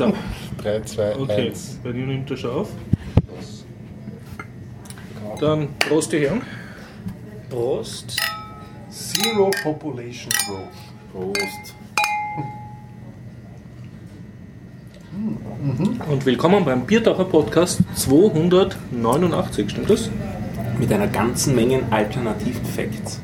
So, 0.00 0.14
3, 0.62 0.80
2, 0.80 1.16
okay. 1.16 1.48
1. 1.48 1.80
Bei 1.84 1.92
dir 1.92 2.06
nimmt 2.06 2.30
er 2.30 2.36
schon 2.38 2.50
auf. 2.50 2.68
Dann 5.38 5.68
Prost, 5.78 6.10
die 6.12 6.20
Herren. 6.20 6.40
Prost. 7.50 8.16
Zero 8.88 9.50
Population 9.62 10.32
Growth. 10.46 11.34
Prost. 11.34 11.74
Und 16.08 16.24
willkommen 16.24 16.64
beim 16.64 16.86
Biertaucher 16.86 17.26
Podcast 17.26 17.82
289, 17.96 19.70
stimmt 19.70 19.90
das? 19.90 20.08
Mit 20.78 20.90
einer 20.94 21.08
ganzen 21.08 21.54
Menge 21.54 21.82
alternativen 21.90 22.64
Facts. 22.64 23.20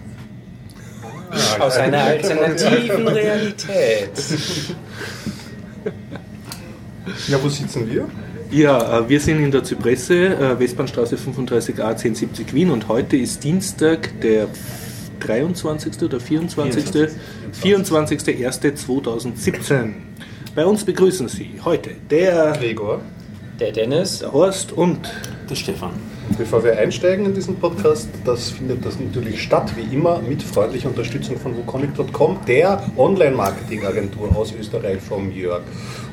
Aus 1.59 1.79
einer 1.79 2.03
alternativen 2.03 3.09
Realität. 3.09 4.11
Ja, 7.29 7.43
wo 7.43 7.49
sitzen 7.49 7.91
wir? 7.91 8.07
Ja, 8.51 9.01
äh, 9.01 9.09
wir 9.09 9.19
sind 9.21 9.43
in 9.43 9.51
der 9.51 9.65
Zypresse, 9.65 10.27
äh, 10.27 10.57
Westbahnstraße 10.59 11.17
35a 11.17 11.83
1070 11.83 12.53
Wien 12.55 12.71
und 12.71 12.87
heute 12.87 13.17
ist 13.17 13.43
Dienstag, 13.43 14.21
der 14.21 14.47
23. 15.21 16.03
oder 16.03 16.20
24. 16.20 17.09
24.01.2017. 17.62 19.95
Bei 20.55 20.65
uns 20.65 20.84
begrüßen 20.84 21.27
Sie 21.29 21.61
heute 21.65 21.91
der, 22.11 22.53
Gregor. 22.53 23.01
Der 23.59 23.73
Dennis. 23.73 24.20
der 24.20 24.33
Horst 24.33 24.70
und 24.73 25.01
Der 25.51 25.56
Stefan. 25.56 25.95
Bevor 26.39 26.62
wir 26.65 26.77
einsteigen 26.77 27.25
in 27.25 27.35
diesen 27.35 27.57
Podcast, 27.57 28.11
das 28.25 28.51
findet 28.51 28.84
das 28.84 29.01
natürlich 29.01 29.41
statt, 29.41 29.73
wie 29.75 29.95
immer, 29.95 30.21
mit 30.21 30.43
freundlicher 30.43 30.89
Unterstützung 30.89 31.39
von 31.39 31.57
wukonic.com, 31.57 32.41
der 32.47 32.83
Online-Marketing-Agentur 32.97 34.37
aus 34.37 34.53
Österreich 34.53 35.01
vom 35.01 35.33
Jörg. 35.33 35.62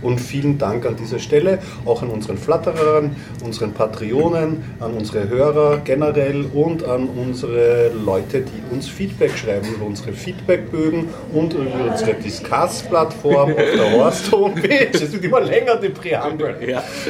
Und 0.02 0.20
vielen 0.20 0.58
Dank 0.58 0.86
an 0.86 0.96
dieser 0.96 1.20
Stelle 1.20 1.60
auch 1.84 2.04
an 2.04 2.10
unseren 2.10 2.38
Flatterern, 2.38 3.16
unseren 3.44 3.74
Patreonen, 3.74 4.64
an 4.80 4.94
unsere 4.94 5.28
Hörer 5.28 5.80
generell 5.84 6.46
und 6.54 6.86
an 6.86 7.10
unsere 7.10 7.90
Leute, 7.90 8.42
die 8.42 8.74
uns 8.74 8.88
Feedback 8.88 9.38
schreiben 9.38 9.68
über 9.76 9.86
unsere 9.86 10.14
Feedbackbögen 10.14 11.10
und 11.34 11.54
über 11.54 11.92
unsere 11.92 12.14
Discuss-Plattform 12.14 13.52
auf 13.52 13.58
der 13.58 13.92
Horst-Homepage. 13.92 14.90
Es 14.94 15.12
wird 15.12 15.24
immer 15.26 15.42
länger, 15.42 15.76
die 15.78 15.90
Präambel. 15.90 16.56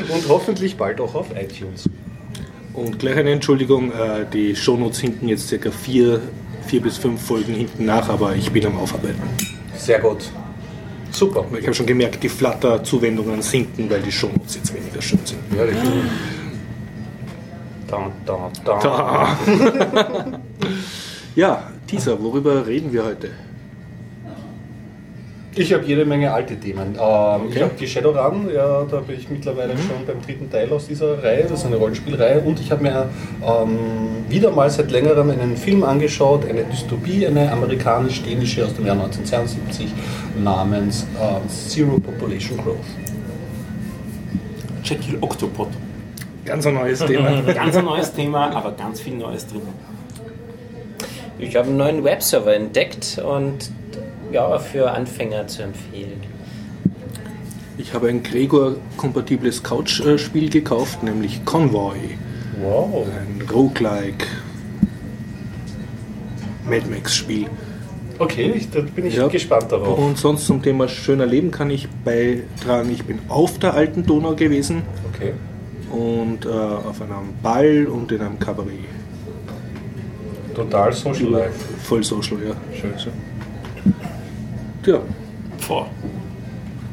Und 0.10 0.28
hoffentlich 0.30 0.78
bald 0.78 1.00
auch 1.00 1.14
auf 1.14 1.28
iTunes. 1.36 1.88
Und 2.74 2.98
gleich 2.98 3.18
eine 3.18 3.32
Entschuldigung, 3.32 3.92
äh, 3.92 4.26
die 4.32 4.56
Shownotes 4.56 5.00
hinken 5.00 5.30
jetzt 5.30 5.48
circa 5.48 5.70
vier, 5.70 6.22
vier 6.66 6.82
bis 6.82 6.98
fünf 6.98 7.22
Folgen 7.22 7.54
hinten 7.54 7.86
nach, 7.86 8.10
aber 8.10 8.36
ich 8.36 8.52
bin 8.52 8.66
am 8.66 8.78
Aufarbeiten. 8.78 9.22
Sehr 9.76 10.00
gut. 10.00 10.32
Super. 11.12 11.46
Ich 11.60 11.66
habe 11.66 11.76
schon 11.76 11.86
gemerkt, 11.86 12.24
die 12.24 12.30
Flutter-Zuwendungen 12.30 13.44
sinken, 13.44 13.88
weil 13.90 14.02
die 14.02 14.12
Shownotes 14.12 14.56
jetzt 14.56 14.74
weniger 14.74 15.02
schön 15.02 15.20
sind. 15.24 15.40
Ja, 15.56 15.64
richtig. 15.64 15.90
Da, 17.88 18.12
da, 18.26 18.52
da. 18.66 18.80
Da. 18.80 19.38
ja, 21.36 21.72
Teaser, 21.86 22.20
worüber 22.20 22.66
reden 22.66 22.92
wir 22.92 23.06
heute? 23.06 23.30
Ich 25.56 25.72
habe 25.72 25.86
jede 25.86 26.04
Menge 26.04 26.34
alte 26.34 26.56
Themen. 26.56 26.96
Ähm, 27.00 27.42
Ich 27.52 27.62
habe 27.62 27.74
die 27.80 27.88
Shadowrun, 27.88 28.50
ja, 28.54 28.84
da 28.90 29.00
bin 29.02 29.18
ich 29.20 29.30
mittlerweile 29.30 29.74
schon 29.78 30.06
beim 30.08 30.22
dritten 30.22 30.50
Teil 30.50 30.72
aus 30.72 30.88
dieser 30.88 31.22
Reihe. 31.24 31.44
Das 31.44 31.60
ist 31.60 31.66
eine 31.66 31.76
Rollenspielreihe. 31.76 32.42
Und 32.42 32.60
ich 32.60 32.72
habe 32.72 32.82
mir 32.82 33.10
ähm, 33.46 33.78
wieder 34.30 34.50
mal 34.52 34.70
seit 34.70 34.90
längerem 34.90 35.30
einen 35.30 35.56
Film 35.56 35.84
angeschaut, 35.84 36.46
eine 36.50 36.64
Dystopie, 36.64 37.28
eine 37.28 37.52
amerikanisch-dänische 37.52 38.66
aus 38.66 38.74
dem 38.74 38.88
Jahr 38.88 38.96
1972 38.96 39.92
namens 40.44 41.06
ähm, 41.22 41.48
Zero 41.50 42.00
Population 42.00 42.58
Growth. 42.58 42.78
Jekyll 44.84 45.18
Octopod. 45.22 45.70
Ganz 46.46 46.66
ein 46.66 46.74
neues 46.74 47.00
Thema. 47.06 47.42
Ganz 47.54 47.76
ein 47.78 47.86
neues 47.86 48.12
Thema, 48.12 48.52
aber 48.56 48.72
ganz 48.72 49.00
viel 49.00 49.16
Neues 49.16 49.48
drin. 49.48 49.62
Ich 51.40 51.56
habe 51.56 51.68
einen 51.68 51.78
neuen 51.78 52.04
Webserver 52.04 52.54
entdeckt 52.54 53.22
und 53.24 53.72
ja, 54.34 54.58
für 54.60 54.92
Anfänger 54.92 55.48
zu 55.48 55.64
empfehlen. 55.64 56.22
Ich 57.78 57.94
habe 57.94 58.08
ein 58.10 58.22
Gregor-kompatibles 58.24 59.64
Couch-Spiel 59.64 60.50
gekauft, 60.50 61.04
nämlich 61.04 61.44
Convoy. 61.46 61.98
Wow. 62.62 63.08
Ein 63.08 63.48
Roguelike 63.50 64.26
Mad 66.70 66.86
Max-Spiel. 66.90 67.48
Okay, 68.20 68.54
ich, 68.56 68.70
da 68.70 68.82
bin 68.82 69.06
ich 69.08 69.16
Ja. 69.16 69.28
gespannt 69.28 69.72
darauf. 69.72 69.98
Und 69.98 70.18
sonst 70.18 70.46
zum 70.46 70.62
Thema 70.62 70.88
schöner 70.88 71.26
Leben 71.26 71.50
kann 71.52 71.70
ich 71.72 71.88
beitragen, 72.06 72.92
ich 72.92 73.04
bin 73.04 73.20
auf 73.28 73.58
der 73.60 73.74
alten 73.74 74.06
Donau 74.06 74.36
gewesen 74.36 74.84
Okay. 75.14 75.34
und 75.92 76.46
äh, 76.46 76.50
auf 76.50 77.02
einem 77.02 77.34
Ball 77.42 77.88
und 77.88 78.12
in 78.12 78.22
einem 78.22 78.40
Kabarett. 78.40 78.72
Total 80.54 80.94
Social 80.94 81.30
Life. 81.30 81.60
Voll 81.80 82.04
social, 82.04 82.38
ja. 82.48 82.54
Schön. 82.80 82.94
Tja, 84.84 85.00
Boah. 85.66 85.88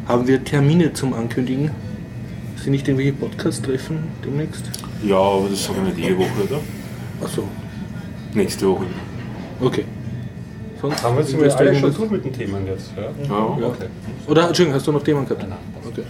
haben 0.07 0.25
wir 0.29 0.45
Termine 0.45 0.93
zum 0.93 1.13
Ankündigen? 1.13 1.73
Sind 2.55 2.71
nicht 2.71 2.87
irgendwelche 2.87 3.15
Podcast-Treffen 3.15 3.99
demnächst? 4.25 4.71
Ja, 5.03 5.17
aber 5.17 5.49
das 5.51 5.65
sagen 5.65 5.79
wir 5.79 5.93
nicht 5.93 5.99
jede 5.99 6.17
Woche, 6.17 6.45
oder? 6.49 6.61
Achso, 7.21 7.43
Nächste 8.33 8.69
Woche. 8.69 8.85
okay. 9.61 9.85
Sonst 10.81 11.03
Haben 11.03 11.17
wir 11.17 11.41
Willst 11.41 11.59
du 11.59 11.65
alle 11.65 11.75
schon 11.75 11.93
durch 11.93 12.11
mit 12.13 12.25
den 12.25 12.33
Themen 12.33 12.65
jetzt? 12.69 12.93
Ja? 12.97 13.03
Ja. 13.03 13.59
Ja. 13.61 13.67
Okay. 13.67 13.87
Oder, 14.29 14.47
Entschuldigung, 14.47 14.79
hast 14.79 14.87
du 14.87 14.93
noch 14.93 15.03
Themen 15.03 15.25
gehabt? 15.27 15.43
Nein, 15.43 15.51
nein. 15.51 15.93
Okay. 15.93 16.03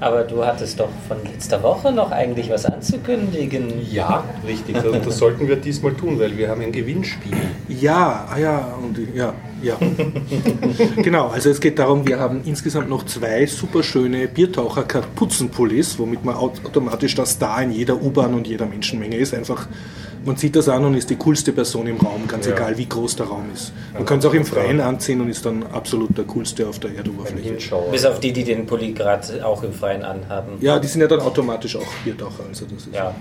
Aber 0.00 0.24
du 0.24 0.44
hattest 0.44 0.80
doch 0.80 0.88
von 1.06 1.18
letzter 1.24 1.62
Woche 1.62 1.92
noch 1.92 2.10
eigentlich 2.10 2.50
was 2.50 2.66
anzukündigen. 2.66 3.72
Ja, 3.92 4.24
richtig. 4.44 4.84
Und 4.84 5.06
das 5.06 5.18
sollten 5.18 5.46
wir 5.46 5.54
diesmal 5.56 5.94
tun, 5.94 6.18
weil 6.18 6.36
wir 6.36 6.48
haben 6.50 6.62
ein 6.62 6.72
Gewinnspiel. 6.72 7.36
Ja, 7.68 8.26
ah 8.28 8.38
ja, 8.38 8.74
und 8.82 8.98
ja, 9.14 9.34
ja. 9.62 9.76
genau, 11.02 11.28
also 11.28 11.50
es 11.50 11.60
geht 11.60 11.78
darum, 11.78 12.06
wir 12.06 12.18
haben 12.18 12.40
insgesamt 12.44 12.88
noch 12.88 13.04
zwei 13.06 13.46
super 13.46 13.82
schöne 13.82 14.28
Biertaucher 14.28 14.82
Kapuzenpullis, 14.84 15.98
womit 15.98 16.24
man 16.24 16.34
aut- 16.36 16.64
automatisch 16.64 17.14
der 17.14 17.26
Star 17.26 17.62
in 17.62 17.70
jeder 17.72 18.00
U-Bahn 18.02 18.34
und 18.34 18.46
jeder 18.46 18.66
Menschenmenge 18.66 19.16
ist. 19.16 19.34
Einfach, 19.34 19.66
man 20.24 20.36
zieht 20.36 20.56
das 20.56 20.68
an 20.68 20.84
und 20.84 20.94
ist 20.94 21.10
die 21.10 21.16
coolste 21.16 21.52
Person 21.52 21.86
im 21.86 21.96
Raum, 21.98 22.26
ganz 22.28 22.46
Ja. 22.46 22.54
egal 22.54 22.76
wie 22.78 22.86
groß 22.88 23.16
der 23.16 23.26
Raum 23.26 23.44
ist. 23.54 23.72
Man 23.94 24.04
kann 24.04 24.18
es 24.18 24.26
auch 24.26 24.34
im 24.34 24.44
Freien 24.44 24.80
anziehen 24.80 25.20
und 25.20 25.28
ist 25.28 25.44
dann 25.46 25.62
absolut 25.64 26.16
der 26.16 26.24
coolste 26.24 26.68
auf 26.68 26.78
der 26.78 26.94
Erdoberfläche. 26.96 27.56
Bis 27.90 28.04
auf 28.04 28.20
die, 28.20 28.32
die 28.32 28.44
den 28.44 28.66
Pulli 28.66 28.92
gerade 28.92 29.44
auch 29.46 29.62
im 29.62 29.72
Freien 29.72 30.04
anhaben. 30.04 30.52
Ja, 30.60 30.78
die 30.78 30.86
sind 30.88 31.00
ja 31.00 31.06
dann 31.06 31.20
automatisch 31.20 31.76
auch 31.76 31.86
Biertaucher. 32.04 32.44
Also, 32.48 32.64
das 32.66 32.86
ist, 32.86 32.94
Ja. 32.94 33.14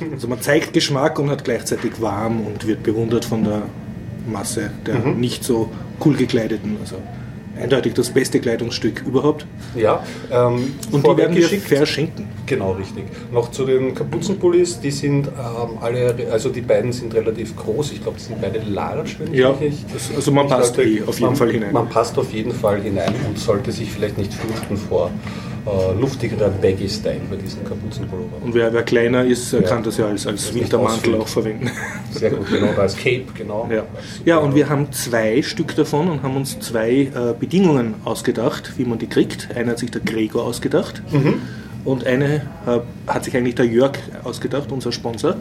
ja. 0.00 0.06
also 0.12 0.26
man 0.28 0.40
zeigt 0.40 0.72
Geschmack 0.72 1.18
und 1.18 1.28
hat 1.30 1.44
gleichzeitig 1.44 2.00
warm 2.00 2.46
und 2.46 2.66
wird 2.66 2.82
bewundert 2.82 3.24
von 3.24 3.44
der 3.44 3.62
Masse 4.26 4.70
der 4.86 4.96
nicht 4.98 5.44
so 5.44 5.68
cool 6.04 6.14
gekleideten. 6.16 6.76
Also 6.80 6.96
eindeutig 7.58 7.94
das 7.94 8.10
beste 8.10 8.38
Kleidungsstück 8.38 9.02
überhaupt. 9.06 9.46
Ja, 9.74 10.04
ähm, 10.30 10.74
Und 10.92 11.06
die 11.06 11.16
werden 11.16 11.34
wir 11.34 11.48
verschenken. 11.48 12.28
Genau, 12.44 12.72
richtig. 12.72 13.04
Noch 13.32 13.50
zu 13.50 13.64
den 13.64 13.94
Kapuzenpullis, 13.94 14.78
die 14.80 14.90
sind 14.90 15.26
ähm, 15.28 15.78
alle, 15.80 16.14
also 16.30 16.50
die 16.50 16.60
beiden 16.60 16.92
sind 16.92 17.14
relativ 17.14 17.56
groß. 17.56 17.92
Ich 17.92 18.02
glaube, 18.02 18.18
die 18.18 18.24
sind 18.24 18.40
beide 18.42 18.60
large, 18.60 19.16
wenn 19.18 19.32
ich 19.32 19.40
Ja, 19.40 19.52
mich 19.52 19.60
nicht. 19.60 19.84
das- 19.94 20.14
also 20.14 20.32
man 20.32 20.44
Ich 20.46 20.52
passt 20.52 20.78
eh 20.78 21.02
auf 21.06 21.14
jeden 21.18 21.28
man, 21.30 21.36
Fall 21.36 21.50
hinein. 21.50 21.72
Man 21.72 21.88
passt 21.88 22.18
auf 22.18 22.30
jeden 22.32 22.52
Fall 22.52 22.82
hinein 22.82 23.14
und 23.26 23.38
sollte 23.38 23.72
sich 23.72 23.90
vielleicht 23.90 24.18
nicht 24.18 24.34
fürchten 24.34 24.76
vor 24.76 25.10
äh, 25.66 26.00
luftigerer 26.00 26.48
Baggy-Style 26.50 27.20
bei 27.30 27.36
diesen 27.36 27.64
Kapuzenpullovern. 27.64 28.42
Und 28.42 28.54
wer, 28.54 28.72
wer 28.72 28.82
kleiner 28.82 29.24
ist, 29.24 29.52
äh, 29.52 29.62
Ja. 29.62 29.68
kann 29.68 29.82
das 29.82 29.96
ja 29.96 30.06
als, 30.06 30.26
als 30.26 30.54
Wintermantel 30.54 31.16
auch 31.16 31.26
verwenden. 31.28 31.70
Sehr 32.12 32.30
gut, 32.30 32.48
genau, 32.48 32.68
als 32.80 32.96
Cape, 32.96 33.24
genau. 33.34 33.68
Ja. 33.72 33.82
ja, 34.24 34.36
und 34.38 34.54
wir 34.54 34.68
haben 34.68 34.92
zwei 34.92 35.42
Stück 35.42 35.74
davon 35.76 36.08
und 36.08 36.22
haben 36.22 36.36
uns 36.36 36.58
zwei 36.60 36.90
äh, 36.92 37.10
Bedingungen 37.38 37.94
ausgedacht, 38.04 38.72
wie 38.76 38.84
man 38.84 38.98
die 38.98 39.08
kriegt. 39.08 39.48
Eine 39.56 39.72
hat 39.72 39.78
sich 39.80 39.90
der 39.90 40.00
Gregor 40.02 40.44
ausgedacht 40.44 41.02
und 41.84 42.06
eine 42.06 42.42
äh, 42.66 42.78
hat 43.06 43.24
sich 43.24 43.36
eigentlich 43.36 43.54
der 43.56 43.66
Jörg 43.66 43.92
ausgedacht, 44.24 44.70
unser 44.72 44.92
Sponsor, 44.92 45.36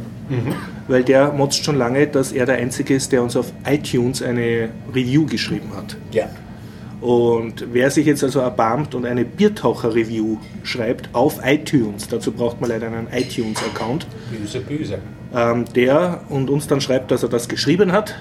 weil 0.87 1.03
der 1.03 1.31
motzt 1.33 1.63
schon 1.63 1.75
lange, 1.77 2.07
dass 2.07 2.31
er 2.31 2.45
der 2.45 2.55
Einzige 2.55 2.95
ist, 2.95 3.11
der 3.11 3.23
uns 3.23 3.35
auf 3.35 3.51
iTunes 3.67 4.21
eine 4.21 4.69
Review 4.93 5.25
geschrieben 5.25 5.69
hat. 5.75 5.95
Ja. 6.11 6.29
Und 7.05 7.67
wer 7.71 7.91
sich 7.91 8.07
jetzt 8.07 8.23
also 8.23 8.39
erbarmt 8.39 8.95
und 8.95 9.05
eine 9.05 9.25
Biertaucher-Review 9.25 10.37
schreibt 10.63 11.07
auf 11.13 11.39
iTunes, 11.45 12.07
dazu 12.07 12.31
braucht 12.31 12.59
man 12.59 12.71
leider 12.71 12.87
einen 12.87 13.07
iTunes-Account, 13.13 14.07
Böse, 14.31 14.59
böse. 14.61 14.97
ähm, 15.35 15.65
der 15.75 16.21
und 16.29 16.49
uns 16.49 16.65
dann 16.65 16.81
schreibt, 16.81 17.11
dass 17.11 17.21
er 17.21 17.29
das 17.29 17.47
geschrieben 17.47 17.91
hat, 17.91 18.15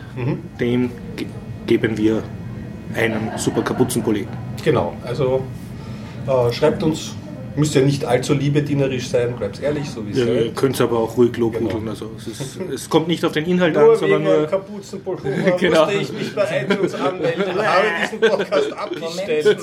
dem 0.61 0.91
ge 1.17 1.27
geben 1.67 1.97
wir 1.97 2.23
einen 2.95 3.31
super 3.39 3.63
Kapuzenpulli. 3.63 4.29
Genau, 4.63 4.95
also 5.03 5.43
äh, 6.27 6.53
schreibt 6.53 6.83
uns 6.83 7.15
Müsst 7.57 7.75
ja 7.75 7.81
nicht 7.83 8.05
allzu 8.05 8.35
liebedienerisch 8.35 9.09
sein, 9.09 9.37
bleibt 9.37 9.63
ehrlich, 9.63 9.89
so 9.89 10.07
wie 10.07 10.11
es 10.11 10.19
Ja, 10.19 10.25
ihr 10.27 10.43
seid. 10.45 10.57
könnt 10.57 10.81
aber 10.81 10.99
auch 10.99 11.17
ruhig 11.17 11.37
lobhudeln. 11.37 11.71
Genau. 11.81 11.91
Also 11.91 12.11
es, 12.17 12.27
ist, 12.27 12.61
es 12.75 12.91
kommt 12.91 13.09
nicht 13.09 13.25
auf 13.25 13.33
den 13.33 13.47
Inhalt 13.47 13.77
an, 13.77 13.85
Nur 13.87 13.97
sondern 13.97 14.21
wegen 14.23 14.31
einem 14.31 14.41
nur. 14.41 14.51
Kapuzenpullover 14.51 15.29
Genau. 15.59 15.85
musste 15.87 16.01
ich 16.01 16.13
mich 16.13 16.35
bei 16.35 16.67
iTunes 16.69 16.95
anmelden 16.95 17.45
und 17.45 17.67
habe 17.67 17.87
diesen 18.03 18.21
Podcast 18.21 18.71
Moment 18.71 18.79
abgestellt. 18.81 19.59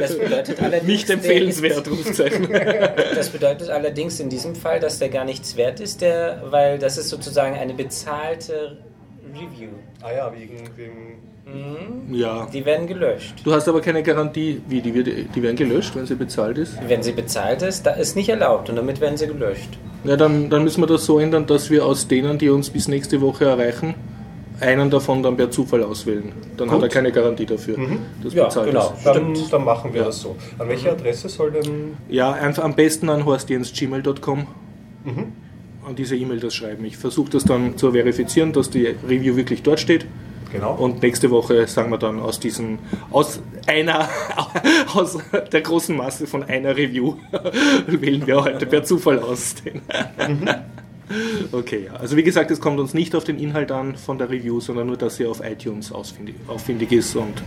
das 0.00 0.18
bedeutet 0.18 0.60
allerdings... 0.62 0.86
Nicht 0.86 1.10
empfehlenswert, 1.10 1.88
Rufzeichen. 1.90 2.48
Das 3.14 3.28
bedeutet 3.30 3.70
allerdings 3.70 4.20
in 4.20 4.28
diesem 4.28 4.54
Fall, 4.54 4.80
dass 4.80 4.98
der 4.98 5.08
gar 5.08 5.24
nichts 5.24 5.56
wert 5.56 5.80
ist, 5.80 6.00
der, 6.00 6.42
weil 6.50 6.78
das 6.78 6.96
ist 6.98 7.08
sozusagen 7.08 7.56
eine 7.56 7.74
bezahlte 7.74 8.78
Review. 9.32 9.70
Ah 10.02 10.12
ja, 10.12 10.32
wegen, 10.32 10.58
wegen 10.76 11.18
Ja. 12.10 12.46
Die 12.52 12.64
werden 12.64 12.86
gelöscht. 12.86 13.34
Du 13.44 13.52
hast 13.52 13.68
aber 13.68 13.80
keine 13.80 14.02
Garantie, 14.02 14.60
wie 14.68 14.80
die, 14.80 14.94
wird, 14.94 15.08
die 15.34 15.42
werden 15.42 15.56
gelöscht, 15.56 15.94
wenn 15.94 16.06
sie 16.06 16.14
bezahlt 16.14 16.58
ist. 16.58 16.76
Wenn 16.86 17.02
sie 17.02 17.12
bezahlt 17.12 17.62
ist, 17.62 17.84
da 17.84 17.90
ist 17.92 18.16
nicht 18.16 18.28
erlaubt 18.28 18.70
und 18.70 18.76
damit 18.76 19.00
werden 19.00 19.16
sie 19.16 19.26
gelöscht. 19.26 19.78
Ja, 20.04 20.16
dann, 20.16 20.50
dann 20.50 20.64
müssen 20.64 20.82
wir 20.82 20.86
das 20.86 21.04
so 21.04 21.18
ändern, 21.18 21.46
dass 21.46 21.70
wir 21.70 21.84
aus 21.84 22.08
denen, 22.08 22.38
die 22.38 22.48
uns 22.50 22.70
bis 22.70 22.88
nächste 22.88 23.20
Woche 23.20 23.44
erreichen, 23.46 23.94
einen 24.60 24.88
davon 24.90 25.22
dann 25.22 25.36
per 25.36 25.50
Zufall 25.50 25.82
auswählen. 25.82 26.32
Dann 26.56 26.68
hat 26.70 26.76
Gut. 26.76 26.84
er 26.84 26.88
keine 26.88 27.10
Garantie 27.12 27.46
dafür, 27.46 27.76
dass 28.22 28.32
Ja, 28.34 28.44
bezahlt 28.44 28.68
genau. 28.68 28.92
ist. 28.96 29.04
Dann, 29.04 29.34
dann 29.50 29.64
machen 29.64 29.92
wir 29.92 30.04
das 30.04 30.20
so. 30.20 30.36
An 30.58 30.68
welche 30.68 30.92
Adresse 30.92 31.28
soll 31.28 31.50
denn. 31.50 31.96
Ja, 32.08 32.32
einfach 32.32 32.64
am 32.64 32.74
besten 32.74 33.08
an 33.08 33.24
horstjensgmail.com. 33.24 34.46
An 35.86 35.96
diese 35.96 36.16
E-Mail 36.16 36.40
das 36.40 36.54
schreiben. 36.54 36.84
Ich 36.84 36.96
versuche 36.96 37.30
das 37.30 37.44
dann 37.44 37.76
zu 37.76 37.92
verifizieren, 37.92 38.52
dass 38.52 38.70
die 38.70 38.86
Review 39.06 39.36
wirklich 39.36 39.62
dort 39.62 39.80
steht. 39.80 40.06
Genau. 40.54 40.72
Und 40.74 41.02
nächste 41.02 41.32
Woche 41.32 41.66
sagen 41.66 41.90
wir 41.90 41.98
dann 41.98 42.20
aus 42.20 42.38
diesen, 42.38 42.78
aus 43.10 43.40
einer, 43.66 44.08
aus 44.94 45.18
der 45.50 45.60
großen 45.62 45.96
Masse 45.96 46.28
von 46.28 46.44
einer 46.44 46.76
Review 46.76 47.16
wählen 47.88 48.24
wir 48.24 48.44
heute 48.44 48.64
per 48.64 48.84
Zufall 48.84 49.18
aus. 49.18 49.56
Den. 49.56 49.82
Okay, 51.52 51.86
ja. 51.86 51.94
Also 51.94 52.16
wie 52.16 52.22
gesagt, 52.22 52.50
es 52.50 52.60
kommt 52.60 52.80
uns 52.80 52.94
nicht 52.94 53.14
auf 53.14 53.24
den 53.24 53.38
Inhalt 53.38 53.70
an 53.70 53.96
von 53.96 54.18
der 54.18 54.30
Review, 54.30 54.60
sondern 54.60 54.86
nur, 54.86 54.96
dass 54.96 55.16
sie 55.16 55.26
auf 55.26 55.42
iTunes 55.44 55.92
ausfindig, 55.92 56.36
auffindig 56.48 56.92
ist 56.92 57.14
und 57.16 57.42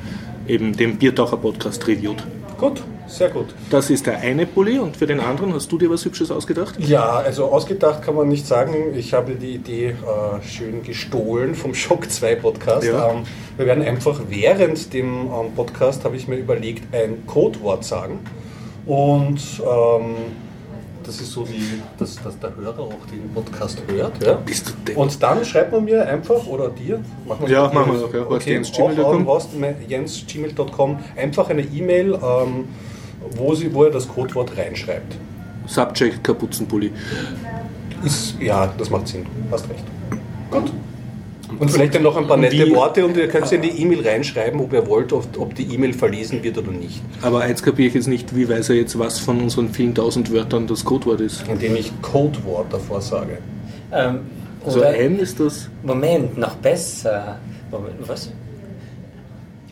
eben 0.48 0.76
den 0.76 0.98
Biertaucher 0.98 1.38
Podcast 1.38 1.88
reviewt. 1.88 2.24
Gut, 2.58 2.82
sehr 3.08 3.30
gut. 3.30 3.54
Das 3.70 3.92
ist 3.92 4.08
der 4.08 4.20
eine 4.20 4.48
Pulli 4.48 4.80
und 4.80 4.98
für 4.98 5.06
den 5.06 5.20
anderen 5.20 5.54
hast 5.54 5.72
du 5.72 5.78
dir 5.78 5.92
was 5.92 6.04
Hübsches 6.04 6.32
ausgedacht? 6.32 6.76
Ja, 6.80 7.08
also 7.08 7.46
ausgedacht 7.46 8.02
kann 8.02 8.16
man 8.16 8.28
nicht 8.28 8.48
sagen. 8.48 8.96
Ich 8.96 9.14
habe 9.14 9.36
die 9.36 9.56
Idee 9.56 9.90
äh, 9.90 10.44
schön 10.44 10.82
gestohlen 10.82 11.54
vom 11.54 11.76
Shock 11.76 12.10
2 12.10 12.36
Podcast. 12.36 12.88
Ja. 12.88 13.12
Ähm, 13.12 13.24
wir 13.58 13.68
werden 13.68 13.84
einfach 13.84 14.22
während 14.28 14.92
dem 14.94 15.28
ähm, 15.28 15.54
Podcast, 15.56 16.04
habe 16.04 16.16
ich 16.16 16.28
mir 16.28 16.38
überlegt, 16.38 16.94
ein 16.96 17.28
Codewort 17.28 17.84
sagen. 17.84 18.20
Und 18.88 19.40
ähm, 19.62 20.16
das 21.08 21.22
ist 21.22 21.32
so 21.32 21.48
wie, 21.50 21.82
dass, 21.98 22.22
dass 22.22 22.38
der 22.40 22.54
Hörer 22.56 22.80
auch 22.80 23.06
den 23.12 23.34
Podcast 23.34 23.82
hört. 23.88 24.22
Ja? 24.24 24.34
Bist 24.34 24.68
du 24.68 24.74
depp. 24.86 24.98
Und 24.98 25.24
dann 25.24 25.44
schreibt 25.46 25.72
man 25.72 25.86
mir 25.86 26.06
einfach, 26.06 26.46
oder 26.46 26.70
dir, 26.70 27.00
machen 27.26 27.48
wir 27.48 27.50
Ja, 27.50 27.72
machen 27.74 27.94
wir 27.94 28.00
so. 28.00 28.08
doch, 28.08 28.14
ja. 28.14 28.30
Okay, 28.30 28.62
jens.gmail.com 29.88 31.00
einfach 31.16 31.50
eine 31.50 31.62
E-Mail, 31.62 32.14
ähm, 32.14 32.66
wo, 33.32 33.56
sie, 33.56 33.74
wo 33.74 33.86
er 33.86 33.92
das 33.92 34.08
Codewort 34.08 34.58
reinschreibt. 34.58 35.16
Subject 35.66 36.24
Kapuzenpulli. 36.24 36.92
Ist, 38.04 38.36
ja, 38.40 38.68
das 38.78 38.90
macht 38.90 39.08
Sinn. 39.08 39.26
Hast 39.50 39.70
recht. 39.70 39.84
Gut. 40.52 40.72
Und 41.60 41.72
vielleicht 41.72 41.96
dann 41.96 42.04
noch 42.04 42.18
ein 42.18 42.28
paar 42.28 42.36
nette 42.38 42.56
Wie- 42.68 42.76
Worte 42.76 43.06
und 43.06 43.16
ihr 43.16 43.28
könnt 43.30 43.50
in 43.54 43.62
die 43.62 43.70
E-Mail 43.82 44.06
reinschreiben, 44.06 44.60
ob 44.60 44.74
ihr 44.74 44.86
wollt, 44.88 45.14
ob, 45.14 45.26
ob 45.40 45.56
die 45.56 45.74
E-Mail 45.74 45.94
verlesen 45.94 46.44
wird 46.44 46.58
oder 46.58 46.72
nicht. 46.72 47.02
Aber 47.22 47.42
eins 47.42 47.64
kapiere 47.64 47.88
ich 47.88 47.94
jetzt 47.94 48.08
nicht, 48.08 48.36
wie 48.36 48.50
weiß 48.50 48.70
er 48.70 48.76
jetzt, 48.76 49.00
was 49.00 49.20
von 49.20 49.40
unseren 49.42 49.70
vielen 49.70 49.96
tausend 49.96 50.32
Wörtern 50.34 50.68
das 50.68 50.84
Codewort 50.84 51.22
ist. 51.22 51.48
Indem 51.48 51.76
ich 51.78 51.92
Codewort 52.02 52.72
davor 52.74 53.00
sage. 53.02 53.38
Ähm, 53.94 54.20
Also 54.66 54.80
oder, 54.80 54.90
ein 54.90 55.20
ist 55.20 55.40
das. 55.40 55.70
Moment, 55.84 56.38
noch 56.38 56.56
besser. 56.56 57.40
Moment, 57.72 57.96
was? 58.08 58.30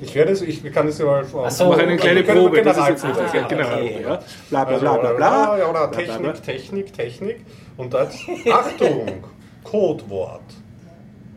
Ich 0.02 0.14
werde 0.16 0.32
es, 0.34 0.42
ich 0.42 0.62
kann 0.74 0.88
es 0.88 0.98
ja 0.98 1.06
mal 1.06 1.26
Ach 1.46 1.50
so. 1.52 1.70
Mach 1.70 1.78
eine 1.78 1.96
kleine 1.98 2.24
Probe, 2.24 2.62
das 2.62 2.78
ist 2.78 2.88
jetzt 2.90 3.04
nicht 3.06 3.18
Ah. 3.18 3.48
Genau, 3.48 3.64
okay. 3.68 4.00
ja. 4.02 4.20
Bla 4.50 4.64
bla 4.66 4.74
Also, 4.76 4.80
bla 4.86 4.98
bla 4.98 5.14
bla. 5.14 5.58
ja, 5.58 5.70
oder. 5.70 5.92
Technik, 5.92 6.44
Technik, 6.44 6.94
Technik. 6.94 7.38
Und 7.78 7.94
da 7.94 8.04
jetzt, 8.04 8.18
Achtung, 8.52 9.08
Codewort. 9.64 10.42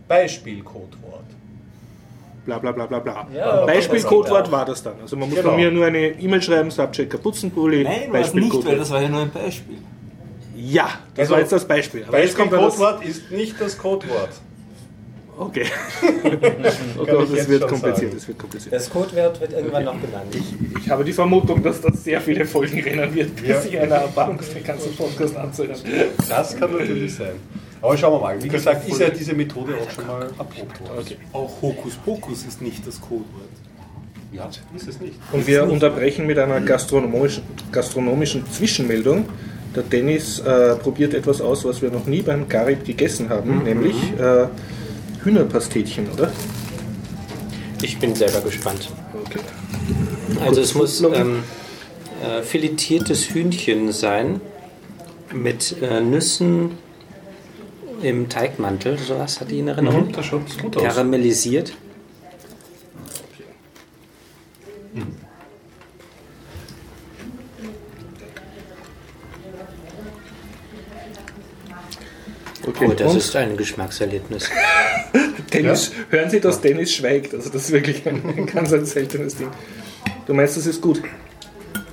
Beispiel-Codewort. 0.08 1.25
Bla 2.46 2.58
bla 2.58 2.72
bla 2.72 2.87
bla 2.87 2.99
bla. 2.99 3.26
Ja, 3.34 3.66
Beispiel-Codewort 3.66 4.50
war 4.50 4.64
das 4.64 4.82
dann. 4.82 4.94
Also 5.02 5.16
man 5.16 5.28
muss 5.28 5.38
Genau. 5.38 5.50
von 5.50 5.60
mir 5.60 5.70
nur 5.70 5.87
eine 5.87 6.08
E-Mail 6.19 6.40
schreiben, 6.43 6.70
Subject 6.70 7.10
Kapuzenpulli, 7.10 7.84
Nein, 7.84 8.10
war 8.12 8.20
es 8.20 8.32
nicht, 8.32 8.64
weil 8.66 8.78
das 8.78 8.90
war 8.90 9.02
ja 9.02 9.08
nur 9.08 9.22
ein 9.22 9.31
Beispiel. 9.31 9.76
Ja, 10.56 10.88
das 11.14 11.20
Also, 11.25 11.32
war 11.34 11.40
jetzt 11.40 11.52
das 11.52 11.64
Beispiel. 11.66 12.05
Aber 12.08 12.20
jetzt 12.20 12.37
kommt 12.37 12.52
dann 12.52 12.62
das. 12.62 12.76
Beispiel-Codewort 12.78 13.05
ist 13.08 13.31
nicht 13.31 13.60
das 13.60 13.76
Codewort. 13.78 14.31
Okay. 15.40 15.66
oh 16.99 17.05
Gott, 17.05 17.25
ich 17.25 17.28
das 17.28 17.31
jetzt 17.31 17.49
wird 17.49 17.69
kompliziert, 17.69 18.12
das 18.16 18.26
wird 18.26 18.38
kompliziert. 18.40 18.75
Das 18.75 18.90
Codewort 18.90 19.40
wird 19.40 19.52
irgendwann 19.52 19.84
noch 19.84 20.00
genannt. 20.00 20.34
Ich 20.82 20.90
habe 20.90 21.05
die 21.05 21.12
Vermutung, 21.12 21.62
dass 21.62 21.81
das 21.81 22.02
sehr 22.02 22.20
viele 22.20 22.44
Folgen 22.44 22.81
rennen 22.81 23.14
wird, 23.14 23.37
bis 23.37 23.49
Ja. 23.49 23.60
sich 23.60 23.78
einer 23.78 23.96
erbarmt, 23.96 24.43
den 24.52 24.64
ganzen 24.64 24.96
Podcast 24.96 25.37
anzuhören. 25.37 25.76
Das 26.28 26.56
kann 26.56 26.72
natürlich 26.72 27.14
sein. 27.14 27.37
Aber 27.80 27.96
schauen 27.96 28.12
wir 28.14 28.20
mal. 28.20 28.42
Wie 28.42 28.48
gesagt, 28.48 28.88
ist 28.88 29.00
ja 29.00 29.10
diese 29.10 29.34
Methode 29.34 29.75
auch 29.76 29.90
schon 29.90 30.06
mal 30.06 30.22
erprobt 30.22 30.80
worden. 30.80 30.98
Okay. 31.00 31.16
Auch 31.32 31.62
Hokuspokus 31.62 32.44
ist 32.44 32.60
nicht 32.60 32.86
das 32.86 33.00
Codewort. 33.00 33.48
Ja, 34.32 34.50
ist 34.76 34.88
es 34.88 35.00
nicht. 35.00 35.14
Und 35.32 35.46
wir 35.46 35.64
unterbrechen 35.64 36.26
mit 36.26 36.38
einer 36.38 36.60
gastronomischen, 36.60 37.42
gastronomischen 37.72 38.44
Zwischenmeldung. 38.50 39.26
Der 39.75 39.82
Dennis 39.82 40.40
äh, 40.40 40.76
probiert 40.76 41.14
etwas 41.14 41.40
aus, 41.40 41.64
was 41.64 41.80
wir 41.82 41.90
noch 41.90 42.06
nie 42.06 42.22
beim 42.22 42.48
Garib 42.48 42.84
gegessen 42.84 43.28
haben, 43.30 43.62
nämlich 43.62 43.96
äh, 44.19 44.46
Hühnerpastetchen, 45.22 46.10
oder? 46.12 46.32
Ich 47.82 47.98
bin 47.98 48.14
selber 48.14 48.40
gespannt. 48.40 48.90
Okay. 49.24 49.40
Also 50.44 50.60
es 50.60 50.74
muss 50.74 51.00
ähm, 51.00 51.44
äh, 52.22 52.42
filetiertes 52.42 53.31
Hühnchen 53.31 53.92
sein 53.92 54.40
mit 55.32 55.76
äh, 55.81 56.00
Nüssen 56.00 56.72
im 58.02 58.28
Teigmantel, 58.28 58.98
sowas 58.98 59.40
hat 59.40 59.50
die 59.50 59.58
in 59.60 59.68
Erinnerung. 59.68 60.12
Das 60.12 60.26
schaut 60.26 60.42
gut 60.60 60.76
aus. 60.76 60.82
Karamellisiert. 60.82 61.72
okay. 72.66 72.86
Oh, 72.90 72.94
das 72.94 73.12
Und 73.12 73.18
ist 73.18 73.36
ein 73.36 73.56
Geschmackserlebnis. 73.56 74.50
Dennis, 75.52 75.92
hören 76.10 76.30
Sie, 76.30 76.40
dass 76.40 76.60
Dennis 76.60 76.94
schweigt. 76.94 77.34
Also 77.34 77.50
das 77.50 77.64
ist 77.64 77.72
wirklich 77.72 78.06
ein, 78.06 78.22
ein 78.36 78.46
ganz 78.46 78.72
ein 78.72 78.84
seltenes 78.84 79.36
Ding. 79.36 79.48
Du 80.26 80.34
meinst, 80.34 80.56
das 80.56 80.66
ist 80.66 80.80
gut? 80.80 81.02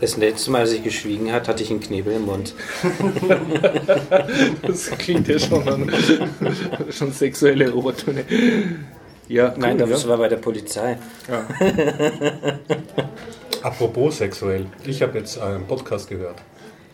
Das 0.06 0.18
letzte 0.18 0.52
Mal, 0.52 0.62
als 0.62 0.72
ich 0.72 0.84
geschwiegen 0.84 1.32
hat, 1.32 1.48
hatte 1.48 1.64
ich 1.64 1.72
einen 1.72 1.80
Knebel 1.80 2.14
im 2.14 2.26
Mund. 2.26 2.54
Das 4.62 4.92
klingt 5.00 5.28
ja 5.28 5.40
schon 5.40 5.68
an 5.68 5.92
schon 6.92 7.12
sexuelle 7.12 7.74
Obertöne. 7.74 8.24
Ja, 9.28 9.48
cool, 9.48 9.54
Nein, 9.58 9.80
das 9.80 10.04
ja. 10.04 10.10
war 10.10 10.18
bei 10.20 10.28
der 10.28 10.36
Polizei. 10.36 11.00
Ja. 11.28 11.48
Apropos 13.64 14.20
sexuell. 14.20 14.68
Ich 14.86 15.02
habe 15.02 15.18
jetzt 15.18 15.40
einen 15.40 15.66
Podcast 15.66 16.08
gehört. 16.08 16.38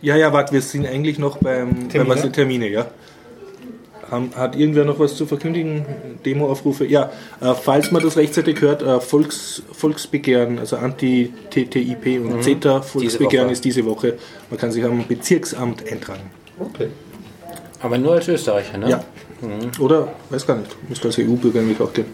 Ja, 0.00 0.16
ja, 0.16 0.32
warte, 0.32 0.54
wir 0.54 0.62
sind 0.62 0.86
eigentlich 0.86 1.18
noch 1.18 1.36
beim 1.36 1.90
Termine? 1.90 2.14
Bei 2.14 2.24
was 2.24 2.32
Termine, 2.32 2.68
ja. 2.68 2.86
Haben, 4.12 4.30
hat 4.36 4.56
irgendwer 4.56 4.84
noch 4.84 4.98
was 4.98 5.16
zu 5.16 5.24
verkündigen? 5.24 5.86
Demoaufrufe? 6.26 6.84
Ja, 6.84 7.10
äh, 7.40 7.54
falls 7.54 7.90
man 7.92 8.02
das 8.02 8.18
rechtzeitig 8.18 8.60
hört, 8.60 8.82
äh, 8.82 9.00
Volks, 9.00 9.62
Volksbegehren, 9.72 10.58
also 10.58 10.76
Anti-TTIP 10.76 12.20
und 12.22 12.42
CETA 12.44 12.82
Volksbegehren 12.82 13.46
Woche. 13.46 13.52
ist 13.54 13.64
diese 13.64 13.86
Woche. 13.86 14.18
Man 14.50 14.60
kann 14.60 14.70
sich 14.70 14.84
am 14.84 15.06
Bezirksamt 15.06 15.90
eintragen. 15.90 16.30
Okay. 16.60 16.88
Aber 17.80 17.96
nur 17.96 18.12
als 18.12 18.28
Österreicher, 18.28 18.76
ne? 18.76 18.90
Ja. 18.90 19.04
Oder, 19.80 20.12
weiß 20.28 20.46
gar 20.46 20.56
nicht, 20.56 20.70
müsste 20.90 21.08
als 21.08 21.18
EU-Bürger 21.18 21.60
nämlich 21.60 21.80
auch 21.80 21.92
gehen. 21.94 22.06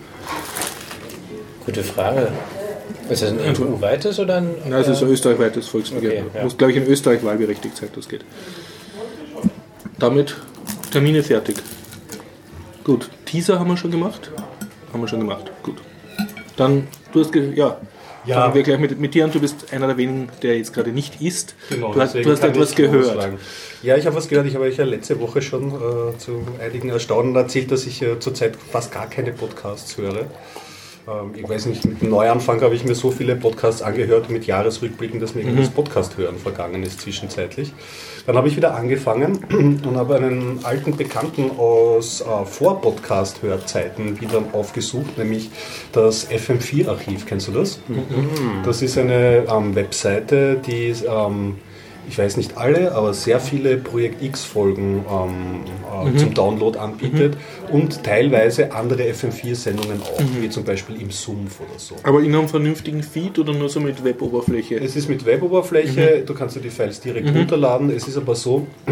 Gute 1.66 1.82
Frage. 1.82 2.28
Ist 3.10 3.22
das 3.22 3.30
ein 3.30 3.40
EU-weites 3.40 4.20
oder 4.20 4.36
ein. 4.36 4.54
Nein, 4.68 4.80
es 4.80 4.88
ist 4.88 5.02
ein 5.02 5.08
österreichweites 5.08 5.66
Volksbegehren. 5.66 6.26
Okay, 6.28 6.38
ja. 6.38 6.44
Muss, 6.44 6.56
glaube 6.56 6.72
ich, 6.72 6.78
in 6.78 6.86
Österreich 6.86 7.24
wahlberechtigt 7.24 7.76
sein, 7.76 7.88
das 7.92 8.08
geht. 8.08 8.24
Damit 9.98 10.36
Termine 10.92 11.22
fertig. 11.22 11.56
Gut, 12.88 13.10
Teaser 13.26 13.58
haben 13.60 13.68
wir 13.68 13.76
schon 13.76 13.90
gemacht. 13.90 14.30
Haben 14.94 15.02
wir 15.02 15.08
schon 15.08 15.20
gemacht. 15.20 15.52
Gut. 15.62 15.76
Dann, 16.56 16.88
du 17.12 17.20
hast, 17.20 17.34
ja, 17.34 17.76
Ja. 18.24 18.40
fangen 18.40 18.54
wir 18.54 18.62
gleich 18.62 18.78
mit, 18.78 18.98
mit 18.98 19.12
dir 19.12 19.26
an. 19.26 19.30
Du 19.30 19.40
bist 19.40 19.74
einer 19.74 19.88
der 19.88 19.98
wenigen, 19.98 20.30
der 20.40 20.56
jetzt 20.56 20.72
gerade 20.72 20.90
nicht 20.90 21.20
isst. 21.20 21.54
Genau, 21.68 21.92
du 21.92 22.00
hast, 22.00 22.14
du 22.14 22.24
hast 22.30 22.42
etwas 22.42 22.74
gehört. 22.74 23.04
losschlagen. 23.04 23.38
Ja, 23.82 23.98
ich 23.98 24.06
habe 24.06 24.16
was 24.16 24.26
gehört. 24.28 24.46
Ich 24.46 24.54
habe 24.54 24.64
euch 24.64 24.78
ja 24.78 24.86
letzte 24.86 25.20
Woche 25.20 25.42
schon 25.42 25.68
äh, 25.68 26.16
zu 26.16 26.40
einigen 26.64 26.88
Erstaunen 26.88 27.36
erzählt, 27.36 27.70
dass 27.70 27.84
ich 27.86 28.00
äh, 28.00 28.18
zurzeit 28.20 28.56
fast 28.56 28.90
gar 28.90 29.06
keine 29.10 29.32
Podcasts 29.32 29.98
höre. 29.98 30.20
ähm, 31.06 31.34
ich 31.36 31.46
weiß 31.46 31.66
nicht, 31.66 31.84
mit 31.84 32.00
dem 32.00 32.08
Neuanfang 32.08 32.62
habe 32.62 32.74
ich 32.74 32.84
mir 32.86 32.94
so 32.94 33.10
viele 33.10 33.36
Podcasts 33.36 33.82
angehört 33.82 34.30
mit 34.30 34.46
Jahresrückblicken, 34.46 35.20
dass 35.20 35.34
mir 35.34 35.42
irgendwie 35.42 35.60
das 35.64 35.70
Podcast 35.70 36.16
hören 36.16 36.38
vergangen 36.38 36.82
ist 36.84 37.02
zwischenzeitlich. 37.02 37.74
Dann 38.28 38.36
habe 38.36 38.48
ich 38.48 38.56
wieder 38.56 38.74
angefangen 38.74 39.38
und 39.86 39.96
habe 39.96 40.16
einen 40.16 40.60
alten 40.62 40.94
Bekannten 40.94 41.50
aus 41.56 42.20
äh, 42.20 42.44
Vor-Podcast-Hörzeiten 42.44 44.20
wieder 44.20 44.42
aufgesucht, 44.52 45.16
nämlich 45.16 45.50
das 45.92 46.30
FM4-Archiv. 46.30 47.24
Kennst 47.24 47.48
du 47.48 47.52
das? 47.52 47.80
Das 48.66 48.82
ist 48.82 48.98
eine 48.98 49.46
ähm, 49.50 49.74
Webseite, 49.74 50.56
die 50.56 50.90
ähm, 51.08 51.56
ich 52.08 52.18
weiß 52.18 52.36
nicht 52.36 52.56
alle, 52.56 52.92
aber 52.92 53.12
sehr 53.12 53.38
viele 53.38 53.76
Projekt 53.76 54.22
X-Folgen 54.22 55.04
ähm, 55.10 56.14
äh, 56.14 56.16
zum 56.16 56.34
Download 56.34 56.78
anbietet 56.78 57.36
und 57.70 58.02
teilweise 58.02 58.72
andere 58.72 59.02
FM4-Sendungen 59.02 60.00
auch, 60.02 60.20
wie 60.40 60.48
zum 60.48 60.64
Beispiel 60.64 61.00
im 61.00 61.10
Sumpf 61.10 61.60
oder 61.60 61.78
so. 61.78 61.96
Aber 62.02 62.20
in 62.20 62.34
einem 62.34 62.48
vernünftigen 62.48 63.02
Feed 63.02 63.38
oder 63.38 63.52
nur 63.52 63.68
so 63.68 63.80
mit 63.80 64.02
Web-Oberfläche? 64.02 64.76
Es 64.76 64.96
ist 64.96 65.08
mit 65.08 65.26
Weboberfläche, 65.26 66.22
du 66.24 66.34
kannst 66.34 66.56
dir 66.56 66.60
die 66.60 66.70
Files 66.70 67.00
direkt 67.00 67.34
runterladen. 67.34 67.90
Es 67.90 68.08
ist 68.08 68.16
aber 68.16 68.34
so, 68.34 68.66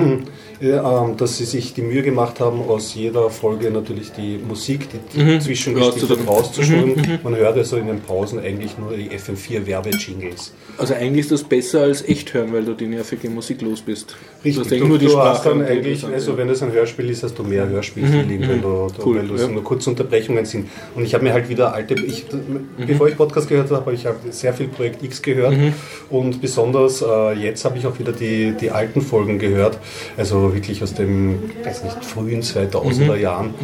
äh, 0.60 0.68
ähm, 0.68 1.16
dass 1.16 1.38
sie 1.38 1.44
sich 1.44 1.74
die 1.74 1.82
Mühe 1.82 2.02
gemacht 2.02 2.40
haben, 2.40 2.60
aus 2.62 2.94
jeder 2.94 3.30
Folge 3.30 3.70
natürlich 3.70 4.12
die 4.12 4.38
Musik, 4.38 4.88
die, 4.90 5.38
zwischengeschnitten 5.38 6.26
Rauszudrücken. 6.26 6.28
rauszuschneiden. 6.28 7.18
Man 7.22 7.36
hört 7.36 7.56
also 7.56 7.76
in 7.76 7.86
den 7.86 8.00
Pausen 8.00 8.38
eigentlich 8.40 8.76
nur 8.78 8.92
die 8.96 9.10
FM4-Werbejingles. 9.10 10.52
Also 10.78 10.94
eigentlich 10.94 11.20
ist 11.20 11.32
das 11.32 11.44
besser 11.44 11.82
als 11.82 12.06
echt 12.06 12.34
hören, 12.34 12.52
weil 12.52 12.64
du 12.64 12.74
die 12.74 12.86
nervige 13.10 13.30
Musik 13.32 13.62
los 13.62 13.80
bist. 13.80 14.16
Richtig, 14.44 14.68
du 14.80 14.86
nur 14.86 14.98
die 14.98 15.06
du 15.06 15.12
Sprache. 15.12 15.28
hast 15.30 15.46
dann 15.46 15.62
eigentlich, 15.62 16.04
also 16.04 16.36
wenn 16.36 16.48
es 16.48 16.62
ein 16.62 16.72
Hörspiel 16.72 17.08
ist, 17.10 17.22
hast 17.22 17.38
du 17.38 17.42
mehr 17.44 17.68
Hörspielfeeling, 17.68 18.40
wenn 18.48 18.62
du, 18.62 18.88
du, 18.96 19.04
Cool, 19.04 19.16
wenn 19.18 19.28
du 19.28 19.34
ja. 19.34 19.40
so 19.40 19.48
nur 19.48 19.62
kurze 19.64 19.90
Unterbrechungen 19.90 20.44
sind. 20.44 20.68
Und 20.94 21.04
ich 21.04 21.14
habe 21.14 21.24
mir 21.24 21.32
halt 21.32 21.48
wieder 21.48 21.72
alte, 21.72 21.94
ich, 21.94 22.26
Mhm. 22.32 22.86
bevor 22.86 23.08
ich 23.08 23.16
Podcast 23.16 23.48
gehört 23.48 23.70
habe, 23.70 23.80
habe 23.80 23.94
ich 23.94 24.04
halt 24.06 24.16
sehr 24.30 24.52
viel 24.52 24.68
Projekt 24.68 25.02
X 25.02 25.22
gehört 25.22 25.56
Mhm. 25.56 25.72
und 26.10 26.40
besonders 26.40 27.02
äh, 27.02 27.32
jetzt 27.34 27.64
habe 27.64 27.78
ich 27.78 27.86
auch 27.86 27.98
wieder 27.98 28.12
die, 28.12 28.52
die 28.60 28.70
alten 28.70 29.00
Folgen 29.00 29.38
gehört, 29.38 29.78
also 30.16 30.52
wirklich 30.54 30.82
aus 30.82 30.94
dem, 30.94 31.38
weiß 31.64 31.84
nicht, 31.84 32.04
frühen 32.04 32.42
2000er 32.42 33.14
Mhm. 33.16 33.20
Jahren. 33.20 33.54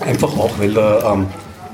Einfach 0.00 0.36
auch, 0.38 0.50
weil 0.58 0.72
da, 0.74 1.14
ähm, 1.14 1.26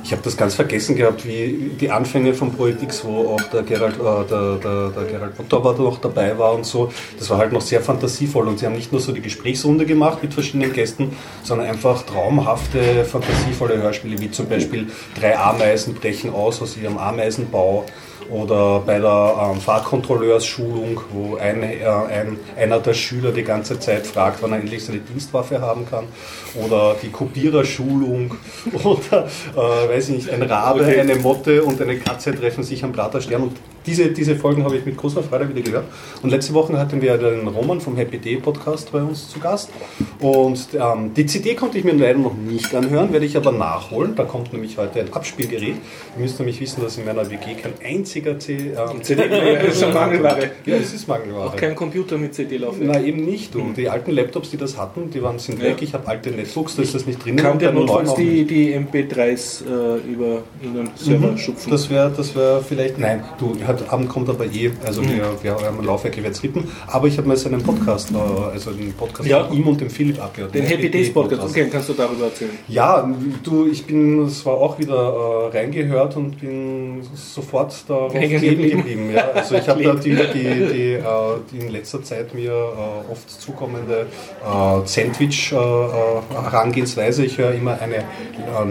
ich 0.04 0.12
habe 0.12 0.20
das 0.22 0.36
ganz 0.36 0.54
vergessen 0.54 0.96
gehabt, 0.96 1.26
wie 1.26 1.70
die 1.80 1.90
Anfänge 1.90 2.34
von 2.34 2.52
Projekt 2.52 3.04
wo 3.04 3.34
auch 3.34 3.42
der 3.44 3.62
Gerald, 3.62 3.94
äh, 3.94 4.28
der, 4.28 4.56
der, 4.56 4.88
der 4.90 5.04
Gerald 5.04 5.34
Potter 5.34 5.82
noch 5.82 5.98
dabei 5.98 6.38
war 6.38 6.52
und 6.54 6.66
so. 6.66 6.92
Das 7.18 7.30
war 7.30 7.38
halt 7.38 7.52
noch 7.52 7.62
sehr 7.62 7.80
fantasievoll 7.80 8.46
und 8.46 8.58
sie 8.58 8.66
haben 8.66 8.74
nicht 8.74 8.92
nur 8.92 9.00
so 9.00 9.12
die 9.12 9.22
Gesprächsrunde 9.22 9.86
gemacht 9.86 10.22
mit 10.22 10.34
verschiedenen 10.34 10.74
Gästen, 10.74 11.16
sondern 11.42 11.68
einfach 11.68 12.02
traumhafte, 12.02 13.04
fantasievolle 13.04 13.78
Hörspiele, 13.78 14.18
wie 14.20 14.30
zum 14.30 14.46
Beispiel 14.46 14.88
Drei 15.18 15.38
Ameisen 15.38 15.94
brechen 15.94 16.34
aus 16.34 16.60
aus 16.60 16.76
ihrem 16.76 16.98
Ameisenbau 16.98 17.86
oder 18.34 18.80
bei 18.80 18.98
der 18.98 19.52
ähm, 19.52 19.60
Fahrkontrolleursschulung, 19.60 21.00
wo 21.10 21.36
ein, 21.36 21.62
äh, 21.62 21.86
ein, 21.86 22.38
einer 22.56 22.80
der 22.80 22.94
Schüler 22.94 23.30
die 23.30 23.44
ganze 23.44 23.78
Zeit 23.78 24.06
fragt, 24.06 24.42
wann 24.42 24.52
er 24.52 24.58
endlich 24.58 24.84
seine 24.84 24.98
Dienstwaffe 24.98 25.60
haben 25.60 25.86
kann. 25.88 26.06
Oder 26.54 26.96
die 27.00 27.10
Kopiererschulung 27.10 28.34
oder, 28.84 29.26
äh, 29.54 29.88
weiß 29.88 30.08
ich 30.08 30.16
nicht, 30.16 30.30
ein 30.30 30.42
Rabe, 30.42 30.80
Okay. 30.84 31.00
eine 31.00 31.14
Motte 31.16 31.62
und 31.62 31.80
eine 31.80 31.96
Katze 31.98 32.34
treffen 32.34 32.64
sich 32.64 32.82
am 32.82 32.92
Praterstern. 32.92 33.42
Und 33.42 33.56
diese, 33.86 34.08
diese 34.08 34.36
Folgen 34.36 34.64
habe 34.64 34.76
ich 34.76 34.84
mit 34.84 34.96
großer 34.96 35.22
Freude 35.22 35.48
wieder 35.48 35.62
gehört. 35.62 35.84
Und 36.22 36.30
letzte 36.30 36.54
Woche 36.54 36.78
hatten 36.78 37.00
wir 37.02 37.16
den 37.18 37.46
Roman 37.48 37.80
vom 37.80 37.96
Happy 37.96 38.18
Day 38.18 38.36
Podcast 38.36 38.90
bei 38.92 39.02
uns 39.02 39.28
zu 39.28 39.38
Gast. 39.40 39.70
Und 40.20 40.68
ähm, 40.74 41.12
die 41.14 41.26
CD 41.26 41.54
konnte 41.54 41.78
ich 41.78 41.84
mir 41.84 41.92
leider 41.92 42.18
noch 42.18 42.34
nicht 42.34 42.74
anhören, 42.74 43.12
werde 43.12 43.26
ich 43.26 43.36
aber 43.36 43.52
nachholen. 43.52 44.14
Da 44.16 44.24
kommt 44.24 44.52
nämlich 44.52 44.78
heute 44.78 45.00
ein 45.00 45.12
Abspielgerät. 45.12 45.76
Ihr 46.16 46.22
müsst 46.22 46.38
nämlich 46.38 46.60
wissen, 46.60 46.82
dass 46.82 46.96
in 46.98 47.04
meiner 47.04 47.28
WG 47.30 47.54
kein 47.60 47.72
einziger 47.84 48.38
C, 48.38 48.72
ähm, 48.76 49.02
CD-Player 49.02 49.60
ist 49.62 49.80
schon 49.80 49.92
Mangelware. 49.94 50.50
Ja, 50.66 50.76
es 50.76 50.94
ist 50.94 51.06
Mangelware. 51.08 51.48
Auch 51.48 51.56
kein 51.56 51.74
Computer 51.74 52.16
mit 52.18 52.34
CD-Laufwerk. 52.34 52.90
Na 52.94 53.00
eben 53.02 53.24
nicht, 53.24 53.54
du. 53.54 53.72
Die 53.76 53.88
alten 53.88 54.12
Laptops, 54.12 54.50
die 54.50 54.56
das 54.56 54.76
hatten, 54.76 55.10
die 55.10 55.22
waren, 55.22 55.38
sind 55.38 55.58
Ja. 55.58 55.66
weg. 55.66 55.76
Ich 55.80 55.94
habe 55.94 56.06
alte 56.08 56.30
Netbooks, 56.30 56.76
da 56.76 56.82
ist 56.82 56.94
das 56.94 57.06
nicht 57.06 57.24
drin. 57.24 57.36
Kann 57.36 57.52
Und 57.52 57.62
der 57.62 57.70
den 57.72 57.80
notfalls 57.80 58.14
die, 58.14 58.44
die 58.44 58.74
MP3s 58.74 59.62
äh, 59.64 59.98
über 60.10 60.42
irgendeinen 60.62 60.90
Server 60.96 61.36
schupfen? 61.36 61.70
Das 61.70 61.90
wäre 61.90 62.12
das 62.16 62.34
wär 62.34 62.60
vielleicht, 62.66 62.98
nein, 62.98 63.22
du, 63.38 63.54
heute 63.74 63.90
Abend 63.92 64.08
kommt 64.08 64.28
aber 64.28 64.44
eh, 64.46 64.70
also 64.86 65.02
Mhm. 65.02 65.08
wir, 65.42 65.42
wir 65.42 65.56
haben 65.66 65.84
Laufwerk 65.84 66.16
jetzt 66.16 66.42
rippen, 66.42 66.64
aber 66.86 67.06
ich 67.08 67.18
habe 67.18 67.28
mal 67.28 67.36
seinen 67.36 67.62
Podcast, 67.62 68.10
äh, 68.12 68.16
also 68.52 68.70
den 68.72 68.92
Podcast 68.94 69.28
Ja. 69.28 69.44
von 69.44 69.56
ihm 69.56 69.66
und 69.68 69.80
dem 69.80 69.90
Philipp 69.90 70.22
abgehört. 70.22 70.54
Den 70.54 70.64
Happy 70.64 70.88
Days 70.90 71.12
Podcast, 71.12 71.42
okay, 71.42 71.68
kannst 71.70 71.88
du 71.88 71.92
darüber 71.94 72.24
erzählen? 72.26 72.52
Ja, 72.68 73.08
du, 73.42 73.66
ich 73.68 73.84
bin 73.84 74.28
zwar 74.30 74.54
auch 74.54 74.78
wieder 74.78 75.50
äh, 75.52 75.56
reingehört 75.58 76.16
und 76.16 76.40
bin 76.40 77.02
sofort 77.14 77.74
darauf 77.88 78.14
Hängen 78.14 78.38
kleben 78.38 78.56
geblieben. 78.62 78.78
geblieben. 78.82 79.10
Ja. 79.14 79.24
Also 79.34 79.56
ich 79.56 79.68
habe 79.68 79.82
da 79.82 79.94
die, 79.94 80.14
die, 80.14 80.18
die, 80.72 80.92
äh, 80.94 81.02
die 81.52 81.58
in 81.58 81.68
letzter 81.70 82.02
Zeit 82.02 82.32
mir 82.34 82.50
äh, 82.52 83.10
oft 83.12 83.28
zukommende 83.40 84.06
äh, 84.44 84.86
Sandwich-Herangehensweise. 84.86 87.24
ich 87.24 87.38
höre 87.38 87.52
immer 87.52 87.78
eine 87.80 87.96
äh, 87.96 88.02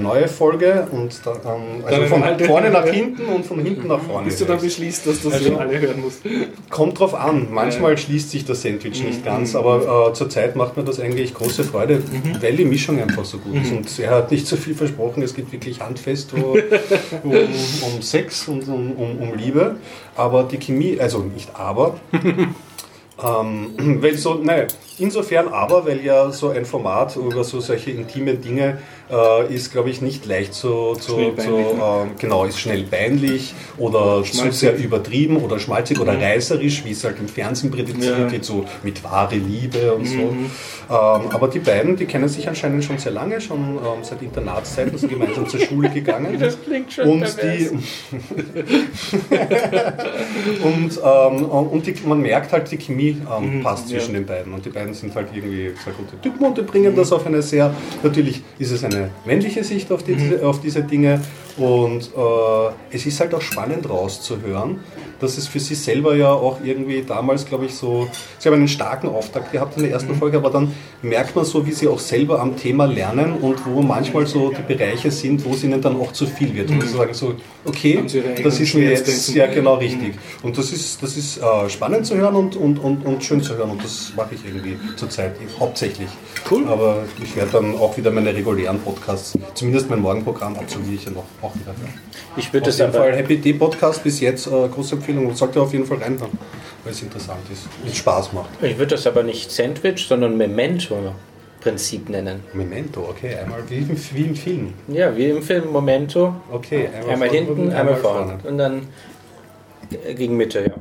neue 0.02 0.28
Folge 0.28 0.88
und 0.92 1.20
da, 1.26 1.32
ähm, 1.32 1.84
also 1.86 2.00
Dann 2.02 2.10
von 2.10 2.24
vorne 2.48 2.70
nach 2.70 2.86
hinten 2.88 3.26
und 3.26 3.46
von 3.46 3.60
hinten 3.60 3.88
nach 3.88 4.00
vorne. 4.02 4.26
Bis 4.28 4.38
du 4.40 4.46
dann 4.46 4.60
höre 4.60 4.80
beschließt, 4.94 5.08
dass 5.08 5.22
du 5.22 5.30
das 5.30 5.40
Also- 5.40 5.50
schon 5.52 5.60
alle 5.60 5.80
hören 5.80 6.02
musst. 6.02 6.22
Kommt 6.70 7.00
drauf 7.00 7.14
an. 7.16 7.48
Manchmal 7.52 7.98
schließt 7.98 8.30
sich 8.32 8.46
das 8.46 8.62
Sandwich 8.62 9.00
Mhm. 9.02 9.08
nicht 9.08 9.26
ganz, 9.26 9.56
aber 9.56 10.10
äh, 10.10 10.14
zurzeit 10.14 10.56
macht 10.56 10.78
mir 10.78 10.84
das 10.84 11.00
eigentlich 11.00 11.34
große 11.34 11.64
Freude, 11.64 11.96
Mhm. 12.00 12.42
weil 12.42 12.56
die 12.56 12.66
Mischung 12.66 13.02
einfach 13.02 13.26
so 13.26 13.38
gut 13.40 13.56
ist. 13.62 13.72
Und 13.72 14.00
er 14.00 14.12
hat 14.12 14.32
nicht 14.32 14.48
so 14.48 14.56
viel 14.56 14.76
versprochen, 14.76 15.24
es 15.24 15.34
geht 15.34 15.52
wirklich 15.52 15.80
handfest 15.82 16.34
um, 16.34 16.42
um, 17.24 17.34
um 17.34 18.02
Sex 18.02 18.48
und 18.48 18.68
um, 18.68 18.92
um, 18.94 19.18
um 19.20 19.36
Liebe. 19.38 19.76
Aber 20.16 20.44
die 20.44 20.58
Chemie, 20.58 21.00
also 21.00 21.20
nicht 21.20 21.50
aber, 21.56 21.96
ähm, 23.24 24.02
weil 24.02 24.16
so, 24.18 24.36
nein, 24.36 24.68
insofern 25.00 25.48
aber, 25.48 25.86
weil 25.86 26.04
ja 26.04 26.32
so 26.32 26.50
ein 26.50 26.66
Format 26.66 27.16
über 27.16 27.44
so 27.44 27.60
solche 27.60 27.92
intimen 27.92 28.42
Dinge 28.42 28.80
äh, 29.10 29.54
ist, 29.54 29.72
glaube 29.72 29.90
ich, 29.90 30.02
nicht 30.02 30.26
leicht 30.26 30.54
zu, 30.54 30.96
zu, 30.96 31.34
zu 31.36 31.58
ähm, 31.58 32.12
genau, 32.18 32.46
ist 32.46 32.60
schnell 32.60 32.84
peinlich 32.84 33.54
oder 33.78 34.24
zu 34.24 34.52
sehr 34.52 34.76
übertrieben 34.76 35.38
oder 35.38 35.60
schmalzig 35.60 36.00
oder 36.00 36.20
reißerisch, 36.20 36.86
wie 36.86 36.92
es 36.92 37.04
halt 37.04 37.20
im 37.20 37.28
Fernsehen 37.28 37.72
prädiziert 37.72 38.18
Ja. 38.18 38.32
wird, 38.32 38.46
so 38.46 38.66
mit 38.84 39.04
wahre 39.04 39.36
Liebe 39.36 39.94
und 39.94 40.06
so. 40.06 40.16
Ähm, 40.16 40.50
aber 40.90 41.48
die 41.48 41.60
beiden, 41.60 41.96
die 41.96 42.06
kennen 42.06 42.28
sich 42.28 42.48
anscheinend 42.48 42.84
schon 42.84 42.98
sehr 42.98 43.12
lange, 43.12 43.40
schon 43.40 43.60
ähm, 43.60 44.04
seit 44.04 44.22
Internatszeiten, 44.22 44.98
sind 44.98 45.10
gemeinsam 45.10 45.48
zur 45.48 45.60
Schule 45.60 45.90
gegangen. 45.90 46.34
Das 46.44 46.62
klingt 46.62 46.92
schon 46.92 47.08
und 47.08 47.38
die 47.42 47.70
und, 50.64 51.00
ähm, 51.04 51.46
und 51.46 51.88
die, 51.88 51.96
man 52.06 52.22
merkt 52.22 52.52
halt, 52.52 52.70
die 52.70 52.78
Chemie 52.78 53.18
ähm, 53.32 53.64
passt 53.64 53.90
ja. 53.90 53.98
zwischen 53.98 54.16
den 54.16 54.26
beiden. 54.26 54.54
Und 54.54 54.66
die 54.66 54.70
beiden 54.70 54.83
sind 54.92 55.16
halt 55.16 55.28
irgendwie 55.34 55.72
sehr 55.84 55.94
gute 55.94 56.20
Typen 56.22 56.46
und 56.46 56.58
die 56.58 56.64
bringen 56.64 56.96
das 56.96 57.12
auf 57.12 57.26
eine 57.26 57.42
sehr, 57.42 57.74
natürlich 58.02 58.44
ist 58.58 58.72
es 58.72 58.84
eine 58.84 59.12
männliche 59.26 59.64
Sicht 59.64 59.92
auf, 59.92 60.04
die, 60.04 60.40
auf 60.42 60.62
diese 60.62 60.82
Dinge. 60.84 61.22
Und 61.56 62.10
äh, 62.18 62.96
es 62.96 63.06
ist 63.06 63.20
halt 63.20 63.34
auch 63.36 63.42
spannend 63.42 63.88
rauszuhören, 63.88 64.80
dass 65.24 65.38
es 65.38 65.48
für 65.48 65.60
sie 65.60 65.76
selber 65.76 66.16
ja 66.16 66.32
auch 66.32 66.60
irgendwie 66.64 67.02
damals, 67.02 67.46
glaube 67.46 67.66
ich, 67.66 67.76
so, 67.76 68.08
sie 68.38 68.50
haben 68.50 68.56
einen 68.56 68.68
starken 68.68 69.08
Auftakt 69.08 69.52
gehabt 69.52 69.78
in 69.78 69.84
der 69.84 69.92
ersten 69.94 70.16
Folge, 70.16 70.38
aber 70.38 70.50
dann 70.50 70.74
merkt 71.02 71.36
man 71.36 71.46
so, 71.46 71.66
wie 71.66 71.72
sie 71.72 71.88
auch 71.88 72.00
selber 72.00 72.40
am 72.40 72.58
Thema 72.58 72.86
lernen 72.86 73.34
und 73.34 73.66
wo 73.66 73.82
manchmal 73.82 74.28
so 74.28 74.52
die 74.52 74.74
Bereiche 74.74 75.12
sind, 75.12 75.44
wo 75.46 75.54
es 75.54 75.64
ihnen 75.64 75.82
dann 75.82 75.96
auch 76.00 76.12
zu 76.12 76.28
viel 76.28 76.54
wird. 76.54 76.70
Und 76.70 76.82
sie 76.82 76.90
sagen 76.90 77.14
so, 77.14 77.36
okay, 77.66 78.04
das 78.44 78.60
ist 78.60 78.74
mir 78.76 78.90
jetzt, 78.92 79.34
ja 79.34 79.48
genau 79.48 79.76
richtig. 79.76 80.16
Und 80.42 80.58
das 80.58 80.72
ist, 80.72 81.02
das 81.02 81.16
ist 81.16 81.38
äh, 81.38 81.70
spannend 81.70 82.06
zu 82.06 82.16
hören 82.16 82.36
und, 82.36 82.56
und, 82.56 82.80
und, 82.80 83.06
und 83.06 83.24
schön 83.24 83.42
zu 83.42 83.56
hören 83.56 83.72
und 83.72 83.84
das 83.84 84.14
mache 84.16 84.36
ich 84.36 84.46
irgendwie 84.46 84.78
zurzeit 84.98 85.36
hauptsächlich. 85.60 86.10
Cool. 86.50 86.68
Aber 86.68 87.04
ich 87.24 87.36
werde 87.36 87.52
dann 87.54 87.78
auch 87.78 87.96
wieder 87.98 88.12
meine 88.12 88.36
regulären 88.36 88.80
Podcasts, 88.80 89.38
zumindest 89.54 89.90
mein 89.90 90.00
Morgenprogramm 90.00 90.56
absolviere 90.58 90.96
ich 90.96 91.06
ja 91.06 91.12
noch 91.12 91.26
auch 91.42 91.56
wieder. 91.56 91.74
Ich 92.36 92.52
würde 92.52 92.64
Auf 92.64 92.68
das 92.68 92.80
jeden. 92.80 92.94
Fall 92.94 93.16
Happy 93.16 93.38
Day 93.38 93.54
Podcast 93.54 94.04
bis 94.04 94.20
jetzt, 94.20 94.48
äh, 94.48 94.68
große 94.68 94.96
Empfehlung, 94.96 95.13
sollte 95.34 95.62
auf 95.62 95.74
jeden 95.74 95.86
Fall 95.86 95.98
reinhören, 95.98 96.32
weil 96.84 96.94
es 96.94 97.02
interessant 97.02 97.42
ist 97.52 97.68
und 97.84 97.96
Spaß 97.96 98.34
macht. 98.34 98.50
Ich 98.62 98.78
würde 98.78 98.96
das 98.96 99.08
aber 99.08 99.24
nicht 99.24 99.52
Sandwich, 99.52 100.06
sondern 100.08 100.38
Memento-Prinzip 100.38 102.10
nennen. 102.10 102.42
Memento, 102.54 103.02
okay, 103.10 103.36
einmal 103.36 103.64
wie, 103.70 103.78
im- 103.78 103.98
wie 104.14 104.22
im 104.24 104.36
Film. 104.36 104.74
Ja, 104.88 105.16
wie 105.16 105.30
im 105.30 105.42
Film 105.42 105.72
Memento. 105.72 106.36
Okay, 106.52 106.90
Einmal 107.10 107.30
vorne 107.30 107.32
hinten, 107.32 107.62
und 107.68 107.74
einmal 107.74 107.96
vorne. 107.98 108.38
Und 108.44 108.58
dann 108.58 108.88
äh, 110.06 110.14
gegen 110.14 110.38
Mitte, 110.38 110.62
ja. 110.66 110.74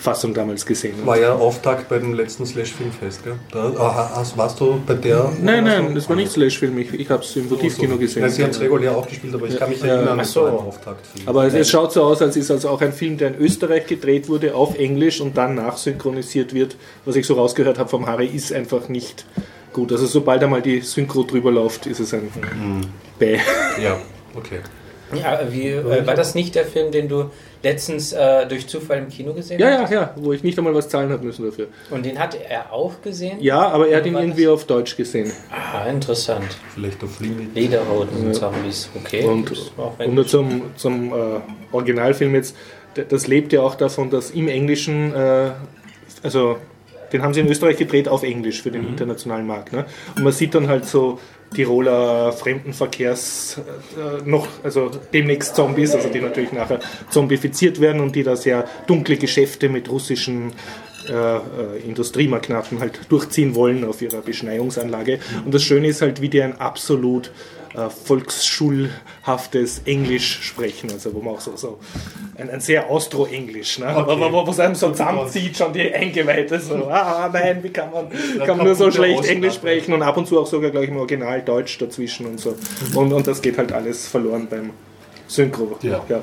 Originalfassung 0.00 0.34
damals 0.34 0.64
gesehen. 0.64 0.94
War 1.04 1.18
ja 1.18 1.34
Auftakt 1.34 1.88
beim 1.88 2.14
letzten 2.14 2.46
Slash-Filmfest, 2.46 3.24
gell? 3.24 3.34
Da, 3.52 3.72
ah, 3.78 4.10
hast, 4.16 4.36
warst 4.36 4.58
du 4.60 4.80
bei 4.86 4.94
der? 4.94 5.30
Nein, 5.40 5.64
nein, 5.64 5.94
das 5.94 6.08
war 6.08 6.16
nicht 6.16 6.32
Slash-Film, 6.32 6.78
ich, 6.78 6.92
ich 6.94 7.10
habe 7.10 7.22
es 7.22 7.36
im 7.36 7.50
Votivkino 7.50 7.96
gesehen. 7.96 8.22
Ja, 8.22 8.28
sie 8.28 8.42
haben 8.42 8.50
es 8.50 8.60
regulär 8.60 8.96
auch 8.96 9.06
gespielt, 9.06 9.34
aber 9.34 9.46
ich 9.46 9.58
kann 9.58 9.68
mich 9.68 9.82
erinnern, 9.82 10.18
Ach 10.18 10.22
es 10.22 10.32
so. 10.32 10.42
war 10.42 10.52
ein 10.52 10.58
Auftaktfilm. 10.58 11.28
Aber 11.28 11.46
es, 11.46 11.54
es 11.54 11.70
schaut 11.70 11.92
so 11.92 12.02
aus, 12.02 12.22
als 12.22 12.36
ist 12.36 12.50
also 12.50 12.70
auch 12.70 12.80
ein 12.80 12.92
Film, 12.92 13.18
der 13.18 13.34
in 13.34 13.40
Österreich 13.40 13.86
gedreht 13.86 14.28
wurde, 14.28 14.54
auf 14.54 14.78
Englisch 14.78 15.20
und 15.20 15.36
dann 15.36 15.54
nachsynchronisiert 15.54 16.54
wird. 16.54 16.76
Was 17.04 17.16
ich 17.16 17.26
so 17.26 17.34
rausgehört 17.34 17.78
habe 17.78 17.88
vom 17.88 18.06
Harry, 18.06 18.26
ist 18.26 18.52
einfach 18.52 18.88
nicht 18.88 19.26
gut. 19.72 19.92
Also 19.92 20.06
sobald 20.06 20.42
einmal 20.42 20.62
die 20.62 20.80
Synchro 20.80 21.22
drüber 21.24 21.50
läuft, 21.50 21.86
ist 21.86 22.00
es 22.00 22.14
ein 22.14 22.30
Bäh. 23.18 23.38
ja, 23.82 23.98
okay. 24.34 24.60
Ja, 25.14 25.40
wie, 25.50 25.68
äh, 25.68 26.06
war 26.06 26.14
das 26.14 26.34
nicht 26.34 26.54
der 26.54 26.64
Film, 26.64 26.90
den 26.92 27.08
du 27.08 27.30
letztens 27.62 28.12
äh, 28.12 28.46
durch 28.46 28.66
Zufall 28.68 28.98
im 28.98 29.08
Kino 29.08 29.32
gesehen 29.34 29.60
Ja, 29.60 29.80
hast? 29.82 29.90
ja, 29.92 30.00
ja, 30.02 30.14
wo 30.16 30.32
ich 30.32 30.42
nicht 30.42 30.56
einmal 30.58 30.74
was 30.74 30.88
zahlen 30.88 31.10
habe 31.10 31.24
müssen 31.24 31.44
dafür. 31.44 31.66
Und 31.90 32.06
den 32.06 32.18
hat 32.18 32.34
er 32.48 32.72
auch 32.72 33.02
gesehen? 33.02 33.38
Ja, 33.40 33.68
aber 33.68 33.88
er 33.88 33.98
hat 33.98 34.06
ihn 34.06 34.14
War 34.14 34.20
das- 34.20 34.28
irgendwie 34.30 34.48
auf 34.48 34.64
Deutsch 34.64 34.96
gesehen. 34.96 35.30
Ah, 35.50 35.86
interessant. 35.88 36.44
Vielleicht 36.74 37.02
auf 37.04 37.20
Limit. 37.20 37.54
Lederhosen-Zombies, 37.54 38.90
okay. 38.94 39.24
Und, 39.24 39.50
Das 39.50 39.70
war 39.76 39.86
auch 39.86 39.98
und 39.98 40.14
nur 40.14 40.26
zum, 40.26 40.62
zum 40.76 41.12
äh, 41.12 41.16
Originalfilm 41.72 42.34
jetzt, 42.34 42.56
das 43.08 43.26
lebt 43.26 43.52
ja 43.52 43.60
auch 43.62 43.74
davon, 43.74 44.10
dass 44.10 44.30
im 44.30 44.48
Englischen, 44.48 45.14
äh, 45.14 45.50
also 46.22 46.56
den 47.12 47.22
haben 47.22 47.34
sie 47.34 47.40
in 47.40 47.48
Österreich 47.48 47.76
gedreht 47.76 48.08
auf 48.08 48.22
Englisch 48.22 48.62
für 48.62 48.70
den 48.70 48.86
internationalen 48.86 49.46
Markt. 49.46 49.72
Ne? 49.72 49.86
Und 50.16 50.22
man 50.22 50.32
sieht 50.32 50.54
dann 50.54 50.68
halt 50.68 50.84
so 50.86 51.18
Tiroler 51.54 52.32
Fremdenverkehrs 52.32 53.60
äh, 53.96 54.28
noch, 54.28 54.46
also 54.62 54.90
demnächst 55.12 55.56
Zombies, 55.56 55.94
also 55.94 56.08
die 56.08 56.20
natürlich 56.20 56.52
nachher 56.52 56.80
zombifiziert 57.10 57.80
werden 57.80 58.00
und 58.00 58.14
die 58.14 58.22
da 58.22 58.36
sehr 58.36 58.66
dunkle 58.86 59.16
Geschäfte 59.16 59.68
mit 59.68 59.90
russischen 59.90 60.52
äh, 61.08 61.12
äh, 61.12 61.40
Industriemagnaten 61.84 62.78
halt 62.78 63.00
durchziehen 63.08 63.54
wollen 63.54 63.84
auf 63.84 64.00
ihrer 64.00 64.20
Beschneiungsanlage. 64.20 65.18
Und 65.44 65.52
das 65.52 65.62
Schöne 65.62 65.88
ist 65.88 66.02
halt, 66.02 66.20
wie 66.20 66.28
die 66.28 66.42
ein 66.42 66.60
absolut 66.60 67.32
äh, 67.74 67.88
volksschulhaftes 67.88 69.82
Englisch 69.84 70.40
sprechen, 70.42 70.90
also 70.90 71.14
wo 71.14 71.20
man 71.20 71.34
auch 71.34 71.40
so, 71.40 71.56
so 71.56 71.78
ein, 72.36 72.50
ein 72.50 72.60
sehr 72.60 72.90
Austro-Englisch, 72.90 73.78
ne? 73.78 73.96
Okay. 73.96 74.20
wo, 74.20 74.46
wo, 74.46 74.50
es 74.50 74.58
einem 74.58 74.74
so 74.74 74.90
zusammenzieht, 74.90 75.56
schon 75.56 75.72
die 75.72 75.92
Eingeweihte, 75.92 76.58
so, 76.58 76.74
ah 76.90 77.30
nein, 77.32 77.62
wie 77.62 77.70
kann 77.70 77.90
man, 77.92 78.08
kann 78.44 78.56
man 78.56 78.66
nur 78.66 78.74
so 78.74 78.90
schlecht 78.90 79.20
Osten 79.20 79.32
Englisch 79.32 79.54
sprechen 79.54 79.94
und 79.94 80.02
ab 80.02 80.16
und 80.16 80.26
zu 80.26 80.40
auch 80.40 80.46
sogar 80.46 80.70
gleich 80.70 80.88
im 80.88 80.96
Original 80.96 81.42
Deutsch 81.42 81.78
dazwischen 81.78 82.26
und 82.26 82.40
so. 82.40 82.56
Und, 82.94 83.12
und 83.12 83.26
das 83.26 83.40
geht 83.40 83.56
halt 83.56 83.72
alles 83.72 84.08
verloren 84.08 84.48
beim 84.50 84.70
Synchro. 85.28 85.78
Ja. 85.82 86.04
ja. 86.08 86.22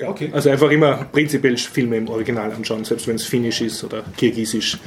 Ja, 0.00 0.08
Okay. 0.10 0.30
Also 0.32 0.50
einfach 0.50 0.70
immer 0.70 1.04
prinzipiell 1.10 1.56
Filme 1.56 1.96
im 1.96 2.08
Original 2.08 2.52
anschauen, 2.52 2.84
selbst 2.84 3.06
wenn 3.08 3.16
es 3.16 3.24
Finnisch 3.24 3.60
ist 3.60 3.82
oder 3.84 4.02
Kirgisisch. 4.16 4.78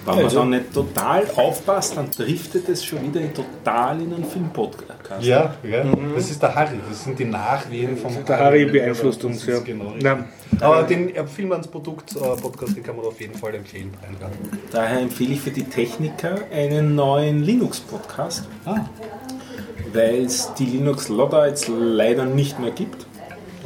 Wenn 0.05 0.15
man 0.15 0.23
Also- 0.25 0.39
dann 0.39 0.49
nicht 0.51 0.71
total 0.73 1.25
aufpasst, 1.35 1.97
dann 1.97 2.11
driftet 2.11 2.69
es 2.69 2.85
schon 2.85 3.01
wieder 3.01 3.21
in 3.21 3.33
total 3.33 3.99
in 4.01 4.13
einen 4.13 4.23
Filmpodcast. 4.25 5.23
Ja, 5.23 5.55
ja. 5.63 5.83
das 6.15 6.29
ist 6.29 6.41
der 6.41 6.53
Harry, 6.53 6.77
das 6.87 7.03
sind 7.03 7.17
die 7.17 7.25
Nachwehen 7.25 7.97
vom 7.97 8.13
Der 8.23 8.37
Harry 8.39 8.65
beeinflusst 8.65 9.23
uns, 9.25 9.45
ja. 9.47 9.59
Genau 9.59 9.93
Aber 10.61 10.83
den 10.83 11.11
Film 11.27 11.51
ans 11.51 11.67
Produkt 11.67 12.15
äh, 12.15 12.19
Podcast, 12.19 12.75
den 12.77 12.83
kann 12.83 12.95
man 12.95 13.05
auf 13.05 13.19
jeden 13.19 13.33
Fall 13.35 13.55
empfehlen. 13.55 13.93
Daher 14.71 14.99
empfehle 14.99 15.33
ich 15.33 15.41
für 15.41 15.51
die 15.51 15.63
Techniker 15.63 16.35
einen 16.53 16.93
neuen 16.95 17.43
Linux-Podcast, 17.43 18.47
Ah, 18.65 18.81
weil 19.93 20.25
es 20.25 20.53
die 20.53 20.65
Linux-Logger 20.65 21.47
jetzt 21.47 21.67
leider 21.67 22.25
nicht 22.25 22.59
mehr 22.59 22.71
gibt. 22.71 23.05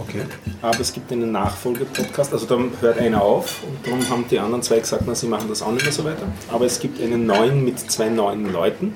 Okay. 0.02 0.22
Aber 0.62 0.80
es 0.80 0.94
gibt 0.94 1.12
einen 1.12 1.32
Nachfolge-Podcast, 1.32 2.34
also 2.34 2.46
da 2.46 2.58
hört 2.82 2.98
einer 2.98 3.22
auf 3.22 3.64
und 3.64 3.86
darum 3.86 4.10
haben 4.10 4.26
die 4.30 4.40
anderen 4.40 4.62
zwei 4.62 4.80
gesagt, 4.80 5.04
na, 5.06 5.16
sie 5.16 5.28
machen 5.28 5.48
das 5.50 5.62
auch 5.62 5.72
nicht 5.72 5.84
mehr 5.84 5.94
so 5.94 6.04
weiter. 6.04 6.24
Aber 6.52 6.66
es 6.66 6.80
gibt 6.80 7.02
einen 7.02 7.26
neuen 7.26 7.64
mit 7.64 7.80
zwei 7.80 8.10
neuen 8.10 8.52
Leuten, 8.52 8.96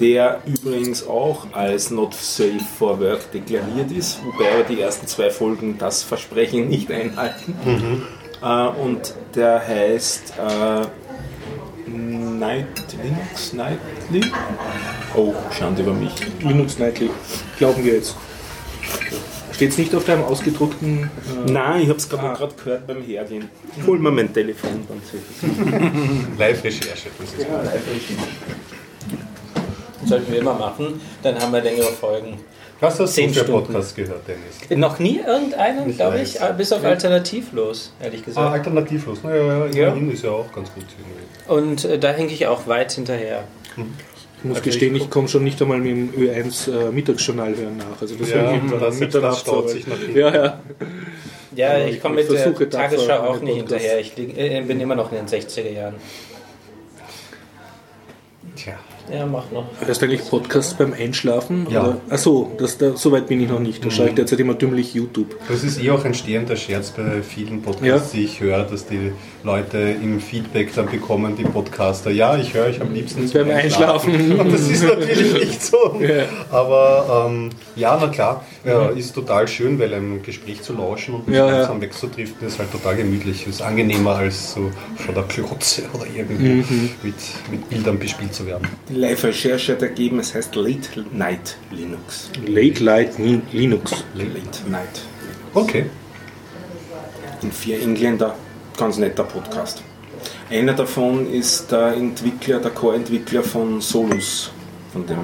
der 0.00 0.40
übrigens 0.46 1.06
auch 1.06 1.52
als 1.52 1.90
not 1.90 2.14
safe 2.14 2.60
for 2.78 3.00
work 3.00 3.32
deklariert 3.32 3.90
ist, 3.90 4.18
wobei 4.24 4.52
aber 4.52 4.62
die 4.62 4.80
ersten 4.80 5.06
zwei 5.06 5.30
Folgen 5.30 5.76
das 5.78 6.02
Versprechen 6.02 6.68
nicht 6.68 6.90
einhalten. 6.90 8.02
Äh, 8.42 8.68
und 8.80 9.14
der 9.34 9.66
heißt 9.66 10.34
äh, 10.38 10.86
Night 11.90 12.66
Linux 13.02 13.52
Nightly. 13.52 14.30
Oh, 15.16 15.34
Schande 15.50 15.82
über 15.82 15.94
mich. 15.94 16.12
Linux 16.40 16.78
Nightly, 16.78 17.10
glauben 17.58 17.84
wir 17.84 17.94
jetzt. 17.94 18.14
Steht 19.58 19.70
es 19.72 19.78
nicht 19.78 19.92
auf 19.96 20.04
deinem 20.04 20.22
ausgedruckten. 20.22 21.10
Äh, 21.46 21.50
Nein, 21.50 21.80
ich 21.82 21.88
habe 21.88 21.98
es 21.98 22.08
gerade 22.08 22.38
gerade 22.38 22.54
gehört 22.54 22.86
beim 22.86 23.02
Hergehen. 23.02 23.48
Hol 23.88 23.98
mir 23.98 24.12
mein 24.12 24.32
Telefon, 24.32 24.86
dann 24.86 25.00
sehe 25.02 25.18
Live-Recherche, 26.38 27.08
das 27.18 27.32
ist 27.32 27.46
Sollten 30.08 30.30
wir 30.32 30.38
immer 30.38 30.54
machen, 30.54 31.00
dann 31.24 31.40
haben 31.40 31.52
wir 31.52 31.60
längere 31.60 31.90
Folgen. 31.90 32.38
Was 32.78 32.92
hast 32.92 33.00
du 33.00 33.06
Zehn 33.22 33.34
für 33.34 33.40
Stunden. 33.40 33.66
Podcast 33.66 33.96
gehört, 33.96 34.20
Dennis? 34.28 34.80
Noch 34.80 35.00
nie 35.00 35.18
irgendeinen, 35.26 35.92
glaube 35.96 36.20
ich, 36.20 36.40
äh, 36.40 36.54
bis 36.56 36.72
auf 36.72 36.84
Alternativlos, 36.84 37.92
ehrlich 38.00 38.20
Ah, 38.22 38.26
gesagt. 38.26 38.52
alternativlos. 38.52 39.24
Naja, 39.24 39.66
Ja. 39.74 39.88
immerhin 39.88 40.12
ist 40.12 40.22
ja 40.22 40.30
auch 40.30 40.52
ganz 40.52 40.72
gut. 40.72 40.84
irgendwie. 41.48 41.52
Und 41.68 41.84
äh, 41.84 41.98
da 41.98 42.10
hänge 42.12 42.30
ich 42.32 42.46
auch 42.46 42.68
weit 42.68 42.92
hinterher. 42.92 43.42
Ich 44.38 44.44
muss 44.44 44.62
gestehen, 44.62 44.94
ich 44.96 45.10
komme 45.10 45.28
schon 45.28 45.44
nicht 45.44 45.60
einmal 45.60 45.78
mit 45.78 45.90
dem 45.90 46.10
Ö1 46.12 46.70
äh, 46.88 46.92
Mittagsjournal 46.92 47.56
hören 47.56 47.76
nach. 47.76 48.00
Also 48.00 48.14
das 48.14 48.30
Ja, 48.30 48.52
ich 48.52 48.60
hinter 48.60 48.78
das- 48.78 48.98
Mitternacht 49.00 49.32
das 49.32 49.40
staut 49.40 49.70
sich 49.70 49.86
nach. 49.86 49.96
Ja, 50.14 50.34
ja. 50.34 50.60
Ja, 51.56 51.70
Aber 51.70 51.84
ich 51.86 51.96
ich- 51.96 52.02
komme 52.02 52.20
ich 52.20 52.28
mit 52.28 52.38
der 52.60 52.70
Tagesschau 52.70 53.14
auch 53.14 53.40
nicht 53.40 53.58
Podcast. 53.58 53.72
hinterher. 53.82 54.00
Ich 54.00 54.16
lieg, 54.16 54.38
äh, 54.38 54.60
bin 54.62 54.80
immer 54.80 54.94
noch 54.94 55.10
in 55.10 55.18
den 55.18 55.26
60er 55.26 55.70
Jahren. 55.72 55.94
Tja. 58.56 58.74
Ja, 59.12 59.24
mach 59.24 59.50
noch. 59.50 59.64
Hörst 59.80 60.02
du 60.02 60.06
eigentlich 60.06 60.28
Podcasts 60.28 60.74
beim 60.74 60.92
Einschlafen? 60.92 61.66
Ja. 61.70 61.82
Oder? 61.82 62.00
Achso, 62.10 62.52
das, 62.58 62.76
da, 62.76 62.94
so 62.94 63.10
weit 63.10 63.26
bin 63.26 63.40
ich 63.40 63.48
noch 63.48 63.60
nicht. 63.60 63.82
Da 63.84 63.90
schaue 63.90 64.08
ich 64.08 64.14
derzeit 64.14 64.38
immer 64.40 64.54
dümmlich 64.54 64.92
YouTube. 64.94 65.36
Das 65.48 65.64
ist 65.64 65.82
eh 65.82 65.90
auch 65.90 66.04
ein 66.04 66.12
stehender 66.12 66.56
Scherz 66.56 66.90
bei 66.90 67.22
vielen 67.22 67.62
Podcasts, 67.62 68.12
die 68.12 68.24
ich 68.24 68.40
höre, 68.40 68.64
dass 68.64 68.86
die 68.86 69.12
Leute 69.44 69.78
im 69.78 70.20
Feedback 70.20 70.74
dann 70.74 70.86
bekommen, 70.90 71.36
die 71.36 71.44
Podcaster, 71.44 72.10
ja, 72.10 72.36
ich 72.36 72.54
höre 72.54 72.66
euch 72.66 72.80
am 72.80 72.92
liebsten 72.92 73.30
Beim 73.30 73.50
Einschlafen. 73.50 74.38
Und 74.38 74.52
das 74.52 74.62
ist 74.68 74.82
natürlich 74.82 75.32
nicht 75.46 75.62
so. 75.62 75.98
Ja. 76.00 76.24
Aber 76.50 77.26
ähm, 77.30 77.50
ja, 77.76 77.96
na 78.00 78.08
klar, 78.08 78.44
ja, 78.64 78.88
ist 78.88 79.14
total 79.14 79.46
schön, 79.46 79.78
weil 79.78 79.94
einem 79.94 80.22
Gespräch 80.22 80.62
zu 80.62 80.72
lauschen 80.74 81.14
und 81.14 81.28
Ja, 81.32 81.46
ja. 81.46 81.56
langsam 81.58 81.80
wegzudriften 81.80 82.48
ist 82.48 82.58
halt 82.58 82.72
total 82.72 82.96
gemütlich. 82.96 83.46
Ist 83.46 83.62
angenehmer 83.62 84.16
als 84.16 84.54
so 84.54 84.70
vor 84.96 85.14
der 85.14 85.24
Klotze 85.24 85.82
oder 85.94 86.04
irgendwo 86.06 86.42
Mhm. 86.74 86.90
mit, 87.02 87.14
mit 87.50 87.68
Bildern 87.70 87.98
bespielt 87.98 88.34
zu 88.34 88.44
werden. 88.46 88.66
Die 88.88 88.94
Live-Recherche 88.94 89.72
hat 89.72 89.82
ergeben, 89.82 90.18
es 90.18 90.34
heißt 90.34 90.54
Late 90.56 91.04
Night 91.12 91.56
Linux. 91.70 92.30
Late 92.46 92.82
Light 92.82 93.18
Ni- 93.18 93.40
Linux. 93.52 93.92
Late 94.14 94.68
Night. 94.70 95.02
Okay. 95.54 95.86
In 97.42 97.52
vier 97.52 97.80
Engländer, 97.80 98.34
ganz 98.78 98.96
netter 98.96 99.24
Podcast. 99.24 99.82
Einer 100.50 100.72
davon 100.72 101.30
ist 101.30 101.70
der 101.70 101.88
Entwickler, 101.94 102.60
der 102.60 102.70
Core-Entwickler 102.70 103.42
von 103.42 103.80
Solus, 103.82 104.50
von, 104.92 105.06
dem, 105.06 105.18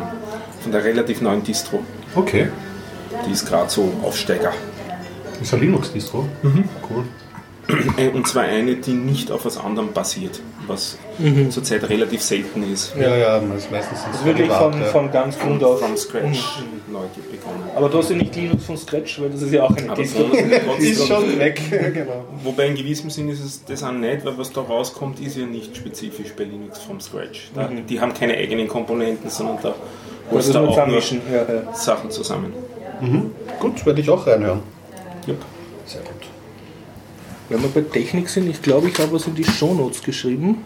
von 0.60 0.72
der 0.72 0.84
relativ 0.84 1.22
neuen 1.22 1.42
Distro. 1.42 1.80
Okay. 2.14 2.48
Die 3.26 3.30
ist 3.32 3.46
gerade 3.46 3.70
so 3.70 3.90
Aufsteiger. 4.02 4.52
Ist 5.40 5.54
ein 5.54 5.60
Linux-Distro? 5.60 6.28
Mhm. 6.42 6.64
Cool. 6.90 7.04
Äh, 7.96 8.08
Und 8.10 8.28
zwar 8.28 8.42
eine, 8.42 8.76
die 8.76 8.92
nicht 8.92 9.30
auf 9.30 9.46
was 9.46 9.56
anderem 9.56 9.92
basiert, 9.92 10.40
was 10.66 10.98
zurzeit 11.50 11.88
relativ 11.88 12.22
selten 12.22 12.62
ist. 12.72 12.94
Ja, 12.98 13.16
ja, 13.16 13.40
meist- 13.40 13.70
meistens 13.70 14.02
sind 14.02 14.14
es 14.14 14.20
Mhm. 14.22 14.26
Wirklich 14.26 14.50
von, 14.50 14.72
Derivate. 14.72 14.90
von 14.92 15.10
ganz 15.12 15.38
Grund 15.38 15.64
auf. 15.64 15.80
From 15.80 15.96
Scratch 15.96 16.58
Leute 16.92 17.20
begonnen. 17.30 17.62
Aber 17.74 17.88
du 17.88 17.98
hast 17.98 18.10
ja 18.10 18.16
nicht 18.16 18.34
Linux 18.36 18.64
von 18.64 18.76
Scratch, 18.76 19.20
weil 19.20 19.30
das 19.30 19.42
ist 19.42 19.52
ja 19.52 19.62
auch 19.64 19.76
eine 19.76 19.90
Aber 19.90 20.02
Distro. 20.02 20.24
trotzdem- 20.24 20.50
Ist 20.92 21.06
schon 21.06 21.38
weg, 21.38 21.60
genau. 21.94 22.24
Wobei 22.42 22.66
in 22.68 22.74
gewissem 22.74 23.10
Sinn 23.10 23.28
ist 23.28 23.44
es 23.44 23.64
das 23.64 23.82
auch 23.82 23.92
nicht, 23.92 24.24
weil 24.24 24.36
was 24.38 24.52
da 24.52 24.60
rauskommt, 24.60 25.20
ist 25.20 25.36
ja 25.36 25.46
nicht 25.46 25.76
spezifisch 25.76 26.32
bei 26.36 26.44
Linux 26.44 26.78
from 26.80 27.00
Scratch. 27.00 27.50
Da, 27.54 27.68
Die 27.88 28.00
haben 28.00 28.14
keine 28.14 28.34
eigenen 28.34 28.68
Komponenten, 28.68 29.28
sondern 29.30 29.58
da 29.62 29.74
holst 30.30 30.48
ist 30.48 30.54
du 30.54 30.58
auch 30.60 30.86
nur. 30.86 30.98
Ja, 30.98 31.54
ja. 31.66 31.74
Sachen 31.74 32.10
zusammen. 32.10 32.52
Gut, 33.60 33.84
werde 33.86 34.00
ich 34.00 34.08
auch 34.10 34.26
reinhören. 34.26 34.60
Yep. 35.28 35.36
Wenn 37.54 37.62
wir 37.62 37.68
bei 37.68 37.82
Technik 37.82 38.28
sind, 38.28 38.50
ich 38.50 38.60
glaube, 38.62 38.88
ich 38.88 38.98
habe 38.98 39.12
was 39.12 39.28
in 39.28 39.36
die 39.36 39.44
Shownotes 39.44 40.02
geschrieben. 40.02 40.64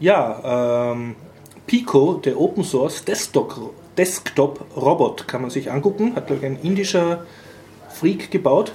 Ja, 0.00 0.92
ähm, 0.92 1.14
Pico, 1.66 2.20
der 2.22 2.38
Open 2.38 2.62
Source 2.62 3.06
Desktop, 3.06 3.72
Desktop 3.96 4.66
Robot, 4.76 5.26
kann 5.26 5.40
man 5.40 5.48
sich 5.48 5.72
angucken. 5.72 6.14
Hat, 6.14 6.26
glaube 6.26 6.44
ich, 6.44 6.46
ein 6.46 6.58
indischer 6.62 7.24
Freak 7.88 8.30
gebaut 8.30 8.72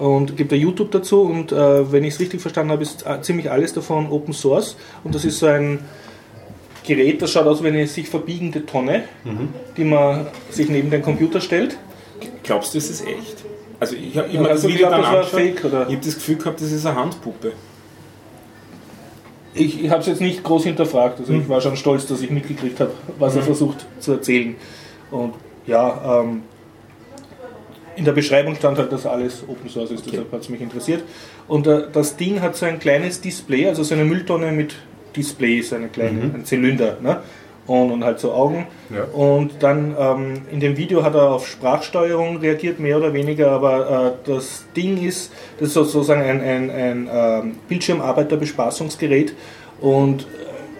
und 0.00 0.36
gibt 0.36 0.50
da 0.50 0.56
YouTube 0.56 0.90
dazu. 0.90 1.20
Und 1.20 1.52
äh, 1.52 1.92
wenn 1.92 2.02
ich 2.02 2.14
es 2.14 2.20
richtig 2.20 2.40
verstanden 2.40 2.72
habe, 2.72 2.82
ist 2.82 3.06
äh, 3.06 3.22
ziemlich 3.22 3.48
alles 3.48 3.72
davon 3.72 4.10
Open 4.10 4.34
Source. 4.34 4.76
Und 5.04 5.14
das 5.14 5.24
ist 5.24 5.38
so 5.38 5.46
ein 5.46 5.78
Gerät, 6.84 7.22
das 7.22 7.30
schaut 7.30 7.46
aus 7.46 7.62
wie 7.62 7.68
eine 7.68 7.86
sich 7.86 8.08
verbiegende 8.08 8.66
Tonne, 8.66 9.04
die 9.76 9.84
man 9.84 10.26
sich 10.50 10.68
neben 10.68 10.90
den 10.90 11.02
Computer 11.02 11.40
stellt. 11.40 11.78
Glaubst 12.42 12.74
du, 12.74 12.78
es 12.78 12.90
ist 12.90 13.06
echt? 13.06 13.39
Also 13.80 13.96
ich 13.96 14.16
habe 14.16 14.28
immer 14.28 14.50
das 14.50 14.62
du 14.62 14.68
Video 14.68 14.88
geglaubt, 14.88 15.04
dann 15.04 15.14
das 15.14 15.32
war 15.32 15.40
fake, 15.40 15.64
oder? 15.64 15.82
Ich 15.88 15.96
habe 15.96 16.04
das 16.04 16.14
Gefühl 16.14 16.36
gehabt, 16.36 16.60
das 16.60 16.70
ist 16.70 16.86
eine 16.86 16.96
Handpuppe. 16.96 17.52
Ich, 19.54 19.82
ich 19.82 19.90
habe 19.90 20.00
es 20.00 20.06
jetzt 20.06 20.20
nicht 20.20 20.44
groß 20.44 20.64
hinterfragt, 20.64 21.18
also 21.18 21.32
ich 21.32 21.48
war 21.48 21.60
schon 21.60 21.76
stolz, 21.76 22.06
dass 22.06 22.20
ich 22.20 22.30
mitgekriegt 22.30 22.78
habe, 22.78 22.92
was 23.18 23.34
er 23.34 23.42
versucht 23.42 23.86
zu 23.98 24.12
erzählen. 24.12 24.54
Und 25.10 25.34
ja, 25.66 26.22
ähm, 26.22 26.42
in 27.96 28.04
der 28.04 28.12
Beschreibung 28.12 28.54
stand 28.54 28.78
halt, 28.78 28.92
dass 28.92 29.06
alles 29.06 29.42
Open 29.48 29.68
Source 29.68 29.90
ist, 29.90 30.06
deshalb 30.06 30.30
hat 30.30 30.42
es 30.42 30.48
mich 30.50 30.60
interessiert. 30.60 31.02
Und 31.48 31.66
äh, 31.66 31.84
das 31.92 32.16
Ding 32.16 32.40
hat 32.40 32.56
so 32.56 32.66
ein 32.66 32.78
kleines 32.78 33.20
Display, 33.20 33.66
also 33.66 33.82
so 33.82 33.94
eine 33.94 34.04
Mülltonne 34.04 34.52
mit 34.52 34.74
Display, 35.16 35.62
so 35.62 35.74
eine 35.74 35.88
kleine, 35.88 36.32
ein 36.34 36.44
Zylinder. 36.44 36.98
Ne? 37.02 37.20
Und, 37.70 37.92
und 37.92 38.02
halt 38.02 38.18
so 38.18 38.32
Augen. 38.32 38.66
Ja. 38.92 39.04
Und 39.04 39.62
dann 39.62 39.94
ähm, 39.96 40.42
in 40.50 40.58
dem 40.58 40.76
Video 40.76 41.04
hat 41.04 41.14
er 41.14 41.30
auf 41.30 41.46
Sprachsteuerung 41.46 42.38
reagiert, 42.38 42.80
mehr 42.80 42.96
oder 42.96 43.14
weniger, 43.14 43.52
aber 43.52 44.16
äh, 44.24 44.28
das 44.28 44.64
Ding 44.74 45.00
ist, 45.00 45.30
das 45.60 45.68
ist 45.68 45.74
sozusagen 45.74 46.20
ein, 46.20 46.40
ein, 46.40 46.68
ein 46.68 47.08
ähm, 47.12 47.56
Bildschirmarbeiterbespaßungsgerät 47.68 49.34
und 49.80 50.22
äh, 50.22 50.24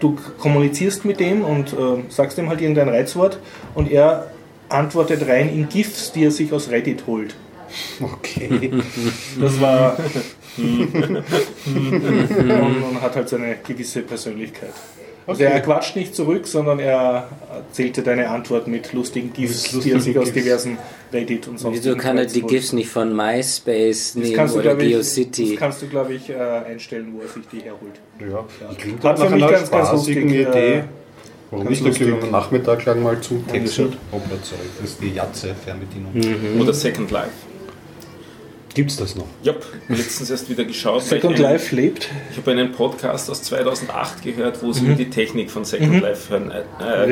du 0.00 0.16
kommunizierst 0.40 1.04
mit 1.04 1.20
dem 1.20 1.44
und 1.44 1.72
äh, 1.74 1.76
sagst 2.08 2.38
ihm 2.38 2.48
halt 2.48 2.60
irgendein 2.60 2.88
Reizwort 2.88 3.38
und 3.76 3.88
er 3.88 4.32
antwortet 4.68 5.28
rein 5.28 5.48
in 5.48 5.68
GIFs, 5.68 6.10
die 6.10 6.24
er 6.24 6.32
sich 6.32 6.52
aus 6.52 6.70
Reddit 6.70 7.06
holt. 7.06 7.36
Okay. 8.00 8.72
Das 9.40 9.60
war. 9.60 9.96
und, 10.56 11.22
und 12.82 13.00
hat 13.00 13.14
halt 13.14 13.28
so 13.28 13.36
eine 13.36 13.58
gewisse 13.64 14.02
Persönlichkeit. 14.02 14.74
Also 15.26 15.42
Okay. 15.44 15.52
er 15.52 15.60
quatscht 15.60 15.96
nicht 15.96 16.14
zurück, 16.14 16.46
sondern 16.46 16.78
er 16.80 17.28
erzählte 17.54 18.02
deine 18.02 18.28
Antwort 18.30 18.66
mit 18.66 18.92
lustigen 18.92 19.32
GIFs, 19.32 19.72
Mit 19.72 19.84
die 19.84 19.92
er 19.92 20.00
sich 20.00 20.18
aus 20.18 20.24
lustigen 20.26 20.44
diversen 20.44 20.78
Reddit 21.12 21.46
und 21.48 21.58
sonst 21.60 21.76
Wieso 21.84 21.96
kann 21.96 22.18
er 22.18 22.26
die 22.26 22.42
GIFs 22.42 22.72
nicht 22.72 22.88
von 22.88 23.14
MySpace 23.14 24.14
das 24.14 24.14
nehmen 24.16 24.48
du, 24.48 24.58
oder 24.58 24.78
ich, 24.78 24.92
GeoCity? 24.92 25.50
das 25.50 25.58
kannst 25.58 25.82
du, 25.82 25.86
glaube 25.88 26.14
ich, 26.14 26.30
äh, 26.30 26.34
einstellen, 26.34 27.12
wo 27.14 27.20
er 27.22 27.28
sich 27.28 27.42
die 27.52 27.60
herholt. 27.60 28.00
Ja, 28.20 28.44
klingt 28.76 29.04
Hat 29.04 29.18
für 29.18 29.24
mich 29.30 29.42
einer 29.42 29.52
ganz, 29.52 29.70
ganz 29.70 29.88
spaßigen 29.88 30.22
lustig, 30.28 30.48
Idee. 30.48 30.74
äh, 30.78 30.82
Warum 31.50 31.66
nicht? 31.66 31.80
Da 31.80 31.84
wir 32.00 32.06
lustig. 32.06 32.22
am 32.24 32.30
Nachmittag 32.30 32.84
lang 32.84 33.02
mal 33.02 33.20
zu. 33.20 33.44
das. 33.52 33.76
Das 34.80 34.90
ist 34.90 35.02
die 35.02 35.10
Jatze-Fernbedienung. 35.14 36.12
Mhm. 36.14 36.60
Oder 36.60 36.72
Second 36.72 37.10
Life. 37.10 37.30
Gibt's 38.74 38.96
das 38.96 39.16
noch? 39.16 39.26
Ja, 39.42 39.54
letztens 39.88 40.30
erst 40.30 40.48
wieder 40.48 40.64
geschaut. 40.64 41.02
Second 41.02 41.32
ich 41.34 41.44
einen- 41.44 41.52
Life 41.54 41.74
lebt. 41.74 42.08
Ich 42.30 42.36
habe 42.38 42.52
einen 42.52 42.70
Podcast 42.72 43.28
aus 43.28 43.42
2008 43.42 44.22
gehört, 44.22 44.62
wo 44.62 44.68
Mhm. 44.68 44.72
sie 44.72 44.84
über 44.86 44.94
die 44.94 45.10
Technik 45.10 45.50
von 45.50 45.64
Second 45.64 46.00
Life 46.02 46.30
hören, 46.30 46.50
äh, 46.52 46.62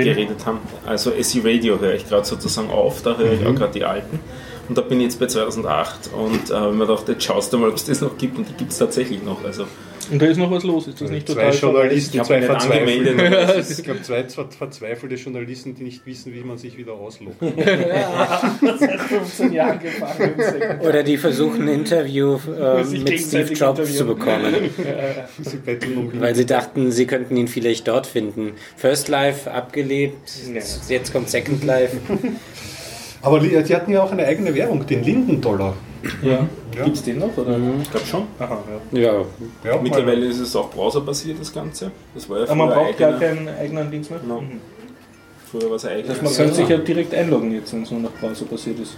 äh, 0.01 0.05
geredet 0.05 0.47
haben. 0.47 0.61
Also 0.87 1.11
SE 1.21 1.41
Radio 1.45 1.81
höre 1.81 1.95
ich 1.95 2.09
gerade 2.09 2.25
sozusagen 2.25 2.71
auf, 2.71 3.03
da 3.03 3.17
höre 3.17 3.33
ich 3.33 3.41
Mhm. 3.41 3.47
auch 3.49 3.55
gerade 3.57 3.73
die 3.73 3.85
alten. 3.85 4.21
Und 4.69 4.77
da 4.79 4.83
bin 4.83 4.99
ich 5.01 5.05
jetzt 5.07 5.19
bei 5.19 5.27
2008 5.27 6.11
und 6.13 6.51
äh, 6.51 6.55
habe 6.55 6.73
mir 6.75 6.87
gedacht, 6.87 7.09
jetzt 7.09 7.25
schaust 7.25 7.53
du 7.53 7.59
mal, 7.59 7.71
ob 7.71 7.75
es 7.77 7.85
das 7.87 8.03
noch 8.03 8.17
gibt 8.19 8.39
und 8.39 8.49
die 8.49 8.53
gibt 8.55 8.71
es 8.71 8.79
tatsächlich 8.79 9.23
noch. 9.25 9.43
Also 9.45 9.65
Und 10.11 10.23
da 10.23 10.27
ist 10.27 10.37
noch 10.39 10.51
was 10.51 10.63
los. 10.65 10.87
Ist 10.87 11.01
das 11.01 11.11
nicht 11.11 11.29
zwei 11.29 11.51
total 11.51 11.55
Journalisten, 11.55 12.25
zwei 12.25 12.41
mich 12.41 12.49
nicht 12.49 12.59
verzweifelte, 12.59 13.65
ich 13.79 13.83
glaube, 13.85 14.03
zwei 14.03 14.25
ver- 14.25 14.49
verzweifelte 14.51 15.15
Journalisten, 15.17 15.75
die 15.75 15.85
nicht 15.85 16.07
wissen, 16.07 16.33
wie 16.33 16.41
man 16.41 16.57
sich 16.59 16.77
wieder 16.79 16.93
ausloggt. 16.95 17.37
seit 18.79 19.01
15 19.01 19.53
Jahren 19.53 19.79
gefangen 19.81 20.35
im 20.37 20.43
Second 20.43 20.85
Oder 20.85 21.03
die 21.03 21.17
versuchen 21.17 21.63
ein 21.63 21.69
Interview 21.69 22.39
äh, 22.59 22.85
mit 22.85 23.21
Steve 23.21 23.53
Jobs 23.53 23.97
zu 23.97 24.07
bekommen, 24.07 24.55
Sie 25.43 25.57
betteln 25.59 25.97
um 25.99 26.21
weil 26.21 26.35
sie 26.35 26.47
dachten, 26.47 26.91
sie 26.93 27.07
könnten 27.07 27.37
ihn 27.37 27.49
vielleicht 27.49 27.87
dort 27.89 28.07
finden. 28.07 28.53
First 28.77 29.09
Life 29.09 29.51
abgelebt, 29.51 30.31
Ja. 30.55 30.61
jetzt 30.89 31.13
kommt 31.13 31.29
Second 31.29 31.65
Life. 31.65 31.97
Aber 33.23 33.41
die, 33.41 33.49
die 33.63 33.75
hatten 33.75 33.93
ja 33.93 34.03
auch 34.03 34.13
eine 34.13 34.25
eigene 34.27 34.55
Währung, 34.55 34.87
den 34.87 35.03
Lindendollar. 35.05 35.77
Ja. 36.23 36.47
Ja. 36.77 36.85
Gibt 36.85 36.97
es 36.97 37.03
den 37.03 37.19
noch? 37.19 37.37
Oder? 37.37 37.57
ich 37.83 37.91
glaube 37.91 38.07
schon. 38.07 38.23
Aha, 38.39 38.59
ja. 38.93 39.01
Ja, 39.01 39.25
Ja, 39.65 39.81
Mittlerweile 39.81 40.27
ist 40.27 40.39
es 40.39 40.55
auch 40.55 40.71
browserbasiert, 40.71 41.41
das 41.41 41.53
Ganze. 41.53 41.91
Das 42.15 42.29
war 42.29 42.39
ja 42.39 42.45
Aber 42.45 42.55
man 42.55 42.69
braucht 42.71 42.99
gar 42.99 43.19
keinen 43.19 43.49
eigenen 43.49 43.91
Dings 43.91 44.11
mehr. 44.11 44.21
No. 44.27 44.41
Mhm. 44.41 44.61
Früher 45.51 45.71
war 45.71 45.77
es 45.77 45.85
man 45.85 46.35
könnte 46.35 46.55
sich 46.55 46.69
ja 46.69 46.77
direkt 46.77 47.15
einloggen 47.15 47.53
jetzt, 47.53 47.73
wenn 47.73 47.83
es 47.83 47.91
nur 47.91 48.01
nach 48.01 48.13
Browser 48.21 48.45
passiert 48.45 48.79
ist. 48.81 48.97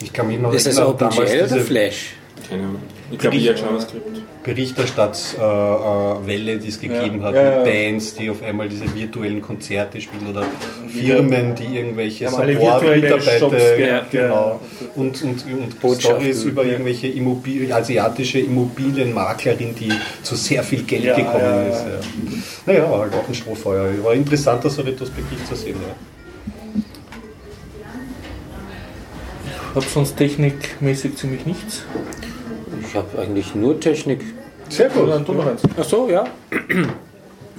Ich 0.00 0.12
kann 0.12 0.28
mich 0.28 0.38
noch 0.38 0.52
ist 0.52 0.66
das 0.66 0.78
OpenGL 0.78 1.46
oder 1.50 1.60
Flash? 1.60 2.14
Keine 2.48 2.64
Ahnung. 2.64 2.82
Ich 3.10 3.18
glaube, 3.18 3.36
eher 3.38 3.54
JavaScript. 3.54 4.22
Berichterstattswelle, 4.44 6.20
äh, 6.26 6.54
äh, 6.54 6.58
die 6.58 6.68
es 6.68 6.80
gegeben 6.80 7.20
Ja. 7.20 7.26
hat, 7.26 7.34
Ja, 7.34 7.42
mit 7.42 7.52
ja. 7.52 7.64
Bands, 7.90 8.14
die 8.14 8.30
auf 8.30 8.42
einmal 8.42 8.68
diese 8.68 8.94
virtuellen 8.94 9.42
Konzerte 9.42 10.00
spielen 10.00 10.26
oder 10.30 10.44
Firmen, 10.88 11.54
die 11.54 11.76
irgendwelche 11.76 12.28
Support-Mitarbeiter 12.28 14.04
genau, 14.10 14.20
ja. 14.20 14.60
und, 14.94 15.22
und, 15.22 15.44
und. 15.82 16.00
Stories 16.00 16.44
über 16.44 16.64
irgendwelche 16.64 17.08
Immobil 17.08 17.70
asiatische 17.72 18.38
Immobilienmaklerin, 18.40 19.74
die 19.74 19.92
zu 20.22 20.34
sehr 20.36 20.62
viel 20.62 20.82
Geld 20.82 21.04
Ja, 21.04 21.16
gekommen 21.16 21.40
ja, 21.40 21.62
ja. 21.62 21.68
ist. 21.68 21.84
Ja. 21.86 22.00
Naja, 22.66 22.90
war 22.90 23.00
halt 23.00 23.14
auch 23.14 23.26
ein 23.28 23.34
Strohfeuer. 23.34 23.92
War 24.02 24.14
interessant, 24.14 24.64
das 24.64 24.76
so 24.76 24.82
retrospektiv 24.82 25.44
zu 25.46 25.54
sehen. 25.56 25.76
Ja. 25.80 25.94
Ich 29.70 29.76
habe 29.76 29.86
sonst 29.86 30.16
technikmäßig 30.16 31.16
ziemlich 31.16 31.44
nichts. 31.46 31.84
Ich 32.88 32.94
habe 32.96 33.18
eigentlich 33.20 33.54
nur 33.54 33.78
Technik. 33.78 34.24
Sehr 34.70 34.88
gut. 34.88 35.10
Ach 35.78 35.84
so, 35.84 36.08
ja. 36.08 36.24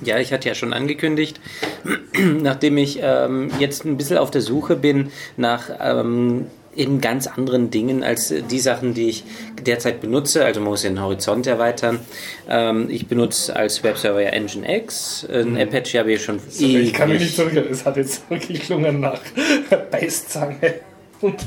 Ja, 0.01 0.17
ich 0.17 0.31
hatte 0.31 0.47
ja 0.47 0.55
schon 0.55 0.71
angekündigt, 0.71 1.41
nachdem 2.41 2.77
ich 2.77 2.99
ähm, 3.01 3.51
jetzt 3.59 3.83
ein 3.83 3.97
bisschen 3.97 4.17
auf 4.17 4.31
der 4.31 4.39
Suche 4.39 4.77
bin 4.77 5.11
nach 5.35 5.71
ähm, 5.81 6.45
eben 6.73 7.01
ganz 7.01 7.27
anderen 7.27 7.69
Dingen 7.69 8.01
als 8.01 8.33
die 8.49 8.59
Sachen, 8.61 8.93
die 8.93 9.09
ich 9.09 9.25
derzeit 9.61 9.99
benutze. 9.99 10.45
Also 10.45 10.61
man 10.61 10.69
muss 10.69 10.83
den 10.83 11.01
Horizont 11.01 11.47
erweitern. 11.47 11.99
Ähm, 12.47 12.87
ich 12.89 13.07
benutze 13.07 13.53
als 13.53 13.83
Webserver 13.83 14.21
ja 14.21 14.31
Nginx. 14.39 15.27
Ein 15.29 15.57
Apache 15.57 15.99
habe 15.99 16.13
ich 16.13 16.23
schon 16.23 16.39
Ich 16.57 16.93
kann 16.93 17.09
mich 17.09 17.19
nicht 17.19 17.35
zurückerinnern. 17.35 17.73
Es 17.73 17.83
hat 17.83 17.97
jetzt 17.97 18.29
wirklich 18.29 18.67
gelungen 18.67 19.01
nach 19.01 19.19
Beißzange 19.91 20.75
und 21.19 21.45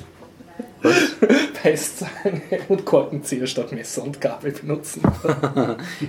Beißzange 1.62 2.42
und 2.68 2.85
Korkenzieher 2.85 3.47
statt 3.47 3.73
Messer 3.73 4.03
und 4.03 4.21
Gabel 4.21 4.53
benutzen. 4.53 5.03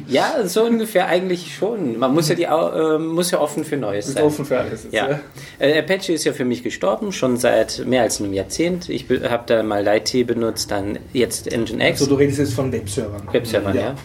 Ja, 0.07 0.45
so 0.45 0.63
ungefähr 0.63 1.07
eigentlich 1.07 1.55
schon. 1.55 1.97
Man 1.97 2.13
muss 2.13 2.29
ja, 2.29 2.36
die, 2.36 2.43
ähm, 2.43 3.07
muss 3.07 3.31
ja 3.31 3.39
offen 3.39 3.63
für 3.63 3.77
Neues 3.77 4.07
sein. 4.07 4.23
offen 4.23 4.45
für 4.45 4.59
alles 4.59 4.83
jetzt. 4.83 4.93
Ja. 4.93 5.19
Äh, 5.59 5.79
Apache 5.79 6.13
ist 6.13 6.23
ja 6.23 6.33
für 6.33 6.45
mich 6.45 6.63
gestorben, 6.63 7.12
schon 7.12 7.38
seit 7.38 7.83
mehr 7.86 8.01
als 8.01 8.19
einem 8.19 8.33
Jahrzehnt. 8.33 8.89
Ich 8.89 9.05
habe 9.09 9.43
da 9.45 9.63
mal 9.63 9.83
Light 9.83 10.13
benutzt, 10.25 10.71
dann 10.71 10.99
jetzt 11.13 11.49
Nginx. 11.51 11.99
So, 11.99 12.05
du 12.05 12.15
redest 12.15 12.39
jetzt 12.39 12.53
von 12.53 12.71
Webservern. 12.71 13.27
Webserver, 13.31 13.75
ja. 13.75 13.95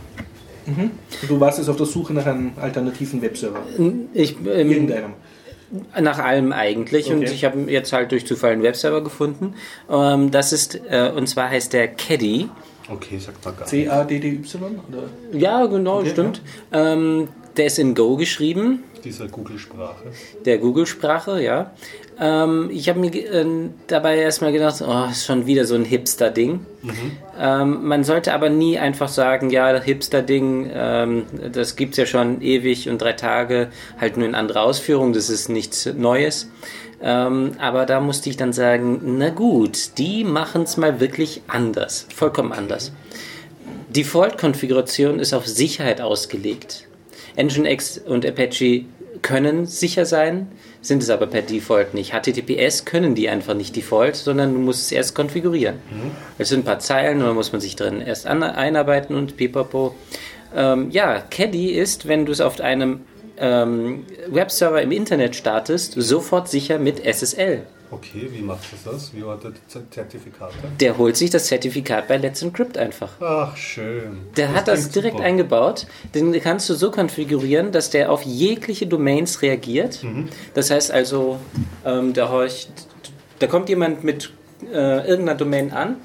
Und 0.76 1.30
du 1.30 1.40
warst 1.40 1.58
jetzt 1.58 1.68
auf 1.68 1.76
der 1.76 1.86
Suche 1.86 2.12
nach 2.12 2.26
einem 2.26 2.52
alternativen 2.60 3.22
Webserver. 3.22 3.62
Ich, 4.12 4.36
ähm, 4.40 4.70
Irgendeinem. 4.70 5.12
Nach 6.00 6.18
allem 6.18 6.52
eigentlich 6.52 7.10
und 7.10 7.18
Okay. 7.22 7.32
ich 7.32 7.44
habe 7.44 7.58
jetzt 7.70 7.92
halt 7.92 8.10
durch 8.12 8.26
Zufall 8.26 8.52
einen 8.52 8.62
Webserver 8.62 9.02
gefunden. 9.02 9.54
Ähm, 9.90 10.30
das 10.30 10.52
ist, 10.52 10.80
äh, 10.88 11.10
und 11.14 11.26
zwar 11.28 11.50
heißt 11.50 11.72
der 11.72 11.88
Caddy. 11.88 12.48
Okay, 12.90 13.18
sagt 13.18 13.44
man 13.44 13.54
gar 13.54 13.60
nicht. 13.60 13.70
C-A-D-D-Y? 13.70 14.80
Oder? 14.88 15.38
Ja, 15.38 15.66
genau, 15.66 15.98
Okay, 16.00 16.10
stimmt. 16.10 16.40
Ähm, 16.72 17.28
der 17.56 17.66
ist 17.66 17.78
in 17.78 17.94
Go 17.94 18.16
geschrieben. 18.16 18.82
Dieser 19.04 19.28
Google-Sprache. 19.28 20.04
der 20.44 20.58
Google-Sprache, 20.58 21.42
ja. 21.42 21.72
Ähm, 22.20 22.68
ich 22.72 22.88
habe 22.88 22.98
mir 22.98 23.14
äh, 23.14 23.46
dabei 23.86 24.18
erstmal 24.18 24.52
gedacht, 24.52 24.82
oh, 24.86 25.04
ist 25.10 25.24
schon 25.24 25.46
wieder 25.46 25.64
so 25.64 25.74
ein 25.74 25.84
Hipster-Ding. 25.84 26.66
Ähm, 27.38 27.86
man 27.86 28.02
sollte 28.02 28.32
aber 28.32 28.50
nie 28.50 28.78
einfach 28.78 29.08
sagen, 29.08 29.50
ja, 29.50 29.78
Hipster-Ding, 29.80 30.70
ähm, 30.72 31.26
das 31.52 31.76
gibt's 31.76 31.96
ja 31.96 32.06
schon 32.06 32.40
ewig 32.42 32.88
und 32.88 33.00
drei 33.00 33.12
Tage, 33.12 33.68
halt 34.00 34.16
nur 34.16 34.26
in 34.26 34.34
anderer 34.34 34.62
Ausführung, 34.62 35.12
das 35.12 35.30
ist 35.30 35.48
nichts 35.48 35.86
Neues. 35.86 36.50
Ähm, 37.00 37.52
aber 37.60 37.86
da 37.86 38.00
musste 38.00 38.28
ich 38.28 38.36
dann 38.36 38.52
sagen, 38.52 39.18
na 39.18 39.30
gut, 39.30 39.98
die 39.98 40.24
machen's 40.24 40.76
mal 40.76 40.98
wirklich 40.98 41.42
anders, 41.46 42.08
vollkommen 42.12 42.52
anders. 42.52 42.92
Default-Konfiguration 43.90 45.20
ist 45.20 45.32
auf 45.32 45.46
Sicherheit 45.46 46.00
ausgelegt. 46.00 46.87
Nginx 47.38 47.98
und 47.98 48.26
Apache 48.26 48.84
können 49.22 49.66
sicher 49.66 50.04
sein, 50.04 50.48
sind 50.80 51.02
es 51.02 51.10
aber 51.10 51.26
per 51.26 51.42
Default 51.42 51.94
nicht. 51.94 52.12
HTTPS 52.12 52.84
können 52.84 53.14
die 53.14 53.28
einfach 53.28 53.54
nicht 53.54 53.74
Default, 53.74 54.16
sondern 54.16 54.54
du 54.54 54.60
musst 54.60 54.82
es 54.82 54.92
erst 54.92 55.14
konfigurieren. 55.14 55.76
Mhm. 55.90 56.10
Es 56.38 56.48
sind 56.50 56.60
ein 56.60 56.64
paar 56.64 56.78
Zeilen, 56.78 57.20
da 57.20 57.32
muss 57.32 57.52
man 57.52 57.60
sich 57.60 57.76
drin 57.76 58.00
erst 58.00 58.26
einarbeiten 58.26 59.16
und 59.16 59.36
pipapo. 59.36 59.94
Ähm, 60.54 60.90
ja, 60.90 61.20
Caddy 61.20 61.72
ist, 61.72 62.08
wenn 62.08 62.26
du 62.26 62.32
es 62.32 62.40
auf 62.40 62.60
einem 62.60 63.00
ähm, 63.38 64.04
Webserver 64.28 64.82
im 64.82 64.92
Internet 64.92 65.36
startest, 65.36 65.94
sofort 65.96 66.48
sicher 66.48 66.78
mit 66.78 67.04
SSL. 67.04 67.62
Okay, 67.90 68.28
wie 68.30 68.42
macht 68.42 68.72
das 68.72 68.84
das? 68.84 69.14
Wie 69.14 69.24
hat 69.24 69.44
er 69.44 69.52
die 69.52 69.88
Zertifikate? 69.90 70.54
Der 70.78 70.98
holt 70.98 71.16
sich 71.16 71.30
das 71.30 71.46
Zertifikat 71.46 72.08
bei 72.08 72.16
Let's 72.16 72.42
Encrypt 72.42 72.76
einfach. 72.76 73.12
Ach, 73.20 73.56
schön. 73.56 74.18
Der 74.36 74.48
das 74.48 74.56
hat 74.56 74.68
das 74.68 74.90
direkt 74.90 75.16
super. 75.16 75.26
eingebaut. 75.26 75.86
Den 76.14 76.32
kannst 76.40 76.68
du 76.68 76.74
so 76.74 76.90
konfigurieren, 76.90 77.72
dass 77.72 77.90
der 77.90 78.12
auf 78.12 78.22
jegliche 78.22 78.86
Domains 78.86 79.42
reagiert. 79.42 80.02
Mhm. 80.02 80.28
Das 80.54 80.70
heißt 80.70 80.90
also, 80.90 81.38
ähm, 81.84 82.12
da, 82.12 82.28
horcht, 82.28 82.70
da 83.38 83.46
kommt 83.46 83.68
jemand 83.68 84.04
mit 84.04 84.32
äh, 84.70 85.08
irgendeiner 85.08 85.36
Domain 85.36 85.72
an, 85.72 85.96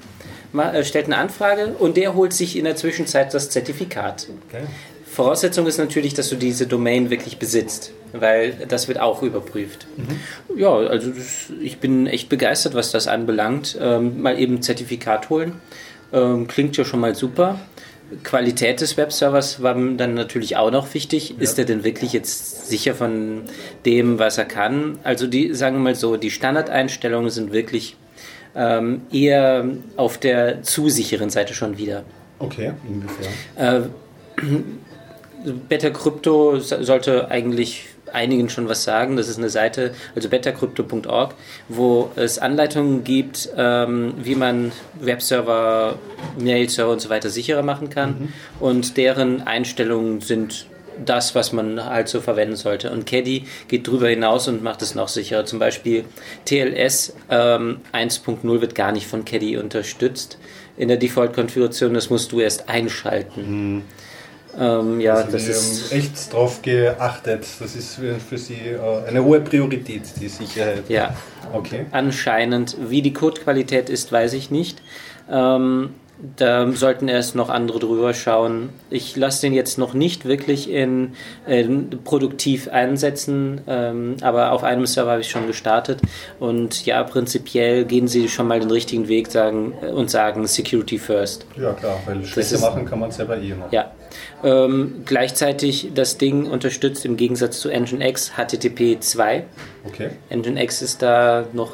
äh, 0.56 0.84
stellt 0.84 1.06
eine 1.06 1.18
Anfrage 1.18 1.74
und 1.78 1.96
der 1.96 2.14
holt 2.14 2.32
sich 2.32 2.56
in 2.56 2.64
der 2.64 2.76
Zwischenzeit 2.76 3.34
das 3.34 3.50
Zertifikat. 3.50 4.28
Okay. 4.48 4.64
Voraussetzung 5.04 5.66
ist 5.66 5.78
natürlich, 5.78 6.14
dass 6.14 6.28
du 6.28 6.36
diese 6.36 6.66
Domain 6.66 7.10
wirklich 7.10 7.38
besitzt, 7.38 7.92
weil 8.14 8.52
das 8.68 8.88
wird 8.88 9.00
auch 9.00 9.22
überprüft. 9.22 9.86
Mhm. 9.96 10.58
Ja, 10.58 10.74
also 10.74 11.10
das, 11.10 11.50
ich 11.60 11.78
bin 11.78 12.06
echt 12.06 12.28
begeistert, 12.28 12.74
was 12.74 12.92
das 12.92 13.08
anbelangt. 13.08 13.76
Ähm, 13.80 14.22
mal 14.22 14.38
eben 14.38 14.62
Zertifikat 14.62 15.30
holen. 15.30 15.60
Ähm, 16.12 16.46
klingt 16.46 16.76
ja 16.76 16.84
schon 16.84 17.00
mal 17.00 17.14
super. 17.14 17.58
Qualität 18.22 18.80
des 18.80 18.96
Webservers 18.96 19.62
war 19.62 19.74
dann 19.74 20.14
natürlich 20.14 20.56
auch 20.56 20.70
noch 20.70 20.92
wichtig. 20.94 21.30
Ja. 21.30 21.36
Ist 21.40 21.58
er 21.58 21.64
denn 21.64 21.84
wirklich 21.84 22.12
jetzt 22.12 22.68
sicher 22.68 22.94
von 22.94 23.42
dem, 23.84 24.18
was 24.18 24.38
er 24.38 24.44
kann? 24.44 24.98
Also 25.02 25.26
die, 25.26 25.54
sagen 25.54 25.76
wir 25.76 25.82
mal 25.82 25.94
so, 25.94 26.16
die 26.16 26.30
Standardeinstellungen 26.30 27.30
sind 27.30 27.52
wirklich 27.52 27.96
ähm, 28.54 29.02
eher 29.10 29.66
auf 29.96 30.18
der 30.18 30.62
zu 30.62 30.88
sicheren 30.88 31.30
Seite 31.30 31.54
schon 31.54 31.78
wieder. 31.78 32.04
Okay, 32.38 32.72
inwiefern? 32.88 33.90
Äh, 34.36 35.50
Beta 35.68 35.90
Crypto 35.90 36.58
sollte 36.58 37.30
eigentlich 37.30 37.86
einigen 38.14 38.48
schon 38.48 38.68
was 38.68 38.84
sagen. 38.84 39.16
Das 39.16 39.28
ist 39.28 39.38
eine 39.38 39.50
Seite, 39.50 39.94
also 40.14 40.28
betacrypto.org, 40.28 41.34
wo 41.68 42.10
es 42.16 42.38
Anleitungen 42.38 43.04
gibt, 43.04 43.48
ähm, 43.56 44.14
wie 44.18 44.34
man 44.34 44.72
Webserver, 45.00 45.98
Mail-Server 46.38 46.92
und 46.92 47.00
so 47.00 47.10
weiter 47.10 47.30
sicherer 47.30 47.62
machen 47.62 47.90
kann. 47.90 48.10
Mhm. 48.10 48.28
Und 48.60 48.96
deren 48.96 49.46
Einstellungen 49.46 50.20
sind 50.20 50.66
das, 51.04 51.34
was 51.34 51.52
man 51.52 51.84
halt 51.84 52.08
so 52.08 52.20
verwenden 52.20 52.56
sollte. 52.56 52.90
Und 52.90 53.06
Caddy 53.06 53.46
geht 53.68 53.88
darüber 53.88 54.08
hinaus 54.08 54.48
und 54.48 54.62
macht 54.62 54.82
es 54.82 54.94
noch 54.94 55.08
sicherer. 55.08 55.44
Zum 55.44 55.58
Beispiel 55.58 56.04
TLS 56.44 57.14
ähm, 57.30 57.80
1.0 57.92 58.60
wird 58.60 58.74
gar 58.74 58.92
nicht 58.92 59.06
von 59.06 59.24
Caddy 59.24 59.56
unterstützt 59.56 60.38
in 60.76 60.88
der 60.88 60.96
Default-Konfiguration. 60.96 61.94
Das 61.94 62.10
musst 62.10 62.32
du 62.32 62.40
erst 62.40 62.68
einschalten. 62.68 63.74
Mhm. 63.74 63.82
Ähm, 64.58 65.00
ja, 65.00 65.14
also 65.14 65.32
das 65.32 65.48
ist 65.48 65.92
echt 65.92 66.32
drauf 66.32 66.62
geachtet. 66.62 67.46
Das 67.58 67.74
ist 67.74 67.96
für, 67.96 68.38
Sie 68.38 68.54
äh, 68.54 69.08
eine 69.08 69.24
hohe 69.24 69.40
Priorität, 69.40 70.02
die 70.20 70.28
Sicherheit. 70.28 70.84
Ja. 70.88 71.14
Okay. 71.52 71.86
Anscheinend. 71.90 72.76
Wie 72.88 73.02
die 73.02 73.12
Codequalität 73.12 73.90
ist, 73.90 74.12
weiß 74.12 74.32
ich 74.34 74.50
nicht. 74.50 74.82
Ähm, 75.30 75.90
da 76.36 76.70
sollten 76.72 77.08
erst 77.08 77.34
noch 77.34 77.48
andere 77.48 77.78
drüber 77.78 78.14
schauen. 78.14 78.70
Ich 78.90 79.16
lasse 79.16 79.42
den 79.42 79.52
jetzt 79.52 79.78
noch 79.78 79.94
nicht 79.94 80.24
wirklich 80.24 80.70
in, 80.70 81.14
in 81.46 81.90
produktiv 82.04 82.68
einsetzen, 82.68 83.60
ähm, 83.66 84.16
aber 84.22 84.52
auf 84.52 84.64
einem 84.64 84.86
Server 84.86 85.12
habe 85.12 85.20
ich 85.20 85.30
schon 85.30 85.46
gestartet. 85.46 86.00
Und 86.40 86.86
ja, 86.86 87.02
prinzipiell 87.02 87.84
gehen 87.84 88.08
sie 88.08 88.28
schon 88.28 88.48
mal 88.48 88.60
den 88.60 88.70
richtigen 88.70 89.08
Weg 89.08 89.30
sagen, 89.30 89.72
und 89.72 90.10
sagen 90.10 90.46
Security 90.46 90.98
first. 90.98 91.46
Ja, 91.56 91.72
klar, 91.72 92.00
weil 92.06 92.24
schlechter 92.24 92.58
machen 92.58 92.86
kann 92.86 93.00
man 93.00 93.10
es 93.10 93.16
selber 93.16 93.36
eh 93.36 93.54
noch. 93.54 93.70
Ja. 93.72 93.92
Ähm, 94.42 95.02
gleichzeitig 95.04 95.90
das 95.94 96.18
Ding 96.18 96.46
unterstützt 96.46 97.04
im 97.04 97.16
Gegensatz 97.16 97.60
zu 97.60 97.68
Nginx 97.68 98.32
HTTP 98.36 99.00
2. 99.00 99.44
Okay. 99.86 100.10
Nginx 100.30 100.82
ist 100.82 101.02
da 101.02 101.44
noch 101.52 101.72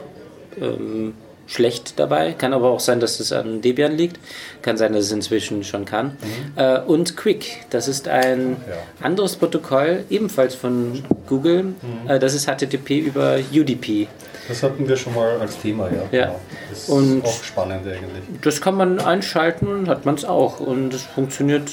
ähm, 0.61 1.15
schlecht 1.51 1.99
dabei. 1.99 2.33
Kann 2.33 2.53
aber 2.53 2.71
auch 2.71 2.81
sein, 2.81 3.01
dass 3.01 3.19
es 3.19 3.33
an 3.33 3.61
Debian 3.61 3.97
liegt. 3.97 4.19
Kann 4.63 4.77
sein, 4.77 4.93
dass 4.93 5.07
es 5.07 5.13
inzwischen 5.13 5.65
schon 5.65 5.85
kann. 5.85 6.07
Mhm. 6.07 6.53
Äh, 6.57 6.81
und 6.81 7.17
Quick, 7.17 7.67
das 7.71 7.89
ist 7.89 8.07
ein 8.09 8.57
ja. 8.69 8.77
anderes 9.05 9.37
Protokoll, 9.37 10.05
ebenfalls 10.11 10.55
von 10.55 11.03
Google. 11.27 11.65
Mhm. 11.65 11.75
Äh, 12.09 12.19
das 12.19 12.35
ist 12.35 12.47
HTTP 12.47 12.99
über 12.99 13.39
UDP. 13.53 14.07
Das 14.49 14.63
hatten 14.63 14.89
wir 14.89 14.97
schon 14.97 15.15
mal 15.15 15.39
als 15.41 15.59
Thema, 15.59 15.89
ja. 15.89 16.03
ja. 16.11 16.27
Genau. 16.27 16.41
Das 16.71 16.79
ist 16.79 16.89
und 16.89 17.25
auch 17.25 17.45
spannend 17.45 17.87
eigentlich. 17.87 18.41
Das 18.43 18.61
kann 18.61 18.77
man 18.77 19.01
einschalten, 19.01 19.89
hat 19.89 20.07
man 20.07 20.15
es 20.15 20.25
auch. 20.25 20.61
Und 20.61 20.95
es 20.95 21.03
funktioniert 21.03 21.71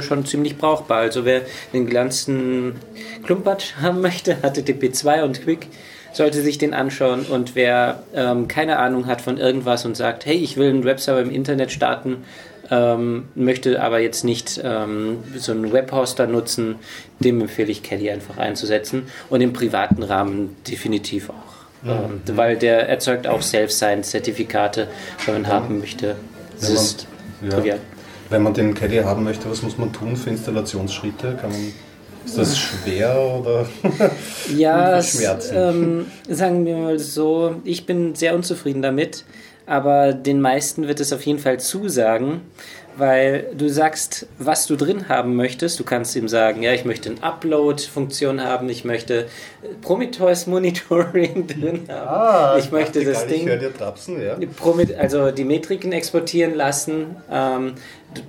schon 0.00 0.24
ziemlich 0.24 0.56
brauchbar. 0.56 0.98
Also 0.98 1.24
wer 1.26 1.42
den 1.72 1.86
glanzten 1.86 2.76
Klumpatsch 3.24 3.74
haben 3.82 4.00
möchte, 4.00 4.36
HTTP 4.36 4.94
2 4.94 5.24
und 5.24 5.42
Quick, 5.42 5.68
sollte 6.12 6.42
sich 6.42 6.58
den 6.58 6.74
anschauen. 6.74 7.26
Und 7.26 7.54
wer 7.54 8.02
ähm, 8.14 8.48
keine 8.48 8.78
Ahnung 8.78 9.06
hat 9.06 9.20
von 9.20 9.38
irgendwas 9.38 9.84
und 9.84 9.96
sagt, 9.96 10.26
hey, 10.26 10.36
ich 10.36 10.56
will 10.56 10.70
einen 10.70 10.84
Webserver 10.84 11.20
im 11.20 11.30
Internet 11.30 11.72
starten, 11.72 12.24
ähm, 12.70 13.28
möchte 13.34 13.82
aber 13.82 14.00
jetzt 14.00 14.24
nicht 14.24 14.60
ähm, 14.62 15.18
so 15.36 15.52
einen 15.52 15.72
Webhoster 15.72 16.26
nutzen, 16.26 16.76
dem 17.20 17.40
empfehle 17.40 17.70
ich 17.70 17.82
Kelly 17.82 18.10
einfach 18.10 18.38
einzusetzen 18.38 19.08
und 19.28 19.40
im 19.40 19.52
privaten 19.52 20.02
Rahmen 20.02 20.56
definitiv 20.68 21.30
auch. 21.30 21.52
Mhm. 21.82 21.90
Ähm, 21.90 22.36
weil 22.36 22.56
der 22.56 22.88
erzeugt 22.88 23.26
auch 23.26 23.42
Self-Sign-Zertifikate, 23.42 24.88
wenn 25.26 25.42
man 25.42 25.46
haben 25.48 25.80
möchte. 25.80 26.16
Das 26.58 26.68
ja, 26.68 26.74
ist 26.74 27.06
ja. 27.42 27.50
trivial. 27.50 27.78
Wenn 28.30 28.42
man 28.42 28.54
den 28.54 28.72
Caddy 28.72 28.98
haben 28.98 29.24
möchte, 29.24 29.50
was 29.50 29.62
muss 29.62 29.76
man 29.76 29.92
tun 29.92 30.16
für 30.16 30.30
Installationsschritte? 30.30 31.36
Kann 31.40 31.50
man, 31.50 31.72
ist 32.24 32.38
das 32.38 32.58
schwer 32.58 33.16
oder 33.40 33.66
ja, 34.56 35.02
Schmerzen? 35.02 35.54
Ähm, 35.56 36.06
sagen 36.28 36.64
wir 36.66 36.76
mal 36.76 36.98
so, 36.98 37.56
ich 37.64 37.86
bin 37.86 38.14
sehr 38.14 38.34
unzufrieden 38.34 38.82
damit, 38.82 39.24
aber 39.66 40.12
den 40.12 40.40
meisten 40.40 40.88
wird 40.88 41.00
es 41.00 41.12
auf 41.12 41.24
jeden 41.24 41.38
Fall 41.38 41.60
zusagen 41.60 42.42
weil 42.96 43.46
du 43.56 43.68
sagst, 43.68 44.26
was 44.38 44.66
du 44.66 44.76
drin 44.76 45.08
haben 45.08 45.34
möchtest. 45.34 45.80
Du 45.80 45.84
kannst 45.84 46.14
ihm 46.16 46.28
sagen, 46.28 46.62
ja, 46.62 46.72
ich 46.72 46.84
möchte 46.84 47.10
eine 47.10 47.22
Upload-Funktion 47.22 48.42
haben, 48.42 48.68
ich 48.68 48.84
möchte 48.84 49.26
Prometheus 49.80 50.46
Monitoring 50.46 51.46
drin 51.60 51.84
haben, 51.88 52.08
ah, 52.08 52.56
ich 52.58 52.70
möchte 52.70 53.04
das 53.04 53.26
Ding, 53.26 53.48
Trapsen, 53.76 54.22
ja. 54.22 54.36
also 54.98 55.30
die 55.30 55.44
Metriken 55.44 55.92
exportieren 55.92 56.54
lassen. 56.54 57.16
Ähm, 57.30 57.74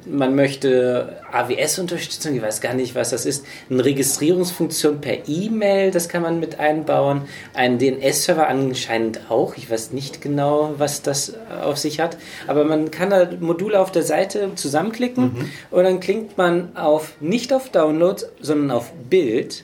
man 0.06 0.36
möchte 0.36 1.18
AWS-Unterstützung, 1.32 2.36
ich 2.36 2.42
weiß 2.42 2.62
gar 2.62 2.74
nicht, 2.74 2.96
was 2.96 3.10
das 3.12 3.26
ist, 3.26 3.46
eine 3.70 3.84
Registrierungsfunktion 3.84 5.02
per 5.02 5.28
E-Mail, 5.28 5.92
das 5.92 6.10
kann 6.10 6.22
man 6.22 6.40
mit 6.40 6.60
einbauen, 6.60 7.24
einen 7.54 7.80
DNS-Server 7.80 8.48
anscheinend 8.48 9.30
auch, 9.30 9.56
ich 9.58 9.70
weiß 9.70 9.92
nicht 9.92 10.22
genau, 10.22 10.76
was 10.78 11.02
das 11.02 11.34
auf 11.64 11.78
sich 11.78 12.00
hat, 12.00 12.18
aber 12.48 12.64
man 12.66 12.92
kann 12.92 13.10
da 13.10 13.30
Module 13.40 13.80
auf 13.80 13.92
der 13.92 14.04
Seite 14.04 14.52
zusammenklicken 14.56 15.24
mhm. 15.24 15.50
und 15.72 15.84
dann 15.84 16.00
klingt 16.00 16.38
man 16.38 16.76
auf, 16.76 17.14
nicht 17.20 17.54
auf 17.54 17.70
Download, 17.70 18.22
sondern 18.42 18.72
auf 18.72 18.92
Bild 19.10 19.64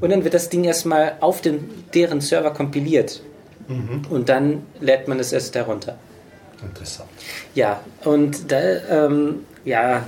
und 0.00 0.10
dann 0.10 0.24
wird 0.24 0.34
das 0.34 0.48
Ding 0.48 0.64
erstmal 0.64 1.16
auf 1.20 1.40
den, 1.40 1.70
deren 1.94 2.20
Server 2.20 2.52
kompiliert 2.52 3.22
mhm. 3.68 4.02
und 4.10 4.28
dann 4.28 4.62
lädt 4.80 5.08
man 5.08 5.20
es 5.20 5.32
erst 5.32 5.54
herunter. 5.54 5.96
Interessant. 6.62 7.08
Ja, 7.54 7.80
und 8.04 8.50
da, 8.50 8.60
ähm, 9.06 9.44
ja, 9.64 10.04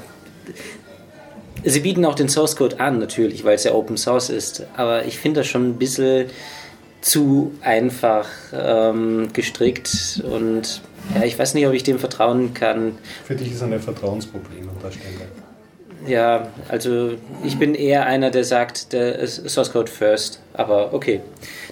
sie 1.64 1.80
bieten 1.80 2.04
auch 2.04 2.14
den 2.14 2.28
Source 2.28 2.56
Code 2.56 2.80
an, 2.80 2.98
natürlich, 2.98 3.44
weil 3.44 3.54
es 3.54 3.64
ja 3.64 3.72
Open 3.72 3.96
Source 3.96 4.30
ist. 4.30 4.64
Aber 4.76 5.04
ich 5.04 5.18
finde 5.18 5.40
das 5.40 5.46
schon 5.46 5.68
ein 5.70 5.78
bisschen 5.78 6.26
zu 7.00 7.52
einfach 7.60 8.28
ähm, 8.52 9.28
gestrickt 9.32 10.22
und 10.24 10.80
ja, 11.14 11.24
ich 11.24 11.38
weiß 11.38 11.52
nicht, 11.52 11.66
ob 11.66 11.74
ich 11.74 11.82
dem 11.82 11.98
vertrauen 11.98 12.54
kann. 12.54 12.96
Für 13.24 13.34
dich 13.34 13.52
ist 13.52 13.62
ein 13.62 13.78
Vertrauensproblem 13.78 14.68
an 14.68 14.76
der 14.82 14.90
Stelle. 14.90 15.43
Ja, 16.06 16.48
also 16.68 17.12
ich 17.44 17.58
bin 17.58 17.74
eher 17.74 18.06
einer, 18.06 18.30
der 18.30 18.44
sagt, 18.44 18.92
der 18.92 19.26
Source 19.26 19.72
Code 19.72 19.90
first, 19.90 20.40
aber 20.52 20.92
okay. 20.92 21.20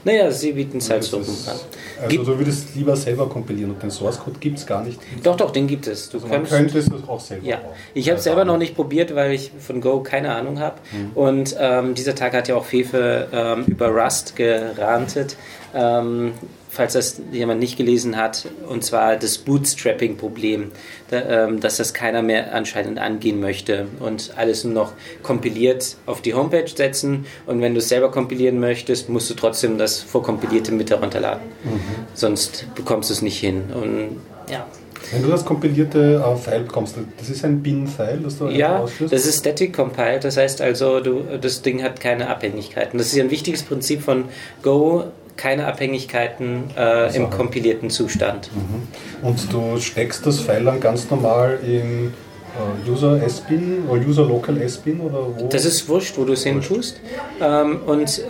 Naja, 0.05 0.31
sie 0.31 0.53
bieten 0.53 0.79
es 0.79 0.91
halt 0.91 1.05
so 1.05 1.19
an. 1.19 1.25
Also 1.25 2.09
gibt, 2.09 2.27
du 2.27 2.39
würdest 2.39 2.75
lieber 2.75 2.97
selber 2.97 3.29
kompilieren 3.29 3.71
und 3.71 3.83
den 3.83 3.91
Source 3.91 4.19
Code 4.19 4.39
gibt 4.41 4.59
es 4.59 4.67
gar 4.67 4.83
nicht? 4.83 4.99
Doch, 5.23 5.37
doch, 5.37 5.51
den 5.51 5.67
gibt 5.67 5.87
es. 5.87 6.09
Du 6.09 6.19
also 6.19 6.29
könntest, 6.29 6.91
man 6.91 7.01
es 7.03 7.09
auch 7.09 7.21
selber 7.21 7.47
Ja, 7.47 7.61
ich 7.95 8.09
habe 8.09 8.19
es 8.19 8.25
selber 8.25 8.45
noch 8.45 8.59
nicht 8.59 8.75
probiert, 8.75 9.15
weil 9.15 9.33
ich 9.33 9.53
von 9.59 9.81
Go 9.81 10.01
keine 10.01 10.35
Ahnung 10.35 10.59
habe. 10.59 10.77
Mhm. 10.91 11.11
Und 11.15 11.57
ähm, 11.59 11.95
dieser 11.95 12.15
Tag 12.15 12.33
hat 12.33 12.49
ja 12.49 12.57
auch 12.57 12.65
Fefe 12.65 13.29
ähm, 13.33 13.65
über 13.67 13.89
Rust 13.89 14.35
gerantet. 14.35 15.37
Ähm, 15.75 16.33
falls 16.73 16.95
das 16.95 17.21
jemand 17.33 17.61
nicht 17.61 17.77
gelesen 17.77 18.17
hat, 18.17 18.47
und 18.67 18.83
zwar 18.83 19.17
das 19.17 19.37
Bootstrapping-Problem, 19.39 20.73
ähm, 21.13 21.61
dass 21.61 21.77
das 21.77 21.93
keiner 21.93 22.23
mehr 22.23 22.55
anscheinend 22.55 22.99
angehen 22.99 23.41
möchte 23.41 23.87
und 24.01 24.33
alles 24.37 24.65
nur 24.65 24.73
noch 24.73 24.93
kompiliert 25.23 25.97
auf 26.07 26.23
die 26.23 26.33
Homepage 26.33 26.67
setzen 26.67 27.27
und 27.47 27.61
wenn 27.61 27.75
du 27.75 27.79
es 27.79 27.91
selber 27.91 28.11
kompilieren 28.11 28.59
möchtest, 28.59 29.11
musst 29.11 29.29
du 29.29 29.35
trotzdem 29.35 29.77
das 29.77 30.01
vorkompilierte 30.01 30.73
mit 30.73 30.91
herunterladen. 30.91 31.43
Mhm. 31.63 31.81
Sonst 32.15 32.67
bekommst 32.75 33.11
du 33.11 33.15
es 33.15 33.21
nicht 33.23 33.39
hin. 33.39 33.65
Und 33.75 34.23
ja, 34.51 34.67
wenn 35.13 35.23
du 35.23 35.29
das 35.29 35.45
kompilierte 35.45 36.23
äh, 36.25 36.37
File 36.37 36.63
bekommst, 36.63 36.97
das 37.19 37.29
ist 37.29 37.45
ein 37.45 37.63
Bin-File, 37.63 38.21
das 38.25 38.39
du 38.39 38.49
Ja, 38.49 38.79
ausführst? 38.79 39.13
das 39.13 39.27
ist 39.27 39.41
static 39.41 39.75
compiled, 39.75 40.25
das 40.25 40.39
heißt 40.39 40.63
also, 40.63 41.01
du, 41.01 41.25
das 41.39 41.61
Ding 41.61 41.83
hat 41.83 42.01
keine 42.01 42.29
Abhängigkeiten. 42.31 42.97
Das 42.99 43.09
ist 43.09 43.17
ja 43.17 43.25
ein 43.25 43.31
wichtiges 43.31 43.63
Prinzip 43.63 44.01
von 44.01 44.25
Go, 44.63 45.05
keine 45.37 45.67
Abhängigkeiten 45.67 46.71
äh, 46.77 47.15
im 47.17 47.31
kompilierten 47.31 47.91
Zustand. 47.91 48.51
Mhm. 48.55 49.27
Und 49.27 49.53
du 49.53 49.81
steckst 49.81 50.27
das 50.27 50.41
File 50.41 50.65
dann 50.65 50.81
ganz 50.81 51.11
normal 51.11 51.59
in 51.67 52.13
Uh, 52.55 52.93
User 52.93 53.23
S-Bin 53.23 53.87
oder 53.89 54.07
User 54.07 54.27
Local 54.27 54.61
S-Bin 54.61 55.01
oder 55.01 55.27
wo? 55.35 55.49
Das 55.49 55.65
ist 55.65 55.89
wurscht, 55.89 56.19
wo 56.19 56.25
du 56.25 56.35
es 56.35 56.45
hin 56.45 56.61
tust. 56.61 57.01
Ähm, 57.41 57.81
und 57.87 58.21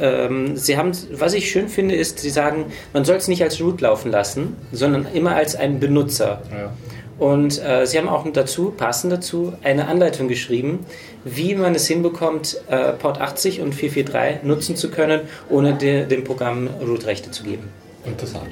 ähm, 0.00 0.56
sie 0.56 0.78
haben, 0.78 0.92
was 1.12 1.34
ich 1.34 1.50
schön 1.50 1.68
finde, 1.68 1.94
ist, 1.94 2.20
sie 2.20 2.30
sagen, 2.30 2.72
man 2.94 3.04
soll 3.04 3.16
es 3.16 3.28
nicht 3.28 3.42
als 3.42 3.60
Root 3.60 3.82
laufen 3.82 4.10
lassen, 4.10 4.56
sondern 4.72 5.06
immer 5.12 5.36
als 5.36 5.56
einen 5.56 5.78
Benutzer. 5.78 6.40
Ja. 6.50 6.72
Und 7.18 7.62
äh, 7.62 7.86
sie 7.86 7.98
haben 7.98 8.08
auch 8.08 8.26
dazu, 8.30 8.72
passend 8.76 9.12
dazu, 9.12 9.54
eine 9.62 9.88
Anleitung 9.88 10.28
geschrieben, 10.28 10.84
wie 11.24 11.54
man 11.54 11.74
es 11.74 11.86
hinbekommt, 11.86 12.60
äh, 12.68 12.92
Port 12.92 13.20
80 13.20 13.62
und 13.62 13.74
443 13.74 14.42
nutzen 14.46 14.76
zu 14.76 14.90
können, 14.90 15.22
ohne 15.48 15.74
de, 15.74 16.06
dem 16.06 16.24
Programm 16.24 16.68
Root-Rechte 16.86 17.30
zu 17.30 17.44
geben. 17.44 17.70
Interessant. 18.04 18.50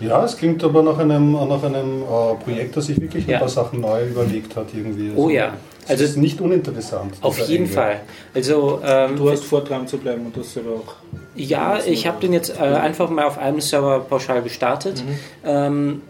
Ja, 0.00 0.24
es 0.24 0.36
klingt 0.36 0.62
aber 0.62 0.82
nach 0.82 0.98
einem, 0.98 1.32
nach 1.32 1.62
einem 1.62 2.02
äh, 2.02 2.34
Projekt, 2.44 2.76
das 2.76 2.86
sich 2.86 3.00
wirklich 3.00 3.26
ja. 3.26 3.36
ein 3.36 3.40
paar 3.40 3.48
Sachen 3.48 3.80
neu 3.80 4.06
überlegt 4.06 4.54
hat. 4.54 4.66
Irgendwie. 4.72 5.10
Also, 5.10 5.22
oh 5.22 5.30
ja. 5.30 5.54
Also 5.88 6.04
es 6.04 6.10
ist 6.10 6.16
nicht 6.18 6.40
uninteressant. 6.40 7.14
Auf 7.22 7.38
jeden 7.48 7.64
Enge. 7.64 7.74
Fall. 7.74 8.00
Also, 8.34 8.80
ähm, 8.84 9.16
du 9.16 9.30
hast 9.30 9.44
vor, 9.44 9.64
dran 9.64 9.88
zu 9.88 9.96
bleiben 9.96 10.26
und 10.26 10.36
das 10.36 10.52
selber 10.52 10.72
auch. 10.72 10.94
Ja, 11.34 11.78
ich 11.84 12.06
habe 12.06 12.20
den 12.20 12.32
jetzt 12.32 12.50
äh, 12.50 12.62
einfach 12.62 13.08
mal 13.10 13.24
auf 13.24 13.38
einem 13.38 13.60
Server 13.60 14.00
pauschal 14.00 14.42
gestartet. 14.42 15.02
Mhm. 15.04 15.18
Ähm, 15.44 16.02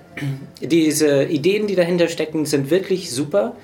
diese 0.61 1.25
Ideen, 1.25 1.67
die 1.67 1.75
dahinter 1.75 2.09
stecken, 2.09 2.47
sind 2.47 2.71
wirklich 2.71 3.11
super. 3.11 3.57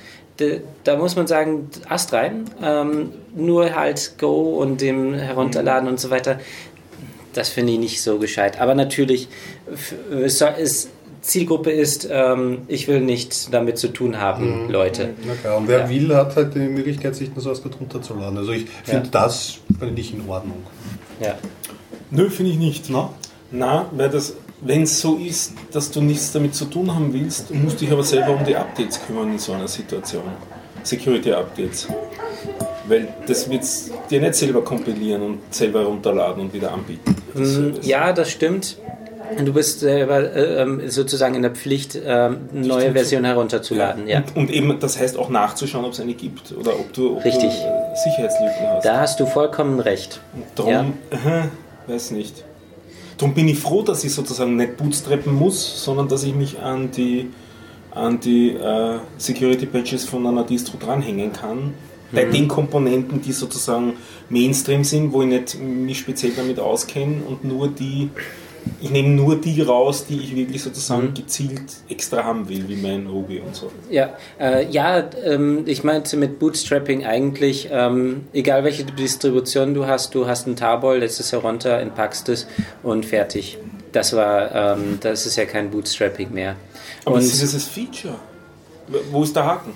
Da 0.82 0.96
muss 0.96 1.14
man 1.14 1.26
sagen, 1.26 1.68
Ast 1.88 2.12
rein. 2.12 2.44
Ähm, 2.62 3.10
nur 3.36 3.74
halt 3.74 4.14
Go 4.18 4.60
und 4.60 4.80
dem 4.80 5.14
Herunterladen 5.14 5.84
mhm. 5.84 5.92
und 5.92 6.00
so 6.00 6.10
weiter 6.10 6.40
das 7.36 7.48
finde 7.50 7.72
ich 7.72 7.78
nicht 7.78 8.02
so 8.02 8.18
gescheit. 8.18 8.60
Aber 8.60 8.74
natürlich, 8.74 9.28
es 10.10 10.40
ist, 10.40 10.90
Zielgruppe 11.20 11.70
ist, 11.70 12.08
ähm, 12.10 12.62
ich 12.68 12.86
will 12.88 13.00
nichts 13.00 13.48
damit 13.50 13.78
zu 13.78 13.88
tun 13.88 14.20
haben, 14.20 14.64
mhm. 14.64 14.70
Leute. 14.70 15.10
Na 15.26 15.34
klar, 15.34 15.56
und 15.56 15.68
wer 15.68 15.80
ja. 15.80 15.88
will, 15.88 16.14
hat 16.14 16.36
halt 16.36 16.54
die 16.54 16.60
Möglichkeit, 16.60 17.16
sich 17.16 17.32
das 17.34 17.44
Source 17.44 17.62
runterzuladen. 17.64 18.38
Also 18.38 18.52
ich 18.52 18.66
finde 18.84 19.06
ja. 19.06 19.10
das 19.10 19.58
finde 19.78 20.00
ich 20.00 20.12
in 20.12 20.28
Ordnung. 20.28 20.62
Ja. 21.20 21.36
Nö, 22.10 22.28
finde 22.30 22.52
ich 22.52 22.58
nicht. 22.58 22.90
Na? 22.90 23.10
Na, 23.50 23.86
weil 23.92 24.10
das, 24.10 24.36
wenn 24.64 24.82
es 24.82 25.00
so 25.00 25.16
ist, 25.16 25.52
dass 25.72 25.90
du 25.90 26.00
nichts 26.00 26.32
damit 26.32 26.54
zu 26.54 26.64
tun 26.64 26.92
haben 26.94 27.12
willst, 27.12 27.54
musst 27.54 27.80
du 27.80 27.84
dich 27.84 27.92
aber 27.92 28.02
selber 28.02 28.30
um 28.30 28.44
die 28.44 28.56
Updates 28.56 29.00
kümmern 29.06 29.32
in 29.32 29.38
so 29.38 29.52
einer 29.52 29.68
Situation. 29.68 30.24
Security-Updates. 30.82 31.88
Weil 32.88 33.08
das 33.26 33.48
wird 33.48 33.62
dir 34.10 34.20
nicht 34.20 34.34
selber 34.34 34.62
kompilieren 34.62 35.22
und 35.22 35.54
selber 35.54 35.84
runterladen 35.84 36.44
und 36.44 36.52
wieder 36.52 36.72
anbieten. 36.72 37.14
Das, 37.34 37.86
ja, 37.86 38.12
das 38.12 38.30
stimmt. 38.30 38.76
Du 39.42 39.52
bist 39.54 39.80
selber 39.80 40.20
äh, 40.34 40.62
ähm, 40.62 40.82
sozusagen 40.90 41.34
in 41.34 41.42
der 41.42 41.50
Pflicht, 41.50 41.96
äh, 41.96 42.08
eine 42.08 42.38
neue 42.52 42.92
Version 42.92 43.24
herunterzuladen. 43.24 44.06
Ja. 44.06 44.18
Und, 44.18 44.36
und, 44.36 44.50
eben, 44.50 44.78
das 44.78 45.00
heißt 45.00 45.18
auch 45.18 45.30
nachzuschauen, 45.30 45.84
ob 45.84 45.92
es 45.92 46.00
eine 46.00 46.12
gibt 46.12 46.52
oder 46.52 46.78
ob 46.78 46.92
du, 46.92 47.16
ob 47.16 47.24
Richtig. 47.24 47.50
Du, 47.50 47.66
äh, 47.66 47.96
Sicherheitslücken 48.04 48.68
hast. 48.68 48.84
Da 48.84 49.00
hast 49.00 49.18
du 49.18 49.26
vollkommen 49.26 49.80
recht. 49.80 50.20
darum, 50.54 50.72
ja. 50.72 50.84
äh, 51.10 51.90
weiß 51.90 52.10
nicht. 52.10 52.44
Darum 53.16 53.34
bin 53.34 53.48
ich 53.48 53.58
froh, 53.58 53.82
dass 53.82 54.04
ich 54.04 54.12
sozusagen 54.12 54.56
nicht 54.56 54.76
bootstrappen 54.76 55.32
muss, 55.32 55.84
sondern 55.84 56.08
dass 56.08 56.24
ich 56.24 56.34
mich 56.34 56.58
an 56.58 56.90
die, 56.90 57.30
an 57.92 58.18
die 58.20 58.50
äh, 58.50 58.98
Security 59.18 59.66
Patches 59.66 60.04
von 60.04 60.26
einer 60.26 60.44
Distro 60.44 60.78
dranhängen 60.78 61.32
kann 61.32 61.74
bei 62.12 62.26
mhm. 62.26 62.32
den 62.32 62.48
Komponenten, 62.48 63.20
die 63.20 63.32
sozusagen 63.32 63.94
Mainstream 64.28 64.84
sind, 64.84 65.12
wo 65.12 65.22
ich 65.22 65.28
nicht 65.28 65.58
mich 65.58 65.98
speziell 65.98 66.32
damit 66.36 66.58
auskenne 66.58 67.22
und 67.28 67.44
nur 67.44 67.68
die, 67.68 68.10
ich 68.80 68.90
nehme 68.90 69.08
nur 69.10 69.40
die 69.40 69.62
raus, 69.62 70.06
die 70.06 70.18
ich 70.18 70.36
wirklich 70.36 70.62
sozusagen 70.62 71.08
mhm. 71.08 71.14
gezielt 71.14 71.62
extra 71.88 72.24
haben 72.24 72.48
will, 72.48 72.68
wie 72.68 72.76
mein 72.76 73.06
Ruby 73.06 73.40
und 73.40 73.54
so. 73.54 73.70
Ja, 73.90 74.14
äh, 74.38 74.66
ja 74.68 75.04
ähm, 75.24 75.64
ich 75.66 75.84
meinte 75.84 76.16
mit 76.16 76.38
Bootstrapping 76.38 77.04
eigentlich, 77.04 77.68
ähm, 77.70 78.26
egal 78.32 78.64
welche 78.64 78.84
Distribution 78.84 79.74
du 79.74 79.86
hast, 79.86 80.14
du 80.14 80.26
hast 80.26 80.46
ein 80.46 80.56
Tarball, 80.56 80.98
lässt 80.98 81.20
es 81.20 81.32
herunter, 81.32 81.78
entpackst 81.78 82.28
es 82.28 82.46
und 82.82 83.06
fertig. 83.06 83.58
Das 83.92 84.14
war, 84.14 84.76
ähm, 84.76 84.98
das 85.00 85.24
ist 85.24 85.36
ja 85.36 85.44
kein 85.44 85.70
Bootstrapping 85.70 86.32
mehr. 86.32 86.56
Aber 87.04 87.16
und 87.16 87.24
das 87.24 87.42
ist 87.42 87.54
das 87.54 87.64
Feature. 87.64 88.16
Wo 89.10 89.22
ist 89.22 89.34
der 89.34 89.46
Haken? 89.46 89.72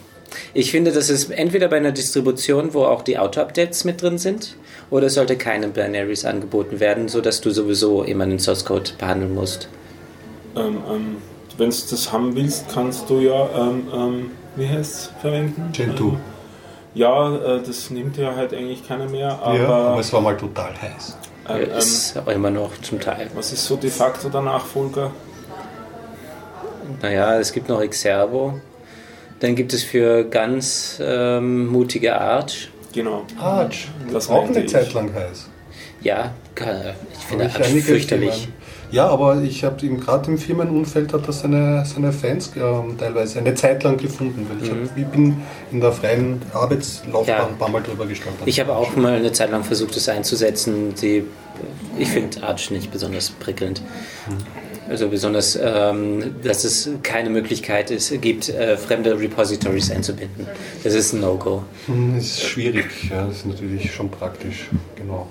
Ich 0.52 0.70
finde, 0.70 0.92
das 0.92 1.08
ist 1.08 1.30
entweder 1.30 1.68
bei 1.68 1.76
einer 1.76 1.92
Distribution, 1.92 2.74
wo 2.74 2.84
auch 2.84 3.02
die 3.02 3.18
Auto-Updates 3.18 3.84
mit 3.84 4.02
drin 4.02 4.18
sind, 4.18 4.56
oder 4.90 5.06
es 5.06 5.14
sollte 5.14 5.36
keine 5.36 5.68
Binaries 5.68 6.24
angeboten 6.24 6.80
werden, 6.80 7.08
sodass 7.08 7.40
du 7.40 7.50
sowieso 7.50 8.02
immer 8.02 8.24
einen 8.24 8.38
Source 8.38 8.64
Code 8.64 8.90
behandeln 8.98 9.34
musst. 9.34 9.68
Ähm, 10.56 10.78
ähm, 10.90 11.16
Wenn 11.56 11.70
du 11.70 11.76
das 11.90 12.12
haben 12.12 12.34
willst, 12.34 12.66
kannst 12.72 13.08
du 13.10 13.20
ja, 13.20 13.48
ähm, 13.56 13.88
ähm 13.92 14.30
wie 14.56 14.68
heißt 14.68 14.94
es, 14.94 15.10
verwenden? 15.20 15.70
Gentoo. 15.72 16.10
Ähm, 16.10 16.18
ja, 16.94 17.36
äh, 17.36 17.62
das 17.64 17.90
nimmt 17.90 18.16
ja 18.16 18.34
halt 18.34 18.52
eigentlich 18.52 18.86
keiner 18.86 19.08
mehr. 19.08 19.38
Aber, 19.42 19.56
ja, 19.56 19.68
aber 19.68 20.00
es 20.00 20.12
war 20.12 20.20
mal 20.20 20.36
total 20.36 20.72
heiß. 20.80 21.16
Ähm, 21.48 21.70
ist 21.76 22.16
aber 22.16 22.32
immer 22.32 22.50
noch 22.50 22.76
zum 22.80 23.00
Teil. 23.00 23.30
Was 23.34 23.52
ist 23.52 23.64
so 23.64 23.76
de 23.76 23.90
facto 23.90 24.28
der 24.28 24.42
Nachfolger? 24.42 25.12
Naja, 27.02 27.38
es 27.38 27.52
gibt 27.52 27.68
noch 27.68 27.80
Xervo. 27.86 28.60
Dann 29.40 29.54
gibt 29.54 29.72
es 29.72 29.84
für 29.84 30.24
ganz 30.24 30.98
ähm, 31.00 31.66
mutige 31.68 32.20
Arch. 32.20 32.70
Genau. 32.92 33.24
Arch, 33.38 33.88
das 34.12 34.28
auch 34.28 34.48
eine 34.48 34.60
ich. 34.60 34.70
Zeit 34.70 34.92
lang 34.94 35.12
heiß. 35.12 35.48
Ja, 36.00 36.32
ich 36.54 37.24
finde 37.24 37.46
ich 37.46 37.54
Arch 37.54 37.84
fürchterlich. 37.84 38.48
Ja, 38.90 39.08
aber 39.08 39.42
ich 39.42 39.64
habe 39.64 39.86
gerade 39.86 40.30
im 40.30 40.38
Firmenumfeld 40.38 41.12
hat 41.12 41.28
das 41.28 41.40
seine, 41.40 41.84
seine 41.84 42.10
Fans 42.10 42.52
äh, 42.56 42.60
teilweise 42.98 43.38
eine 43.40 43.54
Zeit 43.54 43.82
lang 43.82 43.98
gefunden, 43.98 44.46
weil 44.48 44.62
ich, 44.62 44.72
mhm. 44.72 44.88
hab, 44.88 44.96
ich 44.96 45.06
bin 45.06 45.42
in 45.70 45.80
der 45.80 45.92
freien 45.92 46.40
Arbeitslaufbahn 46.54 47.36
ja. 47.36 47.46
ein 47.46 47.58
paar 47.58 47.68
Mal 47.68 47.82
drüber 47.82 48.06
gestanden. 48.06 48.40
Ich 48.46 48.58
habe 48.60 48.74
auch 48.74 48.96
mal 48.96 49.14
eine 49.14 49.32
Zeit 49.32 49.50
lang 49.50 49.62
versucht, 49.62 49.94
es 49.96 50.08
einzusetzen. 50.08 50.94
Die, 50.94 51.24
ich 51.98 52.08
finde 52.08 52.42
Arch 52.42 52.70
nicht 52.70 52.90
besonders 52.90 53.28
prickelnd. 53.30 53.82
Mhm. 54.26 54.67
Also 54.88 55.08
besonders, 55.08 55.58
ähm, 55.60 56.36
dass 56.42 56.64
es 56.64 56.88
keine 57.02 57.30
Möglichkeit 57.30 57.90
ist, 57.90 58.20
gibt, 58.20 58.48
äh, 58.48 58.76
fremde 58.76 59.18
Repositories 59.18 59.90
einzubinden. 59.90 60.46
Das 60.82 60.94
ist 60.94 61.12
ein 61.12 61.20
No-Go. 61.20 61.62
Hm, 61.86 62.14
das 62.16 62.24
ist 62.24 62.42
schwierig, 62.42 62.86
ja, 63.10 63.26
das 63.26 63.38
ist 63.38 63.46
natürlich 63.46 63.92
schon 63.92 64.10
praktisch, 64.10 64.68
genau. 64.96 65.26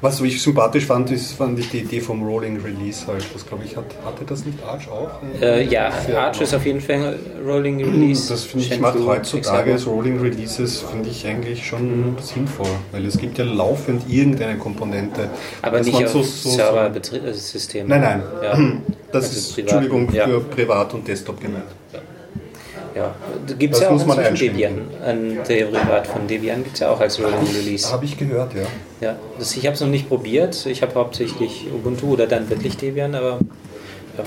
Was 0.00 0.20
ich 0.20 0.42
sympathisch 0.42 0.86
fand, 0.86 1.10
ist, 1.10 1.32
fand 1.32 1.58
ich 1.58 1.70
die 1.70 1.78
Idee 1.78 2.00
vom 2.00 2.22
Rolling 2.22 2.60
Release 2.60 3.06
halt. 3.06 3.24
Das 3.32 3.46
glaube 3.46 3.64
ich, 3.64 3.76
hat, 3.76 3.84
hatte 4.04 4.24
das 4.26 4.44
nicht 4.44 4.62
Arch 4.62 4.88
auch? 4.88 5.10
Äh, 5.40 5.64
ja, 5.66 5.90
Arch 6.16 6.40
ist 6.40 6.54
auf 6.54 6.64
jeden 6.64 6.80
Fall 6.80 7.18
Rolling 7.44 7.84
Release. 7.84 8.28
Das 8.28 8.44
finde 8.44 8.66
ich, 8.66 8.80
macht 8.80 8.98
heutzutage 8.98 9.72
das 9.72 9.86
Rolling 9.86 10.20
Releases, 10.20 10.80
finde 10.80 11.08
ich 11.08 11.26
eigentlich 11.26 11.66
schon 11.66 12.16
sinnvoll, 12.20 12.66
weil 12.92 13.04
es 13.06 13.18
gibt 13.18 13.38
ja 13.38 13.44
laufend 13.44 14.08
irgendeine 14.08 14.56
Komponente. 14.58 15.28
Aber 15.62 15.80
nicht 15.80 15.94
auf 15.94 16.08
so, 16.08 16.22
so 16.22 16.50
Server-System. 16.50 17.86
Nein, 17.88 18.00
nein. 18.00 18.22
Ja. 18.42 18.58
Das 19.12 19.26
also 19.26 19.38
ist, 19.38 19.58
Entschuldigung, 19.58 20.12
ja. 20.12 20.26
für 20.26 20.40
Privat 20.40 20.94
und 20.94 21.06
Desktop 21.06 21.40
gemeint. 21.40 21.64
Ja. 22.94 23.14
Gibt 23.58 23.74
es 23.74 23.80
ja 23.80 23.88
auch 23.88 23.92
muss 23.92 24.06
man 24.06 24.34
Debian. 24.34 24.82
Ein 25.04 25.38
Derivat 25.48 26.06
von 26.06 26.26
Debian 26.28 26.62
gibt 26.62 26.74
es 26.74 26.80
ja 26.80 26.90
auch 26.90 27.00
als 27.00 27.18
Rolling 27.20 27.46
Release. 27.56 27.90
Habe 27.90 28.04
ich 28.04 28.16
gehört, 28.16 28.54
ja. 28.54 28.62
Ja, 29.00 29.16
das, 29.38 29.56
ich 29.56 29.66
habe 29.66 29.74
es 29.74 29.80
noch 29.80 29.88
nicht 29.88 30.08
probiert. 30.08 30.64
Ich 30.66 30.82
habe 30.82 30.94
hauptsächlich 30.94 31.66
Ubuntu 31.74 32.12
oder 32.12 32.26
dann 32.26 32.48
wirklich 32.48 32.76
Debian, 32.76 33.14
aber 33.14 33.40
ja. 34.16 34.24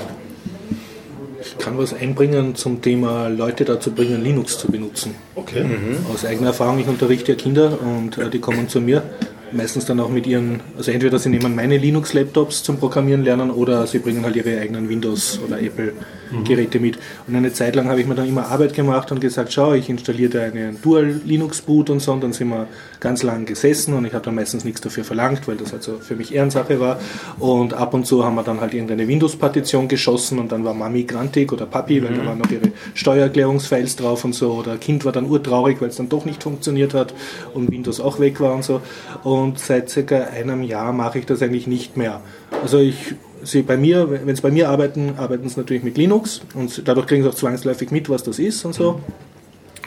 Ich 1.39 1.57
kann 1.59 1.77
was 1.77 1.93
einbringen 1.93 2.55
zum 2.55 2.81
Thema 2.81 3.29
Leute 3.29 3.63
dazu 3.63 3.91
bringen, 3.91 4.21
Linux 4.21 4.57
zu 4.57 4.69
benutzen. 4.69 5.15
Okay. 5.35 5.63
Mhm. 5.63 6.05
Aus 6.13 6.25
eigener 6.25 6.47
Erfahrung, 6.47 6.79
ich 6.79 6.87
unterrichte 6.87 7.31
ja 7.31 7.37
Kinder 7.37 7.77
und 7.81 8.17
äh, 8.17 8.29
die 8.29 8.39
kommen 8.39 8.67
zu 8.67 8.81
mir 8.81 9.03
meistens 9.51 9.85
dann 9.85 9.99
auch 9.99 10.09
mit 10.09 10.27
ihren, 10.27 10.61
also 10.77 10.91
entweder 10.91 11.19
sie 11.19 11.29
nehmen 11.29 11.55
meine 11.55 11.77
Linux-Laptops 11.77 12.63
zum 12.63 12.77
Programmieren 12.77 13.23
lernen 13.23 13.51
oder 13.51 13.87
sie 13.87 13.99
bringen 13.99 14.23
halt 14.23 14.35
ihre 14.35 14.59
eigenen 14.59 14.89
Windows- 14.89 15.39
oder 15.45 15.59
Apple-Laptops 16.27 16.47
Geräte 16.47 16.79
mit. 16.79 16.97
Und 17.27 17.35
eine 17.35 17.53
Zeit 17.53 17.75
lang 17.75 17.89
habe 17.89 18.01
ich 18.01 18.07
mir 18.07 18.15
dann 18.15 18.27
immer 18.27 18.47
Arbeit 18.47 18.73
gemacht 18.73 19.11
und 19.11 19.19
gesagt, 19.19 19.53
schau, 19.53 19.73
ich 19.73 19.89
installiere 19.89 20.29
da 20.29 20.41
einen 20.41 20.81
Dual 20.81 21.21
Linux 21.25 21.61
Boot 21.61 21.89
und 21.89 21.99
so. 21.99 22.13
Und 22.13 22.23
dann 22.23 22.33
sind 22.33 22.49
wir 22.49 22.67
ganz 22.99 23.23
lang 23.23 23.45
gesessen 23.45 23.93
und 23.93 24.05
ich 24.05 24.13
habe 24.13 24.25
dann 24.25 24.35
meistens 24.35 24.63
nichts 24.63 24.81
dafür 24.81 25.03
verlangt, 25.03 25.47
weil 25.47 25.55
das 25.55 25.71
halt 25.71 25.83
so 25.83 25.99
für 25.99 26.15
mich 26.15 26.33
Ehrensache 26.33 26.79
war. 26.79 26.99
Und 27.39 27.73
ab 27.73 27.93
und 27.93 28.05
zu 28.05 28.23
haben 28.23 28.35
wir 28.35 28.43
dann 28.43 28.61
halt 28.61 28.73
irgendeine 28.73 29.07
Windows-Partition 29.07 29.87
geschossen 29.87 30.39
und 30.39 30.51
dann 30.51 30.63
war 30.63 30.73
Mami 30.73 31.03
grantig 31.03 31.51
oder 31.51 31.65
Papi, 31.65 32.03
weil 32.03 32.13
da 32.15 32.25
waren 32.25 32.39
noch 32.39 32.49
ihre 32.49 32.71
Steuererklärungsfiles 32.93 33.95
drauf 33.95 34.23
und 34.25 34.33
so. 34.33 34.53
Oder 34.53 34.77
Kind 34.77 35.05
war 35.05 35.11
dann 35.11 35.25
urtraurig, 35.29 35.81
weil 35.81 35.89
es 35.89 35.97
dann 35.97 36.09
doch 36.09 36.25
nicht 36.25 36.43
funktioniert 36.43 36.93
hat 36.93 37.13
und 37.53 37.71
Windows 37.71 37.99
auch 37.99 38.19
weg 38.19 38.39
war 38.39 38.55
und 38.55 38.63
so. 38.63 38.81
Und 39.23 39.59
seit 39.59 39.89
circa 39.89 40.27
einem 40.35 40.63
Jahr 40.63 40.93
mache 40.93 41.19
ich 41.19 41.25
das 41.25 41.41
eigentlich 41.41 41.67
nicht 41.67 41.97
mehr. 41.97 42.21
Also 42.63 42.79
ich 42.79 43.15
sie 43.43 43.61
bei 43.61 43.77
mir, 43.77 44.09
wenn 44.25 44.35
sie 44.35 44.41
bei 44.41 44.51
mir 44.51 44.69
arbeiten, 44.69 45.15
arbeiten 45.17 45.47
sie 45.49 45.59
natürlich 45.59 45.83
mit 45.83 45.97
Linux 45.97 46.41
und 46.53 46.87
dadurch 46.87 47.07
kriegen 47.07 47.23
sie 47.23 47.29
auch 47.29 47.35
zwangsläufig 47.35 47.91
mit, 47.91 48.09
was 48.09 48.23
das 48.23 48.39
ist 48.39 48.65
und 48.65 48.73
so. 48.73 49.01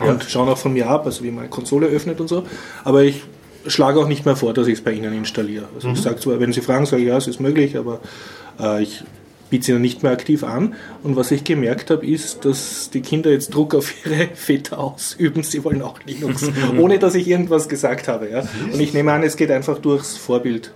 Und 0.01 0.25
schauen 0.25 0.49
auch 0.49 0.59
von 0.59 0.73
mir 0.73 0.89
ab, 0.89 1.05
also 1.05 1.23
wie 1.25 1.31
meine 1.31 1.49
Konsole 1.49 1.87
öffnet 1.87 2.21
und 2.21 2.29
so. 2.29 2.45
Aber 2.85 3.03
ich 3.03 3.23
schlage 3.67 4.01
auch 4.01 4.09
nicht 4.09 4.25
mehr 4.25 4.37
vor, 4.37 4.55
dass 4.55 4.67
ich 4.67 4.75
es 4.75 4.81
bei 4.81 4.93
ihnen 4.93 5.13
installiere. 5.13 5.67
Also 5.75 5.91
ich 5.91 6.01
sage 6.01 6.17
zwar, 6.17 6.41
wenn 6.41 6.53
sie 6.53 6.63
fragen, 6.63 6.87
sage 6.87 7.03
ich, 7.03 7.09
ja, 7.09 7.19
es 7.19 7.27
ist 7.27 7.41
möglich, 7.41 7.77
aber 7.77 8.01
äh, 8.59 8.83
ich 8.83 9.03
biete 9.51 9.67
sie 9.67 9.73
dann 9.73 9.83
nicht 9.83 10.03
mehr 10.03 10.13
aktiv 10.13 10.45
an. 10.45 10.75
Und 11.03 11.17
was 11.17 11.31
ich 11.31 11.45
gemerkt 11.45 11.91
habe, 11.91 12.07
ist, 12.07 12.45
dass 12.45 12.91
die 12.91 13.03
Kinder 13.03 13.31
jetzt 13.31 13.55
Druck 13.55 13.75
auf 13.75 13.93
ihre 14.07 14.29
Väter 14.35 14.79
ausüben. 14.79 15.43
Sie 15.43 15.63
wollen 15.65 15.83
auch 15.83 15.99
Linux, 16.07 16.51
ohne 16.79 16.99
dass 16.99 17.15
ich 17.15 17.29
irgendwas 17.29 17.69
gesagt 17.69 18.09
habe. 18.09 18.31
Ja. 18.31 18.45
Und 18.73 18.81
ich 18.81 18.95
nehme 18.95 19.13
an, 19.13 19.23
es 19.23 19.37
geht 19.37 19.51
einfach 19.51 19.79
durchs 19.79 20.17
Vorbild. 20.17 20.73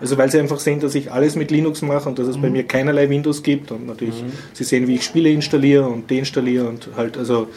Also 0.00 0.16
weil 0.16 0.30
sie 0.30 0.38
einfach 0.38 0.60
sehen, 0.60 0.80
dass 0.80 0.94
ich 0.94 1.10
alles 1.10 1.34
mit 1.34 1.50
Linux 1.50 1.82
mache 1.82 2.08
und 2.08 2.18
dass 2.18 2.28
es 2.28 2.40
bei 2.40 2.50
mir 2.50 2.64
keinerlei 2.64 3.10
Windows 3.10 3.42
gibt 3.42 3.72
und 3.72 3.86
natürlich 3.86 4.22
sie 4.52 4.64
sehen, 4.64 4.86
wie 4.86 4.96
ich 4.96 5.04
Spiele 5.04 5.30
installiere 5.30 5.88
und 5.88 6.10
deinstalliere 6.10 6.68
und 6.68 6.88
halt 6.96 7.16
also 7.16 7.48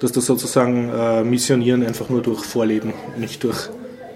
dass 0.00 0.12
das 0.12 0.26
sozusagen 0.26 0.90
äh, 0.90 1.24
missionieren 1.24 1.84
einfach 1.84 2.08
nur 2.08 2.22
durch 2.22 2.44
Vorleben, 2.44 2.92
nicht 3.16 3.42
durch 3.42 3.68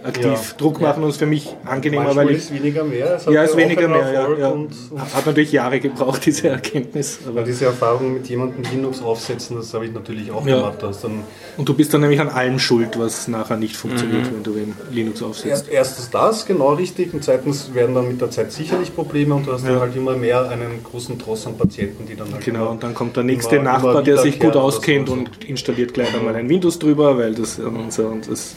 aktiv 0.05 0.25
Ja. 0.25 0.41
Druck 0.59 0.81
machen 0.81 1.03
und 1.03 1.11
ist 1.11 1.19
für 1.19 1.27
mich 1.27 1.55
angenehmer, 1.65 2.05
Manchmal 2.05 2.27
weil 2.27 2.33
ich 2.33 2.39
ist 2.39 2.55
weniger 2.55 2.85
mehr. 2.85 3.15
Es 3.17 3.25
ja, 3.27 3.43
ist 3.43 3.57
weniger 3.57 3.89
mehr. 3.89 4.13
Ja, 4.13 4.39
ja. 4.39 4.49
Und, 4.49 4.71
und 4.91 5.01
Hat 5.15 5.27
natürlich 5.27 5.53
Jahre 5.53 5.81
gebraucht, 5.81 6.27
diese 6.27 6.49
Erkenntnis. 6.49 7.21
Aber 7.27 7.43
diese 7.43 7.67
Erfahrung 7.67 8.15
mit 8.15 8.29
jemandem 8.29 8.65
Linux 8.71 9.03
aufsetzen, 9.03 9.57
das 9.57 9.73
habe 9.75 9.87
ich 9.87 9.93
natürlich 9.93 10.31
auch 10.31 10.45
gemacht. 10.45 10.79
Dann 10.81 11.23
und 11.57 11.69
du 11.69 11.75
bist 11.75 11.93
dann 11.95 12.01
nämlich 12.01 12.21
an 12.21 12.29
allem 12.29 12.59
schuld, 12.59 12.99
was 12.99 13.29
nachher 13.29 13.57
nicht 13.57 13.77
funktioniert, 13.77 14.27
wenn 14.33 14.43
du 14.43 14.53
eben 14.53 14.75
Linux 14.91 15.23
aufsetzt. 15.23 15.47
Erst, 15.47 15.69
erstens 15.69 16.11
das, 16.11 16.47
genau 16.47 16.75
richtig, 16.75 17.13
und 17.15 17.23
zweitens 17.25 17.75
werden 17.75 17.95
dann 17.95 18.09
mit 18.09 18.21
der 18.21 18.31
Zeit 18.31 18.53
sicherlich 18.53 18.95
Probleme 18.95 19.35
und 19.35 19.47
du 19.47 19.53
hast 19.53 19.67
dann 19.67 19.81
halt 19.81 19.95
immer 19.97 20.17
mehr 20.17 20.49
einen 20.49 20.83
großen 20.83 21.19
Tross 21.19 21.47
an 21.47 21.57
Patienten, 21.57 22.07
die 22.07 22.17
dann 22.17 22.33
halt 22.33 22.45
Genau, 22.45 22.71
und 22.71 22.83
dann 22.83 22.95
kommt 22.95 23.17
der 23.17 23.25
nächste 23.25 23.57
immer- 23.57 23.65
Nachbar, 23.73 23.93
immer 23.93 24.03
der 24.03 24.19
sich 24.19 24.41
gut 24.41 24.57
auskennt 24.57 25.09
und 25.09 25.45
installiert 25.45 25.95
gleich 25.95 26.15
einmal 26.15 26.35
ein 26.35 26.49
Windows 26.49 26.79
drüber, 26.79 27.17
weil 27.19 27.35
das 27.35 27.59
und 27.59 27.93
so 27.93 28.07
und 28.07 28.31
das 28.31 28.55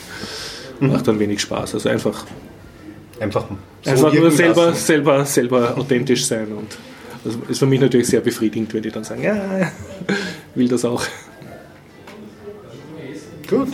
macht 0.79 1.07
dann 1.07 1.19
wenig 1.19 1.41
Spaß. 1.41 1.75
Also 1.75 1.89
einfach, 1.89 2.25
einfach, 3.19 3.45
so 3.83 3.91
einfach 3.91 4.13
nur 4.13 4.31
selber, 4.31 4.67
lassen. 4.67 4.85
selber, 4.85 5.25
selber 5.25 5.77
authentisch 5.77 6.25
sein 6.25 6.51
und 6.51 6.77
das 7.23 7.35
ist 7.49 7.59
für 7.59 7.65
mich 7.65 7.79
natürlich 7.79 8.07
sehr 8.07 8.21
befriedigend, 8.21 8.71
wenn 8.73 8.83
die 8.83 8.91
dann 8.91 9.03
sagen, 9.03 9.23
ja, 9.23 9.35
will 10.55 10.67
das 10.67 10.85
auch. 10.85 11.03
Gut. 13.49 13.69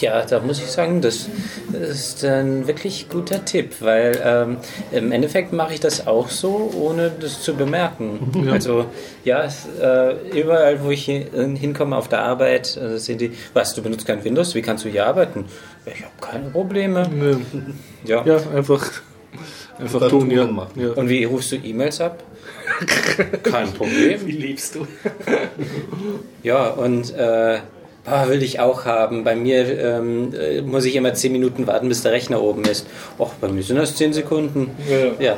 Ja, 0.00 0.24
da 0.24 0.38
muss 0.40 0.58
ich 0.60 0.66
sagen, 0.66 1.00
das 1.00 1.28
ist 1.72 2.24
ein 2.24 2.68
wirklich 2.68 3.08
guter 3.08 3.44
Tipp, 3.44 3.76
weil 3.80 4.20
ähm, 4.24 4.56
im 4.92 5.10
Endeffekt 5.10 5.52
mache 5.52 5.74
ich 5.74 5.80
das 5.80 6.06
auch 6.06 6.28
so, 6.28 6.70
ohne 6.76 7.10
das 7.10 7.42
zu 7.42 7.54
bemerken. 7.54 8.48
Also 8.52 8.86
ja, 9.24 9.42
es, 9.42 9.66
äh, 9.80 10.14
überall, 10.38 10.84
wo 10.84 10.90
ich 10.90 11.04
hin- 11.04 11.56
hinkomme 11.56 11.96
auf 11.96 12.08
der 12.08 12.20
Arbeit, 12.20 12.76
äh, 12.76 12.98
sind 12.98 13.20
die, 13.20 13.32
was, 13.54 13.74
du 13.74 13.82
benutzt 13.82 14.06
kein 14.06 14.22
Windows, 14.24 14.54
wie 14.54 14.62
kannst 14.62 14.84
du 14.84 14.88
hier 14.88 15.04
arbeiten? 15.06 15.46
Ja, 15.84 15.92
ich 15.92 16.02
habe 16.02 16.12
keine 16.20 16.50
Probleme. 16.50 17.08
Ja. 18.04 18.24
Ja, 18.24 18.36
einfach, 18.54 18.84
einfach 19.78 20.00
Dann 20.00 20.10
tun, 20.10 20.20
tun 20.20 20.30
ja. 20.30 20.42
und 20.44 20.52
machen. 20.52 20.80
ja. 20.80 20.90
Und 20.90 21.08
wie 21.08 21.24
rufst 21.24 21.50
du 21.52 21.56
E-Mails 21.56 22.00
ab? 22.00 22.22
kein 23.42 23.72
Problem. 23.72 24.24
Wie 24.26 24.32
lebst 24.32 24.76
du? 24.76 24.86
Ja, 26.42 26.68
und 26.68 27.12
äh, 27.14 27.58
ah, 28.10 28.28
will 28.28 28.42
ich 28.42 28.60
auch 28.60 28.84
haben. 28.84 29.24
Bei 29.24 29.36
mir 29.36 29.78
ähm, 29.78 30.32
äh, 30.34 30.60
muss 30.62 30.84
ich 30.84 30.96
immer 30.96 31.14
10 31.14 31.32
Minuten 31.32 31.66
warten, 31.66 31.88
bis 31.88 32.02
der 32.02 32.12
Rechner 32.12 32.42
oben 32.42 32.64
ist. 32.64 32.86
Och, 33.18 33.32
bei 33.40 33.48
mir 33.48 33.62
sind 33.62 33.76
das 33.76 33.94
10 33.96 34.12
Sekunden. 34.12 34.70
Ja. 34.88 35.12
Ja. 35.18 35.36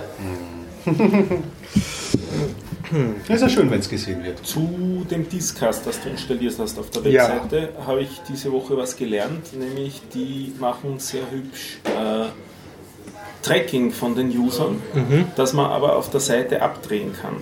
Ja, 3.28 3.34
ist 3.34 3.40
ja 3.42 3.48
schön, 3.48 3.70
wenn 3.70 3.80
es 3.80 3.88
gesehen 3.88 4.24
wird. 4.24 4.44
Zu 4.44 5.06
dem 5.10 5.28
Discast, 5.28 5.86
das 5.86 6.00
du 6.02 6.08
installiert 6.08 6.54
hast 6.58 6.78
auf 6.78 6.90
der 6.90 7.10
Ja. 7.10 7.28
Webseite, 7.28 7.68
habe 7.86 8.00
ich 8.02 8.20
diese 8.28 8.50
Woche 8.52 8.76
was 8.76 8.96
gelernt, 8.96 9.56
nämlich 9.58 10.00
die 10.14 10.52
machen 10.58 10.98
sehr 10.98 11.22
hübsch 11.30 11.78
äh, 11.84 12.26
Tracking 13.42 13.90
von 13.92 14.14
den 14.14 14.28
Usern, 14.36 14.82
Mhm. 14.94 15.26
das 15.36 15.52
man 15.52 15.66
aber 15.70 15.96
auf 15.96 16.10
der 16.10 16.20
Seite 16.20 16.60
abdrehen 16.62 17.12
kann. 17.20 17.36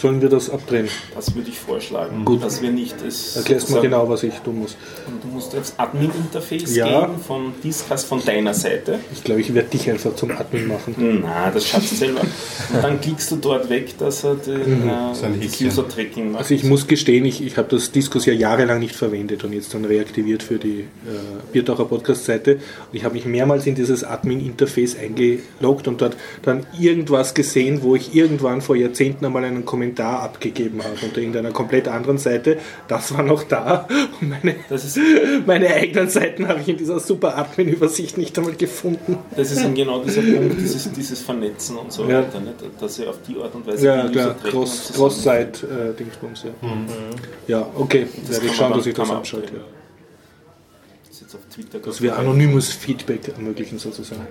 Sollen 0.00 0.22
wir 0.22 0.30
das 0.30 0.48
abdrehen? 0.48 0.88
Das 1.14 1.34
würde 1.34 1.50
ich 1.50 1.58
vorschlagen, 1.58 2.24
Gut. 2.24 2.42
dass 2.42 2.62
wir 2.62 2.70
nicht 2.70 2.96
es 3.06 3.36
Erklärst 3.36 3.48
mir 3.68 3.74
sozusagen- 3.74 3.82
genau, 3.82 4.08
was 4.08 4.22
ich 4.22 4.34
tun 4.36 4.60
muss. 4.60 4.76
Und 5.06 5.22
du 5.22 5.28
musst 5.28 5.54
aufs 5.54 5.74
Admin-Interface 5.76 6.74
Ja. 6.74 7.06
gehen 7.06 7.18
von 7.18 7.52
Discast 7.62 8.06
von 8.06 8.24
deiner 8.24 8.54
Seite. 8.54 8.98
Ich 9.12 9.22
glaube, 9.22 9.42
ich 9.42 9.52
werde 9.52 9.68
dich 9.68 9.90
einfach 9.90 10.14
zum 10.16 10.30
Admin 10.30 10.68
machen. 10.68 11.20
Na, 11.22 11.50
das 11.50 11.66
schaffst 11.66 11.92
du 11.92 11.96
selber. 11.96 12.20
Und 12.20 12.82
dann 12.82 12.98
klickst 13.00 13.30
du 13.30 13.36
dort 13.36 13.68
weg, 13.68 13.98
dass 13.98 14.24
er 14.24 14.36
den, 14.36 14.88
äh, 14.88 15.14
So 15.14 15.26
ein 15.26 15.38
das. 15.38 15.60
User-Tracking 15.60 16.30
macht. 16.32 16.42
Also 16.44 16.54
ich 16.54 16.64
muss 16.64 16.86
gestehen, 16.86 17.26
ich, 17.26 17.44
ich 17.44 17.58
habe 17.58 17.68
das 17.68 17.92
Diskus 17.92 18.24
ja 18.24 18.32
jahrelang 18.32 18.78
nicht 18.78 18.94
verwendet 18.96 19.44
und 19.44 19.52
jetzt 19.52 19.74
dann 19.74 19.84
reaktiviert 19.84 20.42
für 20.42 20.56
die 20.58 20.80
äh, 20.80 20.86
Biertaucher 21.52 21.84
Podcast-Seite. 21.84 22.54
Und 22.54 22.60
ich 22.92 23.04
habe 23.04 23.14
mich 23.14 23.26
mehrmals 23.26 23.66
in 23.66 23.74
dieses 23.74 24.02
Admin-Interface 24.02 24.96
eingeloggt 24.98 25.88
und 25.88 26.00
dort 26.00 26.16
dann 26.42 26.64
irgendwas 26.78 27.34
gesehen, 27.34 27.82
wo 27.82 27.96
ich 27.96 28.14
irgendwann 28.14 28.62
vor 28.62 28.76
Jahrzehnten 28.76 29.26
einmal 29.26 29.44
einen 29.44 29.66
Kommentar 29.66 29.89
abgegeben 29.98 30.82
habe 30.84 30.94
unter 31.02 31.18
irgendeiner 31.18 31.50
komplett 31.50 31.88
anderen 31.88 32.18
Seite. 32.18 32.58
Das 32.88 33.12
war 33.14 33.22
noch 33.22 33.42
da 33.44 33.88
und 34.20 34.28
meine, 34.30 34.56
Das 34.68 34.84
ist, 34.84 34.98
meine 35.46 35.68
eigenen 35.68 36.08
Seiten 36.08 36.46
habe 36.46 36.60
ich 36.60 36.68
in 36.68 36.76
dieser 36.76 37.00
super 37.00 37.36
Admin-Übersicht 37.36 38.16
nicht 38.18 38.36
einmal 38.38 38.54
gefunden. 38.54 39.18
das 39.36 39.50
ist 39.50 39.62
dann 39.64 39.74
genau 39.74 40.02
dieser 40.04 40.22
Punkt, 40.22 40.60
dieses, 40.60 40.92
dieses 40.92 41.20
Vernetzen 41.22 41.76
und 41.76 41.92
so 41.92 42.04
Ja. 42.04 42.18
weiter, 42.20 42.40
nicht? 42.40 42.54
dass 42.80 42.94
sie 42.96 43.06
auf 43.06 43.16
die 43.26 43.36
Art 43.40 43.54
und 43.54 43.66
Weise 43.66 43.86
Ja, 43.86 44.08
klar, 44.08 44.36
tracken 44.36 44.50
Cross- 44.50 44.90
und 44.90 44.94
zusammen- 44.94 45.52
Cross-Site-Dingsbums, 45.52 46.44
ja. 46.44 46.50
Ja, 47.48 47.66
okay, 47.76 48.06
werde 48.26 48.36
kann 48.38 48.46
ich 48.46 48.56
schauen, 48.56 48.68
dann- 48.70 48.78
dass 48.78 48.86
ich 48.86 48.94
das 48.94 49.10
abdrehen. 49.10 49.42
Ja. 49.52 49.60
Das 51.06 51.14
ist 51.16 51.20
jetzt 51.22 51.34
auf 51.34 51.40
Twitter 51.52 51.78
Dass 51.80 52.00
wir 52.00 52.16
anonymes 52.18 52.72
Feedback 52.72 53.28
ermöglichen 53.36 53.78
sozusagen. 53.78 54.26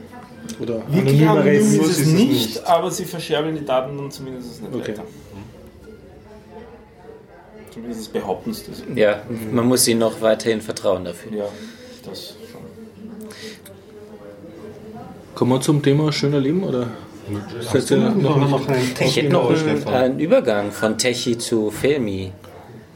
Oder 0.59 0.75
Wirklich 0.91 1.21
anonym 1.21 1.29
anonymeres. 1.29 1.67
ist 1.67 1.73
ist 1.73 1.89
es 1.89 1.99
es 1.99 2.07
nicht, 2.07 2.29
nicht. 2.29 2.65
aber 2.65 2.89
sie 2.91 3.05
verscherbeln 3.05 3.55
die 3.55 3.65
Daten 3.65 3.97
dann 3.97 4.09
zumindest 4.11 4.61
nicht 4.61 4.73
Okay. 4.73 4.91
weiter. 4.93 5.03
Zumindest 7.79 8.13
behaupten 8.13 8.53
sie 8.53 8.65
das. 8.69 8.83
Ja, 8.95 9.21
man 9.51 9.65
muss 9.67 9.87
ihnen 9.87 10.01
noch 10.01 10.21
weiterhin 10.21 10.61
vertrauen 10.61 11.05
dafür. 11.05 11.31
Ja, 11.31 11.45
das 12.05 12.35
schon. 12.51 12.61
Kommen 15.35 15.51
wir 15.51 15.61
zum 15.61 15.81
Thema 15.81 16.11
schöner 16.11 16.39
Leben 16.39 16.63
oder? 16.63 16.87
Seid 17.61 17.89
ihr 17.91 17.97
noch 17.97 18.15
noch 18.35 18.67
einen 18.67 18.91
Ich 18.99 19.15
hätte 19.15 19.29
noch 19.29 19.49
einen, 19.49 19.87
einen 19.87 20.19
Übergang 20.19 20.71
von 20.71 20.97
Techie 20.97 21.37
zu 21.37 21.69
Filmi. 21.71 22.31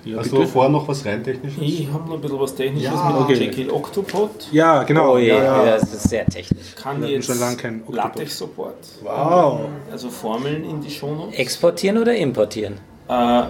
Ja, 0.04 0.18
Hast 0.18 0.32
bitte? 0.32 0.42
du 0.42 0.48
vorher 0.50 0.70
noch 0.70 0.86
was 0.86 1.06
rein 1.06 1.24
technisches? 1.24 1.62
Ich 1.64 1.88
habe 1.88 2.10
noch 2.10 2.16
ein 2.16 2.22
bisschen 2.22 2.40
was 2.40 2.56
Technisches 2.56 2.92
Ja, 2.92 3.10
mit 3.12 3.22
okay. 3.22 3.34
Jekyll 3.36 3.70
Octopod. 3.72 4.50
ja 4.52 4.84
genau. 4.84 5.14
Oh 5.14 5.18
je, 5.18 5.30
ja, 5.30 5.36
ja. 5.66 5.66
das 5.78 5.94
ist 5.94 6.10
sehr 6.10 6.26
technisch. 6.26 6.76
Kann 6.76 7.02
Wir 7.02 7.08
jetzt 7.10 7.28
schon 7.28 7.40
lange 7.40 7.56
keinen 7.56 7.80
Octopod. 7.84 7.96
LaTeX-Support. 7.96 8.76
Wow. 9.02 9.62
Also 9.90 10.10
Formeln 10.10 10.66
in 10.66 10.82
die 10.82 10.90
Shownotes. 10.92 11.40
Exportieren 11.40 11.98
oder 12.00 12.14
importieren? 12.16 12.74
Äh, 13.08 13.44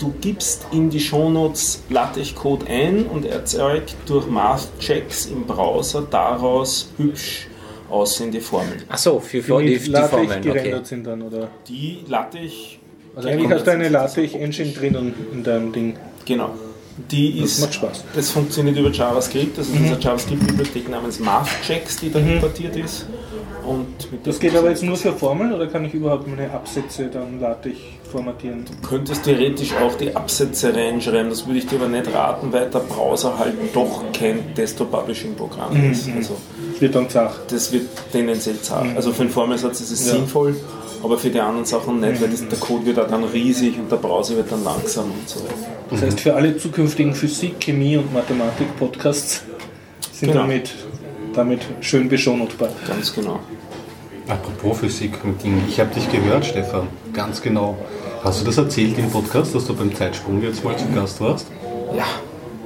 du 0.00 0.12
gibst 0.20 0.66
in 0.72 0.90
die 0.90 1.00
Shownotes 1.00 1.82
LaTeX-Code 1.90 2.66
ein 2.68 3.06
und 3.06 3.24
erzeugt 3.26 3.94
durch 4.06 4.26
Math-Checks 4.26 5.26
im 5.26 5.44
Browser 5.44 6.06
daraus 6.10 6.90
hübsch 6.96 7.46
aussehende 7.88 8.40
Formeln. 8.40 8.82
Ach 8.88 8.98
so, 8.98 9.18
für, 9.20 9.38
Die 9.38 9.42
für 9.42 9.62
die, 9.62 9.78
die 9.78 9.90
Formeln, 9.90 10.42
gerendert 10.42 10.74
okay. 10.80 10.84
sind 10.84 11.06
dann, 11.06 11.22
oder? 11.22 11.48
Die 11.68 12.04
LaTeX, 12.08 12.52
Also 13.16 13.28
eigentlich 13.28 13.50
hast 13.50 13.66
du 13.66 13.70
eine 13.72 13.88
LaTeX-Engine 13.88 14.72
drinnen 14.72 15.14
in 15.32 15.42
deinem 15.42 15.72
Ding. 15.72 15.96
genau, 16.24 16.50
die 17.10 17.40
Das 17.40 17.50
ist, 17.52 17.60
macht 17.62 17.74
Spaß. 17.74 18.04
das 18.14 18.30
funktioniert 18.30 18.76
über 18.76 18.90
JavaScript, 18.90 19.58
das 19.58 19.66
ist 19.68 19.74
Mhm. 19.78 19.86
eine 19.86 19.98
JavaScript-Bibliothek 20.00 20.88
namens 20.88 21.18
Math-Checks, 21.18 21.98
die 22.00 22.12
da 22.12 22.18
importiert 22.20 22.76
ist. 22.76 23.06
Und 23.66 24.10
mit 24.12 24.26
Das 24.26 24.38
geht 24.38 24.54
aber 24.56 24.70
jetzt 24.70 24.82
nur 24.84 24.96
für 24.96 25.12
Formeln 25.12 25.52
oder 25.52 25.66
kann 25.66 25.84
ich 25.84 25.92
überhaupt 25.94 26.26
meine 26.28 26.50
Absätze 26.50 27.08
dann 27.08 27.40
LaTeX 27.40 27.76
formatieren? 28.10 28.64
Du 28.64 28.88
könntest 28.88 29.24
theoretisch 29.24 29.72
auch 29.74 29.94
die 29.96 30.14
Absätze 30.14 30.74
reinschreiben, 30.74 31.30
das 31.30 31.46
würde 31.46 31.58
ich 31.60 31.66
dir 31.66 31.76
aber 31.76 31.88
nicht 31.88 32.12
raten, 32.12 32.52
weil 32.52 32.68
der 32.70 32.80
Browser 32.80 33.38
halt 33.38 33.54
doch 33.72 34.02
kein 34.12 34.54
Desktop-Publishing-Programm 34.56 35.76
Mhm. 35.76 35.92
ist. 35.92 36.08
Also 36.16 36.36
Das 36.72 36.80
wird 36.80 36.94
dann 36.94 37.08
zart. 37.08 37.40
das 37.52 37.72
wird 37.72 37.88
tendenziell 38.12 38.60
zart. 38.60 38.86
Also 38.96 39.12
für 39.12 39.22
einen 39.22 39.30
Formelsatz 39.30 39.80
ist 39.80 39.90
es 39.92 40.06
Ja. 40.06 40.14
sinnvoll, 40.14 40.56
aber 41.02 41.16
für 41.18 41.30
die 41.30 41.40
anderen 41.40 41.64
Sachen 41.64 42.00
nicht, 42.00 42.20
weil 42.20 42.28
das, 42.28 42.46
der 42.46 42.58
Code 42.58 42.84
wird 42.86 42.98
auch 42.98 43.08
dann 43.08 43.24
riesig 43.24 43.78
und 43.78 43.90
der 43.90 43.96
Browser 43.96 44.36
wird 44.36 44.50
dann 44.52 44.64
langsam 44.64 45.04
und 45.06 45.28
so 45.28 45.40
weiter. 45.40 45.54
Das 45.90 46.02
heißt, 46.02 46.20
für 46.20 46.34
alle 46.34 46.56
zukünftigen 46.56 47.14
Physik, 47.14 47.58
Chemie 47.60 47.96
und 47.96 48.12
Mathematik-Podcasts 48.12 49.42
sind 50.12 50.28
Genau. 50.32 50.42
damit, 50.42 50.70
damit 51.34 51.62
schön 51.80 52.08
beschonutbar. 52.08 52.68
Ganz 52.86 53.12
genau. 53.14 53.40
Apropos 54.28 54.78
Physik 54.78 55.14
und 55.24 55.42
Ding, 55.42 55.60
ich 55.68 55.80
habe 55.80 55.92
dich 55.92 56.08
gehört, 56.12 56.44
Stefan, 56.46 56.86
ganz 57.12 57.42
genau. 57.42 57.76
Hast 58.22 58.40
du 58.40 58.44
das 58.44 58.58
erzählt 58.58 58.98
im 58.98 59.10
Podcast, 59.10 59.54
dass 59.54 59.66
du 59.66 59.74
beim 59.74 59.94
Zeitsprung 59.94 60.42
jetzt 60.42 60.62
mal 60.62 60.76
zu 60.76 60.86
Gast 60.88 61.20
warst? 61.20 61.46
Ja, 61.96 62.04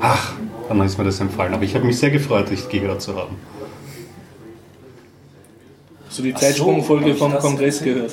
Ach, 0.00 0.34
dann 0.68 0.80
ist 0.82 0.98
mir 0.98 1.04
das 1.04 1.20
empfallen. 1.20 1.54
Aber 1.54 1.62
ich 1.62 1.74
habe 1.74 1.86
mich 1.86 1.98
sehr 1.98 2.10
gefreut, 2.10 2.50
dich 2.50 2.68
gehört 2.68 3.00
zu 3.00 3.16
haben. 3.16 3.36
So 6.10 6.22
die 6.22 6.34
Ach 6.34 6.40
so, 6.40 6.46
Zeitsprungfolge 6.46 7.10
ich 7.10 7.18
vom 7.18 7.34
Kongress 7.38 7.82
gehört. 7.82 8.12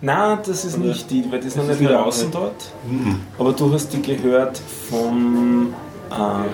Nein, 0.00 0.38
das 0.46 0.64
ist 0.64 0.78
nicht 0.78 1.10
die, 1.10 1.24
weil 1.30 1.40
die 1.40 1.48
ist 1.48 1.56
noch 1.56 1.66
nicht 1.66 1.80
wieder 1.80 1.94
draußen 2.02 2.30
dort. 2.30 2.70
Aber 3.38 3.52
du 3.52 3.72
hast 3.72 3.92
die 3.92 4.02
gehört 4.02 4.60
vom. 4.90 5.74
Ähm, 6.12 6.44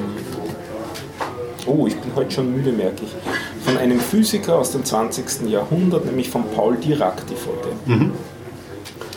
oh, 1.66 1.87
ich 1.87 1.97
bin 1.97 2.14
heute 2.14 2.31
schon 2.31 2.55
müde, 2.55 2.72
merke 2.72 3.05
ich. 3.05 3.64
Von 3.64 3.76
einem 3.76 4.01
Physiker 4.01 4.57
aus 4.57 4.70
dem 4.70 4.85
20. 4.85 5.49
Jahrhundert, 5.51 6.07
nämlich 6.07 6.31
von 6.31 6.45
Paul 6.55 6.76
Dirac, 6.76 7.26
die 7.26 7.35
Folge. 7.35 8.11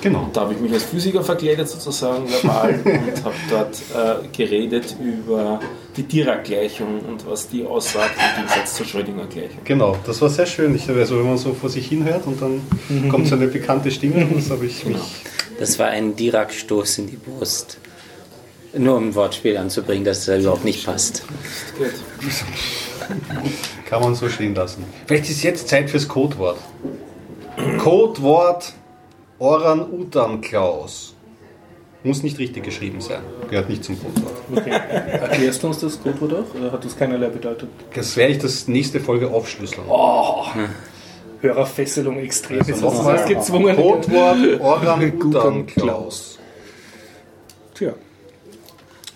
Genau. 0.03 0.29
Da 0.33 0.41
habe 0.41 0.53
ich 0.53 0.59
mich 0.59 0.73
als 0.73 0.83
Physiker 0.83 1.23
verkleidet 1.23 1.69
sozusagen 1.69 2.29
verbal 2.29 2.77
und 2.83 3.23
habe 3.23 3.35
dort 3.49 3.77
äh, 3.95 4.27
geredet 4.35 4.97
über 5.01 5.61
die 5.95 6.03
Dirac-Gleichung 6.03 6.99
und 7.07 7.25
was 7.25 7.47
die 7.47 7.65
aussagt 7.65 8.11
im 8.17 8.43
Gegensatz 8.43 8.75
zur 8.75 8.85
Schrödinger-Gleichung. 8.85 9.59
Genau, 9.63 9.97
das 10.05 10.21
war 10.21 10.29
sehr 10.29 10.45
schön. 10.45 10.75
Ich, 10.75 10.89
also 10.89 11.17
wenn 11.19 11.27
man 11.27 11.37
so 11.37 11.53
vor 11.53 11.69
sich 11.69 11.87
hinhört 11.87 12.27
und 12.27 12.41
dann 12.41 13.09
kommt 13.09 13.27
so 13.27 13.35
eine 13.35 13.47
bekannte 13.47 13.91
Stimme, 13.91 14.27
das 14.35 14.49
habe 14.51 14.65
ich 14.65 14.85
mich. 14.85 14.97
Das 15.57 15.79
war 15.79 15.87
ein 15.87 16.17
Dirac-Stoß 16.17 16.97
in 16.97 17.07
die 17.07 17.15
Brust. 17.15 17.77
Nur 18.77 18.97
um 18.97 19.09
ein 19.09 19.15
Wortspiel 19.15 19.55
anzubringen, 19.55 20.03
das 20.03 20.25
da 20.25 20.35
überhaupt 20.35 20.65
nicht 20.65 20.85
passt. 20.85 21.23
Kann 23.85 24.01
man 24.01 24.15
so 24.15 24.27
stehen 24.27 24.53
lassen. 24.53 24.83
Vielleicht 25.05 25.29
ist 25.29 25.43
jetzt 25.43 25.69
Zeit 25.69 25.89
fürs 25.89 26.09
Codewort. 26.09 26.57
Codewort 27.77 28.73
Orang-Utan-Klaus. 29.43 31.15
Muss 32.05 32.23
nicht 32.23 32.39
richtig 32.39 32.63
geschrieben 32.63 33.01
sein. 33.01 33.21
Gehört 33.49 33.69
nicht 33.69 33.83
zum 33.83 33.97
Codewort. 33.99 34.33
Okay. 34.55 34.69
Erklärst 34.69 35.61
du 35.61 35.67
uns 35.67 35.79
das 35.79 36.01
Codewort 36.01 36.33
auch? 36.33 36.55
Oder 36.57 36.71
hat 36.71 36.85
das 36.85 36.97
keinerlei 36.97 37.27
Bedeutung? 37.27 37.67
Das 37.93 38.15
werde 38.15 38.31
ich 38.31 38.39
das 38.39 38.69
nächste 38.69 39.01
Folge 39.01 39.29
aufschlüsseln. 39.29 39.85
Hörerfesselung 41.41 42.19
extrem. 42.19 42.61
Also 42.61 42.85
nochmal. 42.85 43.25
gezwungen. 43.25 43.75
Codewort 43.75 44.61
Orang-Utan-Klaus. 44.61 46.39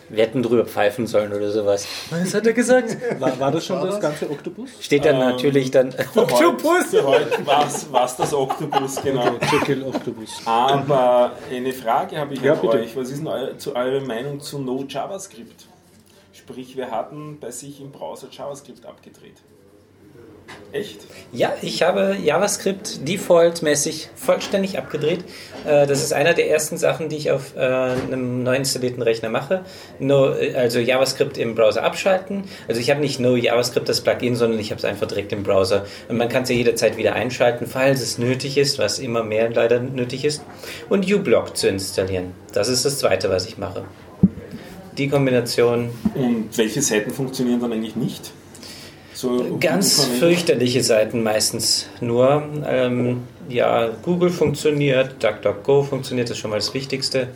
Wir 0.10 0.24
hätten 0.24 0.41
drüber 0.41 0.66
pfeifen 0.66 1.05
sollen 1.05 1.34
oder 1.34 1.51
sowas. 1.51 1.86
Was 2.10 2.34
hat 2.34 2.47
er 2.47 2.53
gesagt? 2.53 2.95
War, 3.20 3.38
war 3.39 3.51
das 3.51 3.66
schon 3.66 3.82
das 3.86 3.99
ganze 3.99 4.30
Oktopus? 4.30 4.70
Steht 4.80 5.03
dann 5.03 5.20
natürlich 5.20 5.70
dann. 5.72 5.93
Oktopus! 6.16 6.86
Für 6.91 7.03
heute 7.05 7.45
war 7.45 7.66
es 8.05 8.16
das 8.16 8.34
Oktopus, 8.34 9.01
genau. 9.01 9.38
Jekyll 9.51 9.84
Octopus. 9.84 10.41
Aber 10.45 11.34
eine 11.51 11.74
Frage 11.74 12.18
habe 12.18 12.34
ich 12.36 12.41
Ja, 12.41 12.53
an 12.53 12.62
bitte. 12.62 12.80
euch. 12.80 12.95
Was 12.95 13.10
ist 13.10 13.20
denn 13.20 13.28
eu 13.28 13.53
zu 13.58 13.76
eure 13.76 13.99
Meinung 14.01 14.39
zu 14.39 14.60
No 14.60 14.86
JavaScript? 14.88 15.66
Sprich, 16.32 16.78
wir 16.78 16.89
hatten 16.91 17.39
bei 17.39 17.51
sich 17.51 17.82
im 17.82 17.91
Browser 17.91 18.28
JavaScript 18.32 18.86
abgedreht. 18.86 19.36
Echt? 20.72 21.00
Ja, 21.32 21.54
ich 21.62 21.84
habe 21.84 22.16
JavaScript 22.22 23.08
defaultmäßig 23.08 24.10
vollständig 24.16 24.78
abgedreht. 24.78 25.24
Äh, 25.66 25.88
Das 25.88 26.04
ist 26.04 26.14
einer 26.14 26.34
der 26.34 26.50
ersten 26.50 26.78
Sachen, 26.78 27.10
die 27.10 27.18
ich 27.18 27.32
auf 27.32 27.56
äh, 27.56 27.60
einem 27.60 28.43
neu 28.43 28.56
installierten 28.56 29.02
Rechner 29.02 29.30
mache. 29.30 29.64
No, 30.00 30.34
äh, 30.34 30.56
also 30.56 30.80
JavaScript 30.80 31.38
im 31.38 31.56
Browser 31.56 31.84
abschalten. 31.84 32.43
Also 32.68 32.80
ich 32.80 32.89
habe 32.89 33.00
nicht 33.02 33.20
No 33.20 33.36
JavaScript 33.36 33.88
das 33.89 34.02
Plugin, 34.02 34.36
sondern 34.36 34.60
ich 34.60 34.72
habe 34.72 34.80
es 34.80 34.86
einfach 34.86 35.08
direkt 35.08 35.32
im 35.34 35.43
Browser. 35.43 35.86
Und 36.10 36.18
man 36.18 36.30
kann 36.30 36.43
es 36.43 36.50
ja 36.50 36.56
jederzeit 36.56 36.98
wieder 36.98 37.14
einschalten, 37.14 37.66
falls 37.68 38.02
es 38.02 38.18
nötig 38.18 38.58
ist, 38.58 38.78
was 38.78 39.00
immer 39.00 39.24
mehr 39.24 39.50
leider 39.50 39.80
nötig 39.80 40.26
ist. 40.26 40.43
Und 40.89 41.12
uBlock 41.12 41.58
zu 41.58 41.68
installieren. 41.68 42.34
Das 42.54 42.68
ist 42.68 42.86
das 42.86 43.00
Zweite, 43.00 43.30
was 43.30 43.45
ich 43.45 43.58
mache. 43.58 43.84
Die 44.98 45.10
Kombination 45.10 45.91
Und 46.16 46.58
welche 46.58 46.82
Seiten 46.82 47.12
funktionieren 47.12 47.60
dann 47.60 47.72
eigentlich 47.72 47.95
nicht? 47.95 48.32
So 49.18 49.57
Ganz 49.59 50.05
fürchterliche 50.20 50.84
Seiten 50.84 51.24
meistens 51.24 51.88
nur. 52.01 52.43
Ähm, 52.68 53.24
ja, 53.49 53.89
Google 54.03 54.30
funktioniert, 54.30 55.24
DuckDuckGo 55.24 55.82
funktioniert, 55.82 56.30
das 56.30 56.38
ist 56.38 56.41
schon 56.41 56.51
mal 56.51 56.57
das 56.57 56.76
Wichtigste. 56.76 57.30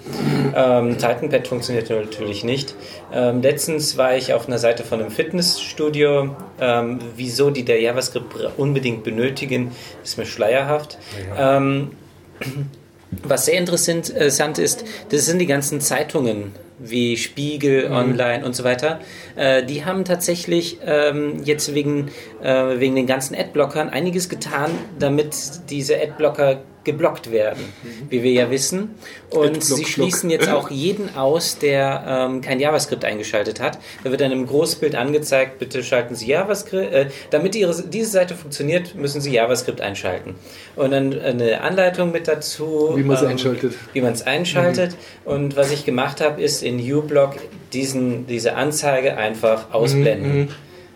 Ähm, 0.55 0.99
TitanPad 0.99 1.47
funktioniert 1.47 1.89
natürlich 1.89 2.43
nicht. 2.43 2.75
Ähm, 3.11 3.41
letztens 3.41 3.97
war 3.97 4.15
ich 4.15 4.31
auf 4.35 4.47
einer 4.47 4.59
Seite 4.59 4.83
von 4.83 4.99
einem 4.99 5.09
Fitnessstudio. 5.09 6.35
Ähm, 6.59 6.99
wieso 7.15 7.49
die 7.49 7.65
der 7.65 7.81
JavaScript 7.81 8.35
unbedingt 8.57 9.03
benötigen, 9.03 9.71
ist 10.03 10.19
mir 10.19 10.27
schleierhaft. 10.27 10.99
Ähm, 11.35 11.93
was 13.23 13.45
sehr 13.45 13.57
interessant 13.57 14.09
interessant 14.09 14.59
ist, 14.59 14.85
das 15.09 15.25
sind 15.25 15.39
die 15.39 15.47
ganzen 15.47 15.81
Zeitungen 15.81 16.51
wie 16.81 17.17
Spiegel, 17.17 17.91
Online 17.91 18.45
und 18.45 18.55
so 18.55 18.63
weiter. 18.63 18.99
Äh, 19.35 19.63
die 19.63 19.85
haben 19.85 20.05
tatsächlich 20.05 20.79
ähm, 20.85 21.41
jetzt 21.43 21.73
wegen, 21.73 22.09
äh, 22.41 22.79
wegen 22.79 22.95
den 22.95 23.07
ganzen 23.07 23.35
Adblockern 23.35 23.89
einiges 23.89 24.29
getan, 24.29 24.71
damit 24.99 25.35
diese 25.69 26.01
Adblocker 26.01 26.61
geblockt 26.83 27.31
werden, 27.31 27.61
wie 28.09 28.23
wir 28.23 28.31
ja 28.31 28.49
wissen. 28.49 28.95
Und 29.29 29.57
Adblock, 29.57 29.63
sie 29.63 29.85
schließen 29.85 30.29
jetzt 30.29 30.49
auch 30.49 30.71
jeden 30.71 31.15
aus, 31.15 31.57
der 31.59 32.03
ähm, 32.07 32.41
kein 32.41 32.59
JavaScript 32.59 33.05
eingeschaltet 33.05 33.59
hat. 33.59 33.77
Da 34.03 34.09
wird 34.09 34.21
dann 34.21 34.31
im 34.31 34.47
Großbild 34.47 34.95
angezeigt, 34.95 35.59
bitte 35.59 35.83
schalten 35.83 36.15
Sie 36.15 36.27
JavaScript. 36.27 36.93
Äh, 36.93 37.07
damit 37.29 37.55
ihre, 37.55 37.73
diese 37.83 38.09
Seite 38.09 38.35
funktioniert, 38.35 38.95
müssen 38.95 39.21
Sie 39.21 39.31
JavaScript 39.31 39.79
einschalten. 39.79 40.35
Und 40.75 40.91
dann 40.91 41.19
eine 41.19 41.61
Anleitung 41.61 42.11
mit 42.11 42.27
dazu. 42.27 42.93
Wie 42.95 43.03
man 43.03 43.15
es 43.15 43.21
ähm, 43.21 43.29
einschaltet. 43.29 43.73
Wie 43.93 44.01
man 44.01 44.13
es 44.13 44.23
einschaltet. 44.23 44.95
Und 45.23 45.55
was 45.55 45.71
ich 45.71 45.85
gemacht 45.85 46.19
habe, 46.19 46.41
ist 46.41 46.63
in 46.63 46.79
uBlock 46.79 47.35
diesen, 47.73 48.25
diese 48.25 48.55
Anzeige 48.55 49.17
einfach 49.17 49.71
ausblenden. 49.71 50.49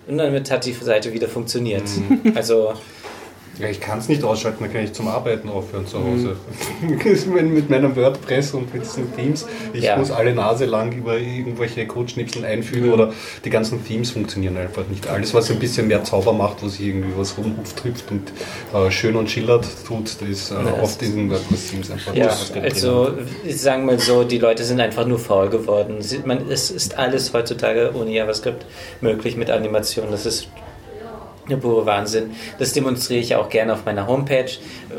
Und 0.08 0.18
damit 0.18 0.52
hat 0.52 0.66
die 0.66 0.74
Seite 0.74 1.14
wieder 1.14 1.28
funktioniert. 1.28 1.84
Also 2.36 2.74
Ja, 3.60 3.70
ich 3.70 3.80
kann 3.80 4.00
es 4.00 4.10
nicht 4.10 4.24
ausschalten, 4.24 4.64
dann 4.64 4.74
kann 4.74 4.84
ich 4.84 4.94
zum 4.94 5.08
Arbeiten 5.08 5.50
aufhören 5.50 5.88
zu 5.88 5.98
Hause. 6.00 6.36
mit 7.34 7.46
mit 7.46 7.70
meinem 7.70 7.96
WordPress 7.96 8.54
und 8.54 8.74
mit 8.74 8.84
diesen 8.84 9.16
Themes. 9.16 9.46
Ich 9.74 9.84
Ja. 9.84 9.98
muss 9.98 10.12
alle 10.12 10.34
Nase 10.36 10.66
lang 10.66 10.92
über 10.92 11.18
irgendwelche 11.18 11.88
Codeschnipsel 11.88 12.44
einfügen 12.44 12.92
oder 12.92 13.14
die 13.46 13.50
ganzen 13.50 13.86
Themes 13.86 14.12
funktionieren 14.12 14.58
einfach 14.58 14.84
nicht. 14.88 15.08
Alles, 15.08 15.34
was 15.34 15.50
ein 15.52 15.60
bisschen 15.60 15.88
mehr 15.88 16.04
Zauber 16.04 16.34
macht, 16.34 16.62
wo 16.64 16.68
sich 16.68 16.82
irgendwie 16.88 17.14
was 17.18 17.38
rumhupft, 17.38 17.78
trifft 17.78 18.12
und 18.12 18.32
äh, 18.74 18.92
schön 18.92 19.16
und 19.16 19.30
schillert 19.30 19.66
tut, 19.88 20.22
das 20.22 20.28
ist 20.28 20.52
äh, 20.52 20.56
oft 20.82 21.02
in 21.02 21.16
den 21.16 21.30
WordPress-Themes 21.32 21.92
einfach 21.92 22.14
Ja, 22.14 22.36
also 22.62 23.14
ich 23.46 23.62
sagen 23.62 23.86
mal 23.86 24.00
so, 24.00 24.24
die 24.24 24.38
Leute 24.40 24.64
sind 24.64 24.80
einfach 24.82 25.06
nur 25.06 25.20
faul 25.20 25.50
geworden. 25.50 25.98
Man, 26.26 26.50
es 26.50 26.72
ist 26.72 26.98
alles 26.98 27.34
heutzutage 27.34 27.92
ohne 27.96 28.12
JavaScript 28.12 28.66
möglich 29.02 29.38
mit 29.38 29.50
Animation. 29.50 30.08
Das 30.12 30.26
ist 30.26 30.48
der 31.50 31.58
pure 31.58 31.86
Wahnsinn. 31.86 32.32
Das 32.60 32.74
demonstriere 32.74 33.20
ich 33.20 33.36
auch 33.36 33.50
gerne 33.50 33.74
auf 33.74 33.86
meiner 33.86 34.08
Homepage. 34.08 34.52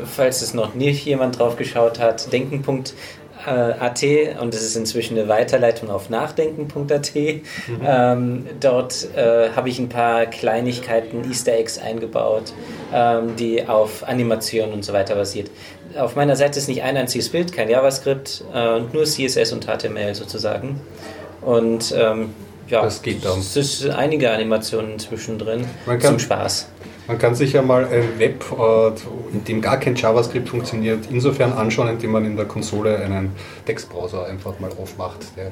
Falls 0.05 0.41
es 0.41 0.53
noch 0.53 0.75
nicht 0.75 1.05
jemand 1.05 1.39
drauf 1.39 1.55
geschaut 1.55 1.99
hat, 1.99 2.31
denken.at 2.31 4.03
und 4.41 4.53
es 4.53 4.61
ist 4.61 4.75
inzwischen 4.75 5.17
eine 5.17 5.27
Weiterleitung 5.27 5.89
auf 5.89 6.09
nachdenken.at. 6.09 7.15
Ähm, 7.15 8.45
dort 8.59 9.07
äh, 9.15 9.49
habe 9.55 9.69
ich 9.69 9.79
ein 9.79 9.89
paar 9.89 10.25
Kleinigkeiten, 10.25 11.29
Easter 11.29 11.53
Eggs 11.53 11.79
eingebaut, 11.79 12.53
ähm, 12.93 13.35
die 13.37 13.65
auf 13.67 14.07
Animation 14.07 14.73
und 14.73 14.83
so 14.83 14.93
weiter 14.93 15.15
basiert. 15.15 15.51
Auf 15.97 16.15
meiner 16.15 16.35
Seite 16.35 16.59
ist 16.59 16.67
nicht 16.67 16.83
ein 16.83 16.97
einziges 16.97 17.29
Bild, 17.29 17.53
kein 17.53 17.69
JavaScript, 17.69 18.43
äh, 18.53 18.79
nur 18.93 19.05
CSS 19.05 19.53
und 19.53 19.65
HTML 19.65 20.13
sozusagen. 20.13 20.81
Und 21.41 21.93
ähm, 21.97 22.31
ja, 22.67 22.81
Das 22.81 23.01
geht 23.01 23.23
dann. 23.25 23.39
Es 23.39 23.55
ist 23.55 23.89
einige 23.89 24.31
Animationen 24.31 24.99
zwischendrin 24.99 25.65
zum 26.01 26.19
Spaß. 26.19 26.67
Man 27.07 27.17
kann 27.17 27.35
sich 27.35 27.53
ja 27.53 27.61
mal 27.61 27.85
ein 27.85 28.19
Web, 28.19 28.43
äh, 28.51 28.87
in 29.33 29.43
dem 29.45 29.61
gar 29.61 29.79
kein 29.79 29.95
JavaScript 29.95 30.49
funktioniert, 30.49 31.05
insofern 31.09 31.53
anschauen, 31.53 31.87
indem 31.89 32.11
man 32.11 32.25
in 32.25 32.35
der 32.35 32.45
Konsole 32.45 32.97
einen 32.97 33.31
Textbrowser 33.65 34.25
einfach 34.25 34.59
mal 34.59 34.71
aufmacht. 34.71 35.19
Der, 35.37 35.51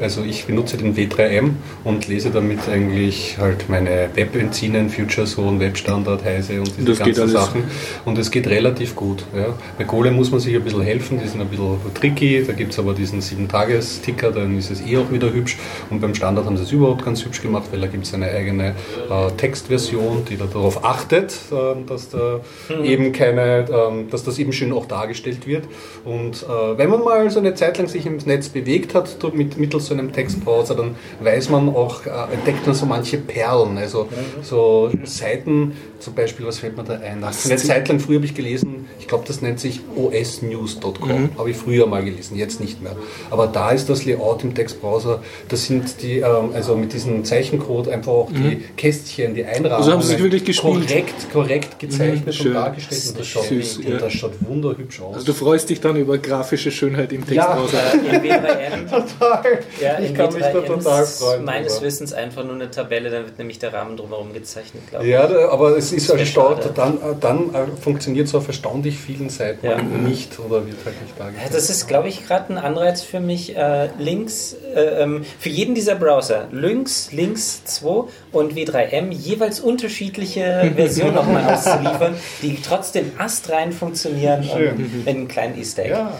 Also 0.00 0.22
ich 0.22 0.46
benutze 0.46 0.78
den 0.78 0.96
W3M 0.96 1.50
und 1.84 2.08
lese 2.08 2.30
damit 2.30 2.60
eigentlich 2.68 3.36
halt 3.38 3.68
meine 3.68 4.08
Web-Enzinen, 4.14 4.88
FutureZone, 4.88 5.60
Webstandard, 5.60 6.24
Heise 6.24 6.60
und 6.60 6.72
diese 6.78 6.88
Das 6.88 6.98
ganzen. 6.98 7.28
Sachen. 7.28 7.64
Und 8.06 8.16
es 8.16 8.30
geht 8.30 8.46
relativ 8.46 8.96
gut. 8.96 9.24
Ja. 9.36 9.54
Bei 9.76 9.84
Golem 9.84 10.16
muss 10.16 10.30
man 10.30 10.40
sich 10.40 10.54
ein 10.54 10.62
bisschen 10.62 10.82
helfen, 10.82 11.20
die 11.22 11.28
sind 11.28 11.40
ein 11.40 11.48
bisschen 11.48 11.76
tricky, 11.94 12.44
da 12.46 12.54
gibt 12.54 12.72
es 12.72 12.78
aber 12.78 12.94
diesen 12.94 13.20
7-Tages-Ticker, 13.20 14.30
dann 14.30 14.56
ist 14.56 14.70
es 14.70 14.80
eh 14.80 14.96
auch 14.96 15.10
wieder 15.12 15.32
hübsch. 15.32 15.58
Und 15.90 16.00
beim 16.00 16.14
Standard 16.14 16.46
haben 16.46 16.56
sie 16.56 16.62
es 16.62 16.72
überhaupt 16.72 17.04
ganz 17.04 17.24
hübsch 17.24 17.42
gemacht, 17.42 17.64
weil 17.70 17.80
da 17.80 17.86
gibt 17.88 18.06
es 18.06 18.14
eine 18.14 18.30
eigene 18.30 18.68
äh, 19.10 19.30
Textversion, 19.36 20.24
die 20.24 20.36
da 20.36 20.46
darauf 20.46 20.77
darauf 20.78 20.84
achtet, 20.84 21.32
äh, 21.50 21.86
dass 21.86 22.10
da 22.10 22.40
mhm. 22.68 22.84
eben 22.84 23.12
keine, 23.12 23.60
äh, 23.60 24.10
dass 24.10 24.24
das 24.24 24.38
eben 24.38 24.52
schön 24.52 24.72
auch 24.72 24.86
dargestellt 24.86 25.46
wird. 25.46 25.64
Und 26.04 26.42
äh, 26.42 26.78
wenn 26.78 26.90
man 26.90 27.02
mal 27.02 27.30
so 27.30 27.40
eine 27.40 27.54
Zeit 27.54 27.78
lang 27.78 27.88
sich 27.88 28.06
im 28.06 28.16
Netz 28.18 28.48
bewegt 28.48 28.94
hat, 28.94 29.16
mit, 29.34 29.58
mittels 29.58 29.86
so 29.86 29.94
einem 29.94 30.12
Textbrowser, 30.12 30.74
dann 30.74 30.96
weiß 31.20 31.50
man 31.50 31.68
auch, 31.68 32.06
äh, 32.06 32.32
entdeckt 32.32 32.66
man 32.66 32.74
so 32.74 32.86
manche 32.86 33.18
Perlen, 33.18 33.78
also 33.78 34.08
so 34.42 34.90
Seiten, 35.04 35.72
zum 35.98 36.14
Beispiel, 36.14 36.46
was 36.46 36.58
fällt 36.58 36.76
mir 36.76 36.84
da 36.84 36.94
ein? 36.94 37.24
Eine 37.24 37.56
Zeit 37.56 37.88
lang 37.88 37.98
früher 37.98 38.16
habe 38.16 38.26
ich 38.26 38.34
gelesen, 38.34 38.88
ich 39.00 39.08
glaube, 39.08 39.24
das 39.26 39.40
nennt 39.40 39.58
sich 39.58 39.80
osnews.com, 39.96 41.08
mhm. 41.08 41.30
habe 41.38 41.50
ich 41.50 41.56
früher 41.56 41.86
mal 41.86 42.04
gelesen, 42.04 42.36
jetzt 42.36 42.60
nicht 42.60 42.82
mehr. 42.82 42.94
Aber 43.30 43.46
da 43.46 43.70
ist 43.70 43.88
das 43.88 44.04
Layout 44.04 44.44
im 44.44 44.54
Textbrowser, 44.54 45.22
das 45.48 45.64
sind 45.64 46.02
die, 46.02 46.18
ähm, 46.18 46.50
also 46.54 46.76
mit 46.76 46.92
diesem 46.92 47.24
Zeichencode 47.24 47.88
einfach 47.88 48.12
auch 48.12 48.30
die 48.30 48.56
mhm. 48.56 48.76
Kästchen, 48.76 49.34
die 49.34 49.44
Einrahmungen. 49.44 49.72
Also 49.72 49.92
haben 49.92 50.02
sie 50.02 50.08
sich 50.08 50.22
wirklich 50.22 50.44
gespielt. 50.44 50.86
Korrekt, 50.86 51.32
korrekt 51.32 51.78
gezeichnet 51.78 52.38
mhm, 52.38 52.46
und 52.46 52.54
dargestellt 52.54 53.02
und 53.08 53.18
das 53.18 53.26
schaut, 53.26 53.44
Süß, 53.44 53.80
ja. 53.82 53.96
das 53.96 54.12
schaut 54.12 54.32
wunderhübsch 54.40 55.00
aus. 55.00 55.14
Also 55.14 55.26
du 55.26 55.32
freust 55.32 55.70
dich 55.70 55.80
dann 55.80 55.96
über 55.96 56.18
grafische 56.18 56.70
Schönheit 56.70 57.12
im 57.12 57.26
Textbrowser. 57.26 57.78
Ja, 57.78 58.18
W3M. 58.18 58.88
total. 58.90 59.58
Ja, 59.80 59.98
ich 59.98 60.14
kann 60.14 60.32
mich 60.32 60.42
da 60.42 60.60
total 60.60 61.06
freuen. 61.06 61.44
Meines. 61.44 61.78
Wissens 61.80 62.12
einfach 62.12 62.44
nur 62.44 62.54
eine 62.54 62.70
Tabelle, 62.70 63.10
dann 63.10 63.24
wird 63.24 63.38
nämlich 63.38 63.58
der 63.58 63.72
Rahmen 63.72 63.96
drumherum 63.96 64.32
gezeichnet, 64.32 64.82
glaube 64.90 65.04
ich. 65.04 65.12
Ja, 65.12 65.28
aber 65.50 65.76
es 65.76 65.87
ist 65.92 66.08
erstaunt, 66.10 66.60
dann, 66.74 66.98
dann 67.20 67.54
äh, 67.54 67.66
funktioniert 67.80 68.26
es 68.26 68.34
auf 68.34 68.46
erstaunlich 68.46 68.98
vielen 68.98 69.28
Seiten 69.28 69.66
ja. 69.66 69.80
nicht 69.80 70.38
oder 70.38 70.66
wird 70.66 70.76
halt 70.84 71.00
nicht 71.02 71.18
dargestellt. 71.18 71.54
Das 71.54 71.70
ist, 71.70 71.86
glaube 71.86 72.08
ich, 72.08 72.26
gerade 72.26 72.52
ein 72.54 72.58
Anreiz 72.58 73.02
für 73.02 73.20
mich, 73.20 73.56
äh, 73.56 73.88
Links, 73.98 74.56
äh, 74.74 75.02
ähm, 75.02 75.24
für 75.38 75.48
jeden 75.48 75.74
dieser 75.74 75.94
Browser, 75.94 76.48
Lynx, 76.50 77.12
Links 77.12 77.64
2 77.64 78.04
und 78.32 78.54
W3M, 78.54 79.12
jeweils 79.12 79.60
unterschiedliche 79.60 80.72
Versionen 80.76 81.14
nochmal 81.14 81.52
auszuliefern, 81.52 82.14
die 82.42 82.58
trotzdem 82.62 83.12
astrein 83.18 83.72
funktionieren 83.72 84.44
Schön. 84.44 84.70
und 84.70 84.96
mit 84.98 85.08
einem 85.08 85.28
kleinen 85.28 85.58
Easter 85.58 85.84
Egg. 85.84 85.90
Ja. 85.90 86.12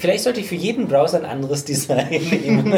Vielleicht 0.00 0.24
sollte 0.24 0.40
ich 0.40 0.46
für 0.46 0.54
jeden 0.54 0.88
Browser 0.88 1.18
ein 1.18 1.26
anderes 1.26 1.62
Design 1.66 2.08
nehmen. 2.30 2.72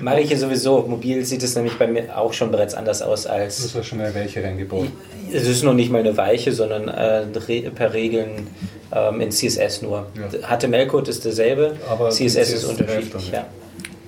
Mache 0.00 0.20
ich 0.20 0.30
ja 0.30 0.36
sowieso. 0.36 0.82
Mobil 0.82 1.24
sieht 1.24 1.42
es 1.42 1.56
nämlich 1.56 1.76
bei 1.78 1.88
mir 1.88 2.16
auch 2.16 2.32
schon 2.32 2.52
bereits 2.52 2.74
anders 2.74 3.02
aus 3.02 3.26
als. 3.26 3.60
Das 3.60 3.74
war 3.74 3.82
schon 3.82 4.00
eine 4.00 4.14
Weiche 4.14 4.44
reingebaut. 4.44 4.86
Es 5.32 5.48
ist 5.48 5.64
noch 5.64 5.74
nicht 5.74 5.90
mal 5.90 5.98
eine 5.98 6.16
Weiche, 6.16 6.52
sondern 6.52 6.86
äh, 6.86 7.26
per 7.74 7.92
Regeln 7.92 8.46
ähm, 8.94 9.20
in 9.20 9.32
CSS 9.32 9.82
nur. 9.82 10.06
Ja. 10.16 10.56
HTML-Code 10.56 11.10
ist 11.10 11.24
derselbe, 11.24 11.74
Aber 11.90 12.10
CSS, 12.10 12.34
CSS 12.34 12.52
ist 12.52 12.64
unterschiedlich. 12.64 13.32
Ja. 13.32 13.46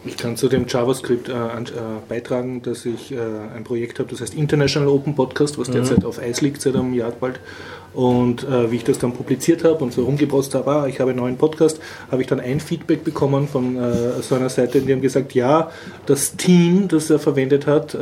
Ich 0.07 0.16
kann 0.18 0.36
zu 0.36 0.48
dem 0.48 0.66
JavaScript 0.68 1.28
äh, 1.28 1.32
äh, 1.32 1.64
beitragen, 2.09 2.61
dass 2.62 2.84
ich 2.84 3.12
äh, 3.12 3.18
ein 3.55 3.64
Projekt 3.64 3.98
habe, 3.98 4.11
das 4.11 4.20
heißt 4.20 4.34
International 4.34 4.88
Open 4.88 5.14
Podcast, 5.14 5.59
was 5.59 5.68
mhm. 5.68 5.72
derzeit 5.72 6.05
auf 6.05 6.18
Eis 6.18 6.42
liegt 6.42 6.61
seit 6.61 6.76
einem 6.76 6.92
Jahr 6.92 7.12
bald. 7.12 7.40
Und 7.94 8.42
äh, 8.42 8.70
wie 8.72 8.76
ich 8.76 8.84
das 8.84 8.98
dann 8.98 9.12
publiziert 9.12 9.62
habe 9.62 9.82
und 9.84 9.92
so 9.92 10.05
rumgebraucht 10.05 10.55
habe, 10.55 10.70
ah, 10.70 10.86
ich 10.88 10.98
habe 10.98 11.11
einen 11.11 11.20
neuen 11.20 11.36
Podcast, 11.36 11.80
habe 12.11 12.22
ich 12.22 12.28
dann 12.28 12.40
ein 12.40 12.59
Feedback 12.59 13.05
bekommen 13.05 13.46
von 13.46 13.76
äh, 13.76 14.20
so 14.20 14.34
einer 14.34 14.48
Seite, 14.48 14.80
die 14.80 14.92
haben 14.92 15.00
gesagt, 15.00 15.32
ja, 15.32 15.70
das 16.05 16.36
Team, 16.36 16.88
das 16.88 17.09
er 17.09 17.20
verwendet 17.20 17.68
hat 17.68 17.94
äh, 17.94 17.98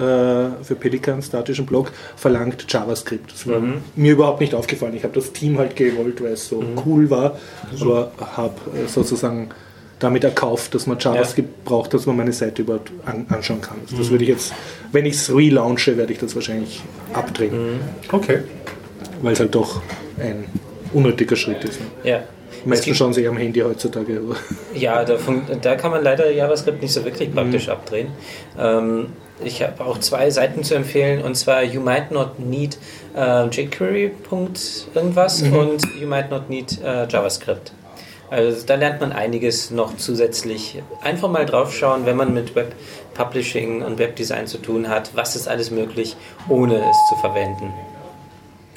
für 0.62 0.74
Pelican, 0.80 1.20
statischen 1.20 1.66
Blog, 1.66 1.92
verlangt 2.16 2.64
JavaScript. 2.68 3.32
Das 3.32 3.46
war 3.46 3.60
mhm. 3.60 3.82
mir 3.94 4.12
überhaupt 4.12 4.40
nicht 4.40 4.54
aufgefallen. 4.54 4.94
Ich 4.96 5.04
habe 5.04 5.14
das 5.14 5.32
Team 5.32 5.58
halt 5.58 5.76
gewollt, 5.76 6.22
weil 6.22 6.32
es 6.32 6.48
so 6.48 6.62
mhm. 6.62 6.80
cool 6.86 7.10
war, 7.10 7.38
aber 7.78 8.12
habe 8.18 8.54
sozusagen 8.86 9.50
damit 10.02 10.24
erkauft, 10.24 10.74
dass 10.74 10.86
man 10.86 10.98
JavaScript 10.98 11.48
ja. 11.48 11.62
braucht, 11.64 11.94
dass 11.94 12.06
man 12.06 12.16
meine 12.16 12.32
Seite 12.32 12.62
überhaupt 12.62 12.90
an, 13.04 13.26
anschauen 13.28 13.60
kann. 13.60 13.76
Das 13.90 14.08
mhm. 14.08 14.10
würde 14.10 14.24
ich 14.24 14.30
jetzt, 14.30 14.52
wenn 14.92 15.06
ich 15.06 15.14
es 15.14 15.34
relaunche, 15.34 15.96
werde 15.96 16.12
ich 16.12 16.18
das 16.18 16.34
wahrscheinlich 16.34 16.82
abdrehen. 17.12 17.74
Mhm. 17.74 17.80
Okay 18.10 18.40
weil 19.22 19.32
es 19.32 19.40
halt 19.40 19.54
doch 19.54 19.80
ein 20.18 20.44
unnötiger 20.92 21.36
Schritt 21.36 21.64
ist. 21.64 21.80
Ne? 21.80 21.86
Ja. 22.04 22.22
Die 22.64 22.68
meisten 22.68 22.94
schauen 22.94 23.12
sich 23.12 23.26
am 23.26 23.36
Handy 23.36 23.60
heutzutage. 23.60 24.20
Ja, 24.74 25.04
da, 25.04 25.16
da, 25.60 25.74
kann 25.76 25.90
man 25.90 26.02
leider 26.02 26.30
JavaScript 26.30 26.80
nicht 26.80 26.92
so 26.92 27.04
wirklich 27.04 27.32
praktisch 27.34 27.66
mhm. 27.66 27.72
abdrehen. 27.72 28.08
Ähm, 28.58 29.06
ich 29.44 29.62
habe 29.62 29.84
auch 29.84 29.98
zwei 29.98 30.30
Seiten 30.30 30.62
zu 30.62 30.74
empfehlen 30.74 31.22
und 31.22 31.34
zwar 31.34 31.62
You 31.62 31.80
Might 31.80 32.10
Not 32.10 32.38
Need 32.38 32.78
äh, 33.16 33.46
jQuery. 33.48 34.12
irgendwas 34.94 35.42
mhm. 35.42 35.52
und 35.52 35.82
You 36.00 36.06
Might 36.06 36.30
Not 36.30 36.48
Need 36.48 36.80
äh, 36.82 37.06
JavaScript. 37.08 37.72
Also 38.32 38.64
da 38.64 38.76
lernt 38.76 38.98
man 39.02 39.12
einiges 39.12 39.70
noch 39.70 39.98
zusätzlich. 39.98 40.82
Einfach 41.02 41.28
mal 41.28 41.44
drauf 41.44 41.74
schauen, 41.74 42.06
wenn 42.06 42.16
man 42.16 42.32
mit 42.32 42.54
Web 42.54 42.74
Publishing 43.12 43.82
und 43.82 43.98
Webdesign 43.98 44.46
zu 44.46 44.56
tun 44.56 44.88
hat, 44.88 45.10
was 45.14 45.36
ist 45.36 45.48
alles 45.48 45.70
möglich, 45.70 46.16
ohne 46.48 46.76
es 46.76 46.96
zu 47.10 47.16
verwenden. 47.20 47.74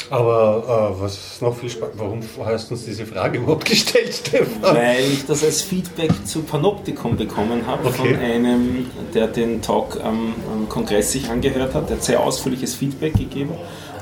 Aber 0.10 0.92
äh, 0.98 1.02
was 1.02 1.14
ist 1.14 1.42
noch 1.42 1.56
viel 1.56 1.70
spannender, 1.70 2.04
warum 2.04 2.20
hast 2.46 2.70
du 2.70 2.76
uns 2.76 2.84
diese 2.84 3.06
Frage 3.06 3.38
überhaupt 3.38 3.64
gestellt, 3.70 4.14
Stefan? 4.14 4.76
Weil 4.76 5.06
ich 5.14 5.26
das 5.26 5.42
als 5.42 5.62
Feedback 5.62 6.12
zu 6.26 6.42
Panoptikum 6.42 7.16
bekommen 7.16 7.66
habe 7.66 7.88
okay. 7.88 7.98
von 7.98 8.16
einem, 8.18 8.88
der 9.14 9.28
den 9.28 9.62
Talk 9.62 10.02
am, 10.04 10.36
am, 10.52 10.68
Kongress 10.68 11.14
sich 11.14 11.30
angehört 11.30 11.74
hat. 11.74 11.90
Der 11.90 11.96
hat 11.96 12.04
sehr 12.04 12.20
ausführliches 12.20 12.76
Feedback 12.76 13.14
gegeben 13.14 13.54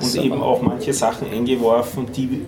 und 0.03 0.15
eben 0.15 0.41
auch 0.41 0.61
manche 0.61 0.93
Sachen 0.93 1.29
eingeworfen, 1.31 2.07
die 2.15 2.45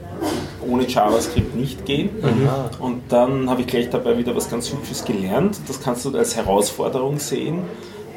ohne 0.67 0.87
JavaScript 0.87 1.55
nicht 1.55 1.85
gehen. 1.85 2.09
Mhm. 2.21 2.49
Und 2.79 3.01
dann 3.09 3.49
habe 3.49 3.61
ich 3.61 3.67
gleich 3.67 3.89
dabei 3.89 4.17
wieder 4.17 4.35
was 4.35 4.49
ganz 4.49 4.71
Hübsches 4.71 5.05
gelernt. 5.05 5.59
Das 5.67 5.81
kannst 5.81 6.05
du 6.05 6.17
als 6.17 6.35
Herausforderung 6.35 7.19
sehen, 7.19 7.59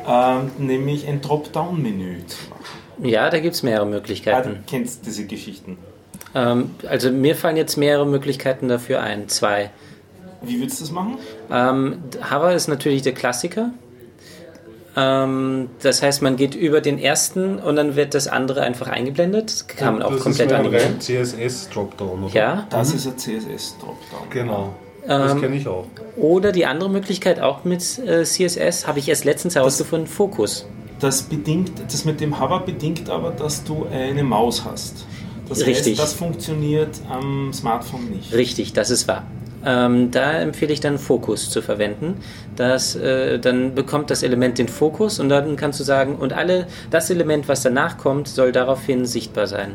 äh, 0.07 0.37
nämlich 0.59 1.07
ein 1.07 1.21
Dropdown-Menü 1.21 2.27
zu 2.27 2.51
machen. 2.51 3.09
Ja, 3.09 3.31
da 3.31 3.39
gibt 3.39 3.55
es 3.55 3.63
mehrere 3.63 3.87
Möglichkeiten. 3.87 4.49
Ah, 4.49 4.53
du 4.53 4.59
kennst 4.67 5.07
diese 5.07 5.27
Geschichten. 5.27 5.79
Ähm, 6.35 6.71
also 6.89 7.11
mir 7.11 7.37
fallen 7.37 7.57
jetzt 7.57 7.77
mehrere 7.77 8.07
Möglichkeiten 8.07 8.69
dafür 8.69 9.01
ein. 9.01 9.29
Zwei. 9.29 9.71
Wie 10.43 10.61
würdest 10.61 10.81
du 10.81 10.85
das 10.85 10.93
machen? 10.93 11.19
Ähm, 11.51 11.99
Hover 12.31 12.55
ist 12.55 12.69
natürlich 12.69 13.03
der 13.03 13.15
Klassiker. 13.15 13.71
Ähm, 14.99 15.71
das 15.81 16.03
heißt, 16.03 16.23
man 16.23 16.37
geht 16.37 16.55
über 16.55 16.81
den 16.81 16.99
ersten 16.99 17.59
und 17.59 17.77
dann 17.77 17.95
wird 17.95 18.15
das 18.15 18.27
andere 18.27 18.63
einfach 18.63 18.89
eingeblendet. 18.89 19.51
Das 19.51 19.67
kann 19.69 19.95
man 19.95 20.03
auch 20.03 20.13
das 20.13 20.23
komplett 20.23 20.53
animieren. 20.53 20.97
Das 20.97 21.09
ist 21.09 21.35
ein 21.35 21.49
CSS-Dropdown, 21.49 22.25
oder? 22.25 22.35
Ja. 22.35 22.67
Das 22.71 22.91
mhm. 22.91 22.97
ist 22.97 23.07
ein 23.07 23.19
CSS-Dropdown. 23.19 24.31
Genau. 24.31 24.75
Das 25.07 25.33
ähm, 25.33 25.41
kenne 25.41 25.57
ich 25.57 25.69
auch. 25.69 25.87
Oder 26.17 26.53
die 26.53 26.67
andere 26.67 26.91
Möglichkeit 26.91 27.41
auch 27.41 27.65
mit 27.65 27.99
äh, 27.99 28.25
CSS 28.25 28.87
habe 28.87 28.99
ich 28.99 29.09
erst 29.09 29.25
letztens 29.25 29.55
herausgefunden, 29.55 30.09
Fokus. 30.09 30.67
Das, 30.99 31.23
bedingt, 31.23 31.71
das 31.87 32.05
mit 32.05 32.21
dem 32.21 32.41
Hover 32.41 32.61
bedingt 32.61 33.09
aber, 33.09 33.31
dass 33.31 33.63
du 33.63 33.87
eine 33.87 34.25
Maus 34.25 34.65
hast. 34.65 35.07
Das 35.49 35.65
Richtig. 35.65 35.93
heißt, 35.93 35.99
das 36.01 36.13
funktioniert 36.13 36.91
am 37.09 37.53
Smartphone 37.53 38.11
nicht. 38.11 38.35
Richtig, 38.35 38.73
das 38.73 38.91
ist 38.91 39.07
wahr. 39.07 39.25
Ähm, 39.65 40.11
da 40.11 40.41
empfehle 40.41 40.73
ich 40.73 40.81
dann 40.81 40.99
Fokus 40.99 41.51
zu 41.51 41.63
verwenden. 41.63 42.17
Das, 42.57 42.95
äh, 42.95 43.39
dann 43.39 43.75
bekommt 43.75 44.11
das 44.11 44.23
Element 44.23 44.59
den 44.59 44.69
Fokus 44.69 45.19
und 45.19 45.29
dann 45.29 45.57
kannst 45.57 45.81
du 45.81 45.85
sagen, 45.85 46.17
und 46.17 46.33
alle 46.33 46.67
das 46.91 47.11
Element, 47.11 47.49
was 47.49 47.63
danach 47.63 47.99
kommt, 47.99 48.29
soll 48.29 48.53
daraufhin 48.53 49.05
sichtbar 49.07 49.47
sein 49.47 49.73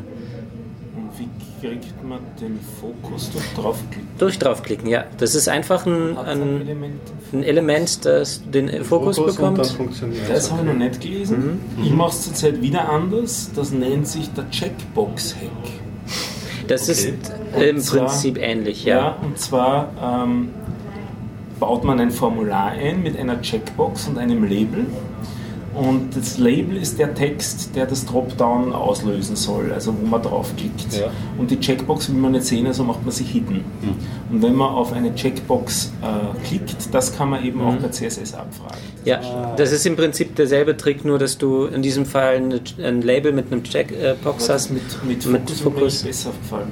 kriegt 1.64 2.04
man 2.04 2.20
den 2.40 2.58
Fokus 2.80 3.30
durch 3.30 3.44
draufklicken? 3.54 4.08
Durch 4.18 4.38
draufklicken, 4.38 4.88
ja. 4.88 5.04
Das 5.18 5.34
ist 5.34 5.48
einfach 5.48 5.86
ein, 5.86 6.16
ein, 6.18 6.60
Element, 6.60 7.00
ein 7.32 7.42
Element, 7.42 8.04
das 8.04 8.42
den, 8.50 8.66
den 8.66 8.84
Fokus, 8.84 9.16
Fokus, 9.16 9.36
bekommt. 9.36 9.58
Das 10.28 10.50
habe 10.50 10.60
ich 10.60 10.66
noch 10.66 10.74
nicht 10.74 11.00
gelesen. 11.00 11.60
Mhm. 11.76 11.84
Ich 11.84 11.90
mache 11.90 12.10
es 12.10 12.22
zurzeit 12.24 12.60
wieder 12.60 12.88
anders. 12.88 13.50
Das 13.56 13.72
nennt 13.72 14.06
sich 14.06 14.30
der 14.34 14.50
Checkbox-Hack. 14.50 15.50
Das 16.68 16.82
okay. 16.82 16.92
ist 16.92 17.32
im 17.60 17.78
zwar, 17.78 18.06
Prinzip 18.06 18.38
ähnlich, 18.38 18.84
ja. 18.84 18.96
Ja, 18.96 19.16
und 19.22 19.38
zwar 19.38 19.90
ähm, 20.02 20.50
baut 21.60 21.84
man 21.84 22.00
ein 22.00 22.10
Formular 22.10 22.72
ein 22.72 23.02
mit 23.02 23.18
einer 23.18 23.40
Checkbox 23.40 24.08
und 24.08 24.18
einem 24.18 24.44
Label 24.44 24.86
und 25.74 26.16
das 26.16 26.38
Label 26.38 26.76
ist 26.76 26.98
der 26.98 27.14
Text, 27.14 27.74
der 27.74 27.86
das 27.86 28.06
Dropdown 28.06 28.72
auslösen 28.72 29.34
soll, 29.34 29.72
also 29.72 29.94
wo 30.00 30.06
man 30.06 30.22
draufklickt. 30.22 30.94
Ja. 30.98 31.10
Und 31.36 31.50
die 31.50 31.58
Checkbox 31.58 32.08
will 32.10 32.16
man 32.16 32.32
nicht 32.32 32.44
sehen, 32.44 32.66
also 32.66 32.84
macht 32.84 33.02
man 33.02 33.10
sie 33.10 33.24
hidden. 33.24 33.64
Mhm. 33.82 33.96
Und 34.30 34.42
wenn 34.42 34.54
man 34.54 34.68
auf 34.68 34.92
eine 34.92 35.14
Checkbox 35.14 35.92
äh, 36.02 36.46
klickt, 36.46 36.94
das 36.94 37.16
kann 37.16 37.30
man 37.30 37.44
eben 37.44 37.60
mhm. 37.60 37.66
auch 37.66 37.78
per 37.78 37.90
CSS 37.90 38.34
abfragen. 38.34 38.78
Das 38.98 39.06
ja, 39.06 39.54
das 39.56 39.72
ist 39.72 39.84
im 39.86 39.96
Prinzip 39.96 40.36
derselbe 40.36 40.76
Trick, 40.76 41.04
nur 41.04 41.18
dass 41.18 41.38
du 41.38 41.64
in 41.66 41.82
diesem 41.82 42.06
Fall 42.06 42.36
eine, 42.36 42.60
ein 42.82 43.02
Label 43.02 43.32
mit 43.32 43.50
einem 43.50 43.64
Checkbox 43.64 44.48
hast. 44.48 44.70
Mit, 44.70 44.82
mit, 45.04 45.26
mit 45.26 45.50
Fokus, 45.50 45.60
Fokus. 45.60 46.02
besser 46.02 46.30
gefallen. 46.40 46.68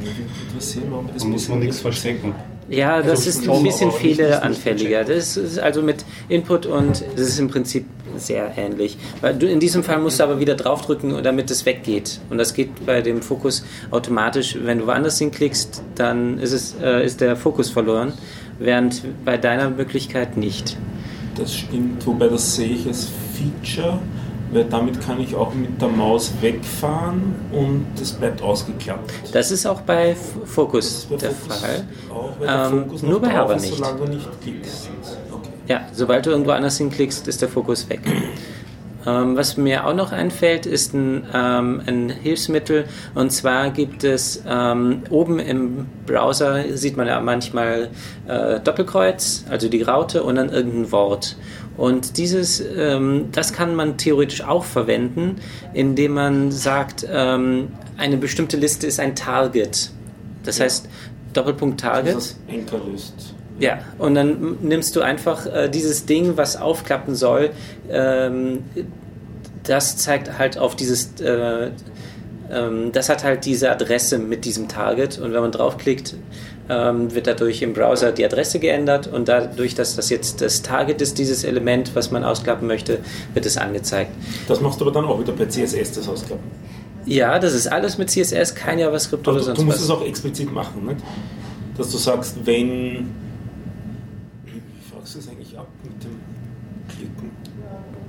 Interessieren, 0.48 0.86
warum 0.90 1.08
das 1.12 1.24
muss 1.24 1.48
man 1.48 1.58
nichts 1.58 1.80
verstecken. 1.80 2.34
Ja, 2.68 3.02
das 3.02 3.26
ist 3.26 3.48
ein 3.48 3.62
bisschen 3.62 3.90
fehleranfälliger. 3.90 5.04
Das 5.04 5.36
ist 5.36 5.58
also 5.58 5.82
mit 5.82 6.04
Input 6.28 6.66
und 6.66 7.04
das 7.16 7.28
ist 7.28 7.38
im 7.38 7.48
Prinzip 7.48 7.84
sehr 8.16 8.52
ähnlich. 8.56 8.96
In 9.40 9.60
diesem 9.60 9.82
Fall 9.84 9.98
musst 9.98 10.20
du 10.20 10.24
aber 10.24 10.40
wieder 10.40 10.54
draufdrücken, 10.54 11.22
damit 11.22 11.50
es 11.50 11.64
weggeht. 11.66 12.20
Und 12.30 12.38
das 12.38 12.54
geht 12.54 12.84
bei 12.86 13.00
dem 13.00 13.22
Fokus 13.22 13.64
automatisch. 13.90 14.56
Wenn 14.62 14.78
du 14.78 14.86
woanders 14.86 15.18
hinklickst, 15.18 15.82
dann 15.94 16.38
ist, 16.38 16.52
es, 16.52 16.74
äh, 16.82 17.04
ist 17.04 17.20
der 17.20 17.36
Fokus 17.36 17.70
verloren, 17.70 18.12
während 18.58 19.02
bei 19.24 19.36
deiner 19.36 19.70
Möglichkeit 19.70 20.36
nicht. 20.36 20.76
Das 21.36 21.54
stimmt, 21.54 22.06
wobei 22.06 22.28
das 22.28 22.56
sehe 22.56 22.68
ich 22.68 22.86
als 22.86 23.08
Feature 23.34 23.98
weil 24.54 24.64
damit 24.64 25.00
kann 25.00 25.18
ich 25.18 25.34
auch 25.34 25.54
mit 25.54 25.80
der 25.80 25.88
Maus 25.88 26.30
wegfahren 26.42 27.34
und 27.52 27.86
das 27.98 28.12
bleibt 28.12 28.42
ausgeklappt. 28.42 29.10
Das 29.32 29.50
ist 29.50 29.64
auch 29.64 29.80
bei 29.80 30.10
F- 30.10 30.18
Focus 30.44 31.06
Bei 31.08 31.16
der 31.16 31.30
Fokus 31.30 31.56
Fall. 31.56 31.84
Auch, 32.10 32.32
Ähm, 32.46 32.82
Fokus 32.84 33.02
nur 33.02 33.18
bei 33.20 33.28
ist, 33.56 33.62
nicht. 33.62 33.76
Solange 33.76 33.98
du 34.00 34.12
nicht 34.12 34.28
klickst. 34.42 34.90
Ja, 35.68 35.82
sobald 35.92 36.26
du 36.26 36.30
irgendwo 36.30 36.50
anders 36.50 36.78
hinklickst, 36.78 37.28
ist 37.28 37.40
der 37.42 37.48
Fokus 37.48 37.88
weg. 37.88 38.00
Ähm, 39.04 39.36
was 39.36 39.56
mir 39.56 39.86
auch 39.86 39.94
noch 39.94 40.12
einfällt, 40.12 40.66
ist 40.66 40.94
ein, 40.94 41.26
ähm, 41.34 41.82
ein 41.86 42.08
Hilfsmittel. 42.08 42.84
Und 43.14 43.30
zwar 43.30 43.70
gibt 43.70 44.04
es 44.04 44.42
ähm, 44.46 45.02
oben 45.10 45.38
im 45.38 45.86
Browser, 46.06 46.76
sieht 46.76 46.96
man 46.96 47.08
ja 47.08 47.20
manchmal 47.20 47.90
äh, 48.28 48.60
Doppelkreuz, 48.60 49.44
also 49.50 49.68
die 49.68 49.82
Raute 49.82 50.22
und 50.22 50.36
dann 50.36 50.50
irgendein 50.50 50.92
Wort. 50.92 51.36
Und 51.76 52.16
dieses, 52.18 52.60
ähm, 52.76 53.28
das 53.32 53.52
kann 53.52 53.74
man 53.74 53.96
theoretisch 53.96 54.42
auch 54.42 54.64
verwenden, 54.64 55.36
indem 55.72 56.14
man 56.14 56.52
sagt, 56.52 57.06
ähm, 57.10 57.68
eine 57.96 58.18
bestimmte 58.18 58.56
Liste 58.56 58.86
ist 58.86 59.00
ein 59.00 59.16
Target. 59.16 59.90
Das 60.44 60.60
heißt, 60.60 60.88
Doppelpunkt 61.32 61.80
Target. 61.80 62.16
Das 62.16 62.36
Anker 62.48 62.78
löst. 62.86 63.34
Ja, 63.62 63.78
und 63.98 64.14
dann 64.16 64.58
nimmst 64.62 64.96
du 64.96 65.02
einfach 65.02 65.46
äh, 65.46 65.68
dieses 65.68 66.04
Ding, 66.04 66.36
was 66.36 66.56
aufklappen 66.56 67.14
soll. 67.14 67.50
Ähm, 67.88 68.64
das 69.62 69.96
zeigt 69.96 70.36
halt 70.38 70.58
auf 70.58 70.74
dieses. 70.74 71.20
Äh, 71.20 71.70
ähm, 72.50 72.90
das 72.92 73.08
hat 73.08 73.22
halt 73.24 73.44
diese 73.44 73.70
Adresse 73.70 74.18
mit 74.18 74.44
diesem 74.44 74.66
Target. 74.68 75.18
Und 75.18 75.32
wenn 75.32 75.40
man 75.40 75.52
draufklickt, 75.52 76.16
ähm, 76.68 77.14
wird 77.14 77.26
dadurch 77.28 77.62
im 77.62 77.72
Browser 77.72 78.10
die 78.12 78.24
Adresse 78.24 78.58
geändert. 78.58 79.06
Und 79.06 79.28
dadurch, 79.28 79.74
dass 79.74 79.94
das 79.96 80.10
jetzt 80.10 80.40
das 80.40 80.62
Target 80.62 81.00
ist, 81.00 81.18
dieses 81.18 81.44
Element, 81.44 81.94
was 81.94 82.10
man 82.10 82.24
ausklappen 82.24 82.66
möchte, 82.66 82.98
wird 83.32 83.46
es 83.46 83.56
angezeigt. 83.56 84.10
Das 84.48 84.60
machst 84.60 84.80
du 84.80 84.84
aber 84.84 84.92
dann 84.92 85.04
auch 85.04 85.20
wieder 85.20 85.32
bei 85.32 85.46
CSS, 85.46 85.92
das 85.92 86.08
ausklappen. 86.08 86.50
Ja, 87.06 87.38
das 87.38 87.54
ist 87.54 87.66
alles 87.68 87.96
mit 87.98 88.10
CSS, 88.10 88.54
kein 88.54 88.78
JavaScript 88.78 89.26
oder 89.26 89.36
Also, 89.36 89.46
sonst 89.46 89.58
du 89.60 89.64
musst 89.64 89.78
was. 89.78 89.84
es 89.84 89.90
auch 89.90 90.04
explizit 90.04 90.52
machen, 90.52 90.84
nicht? 90.86 90.98
Dass 91.78 91.90
du 91.90 91.96
sagst, 91.98 92.36
wenn. 92.44 93.10
Wie 94.44 94.60
fragst 94.92 95.14
du 95.14 95.18
es 95.20 95.28
eigentlich 95.28 95.56
ab 95.58 95.66
mit 95.82 96.04
dem 96.04 96.20
Klicken? 96.88 97.30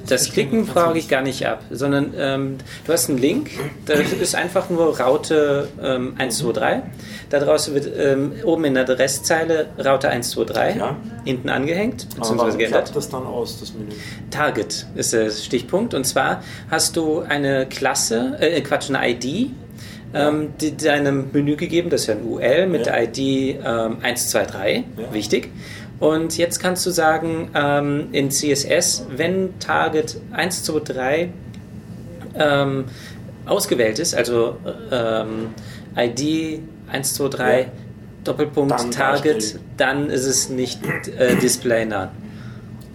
Das 0.07 0.31
Klicken 0.31 0.65
frage 0.65 0.99
ich 0.99 1.07
gar 1.07 1.21
nicht 1.21 1.45
ab, 1.47 1.63
sondern 1.71 2.13
ähm, 2.17 2.57
du 2.85 2.91
hast 2.93 3.09
einen 3.09 3.19
Link, 3.19 3.51
da 3.85 3.93
ist 3.93 4.35
einfach 4.35 4.69
nur 4.69 4.99
Raute 4.99 5.69
ähm, 5.81 6.13
123. 6.17 6.83
Daraus 7.29 7.73
wird 7.73 7.89
ähm, 7.97 8.33
oben 8.43 8.65
in 8.65 8.73
der 8.73 8.83
Adresszeile 8.83 9.67
Raute 9.77 10.09
123 10.09 10.75
Ja. 10.79 10.97
hinten 11.25 11.49
angehängt, 11.49 12.07
beziehungsweise 12.15 12.57
geändert. 12.57 12.95
das 12.95 13.09
dann 13.09 13.25
aus, 13.25 13.59
das 13.59 13.73
Menü? 13.73 13.91
Target 14.29 14.85
ist 14.95 15.13
der 15.13 15.29
Stichpunkt. 15.31 15.93
Und 15.93 16.03
zwar 16.05 16.43
hast 16.69 16.95
du 16.97 17.19
eine 17.21 17.65
Klasse, 17.67 18.37
äh, 18.39 18.61
Quatsch, 18.61 18.89
eine 18.93 19.09
ID, 19.09 19.51
ähm, 20.15 20.49
die 20.61 20.77
deinem 20.77 21.29
Menü 21.33 21.55
gegeben, 21.55 21.89
das 21.89 22.01
ist 22.01 22.07
ja 22.07 22.13
ein 22.15 22.25
UL 22.27 22.67
mit 22.67 22.85
Ja. 22.85 22.93
der 22.93 23.03
ID 23.05 23.17
ähm, 23.65 23.97
123, 24.03 24.83
Ja. 24.97 25.13
wichtig. 25.13 25.49
Und 26.03 26.37
jetzt 26.37 26.59
kannst 26.59 26.85
du 26.85 26.89
sagen, 26.91 27.49
ähm, 27.55 28.09
in 28.11 28.29
CSS, 28.29 29.05
wenn 29.15 29.57
Target 29.59 30.17
123 30.33 31.29
ähm, 32.35 32.83
ausgewählt 33.45 33.99
ist, 33.99 34.13
also 34.13 34.57
ähm, 34.91 35.51
ID 35.95 36.59
123 36.91 37.39
Ja. 37.39 37.71
Doppelpunkt 38.25 38.71
Dann 38.77 38.91
Target, 38.91 39.59
dann 39.77 40.09
ist 40.09 40.25
es 40.25 40.49
nicht 40.49 40.81
äh, 41.17 41.37
Display 41.37 41.85
nah. 41.85 42.11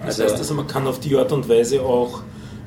Das 0.00 0.20
Also- 0.20 0.24
heißt, 0.24 0.36
also 0.36 0.52
man 0.54 0.66
kann 0.66 0.86
auf 0.86 1.00
die 1.00 1.16
Art 1.16 1.32
und 1.32 1.48
Weise 1.48 1.80
auch 1.80 2.20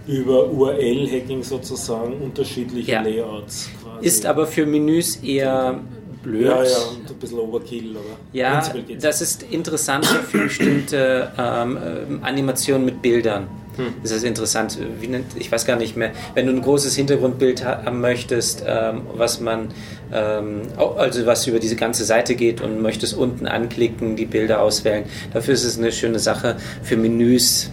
über 0.07 0.49
URL-Hacking 0.49 1.43
sozusagen 1.43 2.13
unterschiedliche 2.19 2.93
Ja. 2.93 3.01
Layouts 3.03 3.69
quasi. 3.83 4.07
Ist 4.07 4.25
aber 4.25 4.47
für 4.47 4.65
Menüs 4.65 5.17
eher 5.17 5.81
blöd. 6.23 6.45
Ja, 6.45 6.63
ja, 6.63 6.77
und 6.89 7.09
ein 7.09 7.15
bisschen 7.19 7.39
Overkill, 7.39 7.91
aber 7.95 8.17
Ja, 8.33 8.63
das 8.99 9.21
ist 9.21 9.43
interessanter 9.49 10.15
für 10.29 10.39
bestimmte 10.43 11.31
ähm, 11.37 11.77
ähm, 11.83 12.19
Animationen 12.23 12.85
mit 12.85 13.01
Bildern. 13.01 13.47
Hm. 13.77 13.93
Das 14.03 14.11
ist 14.11 14.23
interessant. 14.25 14.77
Wie 14.99 15.07
nennt, 15.07 15.27
ich 15.39 15.49
weiß 15.49 15.65
gar 15.65 15.77
nicht 15.77 15.95
mehr. 15.95 16.11
Wenn 16.33 16.45
du 16.47 16.51
ein 16.51 16.61
großes 16.61 16.93
Hintergrundbild 16.95 17.63
ha- 17.65 17.83
haben 17.85 18.01
möchtest, 18.01 18.63
ähm, 18.67 19.03
was 19.15 19.39
man, 19.39 19.69
ähm, 20.11 20.63
also 20.97 21.25
was 21.25 21.47
über 21.47 21.59
diese 21.59 21.77
ganze 21.77 22.03
Seite 22.03 22.35
geht 22.35 22.59
und 22.59 22.81
möchtest 22.81 23.15
unten 23.15 23.47
anklicken, 23.47 24.17
die 24.17 24.25
Bilder 24.25 24.61
auswählen, 24.61 25.05
dafür 25.33 25.53
ist 25.53 25.63
es 25.63 25.77
eine 25.77 25.91
schöne 25.93 26.19
Sache. 26.19 26.57
Für 26.83 26.97
Menüs 26.97 27.71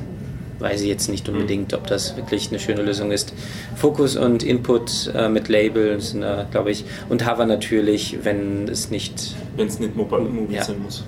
weiß 0.59 0.81
ich 0.83 0.89
jetzt 0.89 1.09
nicht 1.09 1.29
unbedingt, 1.29 1.73
ob 1.75 1.87
das 1.87 2.17
wirklich 2.17 2.49
eine 2.49 2.59
schöne 2.59 2.83
Lösung 2.83 3.11
ist. 3.13 3.33
Fokus 3.77 4.17
und 4.17 4.43
Input 4.43 5.13
äh, 5.15 5.29
mit 5.29 5.49
Labels, 5.49 6.15
äh, 6.15 6.45
glaube 6.51 6.71
ich, 6.71 6.85
und 7.09 7.29
Hover 7.31 7.47
natürlich, 7.47 8.19
wenn 8.25 8.69
es 8.69 8.91
nicht 8.91 9.35
Wenn 9.57 9.69
es 9.69 9.79
nicht 9.79 9.95
mobile, 9.97 10.23
mobil 10.23 10.57
Ja. 10.57 10.65
sein 10.65 10.83
muss. 10.83 11.05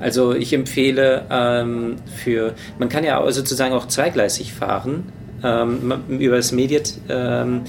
also 0.00 0.32
ich 0.34 0.52
empfehle 0.52 1.24
ähm, 1.30 1.96
für, 2.16 2.54
man 2.78 2.88
kann 2.88 3.04
ja 3.04 3.30
sozusagen 3.32 3.74
auch 3.74 3.86
zweigleisig 3.88 4.52
fahren, 4.52 5.12
ähm, 5.42 5.92
über 6.08 6.36
das 6.36 6.52
Mediat, 6.52 6.94
ähm, 7.08 7.62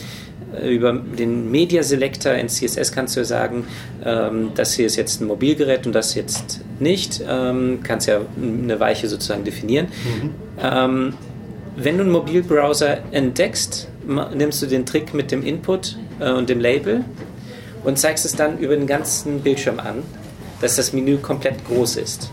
über 0.64 0.94
den 0.94 1.52
Media 1.52 1.84
Selector 1.84 2.34
in 2.34 2.48
CSS 2.50 2.92
kannst 2.92 3.16
du 3.16 3.22
ja 3.22 3.26
sagen, 3.26 3.66
ähm, 4.04 4.52
das 4.56 4.74
hier 4.74 4.86
ist 4.86 4.96
jetzt 4.96 5.22
ein 5.22 5.28
Mobilgerät 5.28 5.86
und 5.86 5.94
das 5.94 6.16
jetzt 6.16 6.62
nicht. 6.80 7.22
Ähm, 7.28 7.80
kannst 7.84 8.08
ja 8.08 8.22
eine 8.42 8.80
Weiche 8.80 9.08
sozusagen 9.08 9.44
definieren. 9.44 9.88
Ähm, 10.62 11.14
wenn 11.78 11.98
du 11.98 12.04
einen 12.04 12.12
Mobilbrowser 12.12 13.00
entdeckst, 13.12 13.90
nimmst 14.34 14.62
du 14.62 14.68
den 14.68 14.86
Trick 14.86 15.14
mit 15.14 15.32
dem 15.32 15.44
Input 15.44 15.98
äh, 16.20 16.32
und 16.32 16.50
dem 16.50 16.60
Label 16.60 17.04
und 17.84 18.00
zeigst 18.00 18.26
es 18.26 18.36
dann 18.36 18.58
über 18.60 18.76
den 18.76 18.88
ganzen 18.88 19.42
Bildschirm 19.42 19.80
an, 19.80 20.04
dass 20.62 20.76
das 20.76 20.94
Menü 20.94 21.18
komplett 21.18 21.66
groß 21.68 21.98
ist. 21.98 22.32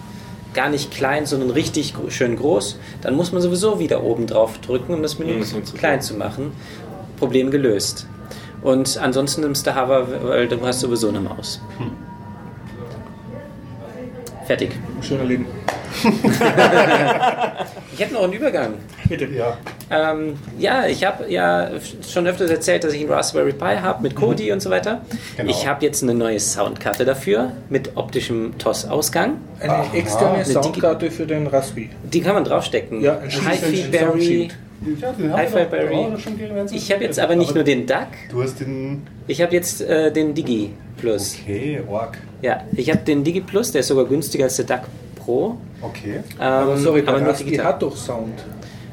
Gar 0.54 0.68
nicht 0.68 0.90
klein, 0.90 1.26
sondern 1.26 1.50
richtig 1.50 1.94
schön 2.08 2.36
groß. 2.36 2.78
Dann 3.00 3.16
muss 3.16 3.32
man 3.32 3.40
sowieso 3.42 3.78
wieder 3.78 4.02
oben 4.04 4.26
drauf 4.26 4.58
drücken, 4.58 4.94
um 4.94 5.02
das 5.02 5.18
Menü 5.18 5.34
Mhm, 5.34 5.40
das 5.40 5.74
klein 5.74 6.02
zu 6.02 6.14
machen. 6.14 6.52
Problem 7.18 7.50
gelöst. 7.50 8.06
Und 8.62 8.98
ansonsten 8.98 9.40
nimmst 9.42 9.66
du 9.66 9.74
Hover, 9.74 10.06
weil 10.22 10.48
du 10.48 10.60
hast 10.66 10.80
sowieso 10.80 11.08
eine 11.08 11.20
Maus. 11.20 11.60
Fertig. 14.46 14.70
Schöner 15.00 15.24
Leben. 15.24 15.46
Ich 17.94 18.00
hätte 18.00 18.14
noch 18.14 18.22
einen 18.24 18.32
Übergang. 18.32 18.74
Bitte. 19.06 19.26
Ja, 19.26 19.58
Ähm, 19.90 20.38
ja, 20.58 20.86
ich 20.86 21.04
habe 21.04 21.30
ja 21.30 21.68
schon 22.08 22.26
öfters 22.26 22.50
erzählt, 22.50 22.84
dass 22.84 22.94
ich 22.94 23.02
einen 23.02 23.12
Raspberry 23.12 23.52
Pi 23.52 23.76
habe 23.82 24.02
mit 24.02 24.14
Kodi 24.16 24.50
und 24.50 24.60
so 24.60 24.70
weiter. 24.70 25.02
Genau. 25.36 25.50
Ich 25.50 25.66
habe 25.66 25.84
jetzt 25.84 26.02
eine 26.02 26.14
neue 26.14 26.40
Soundkarte 26.40 27.04
dafür 27.04 27.52
mit 27.68 27.90
optischem 27.96 28.56
TOS-Ausgang. 28.56 29.34
Eine 29.60 29.72
Aha, 29.74 29.86
externe 29.92 30.44
Soundkarte 30.44 31.10
für 31.10 31.26
den 31.26 31.46
Raspi. 31.46 31.90
Die 32.02 32.22
kann 32.22 32.34
man 32.34 32.44
draufstecken. 32.44 33.02
Ja, 33.02 33.18
ein 33.18 33.30
Hi-Fi-Berry. 33.30 34.48
Soundshield. 34.84 35.00
ja 35.02 35.12
den 35.12 35.32
Hi-Fi 35.32 35.52
haben 35.52 35.58
wir 35.60 35.64
Berry. 35.66 35.94
doch- 36.12 36.18
schon 36.18 36.38
gegen 36.38 36.54
Ich 36.72 36.92
habe 36.92 37.04
jetzt 37.04 37.18
aber 37.18 37.36
nicht 37.36 37.54
nur 37.54 37.64
den 37.64 37.86
DAC, 37.86 38.08
Du 38.30 38.42
hast 38.42 38.60
den. 38.60 39.02
ich 39.26 39.40
habe 39.42 39.52
jetzt 39.54 39.80
äh, 39.82 40.12
den 40.12 40.34
Digi 40.34 40.70
Plus. 40.98 41.36
Okay, 41.42 41.80
Org. 41.88 42.18
Ja, 42.42 42.62
ich 42.72 42.88
habe 42.90 43.00
den 43.00 43.24
Digi 43.24 43.40
Plus, 43.40 43.72
der 43.72 43.80
ist 43.80 43.88
sogar 43.88 44.04
günstiger 44.04 44.44
als 44.44 44.56
der 44.56 44.64
DAC 44.66 44.82
Pro. 45.16 45.56
Okay. 45.80 46.16
Ähm, 46.38 46.40
Aber 46.40 46.76
sorry, 46.76 47.02
der 47.02 47.14
nur 47.20 47.28
Raspi 47.30 47.44
digital. 47.44 47.66
hat 47.66 47.82
doch 47.82 47.96
Sound 47.96 48.34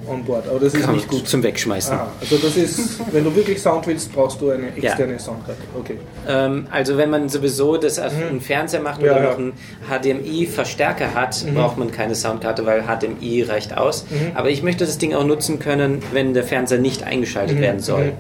on 0.10 0.24
board, 0.24 0.48
aber 0.50 0.60
das 0.60 0.74
ist 0.74 0.84
Kann 0.84 0.96
nicht 0.96 1.08
gut. 1.08 1.28
zum 1.28 1.44
Wegschmeißen. 1.44 1.94
Ah, 1.96 2.08
also 2.20 2.38
das 2.38 2.58
ist, 2.58 3.00
wenn 3.14 3.24
du 3.24 3.36
wirklich 3.36 3.62
Sound 3.62 3.86
willst, 3.88 4.12
brauchst 4.14 4.42
du 4.42 4.50
eine 4.52 4.68
externe 4.76 5.20
Soundkarte. 5.20 5.62
Okay. 5.78 5.98
Ähm, 6.28 6.68
also 6.72 6.98
wenn 6.98 7.10
man 7.10 7.30
sowieso 7.30 7.78
das 7.78 8.00
auf 8.00 8.14
einen 8.16 8.42
Fernseher 8.42 8.82
macht 8.82 9.00
Mhm. 9.02 9.06
Ja, 9.08 9.12
oder 9.14 9.24
ja. 9.24 9.30
noch 9.32 9.38
einen 9.38 9.54
HDMI-Verstärker 9.90 11.14
hat, 11.14 11.44
braucht 11.54 11.78
man 11.78 11.92
keine 11.92 12.16
Soundkarte, 12.16 12.66
weil 12.66 12.84
HDMI 12.84 13.44
reicht 13.44 13.78
aus. 13.78 14.06
Mhm. 14.10 14.32
Aber 14.36 14.50
ich 14.50 14.64
möchte 14.64 14.86
das 14.86 14.98
Ding 14.98 15.14
auch 15.14 15.24
nutzen 15.26 15.60
können, 15.60 16.02
wenn 16.14 16.34
der 16.34 16.44
Fernseher 16.44 16.80
nicht 16.80 17.04
eingeschaltet 17.04 17.58
Mhm. 17.58 17.62
werden 17.62 17.80
soll. 17.80 18.14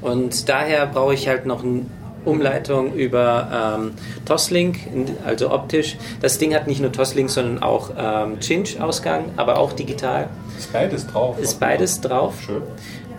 Und 0.00 0.48
daher 0.48 0.86
brauche 0.86 1.12
ich 1.14 1.26
halt 1.28 1.44
noch 1.44 1.64
eine 1.64 1.82
Umleitung 2.28 2.94
über 2.94 3.76
ähm, 3.80 3.92
Toslink, 4.24 4.78
in- 4.86 5.16
also 5.26 5.50
optisch. 5.52 5.96
Das 6.20 6.38
Ding 6.38 6.54
hat 6.54 6.66
nicht 6.66 6.80
nur 6.80 6.92
Toslink, 6.92 7.30
sondern 7.30 7.62
auch 7.62 7.90
ähm, 7.98 8.40
Cinch-Ausgang, 8.40 9.24
aber 9.36 9.58
auch 9.58 9.72
digital. 9.72 10.28
Ist 10.58 10.72
beides 10.72 11.06
drauf. 11.06 11.38
Ist 11.38 11.58
beides 11.60 12.00
drauf. 12.00 12.34
Schön. 12.44 12.62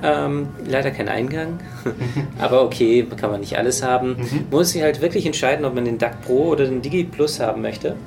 Ähm, 0.02 0.48
leider 0.66 0.92
kein 0.92 1.10
Eingang. 1.10 1.60
Aber 2.40 2.64
okay, 2.64 3.06
kann 3.18 3.32
man 3.32 3.42
nicht 3.42 3.58
alles 3.58 3.84
haben. 3.84 4.16
Muss 4.50 4.70
sich 4.72 4.82
halt 4.82 5.02
wirklich 5.02 5.26
entscheiden, 5.26 5.66
ob 5.66 5.76
man 5.76 5.84
den 5.84 5.98
DAC 5.98 6.22
Pro 6.22 6.48
oder 6.52 6.64
den 6.64 6.82
Digi 6.82 7.04
Plus 7.04 7.42
haben 7.42 7.62
möchte. 7.62 7.98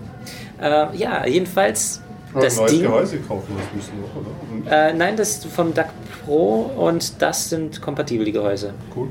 Äh, 0.58 0.86
ja, 0.96 1.26
jedenfalls 1.26 2.00
Aber 2.32 2.44
das 2.44 2.54
ein 2.54 2.60
neues 2.60 2.72
Ding. 2.72 2.82
Gehäuse 2.82 3.18
kaufen 3.18 3.54
das 3.58 3.66
müssen 3.76 3.92
wir, 4.00 4.70
oder? 4.70 4.88
Äh, 4.88 4.94
nein, 4.94 5.16
das 5.18 5.44
vom 5.44 5.74
DAC 5.74 5.90
Pro 6.24 6.70
und 6.78 7.20
das 7.20 7.50
sind 7.50 7.82
kompatibel, 7.82 8.24
die 8.24 8.32
Gehäuse. 8.32 8.72
Cool. 8.96 9.08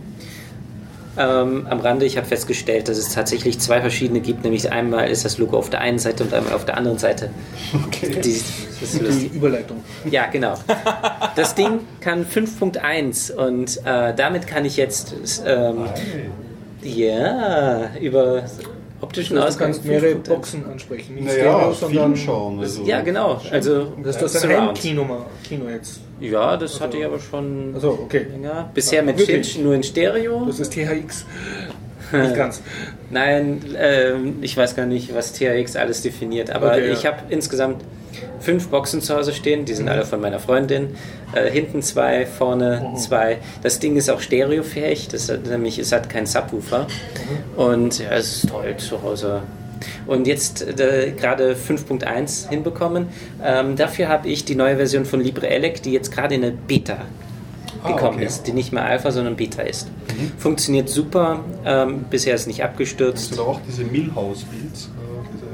Ähm, 1.17 1.67
am 1.69 1.79
Rande, 1.81 2.05
ich 2.05 2.15
habe 2.17 2.25
festgestellt, 2.25 2.87
dass 2.87 2.97
es 2.97 3.13
tatsächlich 3.13 3.59
zwei 3.59 3.81
verschiedene 3.81 4.21
gibt, 4.21 4.43
nämlich 4.43 4.71
einmal 4.71 5.09
ist 5.09 5.25
das 5.25 5.37
Logo 5.37 5.57
auf 5.57 5.69
der 5.69 5.81
einen 5.81 5.99
Seite 5.99 6.23
und 6.23 6.33
einmal 6.33 6.53
auf 6.53 6.63
der 6.65 6.77
anderen 6.77 6.97
Seite. 6.99 7.29
Okay. 7.85 8.21
Die, 8.23 8.41
das 8.79 8.93
ist 8.93 9.21
Die 9.21 9.27
Überleitung. 9.27 9.77
ja, 10.09 10.27
genau. 10.27 10.55
Das 11.35 11.53
Ding 11.55 11.79
kann 11.99 12.25
5.1 12.25 13.33
und 13.33 13.77
äh, 13.85 14.13
damit 14.15 14.47
kann 14.47 14.63
ich 14.63 14.77
jetzt 14.77 15.13
ähm, 15.45 15.85
ja 16.81 17.89
über 17.99 18.43
optischen 19.01 19.35
Du 19.35 19.43
Ausgang 19.45 19.71
kannst 19.71 19.85
mehrere 19.85 20.13
5.1. 20.13 20.29
Boxen 20.29 20.65
ansprechen. 20.65 21.15
Nicht 21.15 21.25
Naja, 21.27 21.39
Stereo, 21.39 21.73
Film 21.73 21.93
sondern 21.93 22.15
schauen. 22.17 22.59
Also. 22.59 22.83
Ja, 22.83 23.01
genau. 23.01 23.41
Also 23.51 23.93
Das 24.03 24.15
ist 24.15 24.21
das 24.21 24.41
Surround. 24.41 24.67
Heimkino 24.77 25.03
mal- 25.03 25.25
Kino 25.47 25.69
jetzt. 25.69 25.99
Ja, 26.21 26.55
das 26.55 26.79
hatte 26.79 26.97
ich 26.97 27.05
aber 27.05 27.19
schon 27.19 27.71
Also 27.73 27.99
okay. 28.03 28.27
länger. 28.31 28.69
Bisher 28.73 29.03
mit? 29.03 29.19
Shit 29.19 29.59
nur 29.61 29.73
in 29.73 29.83
Stereo. 29.83 30.45
Das 30.45 30.59
ist 30.59 30.71
THX. 30.71 31.25
Nicht 32.11 32.35
ganz. 32.35 32.61
Nein, 33.09 33.61
ähm, 33.77 34.37
ich 34.41 34.55
weiß 34.55 34.75
gar 34.75 34.85
nicht, 34.85 35.13
was 35.15 35.33
THX 35.33 35.75
alles 35.75 36.01
definiert, 36.01 36.49
aber 36.49 36.71
Okay, 36.71 36.87
ja. 36.87 36.93
ich 36.93 37.05
habe 37.05 37.17
insgesamt 37.29 37.83
fünf 38.39 38.67
Boxen 38.69 39.01
zu 39.01 39.15
Hause 39.15 39.33
stehen, 39.33 39.65
die 39.65 39.73
sind 39.73 39.87
alle 39.89 40.05
von 40.05 40.19
meiner 40.19 40.39
Freundin. 40.39 40.95
Äh, 41.33 41.49
hinten 41.49 41.81
zwei, 41.81 42.25
vorne 42.25 42.93
zwei. 42.97 43.37
Das 43.63 43.79
Ding 43.79 43.95
ist 43.95 44.09
auch 44.09 44.19
stereofähig, 44.19 45.07
das 45.07 45.29
hat, 45.29 45.45
nämlich 45.45 45.79
es 45.79 45.91
hat 45.91 46.09
keinen 46.09 46.25
Subwoofer. 46.25 46.87
Und 47.55 47.99
ja, 47.99 48.11
es 48.11 48.37
ist 48.43 48.49
toll 48.49 48.75
zu 48.77 49.01
Hause. 49.01 49.41
Und 50.05 50.27
jetzt 50.27 50.61
äh, 50.61 51.13
gerade 51.17 51.55
5.1 51.55 52.49
hinbekommen. 52.49 53.07
Ähm, 53.43 53.75
dafür 53.75 54.09
habe 54.09 54.29
ich 54.29 54.45
die 54.45 54.55
neue 54.55 54.77
Version 54.77 55.05
von 55.05 55.21
LibreElec, 55.21 55.81
die 55.81 55.91
jetzt 55.91 56.11
gerade 56.11 56.35
in 56.35 56.43
eine 56.43 56.53
Beta 56.53 57.05
gekommen 57.85 58.17
okay. 58.17 58.25
ist, 58.25 58.47
die 58.47 58.53
nicht 58.53 58.71
mehr 58.71 58.85
Alpha, 58.85 59.11
sondern 59.11 59.35
Beta 59.35 59.63
ist. 59.63 59.87
Funktioniert 60.37 60.89
super, 60.89 61.43
ähm, 61.65 62.05
bisher 62.09 62.35
ist 62.35 62.47
nicht 62.47 62.63
abgestürzt. 62.63 63.31
Hast 63.31 63.31
du 63.31 63.35
da 63.37 63.41
auch 63.43 63.59
diese 63.67 63.83
Millhouse-Builds? 63.83 64.89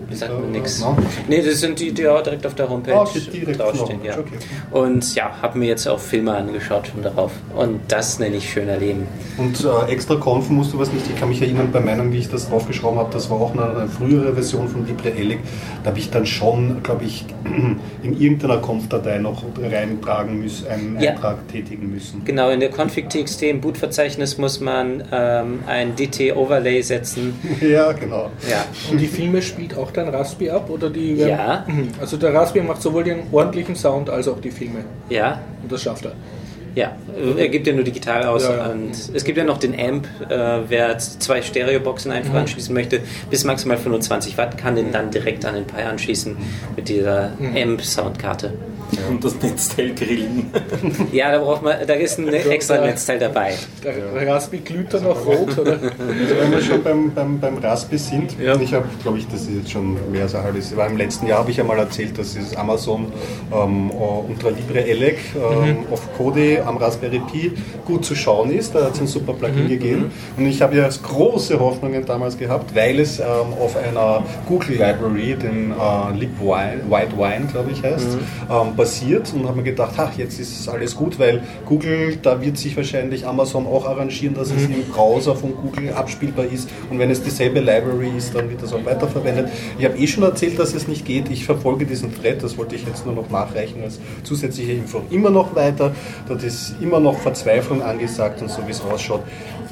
Äh, 0.08 0.12
diese 0.12 0.20
Sagt 0.22 0.32
mir 0.34 0.39
Bilder, 0.39 0.51
nichts. 0.60 0.80
no? 0.82 0.97
Nee, 1.28 1.41
das 1.41 1.60
sind 1.60 1.80
die, 1.80 1.91
die 1.91 2.08
auch 2.08 2.22
direkt 2.24 2.45
auf 2.45 2.55
der 2.55 2.70
Homepage 2.70 2.93
Ah, 2.95 3.01
okay, 3.01 3.22
direkt 3.34 3.60
draufstehen. 3.60 3.99
Ja. 4.03 4.18
Okay. 4.18 4.38
Und 4.72 5.16
ja, 5.16 5.32
habe 5.41 5.58
mir 5.60 5.68
jetzt 5.68 5.88
auch 5.88 5.99
Filme 5.99 6.34
angeschaut 6.36 6.88
schon 6.88 7.01
darauf. 7.03 7.32
Und 7.55 7.80
das 7.88 8.20
nenne 8.20 8.38
ich 8.38 8.49
schöner 8.49 8.78
Leben. 8.78 9.08
Und 9.38 9.64
äh, 9.64 9.91
extra 9.91 10.16
Konfen 10.16 10.55
musst 10.55 10.74
du 10.74 10.80
was 10.80 10.91
nicht. 10.91 11.05
Ich 11.10 11.16
kann 11.20 11.30
mich 11.30 11.41
erinnern, 11.41 11.70
bei 11.72 11.80
meinem, 11.80 12.12
wie 12.12 12.18
ich 12.20 12.30
das 12.30 12.49
draufgeschrauben 12.49 12.99
habe, 12.99 13.10
das 13.14 13.30
war 13.30 13.39
auch 13.39 13.53
eine, 13.53 13.78
eine 13.78 13.88
frühere 13.89 14.34
Version 14.34 14.68
von 14.68 14.86
LibreElec. 14.88 15.39
Da 15.84 15.89
habe 15.91 15.99
ich 15.99 16.10
dann 16.10 16.26
schon, 16.26 16.82
glaube 16.84 17.05
ich, 17.05 17.26
in 18.03 18.20
irgendeiner 18.20 18.58
Konf-Datei 18.58 19.18
noch 19.20 19.43
reintragen 19.62 20.39
müssen, 20.39 20.68
einen 20.68 20.99
Ja. 20.99 21.12
Eintrag 21.12 21.47
tätigen 21.49 21.91
müssen. 21.91 22.24
Genau, 22.26 22.49
in 22.49 22.60
der 22.60 22.70
config.txt 22.72 23.43
im 23.43 23.62
Bootverzeichnis 23.62 24.38
muss 24.38 24.60
man 24.60 25.03
ähm, 25.12 25.60
ein 25.68 25.95
DT-Overlay 25.95 26.82
setzen. 26.82 27.36
Ja, 27.62 27.91
genau. 27.91 28.30
Ja, 28.49 28.66
Und 28.91 28.99
die 29.01 29.08
Filme 29.08 29.41
spielt 29.41 29.76
auch 29.78 29.91
dein 29.97 30.09
Raspi 30.09 30.49
ab? 30.49 30.69
Oder 30.69 30.89
die 30.89 31.15
Ja. 31.15 31.65
Mhm. 31.67 31.89
Also 32.01 32.17
der 32.17 32.33
Raspi 32.33 32.61
macht 32.61 32.81
sowohl 32.81 33.03
den 33.03 33.23
ordentlichen 33.31 33.75
Sound 33.75 34.09
als 34.09 34.27
auch 34.27 34.39
die 34.39 34.51
Filme. 34.51 34.79
ja, 35.09 35.39
Und 35.63 35.71
das 35.71 35.83
schafft 35.83 36.05
er. 36.05 36.13
Ja, 36.75 36.91
er 37.37 37.49
gibt 37.49 37.65
ja 37.65 37.73
nur 37.73 37.83
digital 37.83 38.23
aus. 38.25 38.43
Ja, 38.43 38.55
ja. 38.55 38.65
Und 38.67 38.91
es 38.91 39.23
gibt 39.23 39.35
ja 39.35 39.43
noch 39.43 39.57
den 39.57 39.73
Amp, 39.79 40.07
äh, 40.29 40.59
wer 40.69 40.95
zwei 40.99 41.41
Stereoboxen 41.41 42.11
einfach 42.11 42.33
Mhm. 42.33 42.39
anschließen 42.41 42.71
möchte, 42.71 42.99
bis 43.31 43.43
maximal 43.45 43.77
25 43.77 44.37
Watt, 44.37 44.59
kann 44.59 44.75
den 44.75 44.91
dann 44.91 45.09
direkt 45.09 45.43
an 45.43 45.55
den 45.55 45.65
Pi 45.65 45.81
anschließen 45.81 46.37
mit 46.75 46.87
dieser 46.87 47.31
Mhm. 47.39 47.55
Amp-Soundkarte. 47.57 48.53
Und 49.09 49.23
das 49.23 49.35
Netzteil 49.41 49.93
grillen. 49.93 50.51
Ja, 51.11 51.31
da 51.31 51.39
braucht 51.39 51.61
man, 51.63 51.75
da 51.85 51.93
ist 51.93 52.17
ein 52.19 52.27
extra 52.29 52.77
Netzteil 52.79 53.19
dabei. 53.19 53.53
Der 53.83 54.27
Raspi 54.27 54.59
glüht 54.59 54.93
dann 54.93 55.05
auch 55.05 55.25
rot, 55.25 55.57
oder? 55.57 55.71
Also 55.73 56.35
wenn 56.39 56.51
wir 56.51 56.61
schon 56.61 56.83
beim, 56.83 57.11
beim, 57.13 57.39
beim 57.39 57.57
Raspi 57.57 57.97
sind, 57.97 58.39
Ja. 58.39 58.55
ich 58.59 58.73
habe, 58.73 58.85
glaube 59.03 59.17
ich, 59.17 59.27
das 59.27 59.41
ist 59.41 59.49
jetzt 59.55 59.71
schon 59.71 59.97
mehr 60.11 60.23
als 60.23 60.35
ein 60.35 60.43
halbes 60.43 60.71
Jahr. 60.71 60.88
Im 60.88 60.97
letzten 60.97 61.27
Jahr 61.27 61.39
habe 61.39 61.51
ich 61.51 61.57
ja 61.57 61.63
mal 61.63 61.77
erzählt, 61.77 62.17
dass 62.17 62.33
dieses 62.33 62.55
Amazon 62.55 63.11
ähm, 63.53 63.91
äh, 63.91 64.31
Ultra 64.31 64.49
Libre 64.49 64.85
Elec 64.85 65.19
ähm, 65.35 65.79
auf 65.91 66.01
Kodi 66.17 66.59
am 66.59 66.77
Raspberry 66.77 67.21
Pi 67.31 67.51
gut 67.85 68.05
zu 68.05 68.15
schauen 68.15 68.51
ist. 68.51 68.73
Da 68.73 68.85
hat 68.85 68.93
es 68.95 69.01
ein 69.01 69.07
super 69.07 69.33
Plugin 69.33 69.67
gegeben. 69.67 70.11
Und 70.38 70.45
ich 70.45 70.61
habe 70.61 70.75
ja 70.77 70.88
große 70.88 71.59
Hoffnungen 71.59 72.05
damals 72.05 72.38
gehabt, 72.38 72.73
weil 72.75 72.99
es 72.99 73.19
ähm, 73.19 73.25
auf 73.59 73.75
einer 73.75 74.23
Google 74.47 74.77
Library, 74.77 75.35
den 75.35 75.71
äh, 75.71 76.17
Lip 76.17 76.39
Wine, 76.39 76.81
White 76.89 77.17
Wine, 77.17 77.47
glaube 77.51 77.71
ich, 77.71 77.83
heißt, 77.83 78.17
ähm, 78.49 78.76
basiert. 78.78 79.34
Und 79.34 79.45
habe 79.45 79.57
mir 79.57 79.63
gedacht, 79.63 79.95
ach, 79.97 80.17
jetzt 80.17 80.39
ist 80.39 80.69
alles 80.69 80.95
gut, 80.95 81.19
weil 81.19 81.43
Google, 81.65 82.17
da 82.21 82.41
wird 82.41 82.57
sich 82.57 82.78
wahrscheinlich 82.78 83.25
Amazon 83.28 83.67
auch 83.67 83.86
arrangieren, 83.86 84.36
dass 84.36 84.51
es 84.51 84.63
im 84.63 84.84
Browser 84.93 85.36
von 85.36 85.53
Google 85.55 85.91
abspielbar 85.93 86.45
ist. 86.45 86.69
Und 86.89 86.99
wenn 86.99 87.11
es 87.11 87.21
dieselbe 87.21 87.59
Library 87.59 88.11
ist, 88.17 88.34
dann 88.34 88.49
wird 88.49 88.63
das 88.63 88.71
auch 88.71 88.86
weiterverwendet. 88.86 89.49
Ich 89.78 89.86
habe 89.86 89.97
eh 89.97 90.07
schon 90.07 90.23
erzählt, 90.23 90.57
dass 90.59 90.73
es 90.73 90.88
nicht 90.88 91.05
geht. 91.05 91.30
Ich 91.30 91.45
verfolge 91.45 91.86
diesen 91.86 92.13
Thread, 92.15 92.41
das 92.43 92.57
wollte 92.57 92.75
ich 92.75 92.86
jetzt 92.86 93.05
nur 93.05 93.15
noch 93.15 93.30
nachreichen 93.30 93.84
als 93.84 93.99
zusätzliche 94.23 94.71
Info. 94.73 95.01
Immer 95.09 95.32
noch 95.32 95.55
weiter, 95.55 95.93
dort 96.28 96.43
ist 96.43 96.75
immer 96.80 96.99
noch 96.99 97.17
Verzweiflung 97.17 97.82
angesagt 97.82 98.41
und 98.41 98.49
so 98.49 98.65
wie 98.65 98.71
es 98.71 98.82
ausschaut. 98.82 99.23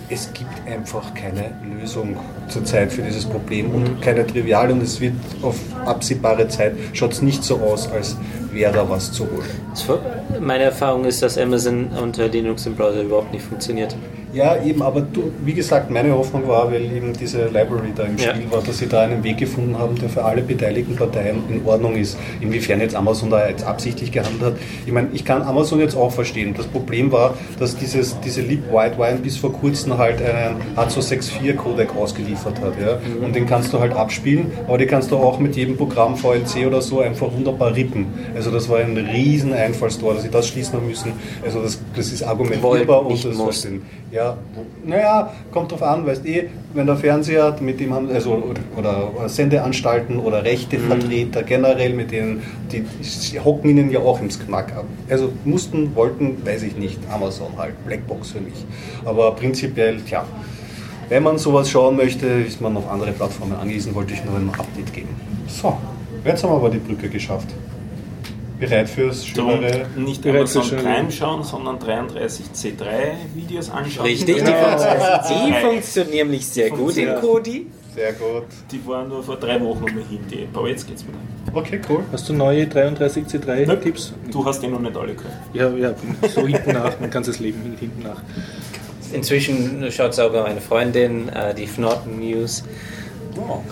Es 0.08 0.32
gibt 0.34 0.50
einfach 0.68 1.14
keine 1.16 1.58
Lösung 1.80 2.16
zurzeit 2.48 2.92
für 2.92 3.02
dieses 3.02 3.26
Problem 3.26 3.74
und 3.74 4.02
keine 4.02 4.26
triviale 4.26 4.74
und 4.74 4.84
es 4.84 5.02
wird 5.02 5.16
auf 5.42 5.56
absehbare 5.84 6.48
Zeit 6.48 6.74
schaut 6.94 7.14
es 7.14 7.22
nicht 7.24 7.44
so 7.44 7.58
aus, 7.58 7.90
als 7.92 8.16
wäre 8.56 8.74
da 8.74 8.90
was 8.90 9.12
zu 9.12 9.26
holen. 9.26 9.46
Meine 10.40 10.64
Erfahrung 10.64 11.06
ist, 11.06 11.22
dass 11.22 11.38
Amazon 11.38 11.90
unter 12.02 12.28
Linux 12.28 12.66
im 12.66 12.76
Browser 12.76 13.04
überhaupt 13.04 13.32
nicht 13.32 13.46
funktioniert. 13.46 13.96
Ja, 14.36 14.62
eben, 14.62 14.82
aber 14.82 15.00
du, 15.00 15.32
wie 15.46 15.54
gesagt, 15.54 15.90
meine 15.90 16.14
Hoffnung 16.14 16.46
war, 16.46 16.70
weil 16.70 16.84
eben 16.94 17.14
diese 17.14 17.46
Library 17.46 17.94
da 17.96 18.04
im 18.04 18.18
Ja. 18.18 18.36
Spiel 18.36 18.52
war, 18.52 18.62
dass 18.62 18.80
sie 18.80 18.88
da 18.88 19.04
einen 19.04 19.24
Weg 19.24 19.38
gefunden 19.38 19.80
haben, 19.80 19.96
der 19.98 20.10
für 20.10 20.26
alle 20.26 20.42
beteiligten 20.42 20.98
Parteien 20.98 21.38
in 21.48 21.66
Ordnung 21.66 21.96
ist. 21.96 22.18
Inwiefern 22.42 22.82
jetzt 22.82 22.96
Amazon 22.96 23.30
da 23.30 23.48
jetzt 23.48 23.64
absichtlich 23.66 24.12
gehandelt 24.12 24.44
hat. 24.44 24.54
Ich 24.86 24.92
meine, 24.92 25.08
ich 25.14 25.24
kann 25.24 25.42
Amazon 25.42 25.80
jetzt 25.80 25.96
auch 25.96 26.12
verstehen. 26.12 26.54
Das 26.58 26.68
Problem 26.68 27.14
war, 27.14 27.36
dass 27.60 27.78
dieses, 27.78 28.20
diese 28.20 28.42
Leap 28.42 28.70
White 28.74 28.98
Wine 28.98 29.20
bis 29.24 29.38
vor 29.38 29.54
kurzem 29.54 29.98
halt 29.98 30.22
einen 30.22 30.58
H264-Codec 30.76 31.96
ausgeliefert 31.96 32.60
hat. 32.60 32.74
Ja? 32.78 33.00
Und 33.26 33.38
den 33.38 33.46
kannst 33.46 33.72
du 33.72 33.80
halt 33.80 33.94
abspielen, 33.94 34.52
aber 34.68 34.78
den 34.78 34.90
kannst 34.90 35.12
du 35.12 35.16
auch 35.16 35.40
mit 35.40 35.56
jedem 35.56 35.78
Programm 35.78 36.18
VLC 36.18 36.68
oder 36.68 36.82
so 36.82 37.00
einfach 37.00 37.32
wunderbar 37.32 37.74
rippen. 37.74 38.08
Also 38.36 38.45
das 38.52 38.70
war 38.70 38.80
ein 38.80 38.98
riesen 38.98 39.54
Einfallstor, 39.54 40.14
dass 40.14 40.24
sie 40.24 40.30
das 40.30 40.48
schließen 40.48 40.74
haben 40.74 40.88
müssen. 40.88 41.12
Also 41.44 41.62
das, 41.62 41.80
das 41.96 42.12
ist 42.12 42.24
argumentierbar 42.24 43.06
nicht 43.06 43.26
das 43.26 43.36
muss. 43.36 43.68
Ja, 44.12 44.38
naja, 44.86 45.34
kommt 45.52 45.72
drauf 45.72 45.84
an, 45.84 46.06
weißt 46.06 46.26
eh, 46.26 46.50
wenn 46.74 46.86
der 46.86 46.96
Fernseher, 46.96 47.56
mit 47.60 47.80
dem 47.80 47.94
haben, 47.94 48.10
also 48.10 48.32
oder, 48.32 48.62
oder 48.78 49.30
Sendeanstalten 49.30 50.20
oder 50.20 50.44
Rechtevertreter 50.44 51.44
generell, 51.44 51.94
mit 51.94 52.12
denen, 52.12 52.42
die, 52.72 52.82
die 52.82 53.40
hocken 53.40 53.70
ihnen 53.70 53.92
ja 53.92 54.00
auch 54.00 54.22
ins 54.22 54.40
Knack 54.40 54.74
ab. 54.76 54.86
Also 55.10 55.32
mussten, 55.44 55.96
wollten, 55.96 56.46
weiß 56.46 56.64
ich 56.64 56.78
nicht, 56.78 57.00
Amazon 57.12 57.50
halt, 57.58 57.74
Blackbox 57.86 58.32
für 58.32 58.42
mich. 58.42 58.66
Aber 59.04 59.32
prinzipiell, 59.32 60.00
tja, 60.02 60.26
wenn 61.10 61.24
man 61.24 61.38
sowas 61.38 61.70
schauen 61.70 61.98
möchte, 61.98 62.26
ist 62.26 62.62
man 62.62 62.76
auf 62.78 62.90
andere 62.90 63.12
Plattformen 63.12 63.56
angewiesen, 63.56 63.94
wollte 63.94 64.14
ich 64.14 64.24
nur 64.26 64.36
ein 64.38 64.50
Update 64.50 64.94
geben. 64.94 65.10
So, 65.48 65.78
jetzt 66.24 66.44
haben 66.44 66.52
wir 66.52 66.56
aber 66.56 66.70
die 66.70 66.80
Brücke 66.80 67.10
geschafft. 67.10 67.50
Bereit 68.60 68.90
fürs 68.90 69.26
schönere 69.26 69.86
nicht 69.98 70.22
Bereits 70.22 70.56
Amazon 70.56 70.64
so 70.64 70.70
schön. 70.70 70.80
Prime 70.80 71.12
schauen, 71.12 71.44
sondern 71.44 71.78
33C3 71.80 72.84
Videos 73.34 73.70
anschauen. 73.70 74.06
Richtig, 74.06 74.36
die, 74.44 74.50
Ja. 74.50 74.78
funktionieren, 74.78 75.46
die 75.48 75.66
funktionieren 75.68 76.12
nämlich 76.28 76.46
sehr 76.48 76.70
gut 76.70 76.98
in. 76.98 77.16
Kodi. 77.16 77.68
Sehr 77.94 78.14
gut. 78.14 78.44
Die 78.72 78.86
waren 78.88 79.08
nur 79.08 79.24
vor 79.24 79.38
drei 79.38 79.60
Wochen 79.62 79.84
umhin, 79.84 80.20
die 80.30 80.44
App, 80.44 80.58
aber 80.58 80.68
jetzt 80.70 80.86
geht's 80.88 81.04
wieder. 81.06 81.18
Okay, 81.54 81.80
cool. 81.90 82.04
Hast 82.12 82.28
du 82.28 82.34
neue 82.34 82.66
33C3-Tipps? 82.66 84.14
Du 84.32 84.46
hast 84.46 84.62
die 84.62 84.68
noch 84.68 84.80
nicht 84.82 84.96
alle 84.98 85.14
gehört. 85.16 85.34
Ja, 85.54 85.70
ja, 85.70 85.94
so 86.28 86.46
hinten 86.46 86.74
nach, 86.74 87.00
mein 87.00 87.10
ganzes 87.10 87.40
Leben 87.40 87.62
hinten 87.80 88.04
nach. 88.04 88.22
Inzwischen 89.14 89.90
schaut 89.92 90.14
sogar 90.14 90.44
meine 90.44 90.60
Freundin 90.60 91.30
äh, 91.30 91.54
die 91.56 91.68
Fnorten 91.68 92.20
News. 92.20 92.64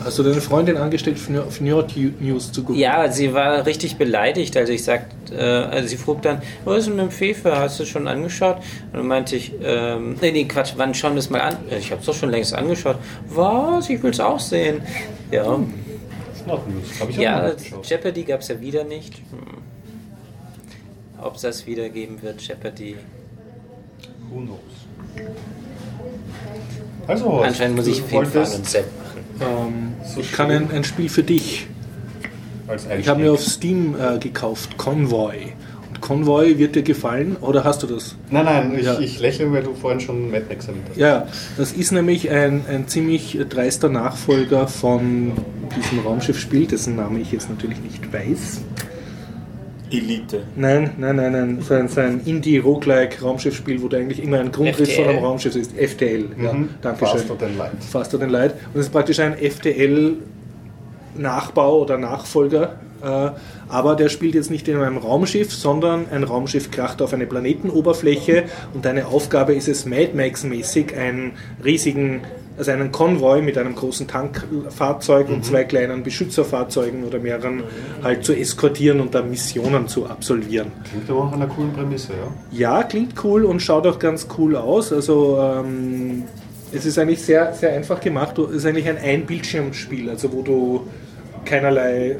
Hast 0.03 0.19
du 0.19 0.23
deine 0.23 0.41
Freundin 0.41 0.77
angestellt, 0.77 1.17
Nerd 1.29 1.95
News 2.19 2.51
zu 2.51 2.61
gucken? 2.63 2.79
Ja, 2.79 3.09
sie 3.11 3.33
war 3.33 3.65
richtig 3.65 3.97
beleidigt, 3.97 4.55
als 4.57 4.69
ich 4.69 4.83
sagte, 4.83 5.35
äh, 5.35 5.39
also 5.75 5.87
sie 5.87 5.97
frug 5.97 6.21
dann, 6.21 6.41
was 6.65 6.79
ist 6.79 6.87
denn 6.87 6.95
mit 6.97 7.05
dem 7.05 7.11
Fefe, 7.11 7.57
hast 7.57 7.79
du 7.79 7.85
schon 7.85 8.07
angeschaut? 8.07 8.57
Und 8.91 8.97
dann 8.99 9.07
meinte 9.07 9.35
ich, 9.35 9.53
ähm, 9.63 10.15
nee, 10.21 10.31
nee, 10.31 10.45
Quatsch, 10.45 10.73
wann 10.77 10.93
schauen 10.93 11.13
wir 11.13 11.19
es 11.19 11.29
mal 11.29 11.41
an? 11.41 11.57
"Ja, 11.69 11.77
Ich 11.77 11.91
habe 11.91 12.01
es 12.01 12.05
doch 12.07 12.13
schon 12.15 12.29
längst 12.29 12.53
angeschaut. 12.53 12.97
Was? 13.29 13.89
Ich 13.89 14.01
will 14.03 14.11
es 14.11 14.19
auch 14.19 14.39
sehen. 14.39 14.81
Ja, 15.31 15.43
Not 16.45 16.67
News. 16.69 16.99
Hab 16.99 17.09
ich 17.09 17.17
auch 17.17 17.21
ja 17.21 17.41
noch 17.41 17.53
nicht 17.53 17.63
geschaut. 17.63 17.85
Jeopardy 17.89 18.23
gab 18.23 18.41
es 18.41 18.47
ja 18.49 18.59
wieder 18.59 18.83
nicht. 18.83 19.15
Hm. 19.15 19.61
Ob 21.21 21.35
es 21.35 21.41
das 21.43 21.65
wieder 21.65 21.87
geben 21.87 22.21
wird, 22.21 22.41
Jeopardy. 22.41 22.97
Who 24.29 24.41
knows? 24.41 24.59
Also, 27.07 27.29
Anscheinend 27.41 27.77
muss 27.77 27.87
ich 27.87 27.97
hinfahren 27.99 28.33
wolltest 28.33 28.55
und 28.55 28.63
machen. 28.63 29.02
Ähm, 29.41 29.93
So 30.05 30.19
ich 30.21 30.31
kann 30.31 30.51
ein, 30.51 30.71
ein 30.71 30.83
Spiel 30.83 31.09
für 31.09 31.23
dich. 31.23 31.67
Ich 32.97 33.07
habe 33.07 33.21
mir 33.21 33.31
auf 33.33 33.41
Steam 33.41 33.95
äh, 33.99 34.17
gekauft 34.19 34.77
Convoy. 34.77 35.53
Und 35.89 36.01
Konvoi 36.01 36.57
wird 36.57 36.75
dir 36.75 36.81
gefallen 36.81 37.35
oder 37.41 37.63
hast 37.63 37.83
du 37.83 37.87
das? 37.87 38.15
Nein, 38.31 38.45
nein, 38.45 38.75
ich, 38.77 38.85
Ja. 38.85 38.99
ich 38.99 39.19
lächle, 39.19 39.51
weil 39.51 39.63
du 39.63 39.73
vorhin 39.75 39.99
schon 39.99 40.31
Mad 40.31 40.45
Max 40.49 40.67
erwähnt 40.67 40.85
hast. 40.89 40.97
Ja, 40.97 41.27
das 41.57 41.73
ist 41.73 41.91
nämlich 41.91 42.29
ein, 42.31 42.61
ein 42.69 42.87
ziemlich 42.87 43.37
dreister 43.49 43.89
Nachfolger 43.89 44.67
von 44.67 45.33
diesem 45.77 45.99
Raumschiffspiel, 45.99 46.65
dessen 46.67 46.95
Name 46.95 47.19
ich 47.19 47.31
jetzt 47.31 47.49
natürlich 47.49 47.79
nicht 47.81 48.11
weiß. 48.11 48.61
Elite. 49.93 50.43
Nein, 50.55 50.91
nein, 50.97 51.15
nein, 51.15 51.31
nein. 51.31 51.57
So 51.61 51.73
ein, 51.75 51.87
so 51.87 52.01
ein 52.01 52.21
Indie-Roguelike-Raumschiffspiel, 52.25 53.81
wo 53.81 53.87
du 53.87 53.97
eigentlich 53.97 54.21
immer 54.23 54.39
ein 54.39 54.51
Grundriss 54.51 54.89
FTL. 54.89 55.03
von 55.03 55.07
einem 55.15 55.23
Raumschiff 55.23 55.55
ist. 55.55 55.71
FTL, 55.77 56.25
ja, 56.41 56.53
Mhm. 56.53 56.69
danke 56.81 57.05
schön. 57.05 57.17
Faster 57.19 57.37
than 57.37 57.57
light. 57.57 57.83
Faster 57.83 58.19
than 58.19 58.29
Light. 58.29 58.53
Und 58.73 58.79
es 58.79 58.85
ist 58.87 58.91
praktisch 58.91 59.19
ein 59.19 59.35
FTL-Nachbau 59.37 61.81
oder 61.81 61.97
Nachfolger. 61.97 62.75
Äh, 63.03 63.31
aber 63.67 63.95
der 63.95 64.07
spielt 64.09 64.33
jetzt 64.35 64.49
nicht 64.49 64.67
in 64.69 64.77
einem 64.77 64.97
Raumschiff, 64.97 65.51
sondern 65.53 66.05
ein 66.09 66.23
Raumschiff 66.23 66.71
kracht 66.71 67.01
auf 67.01 67.13
eine 67.13 67.25
Planetenoberfläche 67.25 68.45
und 68.73 68.85
deine 68.85 69.07
Aufgabe 69.07 69.53
ist 69.53 69.67
es, 69.67 69.85
Mad 69.85 70.11
Max-mäßig 70.13 70.95
einen 70.95 71.33
riesigen, 71.65 72.21
also 72.57 72.71
einen 72.71 72.91
Konvoi 72.91 73.41
mit 73.41 73.57
einem 73.57 73.73
großen 73.75 74.07
Tankfahrzeug 74.07 75.29
und 75.29 75.43
zwei 75.43 75.63
kleinen 75.63 76.03
Beschützerfahrzeugen 76.03 77.03
oder 77.03 77.19
mehreren 77.19 77.63
halt 78.03 78.23
zu 78.23 78.33
eskortieren 78.33 78.99
und 79.01 79.15
da 79.15 79.21
Missionen 79.23 79.87
zu 79.87 80.05
absolvieren. 80.07 80.71
Klingt 80.89 81.09
aber 81.09 81.25
nach 81.25 81.33
einer 81.33 81.47
coolen 81.47 81.73
Prämisse, 81.73 82.13
ja? 82.13 82.77
Ja, 82.79 82.83
klingt 82.83 83.13
cool 83.23 83.45
und 83.45 83.61
schaut 83.61 83.87
auch 83.87 83.97
ganz 83.99 84.27
cool 84.37 84.55
aus. 84.55 84.93
Also 84.93 85.39
ähm, 85.39 86.23
es 86.71 86.85
ist 86.85 86.99
eigentlich 86.99 87.21
sehr, 87.23 87.53
sehr 87.53 87.73
einfach 87.73 87.99
gemacht. 88.01 88.37
Es 88.37 88.51
ist 88.57 88.65
eigentlich 88.65 88.87
ein 88.87 88.97
Ein-Bildschirmspiel, 88.97 90.09
also 90.09 90.31
wo 90.31 90.41
du 90.43 90.87
keinerlei 91.45 92.17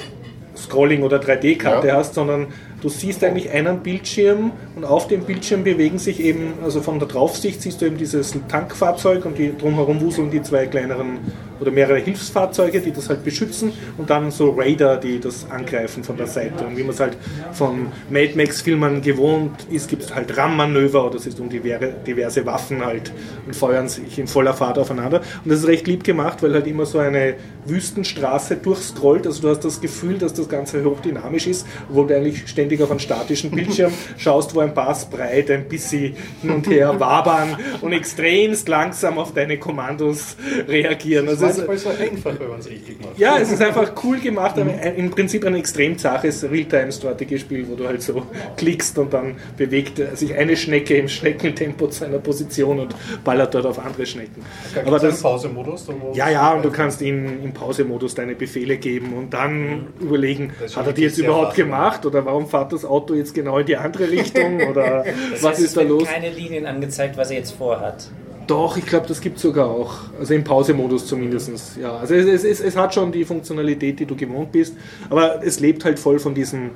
Scrolling 0.56 1.04
oder 1.04 1.18
3D-Karte 1.20 1.88
Ja. 1.88 1.96
hast, 1.98 2.14
sondern 2.16 2.48
du 2.84 2.90
siehst 2.90 3.24
eigentlich 3.24 3.50
einen 3.50 3.80
Bildschirm 3.80 4.52
und 4.76 4.84
auf 4.84 5.08
dem 5.08 5.24
Bildschirm 5.24 5.64
bewegen 5.64 5.98
sich 5.98 6.20
eben, 6.20 6.54
also 6.62 6.82
von 6.82 7.00
der 7.00 7.08
Draufsicht 7.08 7.62
siehst 7.62 7.82
du 7.82 7.86
eben 7.86 7.98
dieses 7.98 8.36
Tankfahrzeug 8.50 9.26
und 9.26 9.38
die 9.38 9.58
drumherum 9.58 10.02
wuseln 10.02 10.30
die 10.30 10.42
zwei 10.42 10.68
kleineren 10.68 11.20
oder 11.64 11.72
mehrere 11.72 12.00
Hilfsfahrzeuge, 12.00 12.82
die 12.82 12.92
das 12.92 13.10
halt 13.10 13.24
beschützen 13.24 13.72
und 13.98 14.10
dann 14.10 14.32
so 14.32 14.52
Raider, 14.52 14.98
die 14.98 15.20
das 15.20 15.50
angreifen 15.50 16.04
von 16.04 16.18
der 16.18 16.28
Seite. 16.28 16.66
Und 16.66 16.78
wie 16.78 16.84
man 16.84 16.92
es 16.92 17.00
halt 17.00 17.18
von 17.54 17.88
Mad 18.10 18.34
Max-Filmen 18.36 19.02
gewohnt 19.02 19.66
ist, 19.72 19.90
gibt 19.90 20.04
es 20.04 20.14
halt 20.14 20.38
RAM-Manöver 20.38 21.06
oder 21.06 21.16
es 21.16 21.26
ist 21.26 21.40
um 21.40 21.50
diverse, 21.50 21.94
diverse 22.06 22.46
Waffen 22.46 22.86
halt 22.86 23.12
und 23.46 23.56
feuern 23.56 23.88
sich 23.88 24.20
in 24.20 24.28
voller 24.28 24.54
Fahrt 24.54 24.78
aufeinander. 24.78 25.22
Und 25.44 25.52
das 25.52 25.60
ist 25.60 25.68
recht 25.68 25.88
lieb 25.88 26.04
gemacht, 26.04 26.44
weil 26.44 26.54
halt 26.54 26.68
immer 26.68 26.86
so 26.86 27.00
eine 27.00 27.36
Wüstenstraße 27.66 28.58
durchscrollt. 28.58 29.26
Also 29.26 29.42
du 29.42 29.50
hast 29.50 29.64
das 29.64 29.80
Gefühl, 29.80 30.18
dass 30.18 30.34
das 30.34 30.50
Ganze 30.50 30.84
hochdynamisch 30.84 31.48
ist, 31.48 31.66
obwohl 31.90 32.08
du 32.08 32.16
eigentlich 32.16 32.48
ständig 32.48 32.82
auf 32.82 32.92
einen 32.92 33.00
statischen 33.00 33.52
Bildschirm 33.52 33.94
schaust, 34.18 34.54
wo 34.54 34.60
ein 34.60 34.74
paar 34.74 34.94
Sprite 34.96 35.54
ein 35.54 35.70
bisschen 35.70 36.16
hin 36.42 36.52
und 36.52 36.68
her 36.68 37.00
wabern 37.00 37.58
und 37.82 37.94
extremst 37.94 38.68
langsam 38.68 39.18
auf 39.18 39.34
deine 39.34 39.58
Kommandos 39.58 40.36
reagieren. 40.68 41.30
Also 41.30 41.46
es, 41.58 41.68
Manchmal 41.68 41.78
so 41.78 41.90
einfach, 42.04 42.40
wenn 42.40 42.50
man 42.50 42.60
es 42.60 42.70
richtig 42.70 43.00
macht. 43.02 43.18
ja, 43.18 43.38
es 43.40 43.52
ist 43.52 43.62
einfach 43.62 43.92
cool 44.04 44.20
gemacht, 44.20 44.58
aber 44.58 44.72
im 44.96 45.10
Prinzip 45.12 45.46
ein 45.46 45.56
extrem 45.56 45.98
zaches 45.98 46.44
Realtime-Strategiespiel, 46.44 47.68
wo 47.70 47.76
du 47.76 47.88
halt 47.88 48.02
so 48.02 48.24
klickst 48.58 48.98
und 48.98 49.14
dann 49.14 49.36
bewegt 49.58 50.02
sich 50.18 50.34
eine 50.36 50.56
Schnecke 50.56 50.96
im 50.98 51.08
Schneckentempo 51.08 51.88
zu 51.88 52.06
einer 52.06 52.20
Position 52.20 52.80
und 52.80 52.96
ballert 53.24 53.54
dort 53.54 53.66
auf 53.66 53.80
andere 53.84 54.06
Schnecken. 54.06 54.44
Gibt's 54.74 54.88
Aber 54.88 55.00
das, 55.00 55.22
Pausemodus? 55.22 55.86
da 55.86 55.94
ja, 56.14 56.30
ja, 56.30 56.54
und 56.54 56.64
du 56.66 56.72
kannst 56.72 57.02
ihm 57.02 57.26
im 57.44 57.54
Pausemodus 57.54 58.16
deine 58.16 58.36
Befehle 58.36 58.78
geben 58.78 59.14
und 59.14 59.34
dann 59.34 59.88
überlegen, 60.00 60.52
Das 60.60 60.72
ist 60.72 60.78
hat 60.78 60.88
er 60.88 60.94
die 60.94 61.02
jetzt 61.04 61.18
überhaupt 61.18 61.48
faszinierend. 61.50 61.74
gemacht 61.76 62.06
oder 62.06 62.26
warum 62.26 62.48
fährt 62.48 62.74
das 62.74 62.86
Auto 62.86 63.14
jetzt 63.14 63.34
genau 63.34 63.58
in 63.60 63.66
die 63.66 63.78
andere 63.78 64.10
Richtung 64.10 64.62
oder 64.68 65.04
Das 65.32 65.44
was 65.44 65.52
heißt, 65.52 65.60
ist 65.60 65.66
es 65.68 65.74
da 65.74 65.82
los? 65.82 66.06
keine 66.08 66.30
Linien 66.30 66.66
angezeigt, 66.66 67.18
was 67.18 67.30
er 67.32 67.38
jetzt 67.38 67.52
vorhat. 67.52 68.10
Doch, 68.48 68.78
ich 68.78 68.86
glaube, 68.86 69.08
das 69.08 69.22
gibt 69.22 69.38
es 69.38 69.44
sogar 69.44 69.70
auch. 69.70 69.96
Also 70.20 70.34
im 70.34 70.44
Pausemodus 70.44 71.08
zumindest. 71.08 71.78
Ja, 71.82 71.98
also 71.98 72.14
es, 72.14 72.44
es, 72.44 72.60
es, 72.60 72.76
hat 72.76 72.94
schon 72.94 73.12
die 73.12 73.26
Funktionalität, 73.26 74.00
die 74.00 74.06
du 74.06 74.16
gewohnt 74.16 74.52
bist, 74.52 74.76
aber 75.10 75.42
es 75.44 75.60
lebt 75.60 75.86
halt 75.86 76.00
voll 76.00 76.20
von 76.20 76.34
diesem 76.34 76.72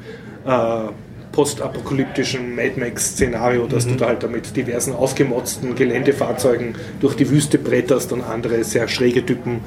äh, 0.46 0.88
postapokalyptischen 1.32 2.56
Mad 2.56 2.74
Max-Szenario, 2.78 3.68
dass 3.68 3.88
du 3.88 3.96
da 3.96 4.08
halt 4.08 4.24
damit 4.24 4.56
diversen 4.56 4.94
aufgemotzten 4.94 5.76
Geländefahrzeugen 5.76 6.76
durch 7.00 7.16
die 7.16 7.30
Wüste 7.30 7.58
bretterst 7.58 8.12
und 8.12 8.24
andere 8.24 8.64
sehr 8.64 8.88
schräge 8.88 9.26
Typen 9.26 9.62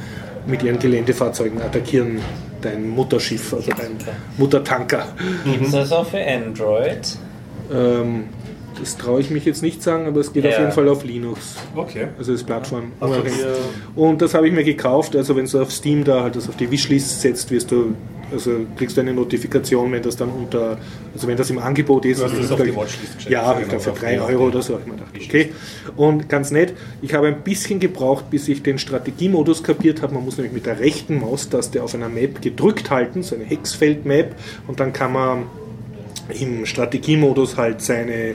mit 0.47 0.63
ihren 0.63 0.79
Geländefahrzeugen 0.79 1.61
attackieren 1.61 2.21
dein 2.61 2.89
Mutterschiff, 2.89 3.55
also 3.55 3.71
dein 3.71 3.97
Muttertanker. 4.37 5.07
Gibt 5.45 5.67
es 5.67 5.73
das 5.73 5.93
auch 5.93 6.07
für 6.07 6.25
Android? 6.27 7.17
Ähm, 7.73 8.25
das 8.81 8.97
traue 8.97 9.20
ich 9.20 9.31
mich 9.31 9.45
jetzt 9.45 9.62
nicht 9.62 9.83
sagen, 9.83 10.07
aber 10.07 10.20
es 10.20 10.33
geht 10.33 10.45
auf 10.47 10.53
Ja. 10.53 10.61
jeden 10.61 10.72
Fall 10.72 10.89
auf 10.89 11.05
Linux. 11.05 11.57
Okay. 11.76 12.09
Also 12.18 12.33
das 12.33 12.43
Plattform. 12.43 12.93
Also 13.01 13.14
unabhängig. 13.14 13.39
wir- 13.39 14.03
Und 14.03 14.22
das 14.22 14.35
habe 14.35 14.49
ich 14.49 14.53
mir 14.55 14.64
gekauft. 14.64 15.14
Also 15.14 15.37
wenn 15.37 15.47
du 15.47 15.61
auf 15.61 15.70
Steam 15.72 16.05
da 16.05 16.22
halt 16.22 16.37
das 16.37 16.49
auf 16.49 16.57
die 16.57 16.70
Wishlist 16.70 17.20
setzt, 17.20 17.51
wirst 17.51 17.70
du, 17.70 17.95
also 18.33 18.53
kriegst 18.76 18.97
du 18.97 19.01
eine 19.01 19.12
Notifikation, 19.12 19.91
wenn 19.93 20.03
das 20.03 20.16
dann 20.16 20.31
unter, 20.31 20.78
also 21.12 21.26
wenn 21.26 21.37
das 21.37 21.51
im 21.51 21.59
Angebot 21.59 22.05
ist. 22.07 22.20
Du 22.20 22.24
hast 22.24 22.39
das 22.39 22.51
auf 22.53 22.62
die 22.62 22.74
Watchlist 22.74 23.14
gestellt. 23.16 23.33
Ja, 23.33 23.59
ich 23.61 23.68
glaube 23.68 23.83
für 23.83 23.91
auf 23.93 23.99
3 24.01 24.14
die- 24.14 24.20
Euro 24.20 24.47
oder 24.47 24.62
so 24.62 24.74
habe 24.74 24.83
ich 24.85 24.89
mir 24.91 24.95
gedacht. 24.99 25.11
Okay. 25.22 25.53
Und 25.97 26.28
ganz 26.28 26.51
nett, 26.51 26.72
ich 27.03 27.12
habe 27.14 27.26
ein 27.28 27.43
bisschen 27.43 27.81
gebraucht, 27.81 28.31
bis 28.31 28.49
ich 28.49 28.62
den 28.62 28.78
Strategiemodus 28.78 29.62
kapiert 29.62 30.01
habe. 30.03 30.14
Man 30.14 30.24
muss 30.24 30.37
nämlich 30.37 30.53
mit 30.55 30.66
der 30.66 30.78
rechten 30.81 31.18
Maustaste 31.20 31.83
auf 31.83 31.95
einer 31.95 32.09
Map 32.09 32.41
gedrückt 32.41 32.91
halten, 32.91 33.22
so 33.22 33.35
eine 33.35 33.45
Hexfeld-Map, 33.45 34.35
und 34.68 34.81
dann 34.81 34.93
kann 34.93 35.12
man 35.12 35.43
im 36.39 36.64
Strategiemodus 36.64 37.57
halt 37.57 37.83
seine 37.83 38.35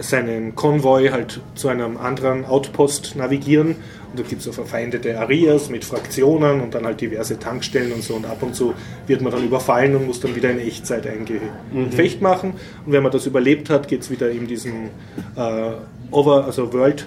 seinen 0.00 0.54
Konvoi 0.54 1.08
halt 1.08 1.40
zu 1.54 1.68
einem 1.68 1.96
anderen 1.96 2.44
Outpost 2.44 3.16
navigieren. 3.16 3.76
Und 4.10 4.18
da 4.18 4.22
gibt 4.24 4.40
es 4.40 4.44
so 4.46 4.52
verfeindete 4.52 5.18
Areas 5.18 5.70
mit 5.70 5.84
Fraktionen 5.84 6.60
und 6.60 6.74
dann 6.74 6.84
halt 6.84 7.00
diverse 7.00 7.38
Tankstellen 7.38 7.92
und 7.92 8.02
so. 8.02 8.14
Und 8.14 8.26
ab 8.26 8.42
und 8.42 8.56
zu 8.56 8.74
wird 9.06 9.20
man 9.22 9.30
dann 9.32 9.44
überfallen 9.44 9.94
und 9.94 10.06
muss 10.06 10.18
dann 10.20 10.34
wieder 10.34 10.50
in 10.50 10.58
Echtzeit 10.58 11.06
ein 11.06 11.24
Ge- 11.24 11.40
Gefecht 11.72 12.20
machen. 12.20 12.54
Und 12.84 12.92
wenn 12.92 13.02
man 13.04 13.12
das 13.12 13.26
überlebt 13.26 13.70
hat, 13.70 13.86
geht 13.86 14.00
es 14.02 14.10
wieder 14.10 14.30
in 14.30 14.46
diesem 14.48 14.88
äh, 15.36 15.70
Over, 16.10 16.44
also 16.44 16.72
World 16.72 17.06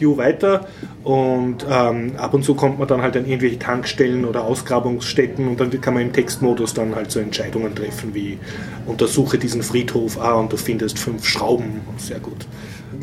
View 0.00 0.16
weiter 0.16 0.66
und 1.04 1.66
ähm, 1.68 2.12
ab 2.16 2.34
und 2.34 2.44
zu 2.44 2.54
kommt 2.54 2.78
man 2.78 2.88
dann 2.88 3.02
halt 3.02 3.16
an 3.16 3.26
irgendwelche 3.26 3.58
Tankstellen 3.58 4.24
oder 4.24 4.44
Ausgrabungsstätten 4.44 5.48
und 5.48 5.60
dann 5.60 5.70
kann 5.80 5.94
man 5.94 6.02
im 6.04 6.12
Textmodus 6.12 6.74
dann 6.74 6.94
halt 6.94 7.10
so 7.10 7.20
Entscheidungen 7.20 7.74
treffen 7.74 8.14
wie 8.14 8.38
untersuche 8.86 9.38
diesen 9.38 9.62
Friedhof, 9.62 10.18
ah 10.20 10.34
und 10.34 10.52
du 10.52 10.56
findest 10.56 10.98
fünf 10.98 11.26
Schrauben, 11.26 11.80
sehr 11.98 12.20
gut. 12.20 12.46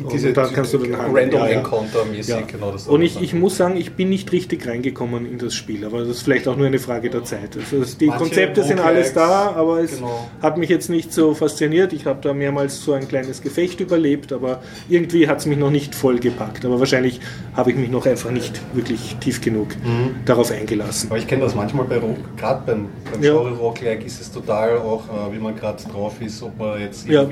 Und 0.02 0.12
Diese, 0.12 0.32
dann 0.32 0.52
kannst 0.52 0.72
du 0.74 0.78
dann. 0.78 0.94
Random 0.94 1.40
Ja, 1.40 1.48
ja. 1.48 1.60
Encounter-mäßig, 1.60 2.34
Ja. 2.34 2.40
genau 2.42 2.70
das. 2.72 2.86
Und 2.88 3.02
ich, 3.02 3.20
ich 3.20 3.34
muss 3.34 3.56
sagen, 3.56 3.76
ich 3.76 3.92
bin 3.92 4.08
nicht 4.08 4.32
richtig 4.32 4.66
reingekommen 4.66 5.26
in 5.30 5.38
das 5.38 5.54
Spiel, 5.54 5.84
aber 5.84 6.00
das 6.00 6.08
ist 6.08 6.22
vielleicht 6.22 6.48
auch 6.48 6.56
nur 6.56 6.66
eine 6.66 6.78
Frage 6.78 7.10
der 7.10 7.24
Zeit. 7.24 7.56
Also 7.56 7.96
die 7.98 8.06
Manche 8.06 8.22
Konzepte 8.24 8.62
sind 8.64 8.80
alles 8.80 9.12
da, 9.12 9.52
aber 9.54 9.80
es 9.80 9.96
genau. 9.96 10.28
hat 10.42 10.56
mich 10.58 10.68
jetzt 10.70 10.90
nicht 10.90 11.12
so 11.12 11.34
fasziniert. 11.34 11.92
Ich 11.92 12.06
habe 12.06 12.20
da 12.22 12.32
mehrmals 12.34 12.82
so 12.82 12.92
ein 12.92 13.06
kleines 13.08 13.42
Gefecht 13.42 13.80
überlebt, 13.80 14.32
aber 14.32 14.60
irgendwie 14.88 15.28
hat 15.28 15.38
es 15.38 15.46
mich 15.46 15.58
noch 15.58 15.70
nicht 15.70 15.94
voll 15.94 16.18
gepackt. 16.18 16.64
Aber 16.64 16.78
wahrscheinlich 16.78 17.20
habe 17.54 17.70
ich 17.70 17.76
mich 17.76 17.90
noch 17.90 18.06
einfach 18.06 18.30
nicht 18.30 18.60
wirklich 18.74 19.16
tief 19.20 19.40
genug 19.40 19.68
Mhm. 19.84 20.16
darauf 20.24 20.50
eingelassen. 20.50 21.08
Aber 21.10 21.18
ich 21.18 21.26
kenne 21.26 21.42
das 21.42 21.54
manchmal 21.54 21.84
bei 21.86 21.98
Rock, 21.98 22.16
gerade 22.36 22.62
beim, 22.66 22.88
beim 23.12 23.22
Ja. 23.22 23.32
Genre 23.32 23.52
Roguelike 23.56 24.04
ist 24.04 24.20
es 24.20 24.30
total 24.32 24.78
auch, 24.78 25.04
äh, 25.08 25.34
wie 25.34 25.38
man 25.38 25.54
gerade 25.56 25.82
drauf 25.84 26.14
ist, 26.20 26.42
ob 26.42 26.58
man 26.58 26.80
jetzt 26.80 27.06
Ja. 27.08 27.28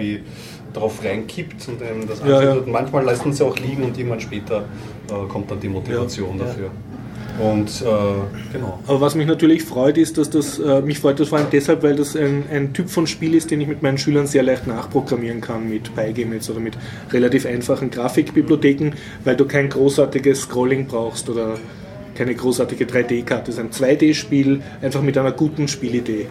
Drauf 0.73 1.03
reinkippt 1.05 1.69
und 1.69 1.83
einem 1.83 2.07
das 2.07 2.21
Ja, 2.27 2.43
ja. 2.43 2.57
Manchmal 2.67 3.05
lassen 3.05 3.33
sie 3.33 3.45
auch 3.45 3.59
liegen 3.59 3.83
und 3.85 3.97
irgendwann 3.99 4.21
später 4.21 4.65
äh, 5.09 5.29
kommt 5.29 5.51
dann 5.51 5.61
die 5.61 5.69
Motivation 5.69 6.39
Ja. 6.39 6.45
dafür. 6.47 6.71
Und 7.39 7.69
äh, 7.81 8.53
genau. 8.53 8.79
Aber 8.87 9.01
was 9.01 9.15
mich 9.15 9.27
natürlich 9.27 9.63
freut, 9.65 9.97
ist, 9.97 10.19
dass 10.19 10.29
das, 10.29 10.59
äh, 10.59 10.83
mich 10.83 10.99
freut 10.99 11.19
das 11.19 11.29
vor 11.29 11.39
allem 11.39 11.47
deshalb, 11.51 11.83
weil 11.83 11.97
das 11.97 12.15
ein, 12.15 12.45
ein 12.51 12.75
Typ 12.75 12.91
von 12.91 13.07
Spiel 13.07 13.35
ist, 13.35 13.51
den 13.51 13.61
ich 13.63 13.69
mit 13.69 13.83
meinen 13.83 13.97
Schülern 13.97 14.27
sehr 14.27 14.43
leicht 14.43 14.67
nachprogrammieren 14.67 15.41
kann 15.41 15.67
mit 15.69 15.95
Pygame 15.95 16.37
oder 16.51 16.61
mit 16.61 16.77
relativ 17.11 17.47
einfachen 17.47 17.91
Grafikbibliotheken, 17.91 18.91
weil 19.25 19.37
du 19.37 19.47
kein 19.47 19.71
großartiges 19.71 20.43
Scrolling 20.43 20.87
brauchst 20.87 21.31
oder 21.31 21.59
keine 22.15 22.35
großartige 22.35 22.85
3D-Karte. 22.85 23.51
Es 23.51 23.57
ist 23.57 23.61
ein 23.61 23.71
2D-Spiel, 23.71 24.61
einfach 24.83 25.01
mit 25.01 25.17
einer 25.17 25.33
guten 25.33 25.69
Spielidee. 25.69 26.27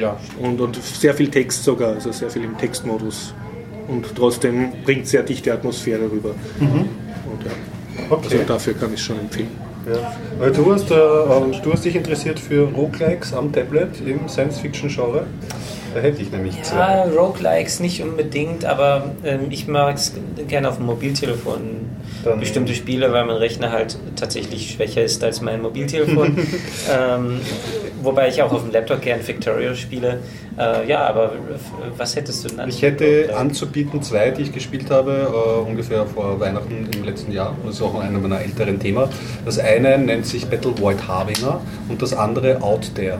Ja, 0.00 0.18
Und, 0.40 0.60
und 0.60 0.74
sehr 0.82 1.14
viel 1.14 1.28
Text 1.28 1.62
sogar, 1.62 1.90
also 1.94 2.10
sehr 2.10 2.30
viel 2.30 2.42
im 2.42 2.58
Textmodus. 2.58 3.32
Und 3.88 4.14
trotzdem 4.14 4.72
bringt 4.84 5.06
sehr 5.06 5.22
dichte 5.22 5.52
Atmosphäre 5.52 6.10
rüber. 6.10 6.34
Und 6.60 7.44
ja, 7.44 7.50
okay. 8.10 8.28
also 8.30 8.44
dafür 8.46 8.74
kann 8.74 8.94
ich 8.94 9.02
schon 9.02 9.18
empfehlen. 9.18 9.50
Ja. 9.86 10.14
Weil 10.38 10.52
du, 10.52 10.72
hast, 10.72 10.90
äh, 10.90 10.94
ähm, 10.94 11.52
du 11.62 11.72
hast 11.72 11.84
dich 11.84 11.96
interessiert 11.96 12.38
für 12.38 12.68
Roguelikes 12.68 13.32
am 13.34 13.52
Tablet 13.52 14.00
im 14.06 14.28
Science-Fiction-Genre. 14.28 15.26
Da 15.94 16.00
hätte 16.00 16.22
ich 16.22 16.30
nämlich 16.32 16.56
Ja, 16.56 16.62
zwei. 16.62 17.02
Roguelikes 17.10 17.80
nicht 17.80 18.02
unbedingt, 18.02 18.64
aber 18.64 19.10
ähm, 19.24 19.46
ich 19.50 19.66
mag 19.68 19.96
es 19.96 20.12
gerne 20.48 20.68
auf 20.68 20.76
dem 20.78 20.86
Mobiltelefon. 20.86 21.60
Dann- 22.24 22.40
Bestimmte 22.40 22.72
Spiele, 22.74 23.12
weil 23.12 23.24
mein 23.24 23.36
Rechner 23.36 23.72
halt 23.72 23.98
tatsächlich 24.16 24.70
schwächer 24.70 25.02
ist 25.02 25.22
als 25.24 25.40
mein 25.40 25.60
Mobiltelefon. 25.60 26.38
ähm, 26.96 27.40
wobei 28.02 28.28
ich 28.28 28.40
auch 28.42 28.52
auf 28.52 28.62
dem 28.62 28.70
Laptop 28.72 29.00
gern 29.02 29.26
Victoria 29.26 29.74
spiele. 29.74 30.20
Äh, 30.56 30.86
ja, 30.88 31.04
aber 31.06 31.24
f- 31.32 31.60
was 31.96 32.14
hättest 32.14 32.44
du 32.44 32.54
denn? 32.54 32.68
Ich 32.68 32.80
hätte 32.82 33.34
anzubieten 33.36 34.02
zwei, 34.02 34.30
die 34.30 34.42
ich 34.42 34.52
gespielt 34.52 34.88
habe, 34.90 35.28
äh, 35.32 35.68
ungefähr 35.68 36.06
vor 36.06 36.38
Weihnachten 36.38 36.88
im 36.94 37.04
letzten 37.04 37.32
Jahr. 37.32 37.56
Das 37.66 37.74
ist 37.76 37.82
auch 37.82 37.98
einer 37.98 38.18
meiner 38.20 38.40
älteren 38.40 38.78
Themen. 38.78 39.08
Das 39.44 39.58
eine 39.58 39.98
nennt 39.98 40.24
sich 40.26 40.46
Battle 40.46 40.78
Void 40.78 41.08
Harbinger 41.08 41.60
und 41.88 42.00
das 42.02 42.12
andere 42.14 42.62
Out 42.62 42.92
There. 42.94 43.18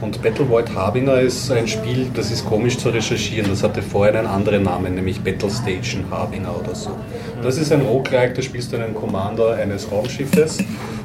Und 0.00 0.22
Battle 0.22 0.48
Void 0.48 0.74
Harbinger 0.74 1.20
ist 1.20 1.50
ein 1.50 1.66
Spiel, 1.66 2.10
das 2.14 2.30
ist 2.30 2.44
komisch 2.44 2.76
zu 2.76 2.90
recherchieren. 2.90 3.48
Das 3.48 3.62
hatte 3.62 3.80
vorher 3.80 4.18
einen 4.18 4.26
anderen 4.26 4.64
Namen, 4.64 4.94
nämlich 4.94 5.20
Battle 5.20 5.50
Station 5.50 6.04
Harbinger 6.10 6.54
oder 6.60 6.74
so. 6.74 6.90
Das 7.42 7.56
ist 7.56 7.72
ein 7.72 7.80
Roguelike, 7.80 8.34
da 8.34 8.42
spielst 8.42 8.72
du 8.72 8.76
einen 8.76 8.94
Commander 8.94 9.54
eines 9.54 9.90
Raumschiffes 9.90 10.58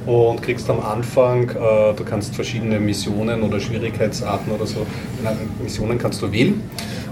und 0.06 0.42
kriegst 0.42 0.70
am 0.70 0.80
Anfang, 0.80 1.50
äh, 1.50 1.94
du 1.96 2.04
kannst 2.04 2.36
verschiedene 2.36 2.80
Missionen 2.80 3.44
oder 3.44 3.60
Schwierigkeitsarten 3.60 4.52
oder 4.52 4.66
so, 4.66 4.86
na, 5.24 5.34
Missionen 5.62 5.98
kannst 5.98 6.22
du 6.22 6.32
wählen. 6.32 6.62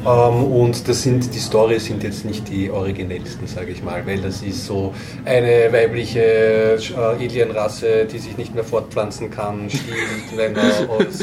Ähm, 0.06 0.44
und 0.44 0.88
das 0.88 1.04
sind, 1.04 1.34
die 1.34 1.40
Storys 1.40 1.86
sind 1.86 2.04
jetzt 2.04 2.26
nicht 2.26 2.50
die 2.50 2.72
originellsten, 2.72 3.48
sage 3.48 3.72
ich 3.72 3.84
mal, 3.84 4.06
weil 4.06 4.22
das 4.22 4.42
ist 4.42 4.66
so 4.66 4.94
eine 5.26 5.72
weibliche 5.72 6.22
äh, 6.22 6.96
Alienrasse, 6.96 8.06
die 8.06 8.20
sich 8.20 8.38
nicht 8.38 8.56
mehr 8.56 8.64
fortpflanzen 8.64 9.30
kann, 9.30 9.70
stiehlt 9.70 10.36
Männer 10.36 10.62
aus. 10.90 11.20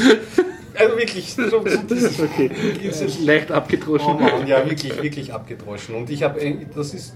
Also 0.77 0.97
wirklich, 0.97 1.33
so, 1.33 1.59
das, 1.59 2.19
Okay. 2.19 2.51
Leicht 3.23 3.51
Oh 3.51 3.55
abgedroschen. 3.55 4.19
Mann, 4.19 4.47
ja, 4.47 4.65
wirklich, 4.69 5.01
wirklich 5.01 5.33
abgedroschen. 5.33 5.95
Und 5.95 6.09
ich 6.09 6.23
habe, 6.23 6.39
das 6.75 6.93
ist. 6.93 7.15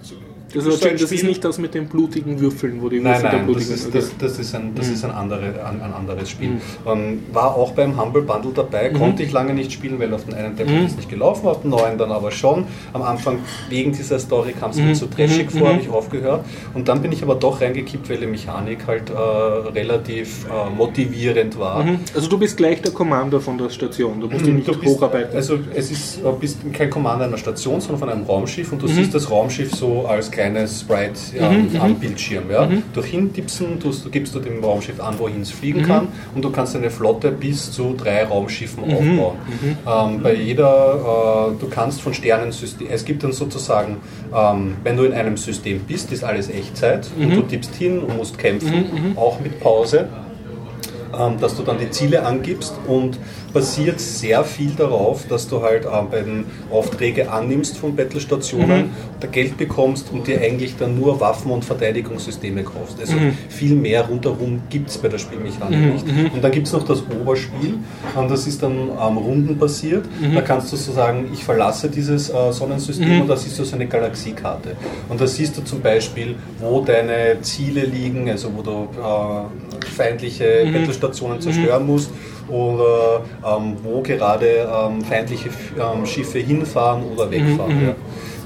Das, 0.53 0.63
so 0.63 0.69
ist, 0.71 0.83
das 1.01 1.11
ist 1.11 1.23
nicht 1.23 1.43
das 1.43 1.57
mit 1.57 1.73
den 1.73 1.87
blutigen 1.87 2.39
Würfeln, 2.39 2.81
wo 2.81 2.89
die 2.89 2.99
Nein, 2.99 3.13
Würfel 3.15 3.21
der 3.21 3.31
nein, 3.31 3.47
das 3.47 3.55
blutigen 3.55 3.73
ist, 3.75 3.87
okay. 3.87 3.97
das, 3.97 4.11
das 4.17 4.39
ist 4.39 4.55
ein, 4.55 4.75
das 4.75 4.87
Mhm. 4.87 4.93
ist 4.93 5.05
ein, 5.05 5.11
andere, 5.11 5.65
ein, 5.65 5.81
ein 5.81 5.93
anderes 5.93 6.29
Spiel. 6.29 6.51
Ähm, 6.85 7.23
war 7.31 7.55
auch 7.55 7.71
beim 7.71 7.99
Humble 8.01 8.21
Bundle 8.23 8.51
dabei, 8.53 8.89
Mhm. 8.89 8.97
konnte 8.97 9.23
ich 9.23 9.31
lange 9.31 9.53
nicht 9.53 9.71
spielen, 9.71 9.99
weil 9.99 10.13
auf 10.13 10.25
den 10.25 10.33
einen 10.33 10.55
Tablet 10.57 10.85
ist 10.87 10.97
nicht 10.97 11.09
gelaufen, 11.09 11.47
auf 11.47 11.61
den 11.61 11.71
neuen 11.71 11.97
dann 11.97 12.11
aber 12.11 12.31
schon. 12.31 12.65
Am 12.93 13.01
Anfang 13.01 13.39
wegen 13.69 13.91
dieser 13.93 14.19
Story 14.19 14.53
kam 14.59 14.71
es 14.71 14.77
mir 14.77 14.93
zu 14.93 15.05
trashig 15.07 15.53
Mhm. 15.53 15.57
vor, 15.59 15.67
Mhm. 15.69 15.73
habe 15.73 15.81
ich 15.83 15.89
aufgehört. 15.89 16.45
Und 16.73 16.87
dann 16.87 17.01
bin 17.01 17.11
ich 17.11 17.23
aber 17.23 17.35
doch 17.35 17.61
reingekippt, 17.61 18.09
weil 18.09 18.17
die 18.17 18.27
Mechanik 18.27 18.79
halt 18.87 19.09
äh, 19.09 19.13
relativ 19.13 20.45
äh, 20.45 20.69
motivierend 20.75 21.57
war. 21.59 21.83
Mhm. 21.83 21.99
Also 22.15 22.27
du 22.29 22.37
bist 22.37 22.57
gleich 22.57 22.81
der 22.81 22.91
Commander 22.91 23.39
von 23.39 23.57
der 23.57 23.69
Station, 23.69 24.19
du 24.19 24.27
musst 24.27 24.45
dich 24.45 24.53
nicht 24.53 24.65
bist, 24.67 24.83
hocharbeiten. 24.95 25.35
also 25.35 25.57
es 25.73 25.91
ist, 25.91 26.23
du 26.23 26.31
bist 26.33 26.57
kein 26.73 26.89
Commander 26.89 27.25
einer 27.25 27.37
Station, 27.37 27.79
sondern 27.81 27.99
von 27.99 28.09
einem 28.09 28.23
Raumschiff 28.25 28.67
Mhm. 28.67 28.73
und 28.73 28.83
du 28.83 28.87
siehst 28.87 29.13
das 29.13 29.29
Raumschiff 29.29 29.71
so 29.73 30.05
als 30.05 30.31
kleines 30.41 30.81
Sprite 30.81 31.19
ähm, 31.37 31.69
am 31.79 31.95
Bildschirm. 31.95 32.49
Ja? 32.51 32.67
Durch 32.93 33.07
hintipsen 33.07 33.79
tust, 33.79 34.05
du, 34.05 34.09
gibst 34.09 34.33
du 34.33 34.39
dem 34.39 34.63
Raumschiff 34.63 34.99
an, 34.99 35.15
wohin 35.19 35.41
es 35.41 35.51
Mhm. 35.51 35.57
fliegen 35.57 35.81
kann 35.83 36.07
und 36.35 36.43
du 36.43 36.49
kannst 36.51 36.75
eine 36.75 36.89
Flotte 36.89 37.31
bis 37.31 37.71
zu 37.71 37.93
drei 37.97 38.23
Raumschiffen 38.23 38.83
Mhm. 38.87 39.19
aufbauen. 39.19 39.37
Ähm, 40.15 40.23
bei 40.23 40.33
jeder, 40.33 41.51
äh, 41.53 41.59
du 41.59 41.67
kannst 41.69 42.01
von 42.01 42.13
Sternensystem, 42.13 42.87
es 42.89 43.05
gibt 43.05 43.23
dann 43.23 43.33
sozusagen, 43.33 43.97
ähm, 44.35 44.75
wenn 44.83 44.97
du 44.97 45.03
in 45.03 45.13
einem 45.13 45.37
System 45.37 45.79
bist, 45.81 46.11
ist 46.11 46.23
alles 46.23 46.49
Echtzeit 46.49 47.07
Mhm. 47.17 47.25
und 47.25 47.35
du 47.35 47.41
tippst 47.43 47.75
hin 47.75 47.99
und 47.99 48.17
musst 48.17 48.37
kämpfen, 48.37 49.13
auch 49.15 49.39
mit 49.39 49.59
Pause 49.59 50.07
dass 51.39 51.55
du 51.55 51.63
dann 51.63 51.77
die 51.77 51.89
Ziele 51.89 52.25
angibst 52.25 52.73
und 52.87 53.17
basiert 53.53 53.99
sehr 53.99 54.43
viel 54.43 54.71
darauf, 54.71 55.27
dass 55.27 55.47
du 55.47 55.61
halt 55.61 55.85
ähm, 55.85 56.07
bei 56.09 56.21
den 56.21 56.45
Aufträge 56.71 57.29
annimmst 57.31 57.77
von 57.77 57.95
Battlestationen, 57.95 58.91
da 59.19 59.27
Geld 59.27 59.57
bekommst 59.57 60.11
und 60.11 60.27
dir 60.27 60.41
eigentlich 60.41 60.77
dann 60.77 60.97
nur 60.99 61.19
Waffen 61.19 61.51
und 61.51 61.65
Verteidigungssysteme 61.65 62.63
kaufst. 62.63 62.99
Also 62.99 63.13
viel 63.49 63.75
mehr 63.75 64.05
rundherum 64.07 64.61
gibt 64.69 64.89
es 64.89 64.97
bei 64.97 65.09
der 65.09 65.17
Spielmechanik 65.17 65.93
nicht. 65.93 66.05
Und 66.33 66.43
dann 66.43 66.51
gibt 66.51 66.67
es 66.67 66.73
noch 66.73 66.83
das 66.83 67.03
Oberspiel, 67.21 67.79
ähm, 68.17 68.29
das 68.29 68.47
ist 68.47 68.63
dann 68.63 68.73
ähm, 68.73 69.17
rundenbasiert. 69.17 70.05
Da 70.33 70.41
kannst 70.41 70.71
du 70.71 70.77
so 70.77 70.91
sagen, 70.91 71.29
ich 71.33 71.43
verlasse 71.43 71.89
dieses 71.89 72.29
äh, 72.29 72.51
Sonnensystem 72.51 73.21
und 73.21 73.27
da 73.27 73.35
siehst 73.35 73.59
du 73.59 73.63
so 73.63 73.75
eine 73.75 73.87
Galaxiekarte. 73.87 74.75
Und 75.09 75.19
da 75.19 75.27
siehst 75.27 75.57
du 75.57 75.63
zum 75.63 75.81
Beispiel, 75.81 76.35
wo 76.59 76.81
deine 76.81 77.41
Ziele 77.41 77.85
liegen, 77.85 78.29
also 78.29 78.51
wo 78.55 78.61
du 78.61 78.87
äh, 78.99 79.85
feindliche 79.85 80.65
Battlestationen 80.71 81.00
zerstören 81.09 81.85
musst 81.85 82.11
oder 82.47 83.21
ähm, 83.45 83.77
wo 83.83 84.01
gerade 84.01 84.67
ähm, 84.69 85.01
feindliche 85.01 85.49
ähm, 85.79 86.05
Schiffe 86.05 86.39
hinfahren 86.39 87.03
oder 87.03 87.29
wegfahren. 87.31 87.87
Ja. 87.87 87.95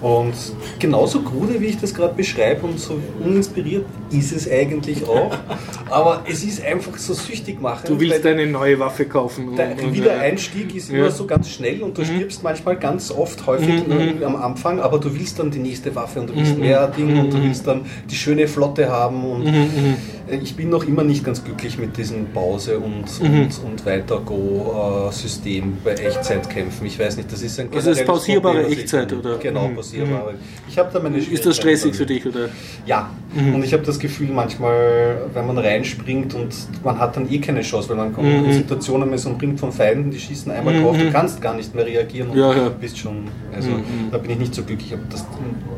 Und 0.02 0.34
genauso 0.80 1.22
krude, 1.22 1.60
wie 1.60 1.68
ich 1.68 1.80
das 1.80 1.94
gerade 1.94 2.14
beschreibe 2.14 2.66
und 2.68 2.80
so 2.80 3.00
uninspiriert 3.24 3.86
ist 4.12 4.32
es 4.34 4.50
eigentlich 4.50 5.08
auch. 5.08 5.32
Aber 5.90 6.24
es 6.30 6.44
ist 6.44 6.64
einfach 6.64 6.98
so 6.98 7.14
süchtig 7.14 7.62
machend. 7.62 7.90
Du 7.90 8.00
willst 8.00 8.24
weil 8.24 8.34
eine 8.34 8.46
neue 8.48 8.78
Waffe 8.80 9.06
kaufen. 9.06 9.56
der 9.56 9.72
und, 9.84 9.94
Wiedereinstieg 9.94 10.76
ist 10.76 10.90
Ja. 10.92 10.98
immer 11.00 11.12
so 11.12 11.26
ganz 11.26 11.50
schnell 11.50 11.82
und 11.82 11.98
du 11.98 12.06
stirbst 12.06 12.44
manchmal 12.44 12.76
ganz 12.78 13.12
oft, 13.12 13.46
häufig 13.48 13.84
äh, 13.90 14.24
am 14.24 14.36
Anfang, 14.36 14.80
aber 14.80 15.00
du 15.00 15.14
willst 15.14 15.40
dann 15.40 15.50
die 15.52 15.60
nächste 15.60 15.94
Waffe 15.96 16.20
und 16.22 16.30
du 16.30 16.36
willst 16.36 16.58
mehr 16.58 16.88
Dinge 16.88 17.22
und 17.22 17.34
du 17.34 17.42
willst 17.42 17.66
dann 17.66 17.86
die 18.10 18.16
schöne 18.16 18.48
Flotte 18.48 18.90
haben 18.90 19.24
und 19.26 19.48
äh, 19.48 20.38
ich 20.42 20.56
bin 20.56 20.70
noch 20.70 20.84
immer 20.86 21.04
nicht 21.04 21.24
ganz 21.24 21.44
glücklich 21.44 21.78
mit 21.78 21.96
diesem 21.98 22.26
Pause 22.34 22.80
und, 22.80 23.06
und, 23.22 23.50
und 23.64 23.86
Weiter-Go-System 23.86 25.78
bei 25.84 25.92
Echtzeitkämpfen. 25.92 26.86
Ich 26.88 26.98
weiß 27.00 27.18
nicht, 27.18 27.32
das 27.32 27.42
ist 27.42 27.60
ein 27.60 27.68
Also 27.68 27.92
ist 27.92 27.98
generelles 27.98 28.06
pausierbare 28.06 28.60
Problem, 28.62 28.80
Echtzeit, 28.80 29.14
oder? 29.14 29.38
Genau, 29.38 29.70
Mhm. 29.94 30.00
pausierbare. 30.00 30.34
Ich 30.70 30.78
habe 30.78 30.90
da 30.92 31.00
meine 31.00 31.18
Ist 31.18 31.46
das 31.46 31.56
stressig 31.58 31.96
für 31.96 32.06
dich? 32.06 32.26
Oder? 32.26 32.50
ja, 32.86 33.10
und 33.36 33.64
ich 33.64 33.74
habe 33.74 33.84
das 33.84 34.00
Gefühl, 34.00 34.30
manchmal, 34.34 35.18
wenn 35.34 35.46
man 35.48 35.58
reinspringt 35.58 36.34
und 36.34 36.54
man 36.84 36.98
hat 37.00 37.16
dann 37.18 37.32
eh 37.32 37.40
keine 37.40 37.62
Chance, 37.62 37.90
weil 37.90 37.98
man 37.98 38.14
kommt 38.14 38.28
Mhm. 38.28 38.46
in 38.46 38.54
Situationen, 38.54 39.08
man 39.10 39.16
ist 39.16 39.26
umringt 39.26 39.60
von 39.60 39.72
Feinden, 39.72 40.10
die 40.12 40.20
schießen 40.20 40.52
einmal 40.52 40.80
drauf, 40.82 40.98
du 40.98 41.12
kannst 41.12 41.42
gar 41.42 41.54
nicht 41.54 41.74
mehr 41.76 41.86
reagieren 41.86 42.30
und 42.30 42.38
Ja, 42.38 42.54
ja. 42.54 42.70
bist 42.70 42.98
schon, 42.98 43.28
also 43.56 43.70
da 44.12 44.18
bin 44.18 44.32
ich 44.32 44.40
nicht 44.40 44.56
so 44.56 44.64
glücklich. 44.64 44.94
Das, 45.10 45.26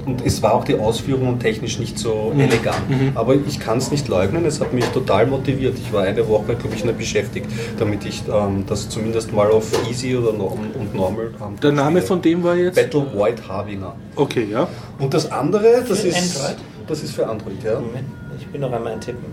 und 0.05 0.25
es 0.25 0.41
war 0.41 0.53
auch 0.53 0.63
die 0.63 0.75
Ausführung 0.75 1.39
technisch 1.39 1.79
nicht 1.79 1.97
so 1.99 2.31
Mhm. 2.33 2.39
elegant. 2.41 2.77
Aber 3.15 3.35
ich 3.35 3.59
kann 3.59 3.77
es 3.79 3.91
nicht 3.91 4.07
leugnen, 4.07 4.45
es 4.45 4.61
hat 4.61 4.73
mich 4.73 4.85
total 4.85 5.27
motiviert. 5.27 5.75
Ich 5.77 5.91
war 5.91 6.03
eine 6.03 6.27
Woche, 6.27 6.55
glaube 6.55 6.75
ich, 6.75 6.85
nicht 6.85 6.97
beschäftigt, 6.97 7.47
damit 7.77 8.05
ich 8.05 8.23
ähm, 8.31 8.63
das 8.67 8.87
zumindest 8.89 9.33
mal 9.33 9.49
auf 9.51 9.71
Easy 9.89 10.15
oder 10.15 10.31
no 10.33 10.57
und 10.75 10.95
Normal 10.95 11.31
ähm, 11.41 11.55
Der 11.61 11.71
Name 11.71 12.01
von 12.01 12.21
dem 12.21 12.43
war 12.43 12.55
jetzt? 12.55 12.75
Battle 12.75 13.05
Void 13.13 13.45
Harbinger. 13.47 13.95
Okay, 14.15 14.47
ja. 14.51 14.67
Und 14.99 15.13
das 15.13 15.31
andere, 15.31 15.83
das 15.87 16.01
Für 16.01 16.07
ist 16.07 16.37
Android? 16.37 16.57
das 16.87 17.03
ist 17.03 17.13
für 17.13 17.27
Android, 17.27 17.63
ja. 17.63 17.75
Moment, 17.75 18.07
ich 18.39 18.47
bin 18.47 18.61
noch 18.61 18.71
einmal 18.71 18.93
ein 18.93 19.01
Tippen. 19.01 19.25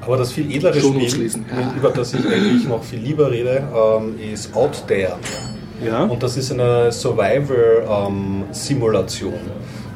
Aber 0.00 0.16
das 0.16 0.32
viel 0.32 0.50
edlere 0.50 0.80
Shownotes 0.80 1.12
Spiel. 1.12 1.28
Ja. 1.28 1.74
über 1.76 1.90
das 1.90 2.14
ich 2.14 2.26
eigentlich 2.26 2.66
noch 2.66 2.82
viel 2.82 3.00
lieber 3.00 3.30
rede, 3.30 3.68
ähm, 3.74 4.14
ist 4.32 4.56
Out 4.56 4.84
There. 4.86 5.16
Ja. 5.84 6.04
Und 6.04 6.22
das 6.22 6.36
ist 6.36 6.50
eine 6.50 6.90
Survivor-Simulation. 6.90 9.34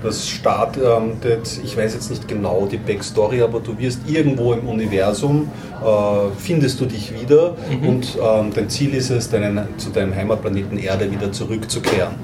das 0.02 0.28
startet, 0.28 1.60
ich 1.64 1.76
weiß 1.76 1.94
jetzt 1.94 2.10
nicht 2.10 2.26
genau 2.28 2.66
die 2.70 2.76
Backstory, 2.76 3.42
aber 3.42 3.60
du 3.60 3.78
wirst 3.78 4.00
irgendwo 4.08 4.52
im 4.52 4.68
Universum, 4.68 5.48
äh, 5.80 5.84
findest 6.38 6.80
du 6.80 6.86
dich 6.86 7.12
wieder 7.20 7.56
und 7.86 8.18
ähm, 8.20 8.50
dein 8.54 8.68
Ziel 8.68 8.94
ist 8.94 9.10
es, 9.10 9.30
deinen, 9.30 9.66
zu 9.78 9.90
deinem 9.90 10.14
Heimatplaneten 10.14 10.78
Erde 10.78 11.10
wieder 11.10 11.32
zurückzukehren. 11.32 12.14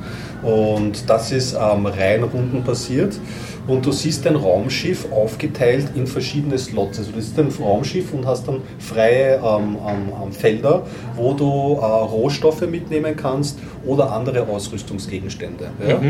Und 0.43 1.09
das 1.09 1.33
ist 1.33 1.55
ähm, 1.55 1.87
rein 1.87 2.23
runden 2.23 2.63
passiert. 2.63 3.19
Und 3.67 3.85
du 3.85 3.93
siehst 3.93 4.25
dein 4.25 4.37
Raumschiff 4.37 5.13
aufgeteilt 5.13 5.89
in 5.95 6.07
verschiedene 6.07 6.57
Slots. 6.59 6.99
Also 6.99 7.13
du 7.13 7.21
siehst 7.21 7.39
ein 7.39 7.53
Raumschiff 7.61 8.15
und 8.15 8.27
hast 8.27 8.49
dann 8.49 8.63
freie 8.79 9.37
ähm, 9.45 9.77
ähm, 9.87 10.33
Felder, 10.33 10.87
wo 11.17 11.35
du 11.35 11.75
äh, 11.75 11.85
Rohstoffe 11.85 12.63
mitnehmen 12.63 13.15
kannst 13.15 13.59
oder 13.85 14.11
andere 14.13 14.49
Ausrüstungsgegenstände. 14.49 15.71
Ja? 15.87 16.01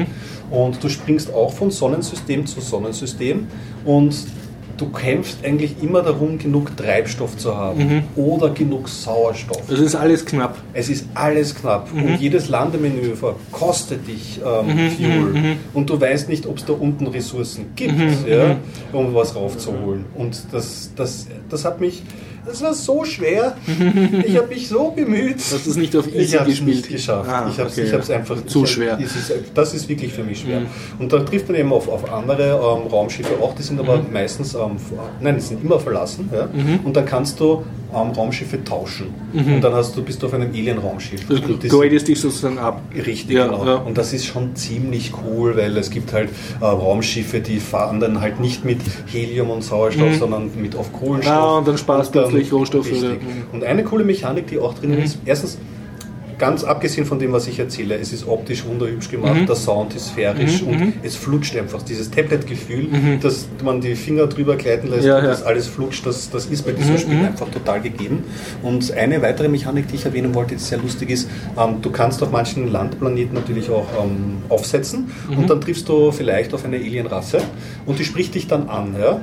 Und 0.51 0.83
du 0.83 0.89
springst 0.89 1.35
auch 1.35 1.53
von 1.53 1.71
Sonnensystem 1.71 2.47
zu 2.47 2.61
Sonnensystem 2.61 3.49
und 3.85 4.15
du 4.79 4.89
kämpfst 4.89 5.45
eigentlich 5.45 5.83
immer 5.83 6.03
darum, 6.03 6.39
genug 6.39 6.77
Treibstoff 6.77 7.37
zu 7.37 7.57
haben 7.57 8.05
oder 8.17 8.51
genug 8.51 8.89
Sauerstoff. 8.89 9.63
Das 9.69 9.81
ist 9.81 9.95
alles 9.95 10.25
knapp. 10.25 10.57
Es 10.73 10.89
ist 10.89 11.07
alles 11.15 11.55
knapp 11.55 11.89
und 11.93 12.17
jedes 12.21 12.49
Landemenü 12.49 13.15
kostet 13.53 14.07
dich 14.07 14.41
ähm, 14.45 14.91
Fuel 14.91 15.57
und 15.75 15.91
du 15.91 16.01
weißt 16.01 16.29
nicht, 16.29 16.47
ob 16.47 16.59
es 16.59 16.65
da 16.65 16.73
unten 16.73 17.07
Ressourcen 17.07 17.67
gibt, 17.75 18.29
ja, 18.29 18.57
um 18.93 19.15
was 19.15 19.35
raufzuholen. 19.35 20.05
Und 20.15 20.41
das, 20.53 20.93
das, 20.97 21.27
das 21.49 21.65
hat 21.65 21.81
mich, 21.81 22.03
das 22.49 22.63
war 22.63 22.75
so 22.75 23.05
schwer. 23.05 23.57
Ich 24.27 24.37
habe 24.37 24.49
mich 24.49 24.69
so 24.69 24.91
bemüht. 24.91 25.37
Hast 25.39 25.67
du 25.67 25.71
es 25.71 25.77
nicht 25.77 25.95
auf 25.95 26.07
Ich 26.07 26.15
Easy 26.15 26.37
es 26.37 26.45
gespielt? 26.45 26.77
nicht 26.77 26.89
geschafft. 26.89 27.29
Ah, 27.29 27.49
ich 27.51 27.59
habe 27.59 27.69
es 27.69 27.79
okay, 27.79 28.01
ich 28.03 28.15
einfach 28.15 28.45
Zu 28.47 28.65
ich, 28.65 28.71
schwer. 28.71 28.99
Ist, 28.99 29.33
das 29.55 29.75
ist 29.75 29.89
wirklich 29.89 30.13
für 30.13 30.25
mich 30.25 30.41
schwer. 30.41 30.63
Und 30.99 31.13
da 31.13 31.19
trifft 31.21 31.49
man 31.49 31.59
eben 31.59 31.73
auf, 31.73 31.89
auf 31.89 32.11
andere 32.13 32.49
ähm, 32.49 32.89
Raumschiffe 32.91 33.35
auch, 33.43 33.55
die 33.55 33.63
sind 33.63 33.79
aber 33.79 34.03
meistens, 34.11 34.55
ähm, 34.55 34.77
nein, 35.21 35.37
die 35.37 35.41
sind 35.41 35.63
immer 35.63 35.79
verlassen. 35.79 36.29
Ja? 36.33 36.49
Und 36.85 36.97
dann 36.97 37.05
kannst 37.05 37.39
du 37.41 37.63
ähm, 37.95 38.11
Raumschiffe 38.11 38.63
tauschen. 38.65 39.15
Und 39.33 39.61
dann 39.61 39.73
hast 39.75 39.97
du, 39.97 40.03
bist 40.03 40.23
du 40.23 40.27
auf 40.27 40.35
einem 40.35 40.51
Alien-Raumschiff. 40.51 41.27
Du 41.27 41.37
das- 41.57 41.71
gradest 41.71 42.09
dich 42.09 42.21
sozusagen 42.21 42.59
ab. 42.59 42.83
Richtig, 42.95 43.31
Ja, 43.37 43.47
genau. 43.47 43.65
ja. 43.67 43.75
Und 43.77 43.97
das 43.99 44.13
ist 44.13 44.27
schon 44.27 44.55
ziemlich 44.57 45.13
cool, 45.25 45.57
weil 45.57 45.77
es 45.77 45.91
gibt 45.91 46.13
halt 46.13 46.31
äh, 46.61 46.65
Raumschiffe, 46.65 47.41
die 47.41 47.59
fahren 47.61 48.01
dann 48.01 48.21
halt 48.21 48.41
nicht 48.41 48.65
mit 48.65 48.81
Helium 49.07 49.51
und 49.51 49.63
Sauerstoff, 49.63 50.17
sondern 50.17 50.51
mit 50.61 50.77
auf 50.77 50.93
Kohlenstoff. 50.93 51.35
Mhm. 51.35 51.41
Ah, 51.41 51.59
und 51.59 51.69
dann 51.69 51.79
sparst 51.79 52.15
du 52.15 52.21
plötzlich 52.21 52.53
Rohstoffe 52.53 52.91
Richtig. 52.91 53.23
Mhm. 53.23 53.45
Und 53.53 53.65
eine 53.65 53.85
coole 53.85 54.05
Mechanik, 54.05 54.47
die 54.49 54.59
auch 54.59 54.75
drinnen 54.75 54.99
ist, 55.03 55.19
erstens, 55.25 55.59
ganz 56.39 56.65
abgesehen 56.65 57.07
von 57.07 57.19
dem, 57.19 57.33
was 57.33 57.47
ich 57.47 57.59
erzähle, 57.59 57.97
es 57.97 58.13
ist 58.13 58.27
optisch 58.27 58.65
wunderhübsch 58.65 59.11
gemacht, 59.11 59.35
Mhm. 59.41 59.47
der 59.47 59.57
Sound 59.57 59.95
ist 59.95 60.09
sphärisch 60.09 60.63
und 60.63 60.95
es 61.03 61.17
flutscht 61.17 61.57
einfach. 61.57 61.83
Dieses 61.83 62.11
Tablet-Gefühl, 62.11 62.89
dass 63.21 63.49
man 63.65 63.81
die 63.81 63.95
Finger 63.95 64.27
drüber 64.27 64.57
gleiten 64.57 64.89
lässt 64.89 65.03
Mhm. 65.03 65.09
Ja, 65.09 65.19
und 65.19 65.25
ja. 65.25 65.31
das 65.31 65.43
alles 65.43 65.67
flutscht, 65.67 66.07
das, 66.07 66.31
das 66.31 66.47
ist 66.47 66.63
bei 66.65 66.73
diesem 66.73 66.97
Spiel 66.99 67.19
einfach 67.19 67.49
total 67.51 67.81
gegeben. 67.81 68.25
Und 68.63 68.93
eine 68.93 69.21
weitere 69.23 69.49
Mechanik, 69.49 69.89
die 69.89 69.97
ich 69.97 70.05
erwähnen 70.05 70.35
wollte, 70.35 70.55
die 70.55 70.61
sehr 70.63 70.79
lustig 70.79 71.11
ist, 71.11 71.29
ähm, 71.59 71.77
du 71.83 71.91
kannst 71.91 72.23
auf 72.23 72.31
manchen 72.31 72.71
Landplaneten 72.71 73.35
natürlich 73.35 73.69
auch 73.71 73.87
ähm, 74.03 74.39
aufsetzen 74.49 75.11
und 75.37 75.49
dann 75.51 75.61
triffst 75.61 75.89
du 75.89 76.13
vielleicht 76.13 76.55
auf 76.55 76.65
eine 76.65 76.77
Alienrasse 76.77 77.39
und 77.87 77.99
die 77.99 78.05
spricht 78.05 78.35
dich 78.35 78.47
dann 78.47 78.69
an. 78.69 78.95
Ja? 78.99 79.21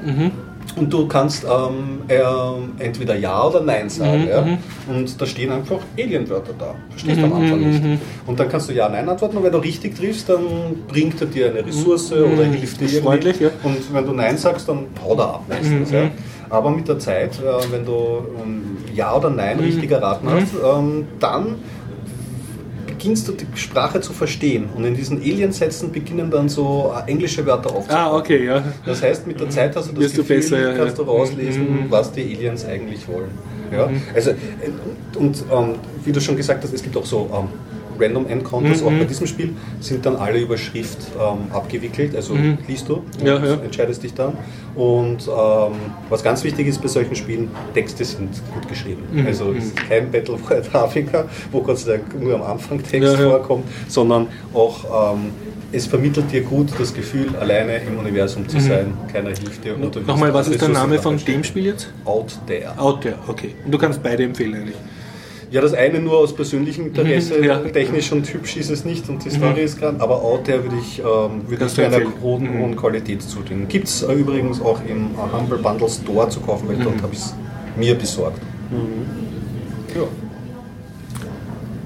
Und 0.75 0.91
du 0.91 1.07
kannst 1.07 1.45
ähm, 1.45 2.01
ähm, 2.09 2.71
entweder 2.79 3.15
Ja 3.17 3.45
oder 3.47 3.61
Nein 3.61 3.89
sagen. 3.89 4.27
ja? 4.27 4.45
Und 4.87 5.21
da 5.21 5.25
stehen 5.25 5.51
einfach 5.51 5.79
Alienwörter 5.97 6.53
da. 6.57 6.75
Verstehst 6.89 7.19
du 7.21 7.23
am 7.25 7.33
Anfang 7.33 7.59
nicht. 7.59 8.01
Und 8.25 8.39
dann 8.39 8.49
kannst 8.49 8.69
du 8.69 8.73
Ja, 8.73 8.89
Nein 8.89 9.07
antworten. 9.07 9.37
Und 9.37 9.43
wenn 9.43 9.51
du 9.51 9.59
richtig 9.59 9.95
triffst, 9.95 10.27
dann 10.27 10.43
bringt 10.87 11.19
er 11.21 11.27
dir 11.27 11.49
eine 11.51 11.65
Ressource 11.65 12.11
oder 12.11 12.43
hilft 12.45 12.81
dir 12.81 13.01
freundlich, 13.01 13.39
ja. 13.39 13.49
Und 13.63 13.93
wenn 13.93 14.05
du 14.05 14.13
Nein 14.13 14.37
sagst, 14.37 14.67
dann 14.67 14.87
haut 15.03 15.17
er 15.19 15.25
ab 15.35 15.43
meistens. 15.47 15.91
Ja. 15.91 16.09
Aber 16.49 16.69
mit 16.69 16.87
der 16.87 16.99
Zeit, 16.99 17.39
äh, 17.39 17.71
wenn 17.71 17.85
du 17.85 17.91
ähm, 18.43 18.77
Ja 18.93 19.15
oder 19.15 19.29
Nein 19.29 19.59
richtig 19.59 19.91
erraten 19.91 20.29
hast, 20.29 20.53
ähm, 20.63 21.07
dann 21.19 21.55
beginnst 22.97 23.27
du 23.27 23.33
die 23.33 23.45
Sprache 23.55 23.99
zu 24.01 24.13
verstehen. 24.13 24.69
Und 24.75 24.85
in 24.85 24.95
diesen 24.95 25.17
Alien-Sätzen 25.19 25.91
beginnen 25.91 26.29
dann 26.31 26.47
so 26.49 26.93
äh, 26.95 27.09
englische 27.11 27.45
Wörter 27.45 27.75
aufzutauchen. 27.75 28.05
Ah, 28.13 28.15
okay, 28.17 28.45
ja. 28.45 28.63
Das 28.85 29.01
heißt, 29.03 29.27
mit 29.27 29.39
der 29.39 29.49
Zeit 29.49 29.75
hast 29.75 29.89
du 29.89 29.93
das 29.93 30.03
Wirst 30.03 30.17
du 30.17 30.21
Gefühl, 30.21 30.37
besser, 30.37 30.59
ja, 30.59 30.73
kannst 30.77 30.97
du 30.97 31.03
rauslesen, 31.03 31.63
Mhm. 31.63 31.85
was 31.91 32.11
die 32.11 32.21
Aliens 32.35 32.65
eigentlich 32.65 33.07
wollen. 33.07 33.31
Ja? 33.71 33.89
Also, 34.13 34.31
äh, 34.31 34.35
und 35.17 35.43
ähm, 35.51 35.75
wie 36.03 36.11
du 36.11 36.21
schon 36.21 36.37
gesagt 36.37 36.63
hast, 36.63 36.73
es 36.73 36.81
gibt 36.83 36.95
auch 36.97 37.05
so 37.05 37.29
ähm, 37.33 37.47
Random 37.99 38.27
Encounters, 38.27 38.81
Mhm. 38.81 38.87
auch 38.87 38.91
bei 38.91 39.03
diesem 39.05 39.27
Spiel 39.27 39.53
sind 39.79 40.05
dann 40.05 40.15
alle 40.15 40.39
über 40.39 40.57
Schrift 40.57 40.97
ähm, 41.19 41.51
abgewickelt, 41.53 42.15
also 42.15 42.35
liest 42.67 42.87
du 42.89 42.95
und 42.95 43.21
Mhm. 43.21 43.27
Ja, 43.27 43.45
ja. 43.45 43.53
entscheidest 43.63 44.03
dich 44.03 44.13
dann. 44.13 44.33
Und 44.75 45.27
ähm, 45.27 45.73
was 46.09 46.23
ganz 46.23 46.43
wichtig 46.43 46.67
ist 46.67 46.81
bei 46.81 46.87
solchen 46.89 47.15
Spielen, 47.15 47.49
Texte 47.73 48.03
sind 48.03 48.29
gut 48.53 48.67
geschrieben. 48.67 49.03
Mhm. 49.11 49.25
Also 49.27 49.53
es 49.53 49.65
ist 49.65 49.75
kein 49.77 50.11
Battle 50.11 50.37
for 50.37 50.57
Africa, 50.83 51.25
wo 51.51 51.61
Gott 51.61 51.79
sei 51.79 51.97
Dank 51.97 52.21
nur 52.21 52.35
am 52.35 52.43
Anfang 52.43 52.83
Text 52.83 53.13
Ja, 53.13 53.17
vorkommt, 53.17 53.63
sondern 53.87 54.27
auch 54.53 55.13
ähm, 55.15 55.31
es 55.71 55.87
vermittelt 55.87 56.31
dir 56.31 56.41
gut 56.41 56.69
das 56.79 56.93
Gefühl, 56.93 57.27
alleine 57.39 57.77
im 57.77 57.97
Universum 57.97 58.47
zu 58.47 58.59
sein. 58.59 58.93
Keiner 59.11 59.29
hilft 59.29 59.63
dir. 59.63 59.75
Mhm. 59.77 59.91
Nochmal, 60.05 60.33
was 60.33 60.47
ist 60.47 60.61
der 60.61 60.69
Name 60.69 60.99
von 60.99 61.17
dem 61.17 61.43
Spiel 61.43 61.65
jetzt? 61.65 61.89
Out 62.05 62.37
There. 62.47 62.77
Out 62.77 63.01
There, 63.01 63.15
okay. 63.27 63.55
Und 63.65 63.71
du 63.73 63.77
kannst 63.77 64.01
beide 64.03 64.23
empfehlen 64.23 64.53
eigentlich. 64.55 64.75
Ja, 65.51 65.61
das 65.61 65.73
eine 65.73 65.99
nur 65.99 66.17
aus 66.17 66.33
persönlichem 66.35 66.87
Interesse, 66.87 67.37
Mhm, 67.37 67.43
ja. 67.49 67.59
technisch 67.59 68.11
und 68.11 68.31
hübsch 68.33 68.57
ist 68.57 68.69
es 68.69 68.83
nicht 68.85 69.07
und 69.09 69.23
die 69.23 69.29
Story 69.29 69.61
ist 69.63 69.79
gerade, 69.79 69.99
aber 70.01 70.21
Out 70.23 70.45
There 70.45 70.63
würde 70.63 70.75
ich, 70.79 70.99
ähm, 70.99 71.47
würde 71.47 71.65
ich 71.65 71.79
einer 71.81 71.99
hohen, 72.21 72.43
Mhm. 72.55 72.59
hohen 72.59 72.75
Qualität 72.75 73.21
zudingen. 73.21 73.67
Gibt 73.67 73.87
es 73.87 74.01
äh, 74.03 74.11
übrigens 74.13 74.61
auch 74.61 74.79
im 74.87 75.11
äh, 75.15 75.37
Humble 75.37 75.57
Bundle 75.59 75.89
Store 75.89 76.27
zu 76.29 76.39
kaufen, 76.41 76.67
weil 76.67 76.77
Mhm. 76.77 76.83
dort 76.83 77.01
habe 77.01 77.13
ich 77.13 77.19
es 77.19 77.35
mir 77.77 77.95
besorgt. 77.95 78.39
Ja. 79.95 80.01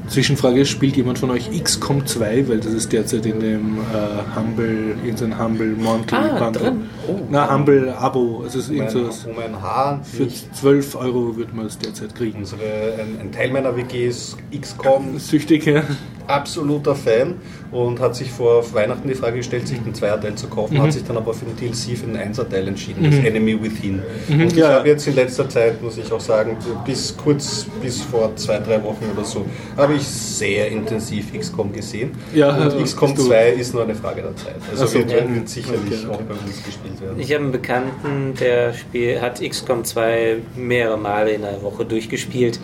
Zwischenfrage, 0.10 0.65
spielt 0.65 0.98
jemand 0.98 1.19
von 1.19 1.30
euch 1.31 1.49
XCOM 1.64 2.06
2, 2.06 2.48
weil 2.49 2.57
das 2.60 2.73
ist 2.73 2.91
derzeit 2.91 3.26
in 3.26 3.40
dem 3.40 3.77
äh, 3.77 4.38
Humble, 4.40 4.95
in 5.06 5.15
so 5.15 5.26
einem 5.26 5.40
Humble 5.40 5.76
Monthly 5.76 6.18
Ah, 6.18 6.40
Bundle. 6.40 6.61
drin. 6.64 6.81
Oh. 7.07 7.19
Na, 7.30 7.53
Humble 7.53 7.94
Abo, 7.98 8.41
also 8.44 8.60
es 8.60 8.69
ist 8.69 8.72
Um 8.72 8.81
ein, 8.81 9.36
um 9.38 9.40
ein 9.56 9.61
Haar 9.61 10.02
Für 10.03 10.23
nicht 10.23 10.56
12 10.56 10.95
Euro 10.95 11.38
wird 11.38 11.53
man 11.53 11.65
es 11.68 11.77
derzeit 11.77 12.14
kriegen. 12.15 12.40
unsere, 12.40 12.61
ein, 12.99 13.19
ein 13.22 13.31
Teil 13.31 13.52
meiner 13.52 13.76
WG 13.76 14.07
ist 14.07 14.38
XCOM, 14.60 15.18
Süchtig, 15.19 15.65
ja. 15.65 15.84
Absoluter 16.30 16.96
Fan 16.96 17.36
und 17.72 18.00
hat 18.00 18.16
sich 18.16 18.32
vor 18.32 18.64
Weihnachten 18.74 19.08
die 19.08 19.16
Frage 19.16 19.38
gestellt, 19.38 19.68
sich 19.68 19.80
den 19.80 19.94
Zweierteil 19.94 20.36
zu 20.36 20.48
kaufen, 20.48 20.76
Mhm. 20.76 20.82
hat 20.84 20.94
sich 20.94 21.04
dann 21.04 21.18
aber 21.18 21.34
für 21.34 21.46
den 21.46 21.56
DLC 21.58 21.96
für 21.98 22.06
den 22.06 22.16
Einserteil 22.18 22.68
entschieden, 22.68 23.04
das 23.04 23.16
Enemy 23.24 23.62
Within. 23.62 24.02
Und 24.30 24.42
ich 24.46 24.54
Mhm. 24.54 24.60
Ja. 24.60 24.70
habe 24.74 24.88
jetzt 24.90 25.08
in 25.08 25.16
letzter 25.16 25.48
Zeit, 25.50 25.82
muss 25.82 25.98
ich 25.98 26.12
auch 26.12 26.20
sagen, 26.20 26.58
bis 26.86 27.16
kurz, 27.18 27.66
bis 27.82 28.02
vor 28.02 28.36
zwei, 28.36 28.60
drei 28.60 28.82
Wochen 28.84 29.06
oder 29.16 29.26
so, 29.26 29.46
habe 29.78 29.96
ich 29.96 30.04
sehr 30.04 30.70
intensiv 30.70 31.34
XCOM 31.34 31.74
gesehen. 31.74 32.12
Ja, 32.34 32.56
und 32.56 32.74
äh, 32.80 32.84
XCOM 32.84 33.14
bist 33.14 33.26
du- 33.26 33.30
2 33.30 33.50
ist 33.50 33.74
nur 33.74 33.84
eine 33.84 33.96
Frage 33.96 34.22
der 34.22 34.36
Zeit. 34.36 34.56
Also 34.72 34.84
Ach 34.84 34.88
so, 34.88 35.00
wird, 35.00 35.12
ja. 35.12 35.18
wird 35.36 35.50
sicherlich 35.50 35.80
Okay, 35.82 35.96
okay. 36.08 36.14
auch 36.16 36.22
bei 36.22 36.34
uns 36.34 36.64
gespielt 36.64 37.02
werden. 37.02 37.20
Ich 37.20 37.32
habe 37.34 37.44
einen 37.44 37.52
Bekannten, 37.52 38.34
der 38.40 38.74
Spiel, 38.74 39.20
hat 39.22 39.42
XCOM 39.42 39.84
2 39.84 40.38
mehrere 40.56 40.98
Male 40.98 41.32
in 41.32 41.44
einer 41.44 41.62
Woche 41.62 41.86
durchgespielt. 41.86 42.60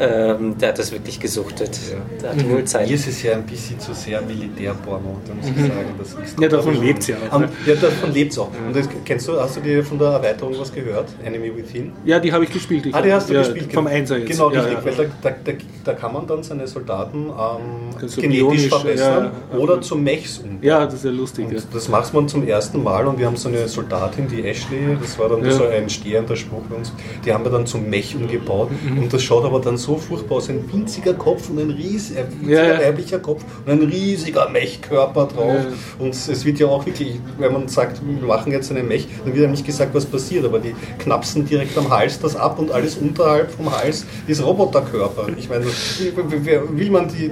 Ähm, 0.00 0.56
der 0.58 0.68
hat 0.70 0.78
das 0.78 0.92
wirklich 0.92 1.20
gesuchtet. 1.20 1.78
Ja. 1.90 1.96
Der 2.22 2.30
hatte 2.30 2.50
wohl 2.50 2.64
Zeit. 2.64 2.88
Ist 2.96 3.06
es 3.08 3.22
ja 3.22 3.32
ein 3.34 3.44
bisschen 3.44 3.78
zu 3.78 3.92
sehr 3.94 4.20
Militärporno, 4.22 5.18
da 5.26 5.34
muss 5.34 5.46
ich 5.48 5.56
sagen. 5.56 5.88
Das 5.98 6.16
XCOM 6.16 6.42
Ja, 6.42 6.48
davon 6.48 6.74
Aber- 6.76 6.84
lebt's 6.84 7.06
ja 7.08 7.16
auch, 7.30 7.38
ne? 7.40 7.48
Ja, 7.66 7.74
davon 7.74 8.12
lebt 8.12 8.32
es 8.32 8.38
auch. 8.38 8.48
Und 8.66 8.74
das, 8.74 8.88
kennst 9.04 9.28
du, 9.28 9.38
hast 9.40 9.56
du 9.56 9.60
dir 9.60 9.84
von 9.84 9.98
der 9.98 10.08
Erweiterung 10.08 10.54
was 10.58 10.72
gehört? 10.72 11.08
Enemy 11.24 11.54
Within? 11.56 11.92
Ja, 12.04 12.18
die 12.18 12.32
habe 12.32 12.44
ich 12.44 12.50
gespielt. 12.52 12.86
Ich 12.86 12.94
Ah, 12.94 13.02
die 13.02 13.12
hast 13.12 13.28
du 13.28 13.34
ja, 13.34 13.42
gespielt. 13.42 13.72
Vom 13.72 13.86
Einser 13.86 14.16
jetzt. 14.18 14.30
Genau, 14.30 14.50
ja, 14.50 14.60
richtig. 14.62 14.78
Ja. 14.86 14.98
Weil 14.98 15.10
da, 15.22 15.30
da, 15.44 15.52
da, 15.84 15.92
kann 15.92 16.12
man 16.14 16.26
dann 16.26 16.42
seine 16.42 16.66
Soldaten 16.66 17.26
ähm, 17.26 18.10
genetisch 18.20 18.68
verbessern 18.68 19.30
ja, 19.52 19.58
oder 19.58 19.74
ja. 19.76 19.80
zu 19.82 19.96
Mechs 19.96 20.38
umbauen. 20.38 20.58
ja, 20.62 20.84
das 20.84 20.94
ist 20.94 21.04
ja 21.04 21.10
lustig. 21.10 21.46
Ja. 21.52 21.58
Das 21.72 21.88
macht 21.88 22.12
man 22.14 22.28
zum 22.28 22.46
ersten 22.46 22.82
Mal 22.82 23.06
und 23.06 23.18
wir 23.18 23.26
haben 23.26 23.36
so 23.36 23.48
eine 23.48 23.68
Soldatin, 23.68 24.26
die 24.28 24.42
Ashley, 24.46 24.96
das 25.00 25.18
war 25.18 25.28
dann 25.28 25.44
Ja. 25.44 25.50
so 25.52 25.64
ein 25.66 25.88
stehender 25.90 26.36
Spruch 26.36 26.62
bei 26.70 26.76
uns, 26.76 26.92
die 27.24 27.32
haben 27.32 27.44
wir 27.44 27.50
dann 27.50 27.66
zum 27.66 27.88
Mech 27.90 28.14
umgebaut 28.16 28.70
Mhm. 28.70 28.98
und 29.04 29.12
das 29.12 29.22
schaut 29.22 29.44
aber 29.44 29.60
dann 29.60 29.76
so 29.76 29.96
furchtbar 29.96 30.36
aus, 30.36 30.48
ein 30.48 30.64
winziger 30.72 31.14
Kopf 31.14 31.50
und 31.50 31.58
ein 31.58 31.70
riesiger, 31.70 32.20
ein 32.20 32.32
winziger 32.40 32.64
Ja, 32.74 32.75
ja. 32.80 32.88
weiblicher 32.88 33.18
Kopf 33.18 33.44
und 33.64 33.72
ein 33.72 33.82
riesiger 33.82 34.48
Mechkörper 34.48 35.26
drauf 35.26 35.56
Ja. 35.64 36.04
und 36.04 36.14
es 36.14 36.44
wird 36.44 36.58
ja 36.58 36.66
auch 36.66 36.84
wirklich, 36.86 37.20
wenn 37.38 37.52
man 37.52 37.68
sagt, 37.68 38.00
wir 38.04 38.26
machen 38.26 38.52
jetzt 38.52 38.70
einen 38.70 38.86
Mech, 38.88 39.06
dann 39.24 39.34
wird 39.34 39.44
ja 39.44 39.50
nicht 39.50 39.64
gesagt, 39.66 39.94
was 39.94 40.06
passiert, 40.06 40.44
aber 40.44 40.58
die 40.58 40.74
knapsen 40.98 41.46
direkt 41.46 41.76
am 41.78 41.90
Hals 41.90 42.18
das 42.20 42.36
ab 42.36 42.58
und 42.58 42.70
alles 42.70 42.96
unterhalb 42.96 43.50
vom 43.50 43.70
Hals 43.70 44.04
ist 44.26 44.44
Roboterkörper. 44.44 45.26
Ich 45.36 45.48
meine, 45.48 45.64
will 45.64 46.90
man 46.90 47.08
die, 47.08 47.30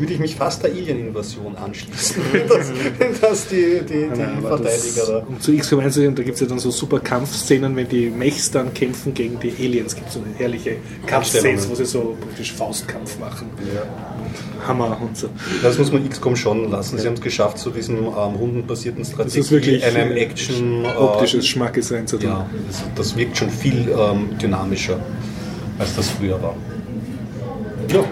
würde 0.00 0.14
ich 0.14 0.18
mich 0.18 0.36
fast 0.36 0.62
der 0.62 0.70
Alien-Invasion 0.70 1.56
anschließen, 1.56 2.22
dass, 2.48 3.20
dass 3.20 3.46
die, 3.48 3.80
die, 3.80 3.86
die 3.86 4.06
Nein, 4.06 4.38
das, 4.42 4.60
Verteidiger 4.60 5.06
da. 5.06 5.26
um 5.28 5.40
zu 5.40 5.56
XCOM 5.56 5.80
1 5.80 5.94
zu 5.94 6.00
gehen, 6.00 6.14
da 6.14 6.22
gibt 6.22 6.34
es 6.34 6.40
ja 6.40 6.46
dann 6.46 6.58
so 6.58 6.70
super 6.70 7.00
Kampfszenen, 7.00 7.76
wenn 7.76 7.88
die 7.88 8.10
Mechs 8.10 8.50
dann 8.50 8.72
kämpfen 8.74 9.14
gegen 9.14 9.38
die 9.38 9.52
Aliens. 9.58 9.94
gibt 9.94 10.10
so 10.10 10.22
herrliche 10.36 10.76
Kampfszenen, 11.06 11.58
wo 11.68 11.74
sie 11.74 11.84
so 11.84 12.16
praktisch 12.20 12.52
Faustkampf 12.52 13.18
machen. 13.18 13.50
Hammer 14.66 14.98
und 15.00 15.16
so. 15.16 15.28
Das 15.62 15.78
muss 15.78 15.92
man 15.92 16.08
XCOM 16.08 16.36
schon 16.36 16.70
lassen. 16.70 16.98
Sie 16.98 17.06
haben 17.06 17.14
es 17.14 17.20
geschafft, 17.20 17.58
zu 17.58 17.70
diesem 17.70 17.98
ähm, 17.98 18.12
rundenbasierten 18.12 19.02
Das 19.02 19.12
Strategie, 19.12 19.38
ist 19.38 19.50
wirklich 19.50 19.84
einem 19.84 20.12
äh, 20.12 20.20
Action, 20.20 20.84
äh, 20.84 20.88
optisches 20.88 21.46
Schmackes 21.46 21.92
einzutun. 21.92 22.28
Ja, 22.28 22.50
das, 22.66 22.82
das 22.94 23.16
wirkt 23.16 23.36
schon 23.38 23.50
viel 23.50 23.88
ähm, 23.88 24.38
dynamischer, 24.38 24.98
als 25.78 25.96
das 25.96 26.08
früher 26.10 26.40
war. 26.42 26.54
Ja, 27.88 28.04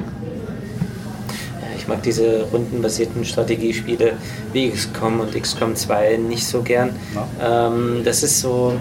Ich 1.89 1.95
mag 1.95 2.03
diese 2.03 2.47
rundenbasierten 2.53 3.25
Strategiespiele 3.25 4.13
wie 4.53 4.69
XCOM 4.69 5.21
und 5.21 5.33
XCOM 5.33 5.75
2 5.75 6.19
nicht 6.19 6.47
so 6.47 6.61
gern. 6.61 6.91
Ähm, 7.43 8.03
das 8.05 8.23
ist 8.23 8.41
so, 8.41 8.75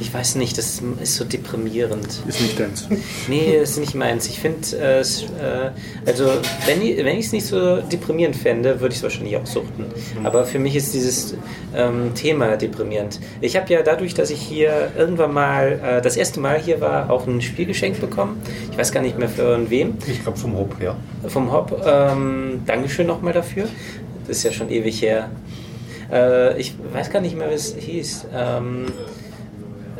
ich 0.00 0.12
weiß 0.12 0.36
nicht, 0.36 0.58
das 0.58 0.82
ist 1.00 1.14
so 1.14 1.24
deprimierend. 1.24 2.22
Ist 2.26 2.40
nicht 2.40 2.58
deins. 2.58 2.88
Nee, 3.28 3.56
ist 3.56 3.78
nicht 3.78 3.94
meins. 3.94 4.28
Ich 4.28 4.40
finde, 4.40 4.76
äh, 4.76 4.98
es, 4.98 5.22
äh, 5.22 5.70
also 6.06 6.30
wenn 6.66 6.82
ich 6.82 7.26
es 7.26 7.32
nicht 7.32 7.46
so 7.46 7.80
deprimierend 7.80 8.36
fände, 8.36 8.80
würde 8.80 8.92
ich 8.92 8.98
es 8.98 9.02
wahrscheinlich 9.02 9.36
auch 9.36 9.46
suchten. 9.46 9.86
Aber 10.24 10.44
für 10.44 10.58
mich 10.58 10.76
ist 10.76 10.94
dieses 10.94 11.36
ähm, 11.74 12.14
Thema 12.14 12.56
deprimierend. 12.56 13.20
Ich 13.40 13.56
habe 13.56 13.72
ja 13.72 13.82
dadurch, 13.82 14.14
dass 14.14 14.30
ich 14.30 14.40
hier 14.40 14.90
irgendwann 14.96 15.32
mal 15.32 15.80
äh, 15.82 16.02
das 16.02 16.16
erste 16.16 16.40
Mal 16.40 16.60
hier 16.60 16.80
war, 16.80 17.10
auch 17.10 17.26
ein 17.26 17.40
Spiel 17.40 17.66
geschenkt 17.66 18.00
bekommen. 18.00 18.40
Ich 18.70 18.78
weiß 18.78 18.92
gar 18.92 19.00
nicht 19.00 19.18
mehr 19.18 19.28
von 19.28 19.70
wem. 19.70 19.94
ich 20.06 20.22
glaube 20.22 20.38
vom 20.38 20.56
Hop 20.56 20.78
her. 20.80 20.96
Vom 21.28 21.52
Hop. 21.52 21.82
Ähm, 21.86 22.62
Dankeschön 22.66 23.06
nochmal 23.06 23.32
dafür. 23.32 23.68
Das 24.26 24.38
ist 24.38 24.42
ja 24.44 24.52
schon 24.52 24.70
ewig 24.70 25.00
her. 25.02 25.30
Äh, 26.12 26.58
ich 26.58 26.74
weiß 26.92 27.10
gar 27.10 27.20
nicht 27.20 27.36
mehr, 27.36 27.50
wie 27.50 27.54
es 27.54 27.74
hieß. 27.78 28.26
Ähm, 28.34 28.86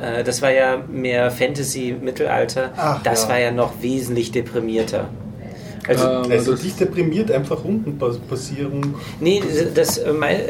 äh, 0.04 0.24
das 0.24 0.42
war 0.42 0.50
ja 0.50 0.82
mehr 0.90 1.30
Fantasy, 1.30 1.96
Mittelalter. 2.00 2.72
Ach, 2.76 3.02
das 3.02 3.24
ja. 3.24 3.28
war 3.30 3.38
ja 3.38 3.50
noch 3.50 3.82
wesentlich 3.82 4.32
deprimierter. 4.32 5.08
Also, 5.86 6.06
also, 6.06 6.30
also 6.30 6.54
dich 6.54 6.76
deprimiert 6.76 7.30
einfach 7.30 7.62
Rundenpassierung. 7.62 8.94
Nee, 9.20 9.42
das, 9.74 10.00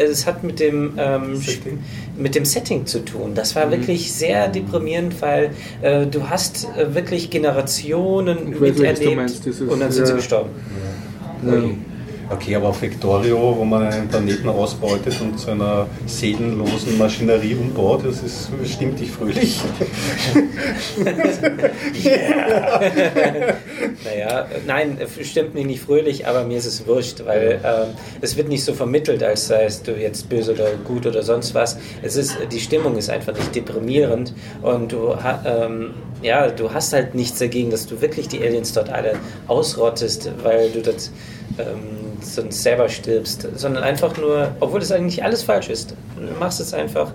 das 0.05 0.26
hat 0.26 0.44
mit 0.44 0.60
dem, 0.60 0.93
ähm, 0.97 1.36
Setting. 1.36 1.81
mit 2.16 2.35
dem 2.35 2.44
Setting 2.44 2.86
zu 2.86 3.05
tun. 3.05 3.35
Das 3.35 3.56
war 3.56 3.66
mhm. 3.66 3.72
wirklich 3.72 4.12
sehr 4.12 4.48
deprimierend, 4.48 5.20
weil 5.20 5.51
äh, 5.82 6.06
du 6.06 6.28
hast 6.31 6.68
äh, 6.76 6.94
wirklich 6.94 7.31
Generationen 7.31 8.51
miterlebt 8.60 9.18
und 9.60 9.81
dann 9.81 9.90
sind 9.90 10.02
ja. 10.02 10.06
sie 10.06 10.14
gestorben. 10.14 10.51
Ja. 11.44 11.55
Ja. 11.55 11.62
Okay, 12.31 12.55
aber 12.57 12.69
auf 12.69 12.81
Victorio, 12.81 13.55
wo 13.57 13.65
man 13.65 13.83
einen 13.87 14.09
Planeten 14.09 14.49
ausbeutet 14.49 15.21
und 15.21 15.39
zu 15.39 15.51
einer 15.51 15.87
seelenlosen 16.07 16.97
Maschinerie 16.97 17.55
umbaut, 17.55 18.05
das 18.05 18.23
ist, 18.23 18.49
stimmt 18.65 18.99
dich 18.99 19.11
fröhlich. 19.11 19.61
naja, 24.05 24.47
nein, 24.67 24.99
stimmt 25.23 25.55
mich 25.55 25.67
nicht 25.67 25.83
fröhlich, 25.83 26.27
aber 26.27 26.45
mir 26.45 26.57
ist 26.57 26.67
es 26.67 26.87
wurscht, 26.87 27.25
weil 27.27 27.61
ähm, 27.63 27.89
es 28.21 28.37
wird 28.37 28.49
nicht 28.49 28.65
so 28.65 28.73
vermittelt, 28.73 29.23
als 29.23 29.49
seist 29.49 29.87
du 29.87 29.93
jetzt 29.93 30.29
böse 30.29 30.55
oder 30.55 30.71
gut 30.85 31.07
oder 31.07 31.23
sonst 31.23 31.55
was. 31.55 31.77
Es 32.03 32.17
ist, 32.17 32.39
die 32.51 32.61
Stimmung 32.61 32.97
ist 32.97 33.11
einfach 33.11 33.35
nicht 33.35 33.55
deprimierend 33.55 34.33
und 34.63 34.93
du, 34.93 35.15
ähm, 35.45 35.91
ja, 36.23 36.49
du 36.49 36.73
hast 36.73 36.95
halt 36.95 37.15
nichts 37.15 37.39
dagegen, 37.39 37.71
dass 37.71 37.87
du 37.87 38.01
wirklich 38.01 38.29
die 38.29 38.41
Aliens 38.41 38.73
dort 38.73 38.89
alle 38.89 39.17
ausrottest, 39.47 40.31
weil 40.43 40.71
du 40.71 40.81
das 40.81 41.11
ähm, 41.59 42.14
sonst 42.25 42.63
selber 42.63 42.89
stirbst, 42.89 43.47
sondern 43.55 43.85
einfach 43.85 44.17
nur, 44.17 44.55
obwohl 44.61 44.81
das 44.81 44.93
eigentlich 44.93 45.23
alles 45.23 45.43
falsch 45.43 45.69
ist. 45.69 45.95
Du 46.17 46.39
machst 46.39 46.61
es 46.61 46.75
einfach, 46.75 47.13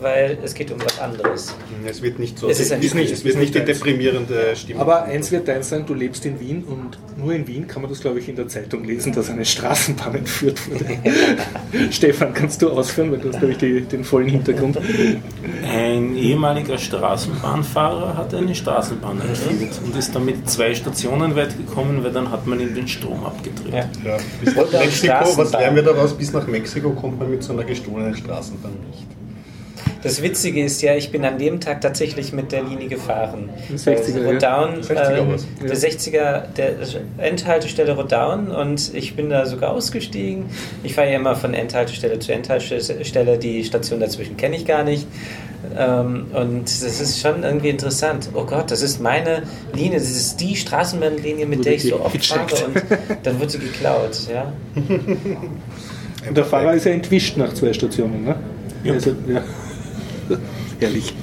weil 0.00 0.38
es 0.42 0.54
geht 0.54 0.70
um 0.70 0.78
was 0.82 0.98
anderes. 0.98 1.54
Es 1.86 2.02
wird 2.02 2.18
nicht 2.18 2.38
so. 2.38 2.48
Es, 2.48 2.60
ist, 2.60 2.72
ist 2.72 2.94
nicht, 2.94 3.12
es 3.12 3.24
wird 3.24 3.36
nicht 3.36 3.54
die 3.54 3.64
deprimierende 3.64 4.56
Stimmung. 4.56 4.82
Aber 4.82 5.04
eins 5.04 5.30
wird 5.30 5.48
dein 5.48 5.62
sein, 5.62 5.84
du 5.86 5.94
lebst 5.94 6.24
in 6.26 6.40
Wien 6.40 6.64
und 6.64 6.98
nur 7.16 7.34
in 7.34 7.46
Wien 7.46 7.66
kann 7.66 7.82
man 7.82 7.90
das, 7.90 8.00
glaube 8.00 8.18
ich, 8.18 8.28
in 8.28 8.36
der 8.36 8.48
Zeitung 8.48 8.84
lesen, 8.84 9.12
dass 9.12 9.28
eine 9.28 9.44
Straßenbahn 9.44 10.14
entführt 10.16 10.58
wurde. 10.70 10.86
Stefan, 11.90 12.32
kannst 12.32 12.62
du 12.62 12.70
ausführen, 12.70 13.12
weil 13.12 13.18
du 13.18 13.28
hast, 13.28 13.38
glaube 13.38 13.52
ich, 13.52 13.58
die, 13.58 13.80
den 13.82 14.04
vollen 14.04 14.28
Hintergrund. 14.28 14.78
Ein 15.68 16.16
ehemaliger 16.16 16.78
Straßenbahnfahrer 16.78 18.16
hat 18.16 18.34
eine 18.34 18.54
Straßenbahn 18.54 19.20
entführt 19.20 19.80
und 19.84 19.96
ist 19.96 20.14
damit 20.14 20.48
zwei 20.48 20.74
Stationen 20.74 21.36
weit 21.36 21.56
gekommen, 21.56 22.02
weil 22.02 22.12
dann 22.12 22.30
hat 22.30 22.46
man 22.46 22.60
ihm 22.60 22.74
den 22.74 22.88
Strom 22.88 23.24
abgedreht. 23.24 23.72
Ja. 23.72 23.88
Ja. 24.04 24.16
Bis 24.42 24.56
nach 24.56 24.72
Mexiko, 24.72 25.36
was 25.36 25.52
lernen 25.52 25.76
wir 25.76 25.82
daraus? 25.82 26.14
Bis 26.14 26.32
nach 26.32 26.46
Mexiko 26.46 26.90
kommt 26.90 27.18
man 27.18 27.30
mit 27.30 27.42
so 27.42 27.52
einer 27.52 27.64
gestohlenen 27.64 28.16
Straßenbahn 28.16 28.72
nicht. 28.88 29.19
Das 30.02 30.22
Witzige 30.22 30.64
ist 30.64 30.80
ja, 30.82 30.94
ich 30.94 31.10
bin 31.10 31.24
an 31.24 31.38
dem 31.38 31.60
Tag 31.60 31.82
tatsächlich 31.82 32.32
mit 32.32 32.52
der 32.52 32.62
Linie 32.62 32.88
gefahren. 32.88 33.50
60er, 33.74 34.24
Rodown, 34.24 34.80
60er 34.80 35.18
ähm, 35.18 35.36
der 35.62 35.76
60er, 35.76 36.42
der 36.56 36.72
Endhaltestelle 37.18 37.94
Rodown 37.94 38.48
und 38.48 38.94
ich 38.94 39.14
bin 39.14 39.28
da 39.28 39.44
sogar 39.44 39.72
ausgestiegen. 39.72 40.46
Ich 40.82 40.94
fahre 40.94 41.10
ja 41.10 41.16
immer 41.16 41.36
von 41.36 41.52
Endhaltestelle 41.52 42.18
zu 42.18 42.32
Endhaltestelle, 42.32 43.38
die 43.38 43.62
Station 43.64 44.00
dazwischen 44.00 44.36
kenne 44.36 44.56
ich 44.56 44.64
gar 44.64 44.84
nicht. 44.84 45.06
Ähm, 45.76 46.26
und 46.32 46.64
das 46.64 47.00
ist 47.00 47.20
schon 47.20 47.42
irgendwie 47.42 47.68
interessant. 47.68 48.30
Oh 48.34 48.44
Gott, 48.44 48.70
das 48.70 48.80
ist 48.80 49.00
meine 49.00 49.42
Linie, 49.74 49.98
das 49.98 50.10
ist 50.10 50.40
die 50.40 50.56
Straßenbahnlinie, 50.56 51.46
mit 51.46 51.64
der 51.64 51.74
ich 51.74 51.84
so 51.84 52.00
oft 52.00 52.24
fahre 52.24 52.66
und 52.66 52.82
dann 53.22 53.38
wird 53.38 53.50
sie 53.50 53.58
geklaut. 53.58 54.18
Ja. 54.32 54.52
Und 56.28 56.36
der 56.36 56.44
Fahrer 56.44 56.74
ist 56.74 56.86
ja 56.86 56.92
entwischt 56.92 57.36
nach 57.36 57.52
zwei 57.54 57.72
Stationen, 57.72 58.24
ne? 58.24 58.36
Ja. 58.84 58.94
Also, 58.94 59.14
ja. 59.28 59.42
Herrlich. 60.78 61.14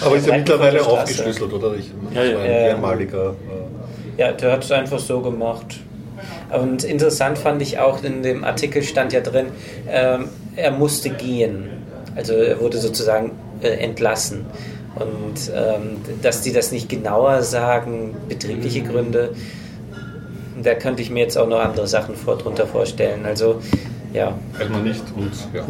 Aber 0.00 0.16
ist 0.16 0.26
ja 0.26 0.36
mittlerweile 0.36 0.84
aufgeschlüsselt, 0.86 1.52
oder? 1.52 1.74
Ich, 1.74 1.90
ja, 2.14 2.24
ja. 2.24 2.38
ein 2.38 2.76
ehemaliger. 2.76 3.30
Äh 3.30 4.20
ja, 4.20 4.32
der 4.32 4.52
hat 4.52 4.64
es 4.64 4.70
einfach 4.70 4.98
so 4.98 5.20
gemacht. 5.20 5.80
Und 6.56 6.84
interessant 6.84 7.38
fand 7.38 7.62
ich 7.62 7.78
auch, 7.78 8.02
in 8.04 8.22
dem 8.22 8.44
Artikel 8.44 8.82
stand 8.82 9.12
ja 9.12 9.20
drin, 9.20 9.46
ähm, 9.88 10.28
er 10.56 10.70
musste 10.70 11.10
gehen. 11.10 11.68
Also 12.14 12.34
er 12.34 12.60
wurde 12.60 12.78
sozusagen 12.78 13.32
äh, 13.60 13.68
entlassen. 13.68 14.46
Und 14.94 15.50
ähm, 15.52 15.96
dass 16.22 16.42
die 16.42 16.52
das 16.52 16.70
nicht 16.70 16.88
genauer 16.88 17.42
sagen, 17.42 18.14
betriebliche 18.28 18.82
mhm. 18.82 18.88
Gründe, 18.88 19.34
da 20.62 20.74
könnte 20.74 21.02
ich 21.02 21.10
mir 21.10 21.20
jetzt 21.20 21.36
auch 21.36 21.48
noch 21.48 21.58
andere 21.58 21.88
Sachen 21.88 22.14
vor, 22.14 22.38
drunter 22.38 22.66
vorstellen. 22.66 23.26
Also 23.26 23.60
ja. 24.14 24.32
Man 24.70 24.84
nicht 24.84 25.02
und 25.16 25.32
ja. 25.52 25.64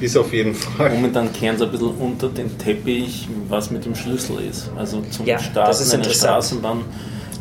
ist 0.00 0.16
auf 0.16 0.32
jeden 0.32 0.54
Fall. 0.54 0.90
Momentan 0.90 1.32
kehren 1.32 1.58
sie 1.58 1.64
ein 1.64 1.70
bisschen 1.70 1.94
unter 1.96 2.28
den 2.28 2.56
Teppich, 2.56 3.28
was 3.48 3.70
mit 3.70 3.84
dem 3.84 3.94
Schlüssel 3.94 4.36
ist. 4.48 4.70
Also 4.76 5.02
zum 5.10 5.26
ja, 5.26 5.38
Starten 5.38 5.90
einer 5.92 6.04
Straßenbahn 6.04 6.84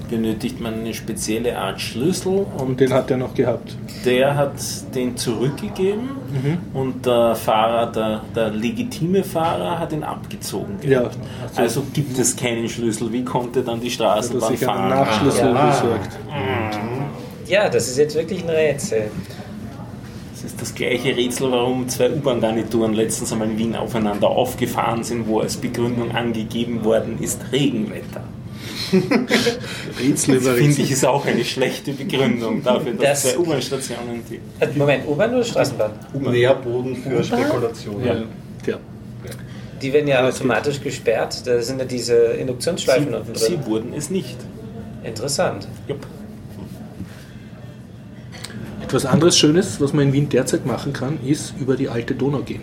benötigt 0.10 0.60
man 0.60 0.74
eine 0.82 0.94
spezielle 0.94 1.58
Art 1.58 1.80
Schlüssel. 1.80 2.46
Und 2.58 2.80
den 2.80 2.92
hat 2.92 3.10
er 3.10 3.18
noch 3.18 3.34
gehabt. 3.34 3.78
Der 4.04 4.36
hat 4.36 4.56
den 4.94 5.16
zurückgegeben 5.16 6.10
mhm. 6.32 6.58
und 6.74 7.06
der 7.06 7.36
Fahrer, 7.36 7.92
der, 7.92 8.22
der 8.36 8.50
legitime 8.50 9.24
Fahrer, 9.24 9.80
hat 9.80 9.94
ihn 9.94 10.04
abgezogen. 10.04 10.78
Ja, 10.84 11.04
also, 11.04 11.20
also, 11.56 11.84
gibt 11.94 12.20
es 12.20 12.36
keinen 12.36 12.68
Schlüssel. 12.68 13.12
Wie 13.14 13.24
konnte 13.24 13.62
dann 13.62 13.80
die 13.80 13.90
Straßenbahn 13.90 14.58
fahren? 14.58 14.90
Nachschlüssel 14.90 15.54
ja. 15.54 15.66
besorgt. 15.68 16.20
Ja, 17.48 17.70
das 17.70 17.88
ist 17.88 17.98
jetzt 17.98 18.16
wirklich 18.16 18.44
ein 18.44 18.50
Rätsel. 18.50 19.12
Das 20.62 20.76
gleiche 20.76 21.18
Rätsel, 21.18 21.52
warum 21.52 21.90
zwei 21.90 22.12
U-Bahn-Garnituren 22.12 22.94
letztens 22.94 23.32
einmal 23.32 23.50
in 23.50 23.58
Wien 23.58 23.76
aufeinander 23.76 24.30
aufgefahren 24.30 25.04
sind, 25.04 25.28
wo 25.28 25.40
als 25.40 25.58
Begründung 25.58 26.12
angegeben 26.12 26.86
worden 26.86 27.18
ist 27.20 27.42
Regenwetter. 27.52 28.22
Rätsel 30.00 30.36
über 30.36 30.54
Finde 30.54 30.80
ich 30.84 30.92
ist 30.92 31.04
auch 31.04 31.26
eine 31.26 31.44
schlechte 31.44 31.94
Begründung 31.94 32.62
dafür, 32.62 32.94
dass 32.94 33.24
das 33.24 33.34
zwei 33.34 33.40
U-Bahn-Stationen 33.40 34.22
die. 34.30 34.40
Äh, 34.60 34.68
Moment, 34.76 35.08
U-Bahn 35.08 35.34
oder 35.34 35.44
Straßenbahn? 35.44 35.94
Nährboden 36.14 36.96
für 36.96 37.24
Spekulationen. 37.24 38.06
Ja. 38.06 38.14
ja. 38.68 38.78
Die 39.82 39.92
werden 39.92 40.08
ja 40.10 40.28
automatisch 40.28 40.80
gesperrt. 40.80 41.42
Da 41.48 41.60
sind 41.60 41.80
ja 41.80 41.86
diese 41.86 42.16
Induktionsschleifen 42.16 43.08
sie, 43.08 43.16
unten 43.16 43.34
drin. 43.34 43.48
Sie 43.48 43.66
wurden 43.66 43.94
es 43.96 44.12
nicht. 44.12 44.38
Interessant. 45.04 45.68
Jupp. 45.88 46.06
Etwas 48.92 49.06
anderes 49.06 49.38
Schönes, 49.38 49.80
was 49.80 49.94
man 49.94 50.08
in 50.08 50.12
Wien 50.12 50.28
derzeit 50.28 50.66
machen 50.66 50.92
kann, 50.92 51.18
ist 51.26 51.54
über 51.58 51.78
die 51.78 51.88
alte 51.88 52.14
Donau 52.14 52.40
gehen. 52.40 52.60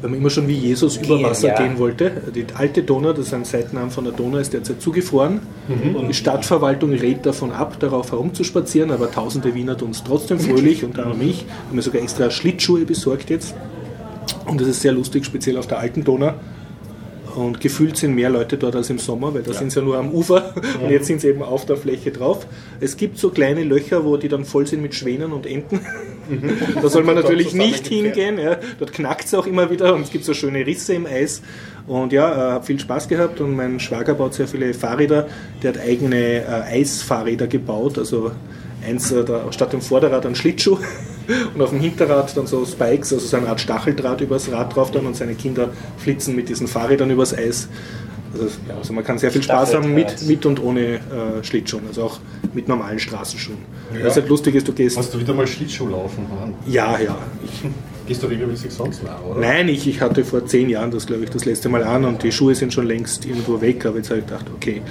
Weil 0.00 0.10
man 0.10 0.20
immer 0.20 0.30
schon 0.30 0.46
wie 0.46 0.54
Jesus 0.54 1.00
gehen, 1.00 1.18
über 1.18 1.30
Wasser 1.30 1.48
ja. 1.48 1.56
gehen 1.60 1.80
wollte. 1.80 2.12
Die 2.32 2.46
alte 2.54 2.84
Donau, 2.84 3.12
das 3.12 3.26
ist 3.26 3.34
ein 3.34 3.44
Seitenarm 3.44 3.90
von 3.90 4.04
der 4.04 4.12
Donau, 4.12 4.38
ist 4.38 4.52
derzeit 4.52 4.80
zugefroren. 4.80 5.40
Mhm. 5.66 5.96
Und 5.96 6.06
die 6.06 6.14
Stadtverwaltung 6.14 6.92
rät 6.92 7.26
davon 7.26 7.50
ab, 7.50 7.80
darauf 7.80 8.12
herumzuspazieren, 8.12 8.92
aber 8.92 9.10
tausende 9.10 9.52
Wiener 9.52 9.76
tun 9.76 9.90
es 9.90 10.04
trotzdem 10.04 10.38
fröhlich, 10.38 10.84
und 10.84 11.00
auch 11.00 11.16
mich. 11.16 11.44
Haben 11.66 11.74
mir 11.74 11.82
sogar 11.82 12.02
extra 12.02 12.30
Schlittschuhe 12.30 12.84
besorgt 12.84 13.30
jetzt. 13.30 13.56
Und 14.46 14.60
das 14.60 14.68
ist 14.68 14.80
sehr 14.80 14.92
lustig, 14.92 15.24
speziell 15.24 15.56
auf 15.56 15.66
der 15.66 15.80
alten 15.80 16.04
Donau. 16.04 16.34
Und 17.34 17.60
gefühlt 17.60 17.96
sind 17.96 18.14
mehr 18.14 18.30
Leute 18.30 18.56
dort 18.56 18.76
als 18.76 18.90
im 18.90 18.98
Sommer, 18.98 19.34
weil 19.34 19.42
da 19.42 19.52
ja. 19.52 19.58
sind 19.58 19.70
sie 19.70 19.78
ja 19.78 19.84
nur 19.84 19.96
am 19.96 20.12
Ufer 20.12 20.54
und 20.56 20.86
mhm. 20.86 20.90
jetzt 20.90 21.06
sind 21.06 21.20
sie 21.20 21.28
eben 21.28 21.42
auf 21.42 21.66
der 21.66 21.76
Fläche 21.76 22.10
drauf. 22.10 22.46
Es 22.80 22.96
gibt 22.96 23.18
so 23.18 23.30
kleine 23.30 23.62
Löcher, 23.64 24.04
wo 24.04 24.16
die 24.16 24.28
dann 24.28 24.44
voll 24.44 24.66
sind 24.66 24.82
mit 24.82 24.94
Schwänen 24.94 25.32
und 25.32 25.46
Enten. 25.46 25.80
Mhm. 26.28 26.52
da 26.80 26.88
soll 26.88 27.04
man 27.04 27.14
natürlich 27.14 27.54
nicht 27.54 27.86
hingehen. 27.86 28.38
Ja. 28.38 28.56
Dort 28.78 28.92
knackt 28.92 29.24
es 29.24 29.34
auch 29.34 29.46
immer 29.46 29.70
wieder 29.70 29.94
und 29.94 30.02
es 30.02 30.10
gibt 30.10 30.24
so 30.24 30.34
schöne 30.34 30.66
Risse 30.66 30.94
im 30.94 31.06
Eis. 31.06 31.42
Und 31.86 32.12
ja, 32.12 32.30
äh, 32.30 32.52
habe 32.52 32.66
viel 32.66 32.78
Spaß 32.78 33.08
gehabt 33.08 33.40
und 33.40 33.56
mein 33.56 33.80
Schwager 33.80 34.14
baut 34.14 34.34
sehr 34.34 34.46
viele 34.46 34.74
Fahrräder. 34.74 35.26
Der 35.62 35.74
hat 35.74 35.80
eigene 35.80 36.44
äh, 36.44 36.62
Eisfahrräder 36.80 37.46
gebaut, 37.46 37.98
also 37.98 38.30
eins 38.86 39.10
äh, 39.10 39.24
da, 39.24 39.50
statt 39.52 39.72
dem 39.72 39.80
Vorderrad 39.80 40.26
ein 40.26 40.34
Schlittschuh 40.34 40.78
und 41.54 41.62
auf 41.62 41.70
dem 41.70 41.80
Hinterrad 41.80 42.36
dann 42.36 42.46
so 42.46 42.64
Spikes, 42.64 43.12
also 43.12 43.26
so 43.26 43.36
eine 43.36 43.48
Art 43.48 43.60
Stacheldraht 43.60 44.20
übers 44.20 44.50
Rad 44.50 44.74
drauf 44.74 44.90
dann 44.90 45.06
und 45.06 45.16
seine 45.16 45.34
Kinder 45.34 45.70
flitzen 45.98 46.34
mit 46.36 46.48
diesen 46.48 46.66
Fahrrädern 46.66 47.10
übers 47.10 47.36
Eis. 47.36 47.68
Also, 48.32 48.44
ja, 48.68 48.76
also 48.76 48.92
man 48.92 49.02
kann 49.02 49.18
sehr 49.18 49.32
viel 49.32 49.42
Spaß 49.42 49.74
haben 49.74 49.92
mit, 49.92 50.22
mit 50.22 50.46
und 50.46 50.62
ohne 50.62 50.80
äh, 50.80 51.42
Schlittschuhen, 51.42 51.82
also 51.88 52.04
auch 52.04 52.20
mit 52.52 52.68
normalen 52.68 52.98
Straßenschuhen. 52.98 53.58
Ja. 53.92 54.06
Was 54.06 54.14
halt 54.14 54.28
lustig 54.28 54.54
ist, 54.54 54.68
du 54.68 54.72
gehst. 54.72 54.96
Hast 54.96 55.12
du 55.12 55.18
wieder 55.18 55.34
mal 55.34 55.46
Schlittschuh 55.46 55.88
laufen? 55.88 56.26
Mann? 56.28 56.54
Ja, 56.66 56.98
ja. 56.98 57.18
Gehst 58.06 58.22
du 58.22 58.26
regelmäßig 58.26 58.72
sonst 58.72 59.04
nach, 59.04 59.22
oder? 59.24 59.40
Nein, 59.40 59.68
ich, 59.68 59.86
ich 59.86 60.00
hatte 60.00 60.24
vor 60.24 60.44
zehn 60.44 60.68
Jahren 60.68 60.90
das, 60.90 61.06
glaube 61.06 61.24
ich, 61.24 61.30
das 61.30 61.44
letzte 61.44 61.68
Mal 61.68 61.84
an 61.84 62.04
und 62.04 62.22
die 62.24 62.32
Schuhe 62.32 62.54
sind 62.56 62.72
schon 62.72 62.86
längst 62.86 63.24
irgendwo 63.24 63.60
weg, 63.60 63.86
aber 63.86 63.98
jetzt 63.98 64.10
habe 64.10 64.20
ich 64.20 64.26
gedacht, 64.26 64.46
okay. 64.52 64.82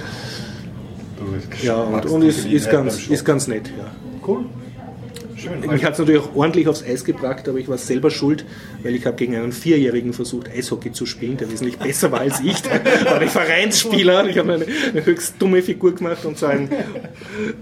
Ja, 1.62 1.76
und, 1.82 2.06
und 2.06 2.22
ist, 2.22 2.46
ist, 2.46 2.70
ganz, 2.70 3.08
ist 3.08 3.24
ganz 3.24 3.46
nett, 3.46 3.70
ja. 3.76 3.90
Cool. 4.26 4.46
Schön. 5.42 5.60
Mich 5.60 5.84
hat 5.84 5.94
es 5.94 5.98
natürlich 5.98 6.20
auch 6.20 6.34
ordentlich 6.34 6.68
aufs 6.68 6.82
Eis 6.82 7.04
gebracht, 7.04 7.48
aber 7.48 7.58
ich 7.58 7.68
war 7.68 7.78
selber 7.78 8.10
schuld, 8.10 8.44
weil 8.82 8.94
ich 8.94 9.06
habe 9.06 9.16
gegen 9.16 9.36
einen 9.36 9.52
Vierjährigen 9.52 10.12
versucht, 10.12 10.50
Eishockey 10.50 10.92
zu 10.92 11.06
spielen, 11.06 11.36
der 11.36 11.50
wesentlich 11.50 11.78
besser 11.78 12.12
war 12.12 12.20
als 12.20 12.40
ich. 12.40 12.56
Da 12.70 13.12
war 13.12 13.22
ich 13.22 13.30
Vereinsspieler 13.30 14.22
und 14.22 14.30
ich 14.30 14.38
habe 14.38 14.52
eine, 14.52 14.64
eine 14.64 15.04
höchst 15.04 15.34
dumme 15.38 15.62
Figur 15.62 15.94
gemacht 15.94 16.24
und 16.24 16.38
so 16.38 16.46
ein, 16.46 16.68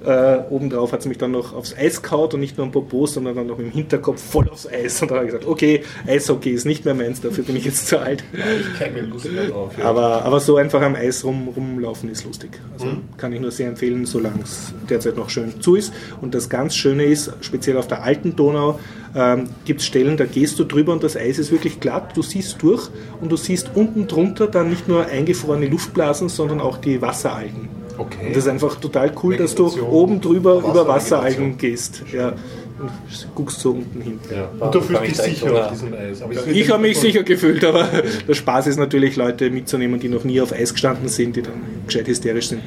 äh, 0.05 0.38
obendrauf 0.50 0.92
hat 0.92 1.00
es 1.00 1.06
mich 1.06 1.18
dann 1.18 1.30
noch 1.32 1.55
aufs 1.55 1.74
Eis 1.76 2.02
kaut 2.02 2.34
und 2.34 2.40
nicht 2.40 2.56
nur 2.56 2.66
am 2.66 2.72
Popo, 2.72 3.06
sondern 3.06 3.36
dann 3.36 3.46
noch 3.46 3.59
im 3.59 3.70
Hinterkopf 3.70 4.22
voll 4.22 4.48
aufs 4.48 4.66
Eis. 4.66 5.00
Und 5.02 5.10
da 5.10 5.16
habe 5.16 5.26
ich 5.26 5.32
gesagt, 5.32 5.48
okay, 5.48 5.82
Eishockey 6.06 6.50
ist 6.50 6.64
nicht 6.64 6.84
mehr 6.84 6.94
meins, 6.94 7.20
dafür 7.20 7.44
bin 7.44 7.56
ich 7.56 7.64
jetzt 7.64 7.86
zu 7.86 7.98
alt. 7.98 8.24
Ich 8.32 8.78
kenne 8.78 9.02
mir 9.02 9.09
Lust 9.09 9.30
mehr 9.30 9.46
drauf. 9.46 9.72
Ja. 9.78 9.84
Aber, 9.84 10.24
aber 10.24 10.40
so 10.40 10.56
einfach 10.56 10.82
am 10.82 10.94
Eis 10.94 11.24
rum, 11.24 11.48
rumlaufen 11.48 12.10
ist 12.10 12.24
lustig. 12.24 12.50
Also 12.72 12.88
kann 13.16 13.32
ich 13.32 13.40
nur 13.40 13.50
sehr 13.50 13.68
empfehlen, 13.68 14.06
solange 14.06 14.42
es 14.42 14.72
derzeit 14.88 15.16
noch 15.16 15.30
schön 15.30 15.60
zu 15.60 15.76
ist. 15.76 15.92
Und 16.20 16.34
das 16.34 16.48
ganz 16.48 16.76
Schöne 16.76 17.05
ist, 17.05 17.32
speziell 17.40 17.68
auf 17.77 17.89
der 17.89 18.03
alten 18.03 18.36
Donau, 18.36 18.78
ähm, 19.15 19.49
gibt 19.65 19.81
es 19.81 19.86
Stellen, 19.86 20.16
da 20.16 20.27
gehst 20.27 20.59
du 20.59 20.65
drüber 20.65 20.93
und 20.93 21.03
das 21.03 21.16
Eis 21.16 21.39
ist 21.39 21.51
wirklich 21.51 21.81
glatt, 21.81 22.16
du 22.16 22.23
siehst 22.23 22.62
durch 22.62 22.89
und 23.20 23.32
du 23.32 23.36
siehst 23.36 23.70
unten 23.74 24.07
drunter 24.07 24.47
dann 24.47 24.70
nicht 24.70 24.89
nur 24.89 25.07
eingefrorene 25.07 25.66
Luftblasen, 25.66 26.28
sondern 26.28 26.61
auch 26.61 26.78
die 26.78 27.01
Wasseralgen. 27.03 27.69
Okay. 27.99 28.28
Und 28.28 28.36
das 28.36 28.45
ist 28.45 28.49
einfach 28.49 28.77
total 28.77 29.12
cool, 29.23 29.36
dass 29.36 29.55
du 29.55 29.69
oben 29.82 30.20
drüber 30.20 30.59
über 30.59 30.86
Wasseralgen, 30.86 31.59
gehst. 31.59 32.05
Ja. 32.12 32.35
Und 32.78 32.90
guckst 33.35 33.59
so 33.59 33.73
unten 33.73 34.01
hin. 34.01 34.20
ja. 34.32 34.49
Und 34.65 34.73
du 34.73 34.81
fühlst 34.81 35.03
ich 35.03 35.09
dich 35.15 35.39
sicher 35.39 35.65
auf 35.65 35.73
diesem 35.73 35.93
Eis. 35.95 36.23
Aber 36.23 36.47
Ich 36.47 36.70
habe 36.70 36.81
mich 36.81 36.97
sicher 37.01 37.24
gefühlt, 37.24 37.65
aber 37.65 37.89
der 38.28 38.35
Spaß 38.35 38.69
ist 38.69 38.77
natürlich, 38.77 39.16
Leute 39.16 39.51
mitzunehmen, 39.51 39.99
die 39.99 40.09
noch 40.09 40.23
nie 40.23 40.40
auf 40.40 40.53
Eis 40.53 40.73
gestanden 40.73 41.09
sind, 41.09 41.35
die 41.35 41.43
dann 41.43 41.61
gescheit 41.86 42.07
hysterisch 42.07 42.51
sind. 42.51 42.62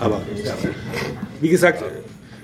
Aber 0.00 0.22
ja. 0.44 0.54
wie 1.40 1.48
gesagt, 1.48 1.84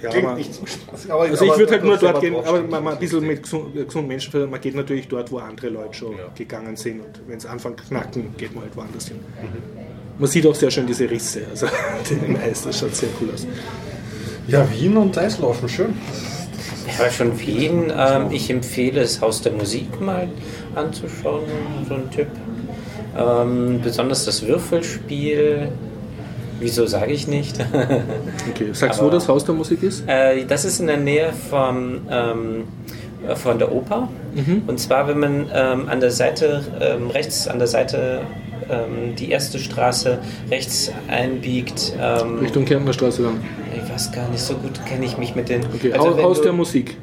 ja, 0.03 0.11
Klingt 0.11 0.27
man, 0.27 0.37
nicht 0.37 0.55
so 0.55 0.65
spaßig. 0.67 1.11
Aber, 1.13 1.23
also 1.23 1.45
ich 1.45 1.51
aber 1.51 1.59
würde 1.59 1.73
halt 1.73 1.85
nur 1.85 1.97
dort 1.97 2.21
gehen, 2.21 2.37
aber 2.37 2.63
man, 2.63 2.85
man 2.85 2.95
ein 2.95 2.99
bisschen 3.01 3.27
mit 3.27 3.45
gesund- 3.45 3.73
gesunden 3.73 4.09
Menschenverstand, 4.09 4.51
man 4.51 4.61
geht 4.61 4.75
natürlich 4.75 5.09
dort, 5.09 5.31
wo 5.33 5.39
andere 5.39 5.69
Leute 5.69 5.95
schon 5.95 6.13
Ja. 6.13 6.29
gegangen 6.37 6.77
sind 6.77 7.01
und 7.01 7.21
wenn 7.27 7.39
es 7.39 7.47
anfängt 7.47 7.87
knacken, 7.89 8.35
geht 8.37 8.55
man 8.55 8.65
halt 8.65 8.77
woanders 8.77 9.09
hin. 9.09 9.19
Man 10.19 10.29
sieht 10.29 10.47
auch 10.47 10.55
sehr 10.55 10.71
schön 10.71 10.87
diese 10.87 11.09
Risse, 11.11 11.43
also 11.51 11.67
im 12.27 12.37
Eis, 12.37 12.63
das 12.63 12.79
schaut 12.79 12.95
sehr 12.95 13.09
cool 13.21 13.31
aus. 13.35 13.47
Ja, 14.49 14.67
Wien 14.73 14.97
und 14.97 15.17
Eislaufen, 15.19 15.69
schön. 15.69 15.95
Ja, 16.99 17.11
schon 17.11 17.39
Wien. 17.39 17.93
Ähm, 17.95 18.31
ich 18.31 18.49
empfehle 18.51 19.03
das 19.03 19.21
Haus 19.21 19.43
der 19.43 19.53
Musik 19.53 20.01
mal 20.01 20.27
anzuschauen, 20.75 21.43
so 21.87 21.95
ein 21.95 22.11
Tipp. 22.11 22.29
Ähm, 23.17 23.81
besonders 23.83 24.25
das 24.25 24.47
Würfelspiel. 24.47 25.69
Wieso 26.61 26.87
sage 26.87 27.13
ich 27.13 27.27
nicht? 27.29 27.57
Okay, 28.51 28.69
sagst 28.73 29.01
du, 29.01 29.05
wo 29.05 29.11
das 29.11 29.29
Haus 29.29 29.45
der 29.45 29.55
Musik 29.55 29.83
ist? 29.83 30.03
Äh, 30.09 30.45
das 30.47 30.65
ist 30.65 30.81
in 30.81 30.87
der 30.87 30.97
Nähe 30.97 31.33
vom, 31.51 32.01
ähm, 32.11 32.65
äh, 33.29 33.35
von 33.37 33.59
der 33.59 33.71
Oper. 33.73 34.09
Und 34.67 34.79
zwar, 34.79 35.07
wenn 35.09 35.19
man 35.19 35.47
ähm, 35.53 35.89
an 35.89 36.01
der 36.01 36.11
Seite, 36.11 36.63
ähm, 36.81 37.11
rechts 37.11 37.47
an 37.49 37.59
der 37.59 37.67
Seite 37.69 38.21
ähm, 38.71 39.15
die 39.17 39.31
erste 39.31 39.59
Straße 39.59 40.19
rechts 40.51 40.91
einbiegt. 41.09 41.93
Ähm, 42.01 42.39
Richtung 42.41 42.65
Kärntner 42.65 42.93
Straße 42.93 43.23
dann. 43.23 43.41
ich 43.75 43.93
weiß 43.93 44.13
gar 44.13 44.29
nicht, 44.29 44.41
so 44.41 44.55
gut 44.55 44.85
kenne 44.87 45.05
ich 45.05 45.19
mich 45.19 45.35
mit 45.35 45.49
den. 45.49 45.63
Okay, 45.75 45.93
Also, 45.93 46.21
Haus 46.23 46.39
du- 46.39 46.45
der 46.45 46.53
Musik. 46.53 46.97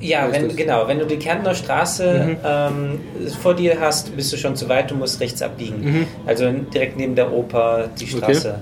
Ja, 0.00 0.28
wenn, 0.30 0.48
das? 0.48 0.56
genau. 0.56 0.86
Wenn 0.88 0.98
du 0.98 1.06
die 1.06 1.16
Kärntner 1.16 1.54
Straße 1.54 2.36
ähm, 2.44 3.00
vor 3.40 3.54
dir 3.54 3.78
hast, 3.80 4.14
bist 4.16 4.32
du 4.32 4.36
schon 4.36 4.54
zu 4.56 4.68
weit, 4.68 4.90
du 4.90 4.96
musst 4.96 5.18
rechts 5.20 5.40
abbiegen. 5.40 6.06
Also 6.26 6.50
direkt 6.74 6.98
neben 6.98 7.14
der 7.14 7.32
Oper 7.32 7.88
die 7.98 8.06
Straße. 8.08 8.56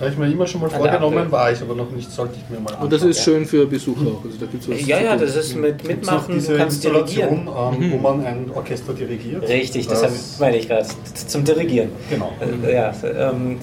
Habe 0.00 0.10
ich 0.10 0.16
mir 0.16 0.32
immer 0.32 0.46
schon 0.46 0.62
mal 0.62 0.70
vorgenommen, 0.70 1.30
war 1.30 1.52
ich 1.52 1.60
aber 1.60 1.74
noch 1.74 1.90
nicht, 1.90 2.10
sollte 2.10 2.34
ich 2.42 2.48
mir 2.48 2.58
mal 2.58 2.70
anschauen. 2.70 2.84
Und 2.84 2.92
das 2.92 3.02
ist 3.02 3.22
schön 3.22 3.44
für 3.44 3.66
Besucher 3.66 4.00
auch. 4.06 4.24
Also 4.24 4.38
da 4.40 4.46
gibt's 4.46 4.66
was 4.68 4.86
Ja, 4.86 4.98
ja, 4.98 5.14
das 5.16 5.36
ist 5.36 5.54
mit 5.56 5.86
Mitmachen, 5.86 6.34
diese 6.36 6.52
du 6.52 6.58
kannst 6.58 6.82
dirigieren. 6.82 7.46
Ähm, 7.46 7.92
wo 7.92 7.96
man 7.98 8.24
ein 8.24 8.50
Orchester 8.54 8.94
dirigiert. 8.94 9.46
Richtig, 9.46 9.86
das, 9.88 10.02
hab- 10.02 10.40
meine 10.40 10.56
ich 10.56 10.68
gerade. 10.68 10.86
Zum 11.26 11.44
Dirigieren. 11.44 11.90
Genau. 12.08 12.32
Äh, 12.66 12.72
Ja, 12.74 12.94
ähm, 13.04 13.58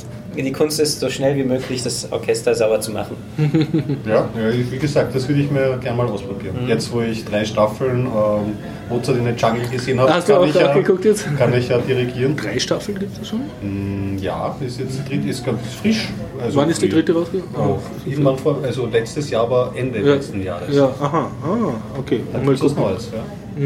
die 0.46 0.52
Kunst 0.52 0.80
ist, 0.80 1.00
so 1.00 1.10
schnell 1.10 1.36
wie 1.36 1.44
möglich 1.44 1.84
das 1.84 2.12
Orchester 2.12 2.54
sauber 2.56 2.80
zu 2.82 2.92
machen. 2.92 3.16
Ja, 4.06 4.30
ja, 4.40 4.54
wie 4.72 4.78
gesagt, 4.78 5.14
das 5.16 5.28
würde 5.28 5.42
ich 5.42 5.52
mir 5.52 5.78
gerne 5.82 5.98
mal 5.98 6.08
ausprobieren. 6.08 6.56
Mhm. 6.64 6.70
Jetzt, 6.70 6.92
wo 6.94 7.02
ich 7.02 7.26
drei 7.26 7.44
Staffeln 7.46 8.06
ähm, 8.06 8.56
Mozart 8.90 9.18
in 9.18 9.26
den 9.26 9.36
Jungle 9.36 9.68
gesehen 9.70 10.00
habe, 10.00 10.14
Hast 10.14 10.30
du 10.30 10.34
kann, 10.34 10.42
auch 10.44 10.48
ich 10.48 10.56
ja, 10.56 10.74
geguckt 10.74 11.04
jetzt? 11.06 11.26
kann 11.38 11.54
ich 11.54 11.68
ja 11.70 11.78
dirigieren. 11.80 12.36
Drei 12.38 12.58
Staffeln 12.60 12.98
gibt 13.00 13.22
es 13.22 13.28
schon? 13.28 13.42
Mm, 13.62 14.18
Ja, 14.20 14.56
ist 14.66 14.80
jetzt 14.80 15.00
die 15.00 15.10
dritte, 15.10 15.30
ist 15.30 15.46
ganz 15.46 15.60
frisch. 15.82 16.10
Also 16.42 16.58
Wann 16.60 16.70
ist 16.70 16.82
die 16.82 16.90
dritte 16.90 17.14
rausgekommen? 17.14 17.56
Oh, 17.72 17.80
irgendwann 18.06 18.38
vor, 18.38 18.58
also 18.64 18.86
letztes 18.86 19.30
Jahr, 19.30 19.44
aber 19.44 19.72
Ende 19.76 20.00
Ja, 20.00 20.14
letzten 20.16 20.42
Jahres. 20.44 20.76
ja, 20.76 20.86
aha, 21.02 21.32
ah, 21.44 22.00
okay. 22.00 22.22
Da 22.32 22.40
Mal 22.40 22.56
gucken. 22.56 22.82
Neues. 22.84 23.10
Ja. 23.14 23.64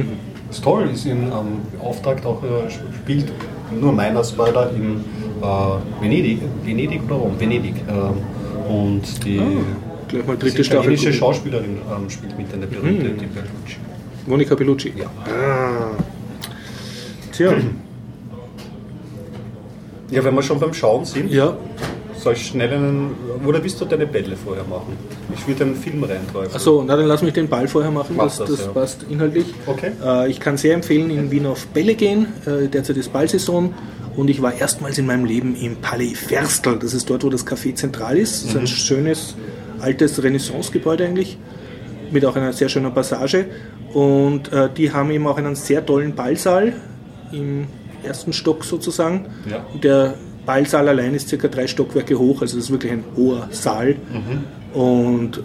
Ist 0.49 0.63
toll, 0.63 0.89
ist 0.93 1.05
in 1.05 1.23
ähm, 1.23 1.59
Auftrag 1.81 2.25
auch 2.25 2.41
äh, 2.43 2.69
spielt 3.03 3.25
nur 3.79 3.91
meiner 3.93 4.23
Spoiler 4.23 4.69
in 4.75 5.03
äh, 5.41 6.01
Venedig, 6.03 6.39
Venedig 6.63 7.01
oder 7.05 7.15
Rom? 7.15 7.39
Venedig. 7.39 7.75
ähm, 7.89 8.73
und 8.73 9.25
die 9.25 9.39
Ah, 9.39 9.43
Gleich 10.07 10.27
mal 10.27 10.37
dritte 10.37 10.63
Staffel. 10.63 10.97
Schauspielerin 10.97 11.77
ähm, 11.89 12.09
spielt 12.09 12.37
mit, 12.37 12.53
eine 12.53 12.67
berühmte, 12.67 13.09
die 13.09 13.25
Bellucci. 13.27 13.77
Monika 14.27 14.55
Bellucci. 14.55 14.93
Ja. 14.97 15.05
Ah. 15.25 15.91
Tja, 17.31 17.53
Ja, 20.09 20.23
wenn 20.23 20.35
wir 20.35 20.43
schon 20.43 20.59
beim 20.59 20.73
Schauen 20.73 21.05
sind, 21.05 21.31
ja, 21.31 21.55
soll 22.17 22.33
ich 22.33 22.45
schnell 22.47 22.71
einen, 22.73 23.11
oder 23.45 23.63
willst 23.63 23.79
du 23.79 23.85
deine 23.85 24.05
Bälle 24.05 24.35
vorher 24.35 24.65
machen? 24.65 24.97
Ich 25.33 25.47
würde 25.47 25.63
einen 25.63 25.75
Film 25.75 26.03
reinträufeln. 26.03 26.53
achso, 26.53 26.83
na 26.85 26.95
dann 26.97 27.05
lass 27.07 27.21
mich 27.23 27.33
den 27.33 27.47
Ball 27.47 27.67
vorher 27.67 27.89
machen, 27.91 28.15
Mach 28.17 28.25
das, 28.25 28.37
das, 28.39 28.49
das 28.49 28.65
ja. 28.65 28.71
passt 28.73 29.05
inhaltlich. 29.09 29.45
Okay. 29.65 29.91
Äh, 30.03 30.29
ich 30.29 30.39
kann 30.41 30.57
sehr 30.57 30.73
empfehlen, 30.75 31.09
in 31.09 31.31
Wien 31.31 31.45
auf 31.45 31.65
Bälle 31.67 31.95
gehen. 31.95 32.27
Äh, 32.45 32.67
derzeit 32.67 32.97
ist 32.97 33.13
Ballsaison 33.13 33.73
und 34.15 34.29
ich 34.29 34.41
war 34.41 34.53
erstmals 34.53 34.97
in 34.97 35.05
meinem 35.05 35.25
Leben 35.25 35.55
im 35.55 35.77
Palais 35.77 36.15
Ferstel. 36.15 36.77
Das 36.79 36.93
ist 36.93 37.09
dort, 37.09 37.23
wo 37.23 37.29
das 37.29 37.45
Café 37.45 37.73
Zentral 37.75 38.17
ist. 38.17 38.43
Das 38.43 38.51
ist 38.51 38.57
ein 38.57 38.67
schönes, 38.67 39.35
altes 39.79 40.21
Renaissance-Gebäude 40.21 41.05
eigentlich, 41.05 41.37
mit 42.11 42.25
auch 42.25 42.35
einer 42.35 42.53
sehr 42.53 42.69
schönen 42.69 42.93
Passage. 42.93 43.45
Und 43.93 44.51
äh, 44.51 44.69
die 44.75 44.91
haben 44.91 45.11
eben 45.11 45.27
auch 45.27 45.37
einen 45.37 45.55
sehr 45.55 45.85
tollen 45.85 46.15
Ballsaal 46.15 46.73
im 47.31 47.67
ersten 48.03 48.33
Stock 48.33 48.63
sozusagen. 48.63 49.27
Ja. 49.49 49.65
Der 49.81 50.15
Ballsaal 50.45 50.89
allein 50.89 51.13
ist 51.13 51.29
circa 51.29 51.47
drei 51.47 51.67
Stockwerke 51.67 52.17
hoch, 52.17 52.41
also 52.41 52.57
das 52.57 52.65
ist 52.65 52.71
wirklich 52.71 52.91
ein 52.91 53.03
hoher 53.15 53.47
Saal. 53.51 53.95
Und 54.73 55.43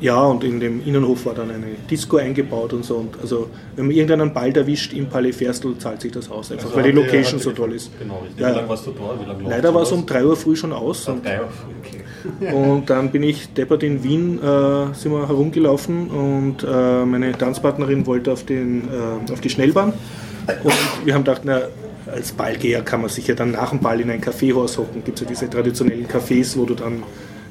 ja, 0.00 0.22
und 0.22 0.44
in 0.44 0.60
dem 0.60 0.84
Innenhof 0.84 1.26
war 1.26 1.34
dann 1.34 1.50
eine 1.50 1.66
Disco 1.90 2.18
eingebaut 2.18 2.72
und 2.72 2.84
so. 2.84 2.96
Und 2.96 3.18
also, 3.20 3.48
wenn 3.76 3.86
man 3.86 3.96
irgendeinen 3.96 4.32
Ball 4.32 4.54
erwischt 4.56 4.92
im 4.92 5.06
Palais 5.08 5.32
Ferstel, 5.32 5.76
zahlt 5.78 6.00
sich 6.00 6.12
das 6.12 6.30
aus, 6.30 6.52
einfach 6.52 6.66
Also 6.66 6.76
weil 6.76 6.84
die 6.84 6.92
Location 6.92 7.40
so 7.40 7.52
toll 7.52 7.72
ist. 7.72 7.90
Genau, 7.98 8.20
richtig. 8.22 8.40
Ja, 8.40 8.50
Wie 8.50 8.56
lange 8.56 8.68
warst 8.68 8.86
du 8.86 8.90
dort? 8.92 9.20
Wie 9.20 9.26
lange 9.26 9.48
Leider 9.48 9.74
war 9.74 9.82
es 9.82 9.92
um 9.92 10.04
3 10.04 10.24
Uhr 10.24 10.36
früh 10.36 10.56
schon 10.56 10.72
aus. 10.72 11.08
Und, 11.08 11.24
drei 11.24 11.40
Uhr, 11.40 11.48
okay. 11.80 12.52
und 12.54 12.90
dann 12.90 13.10
bin 13.10 13.22
ich 13.22 13.52
deppert 13.54 13.82
in 13.82 14.02
Wien, 14.02 14.38
äh, 14.38 14.94
sind 14.94 15.12
wir 15.12 15.28
herumgelaufen 15.28 16.08
und 16.08 16.62
äh, 16.62 17.04
meine 17.04 17.32
Tanzpartnerin 17.32 18.06
wollte 18.06 18.32
auf, 18.32 18.44
den, 18.44 18.88
äh, 18.88 19.32
auf 19.32 19.40
die 19.40 19.50
Schnellbahn. 19.50 19.92
Und 20.62 20.74
wir 21.04 21.14
haben 21.14 21.24
gedacht, 21.24 21.42
na, 21.44 21.62
als 22.06 22.32
Ballgeher 22.32 22.82
kann 22.82 23.00
man 23.00 23.10
sich 23.10 23.26
ja 23.26 23.34
dann 23.34 23.52
nach 23.52 23.70
dem 23.70 23.80
Ball 23.80 24.00
in 24.00 24.10
ein 24.10 24.20
Kaffeehaus 24.20 24.78
hocken. 24.78 25.02
Gibt 25.04 25.18
es 25.18 25.24
ja 25.24 25.28
diese 25.28 25.50
traditionellen 25.50 26.06
Cafés, 26.06 26.56
wo 26.56 26.64
du 26.64 26.74
dann 26.74 27.02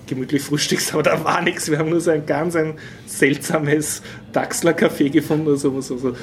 gemütlich 0.08 0.44
frühstückst, 0.44 0.94
aber 0.94 1.04
da 1.04 1.24
war 1.24 1.42
nichts. 1.42 1.70
Wir 1.70 1.80
haben 1.80 1.90
nur 1.90 2.02
so 2.02 2.12
ein 2.12 2.26
ganz 2.26 2.56
ein 2.56 2.76
seltsames 3.06 4.02
Dachsler-Café 4.34 5.10
gefunden 5.10 5.48
oder 5.48 5.58
sowas. 5.58 5.92
Also, 5.92 6.16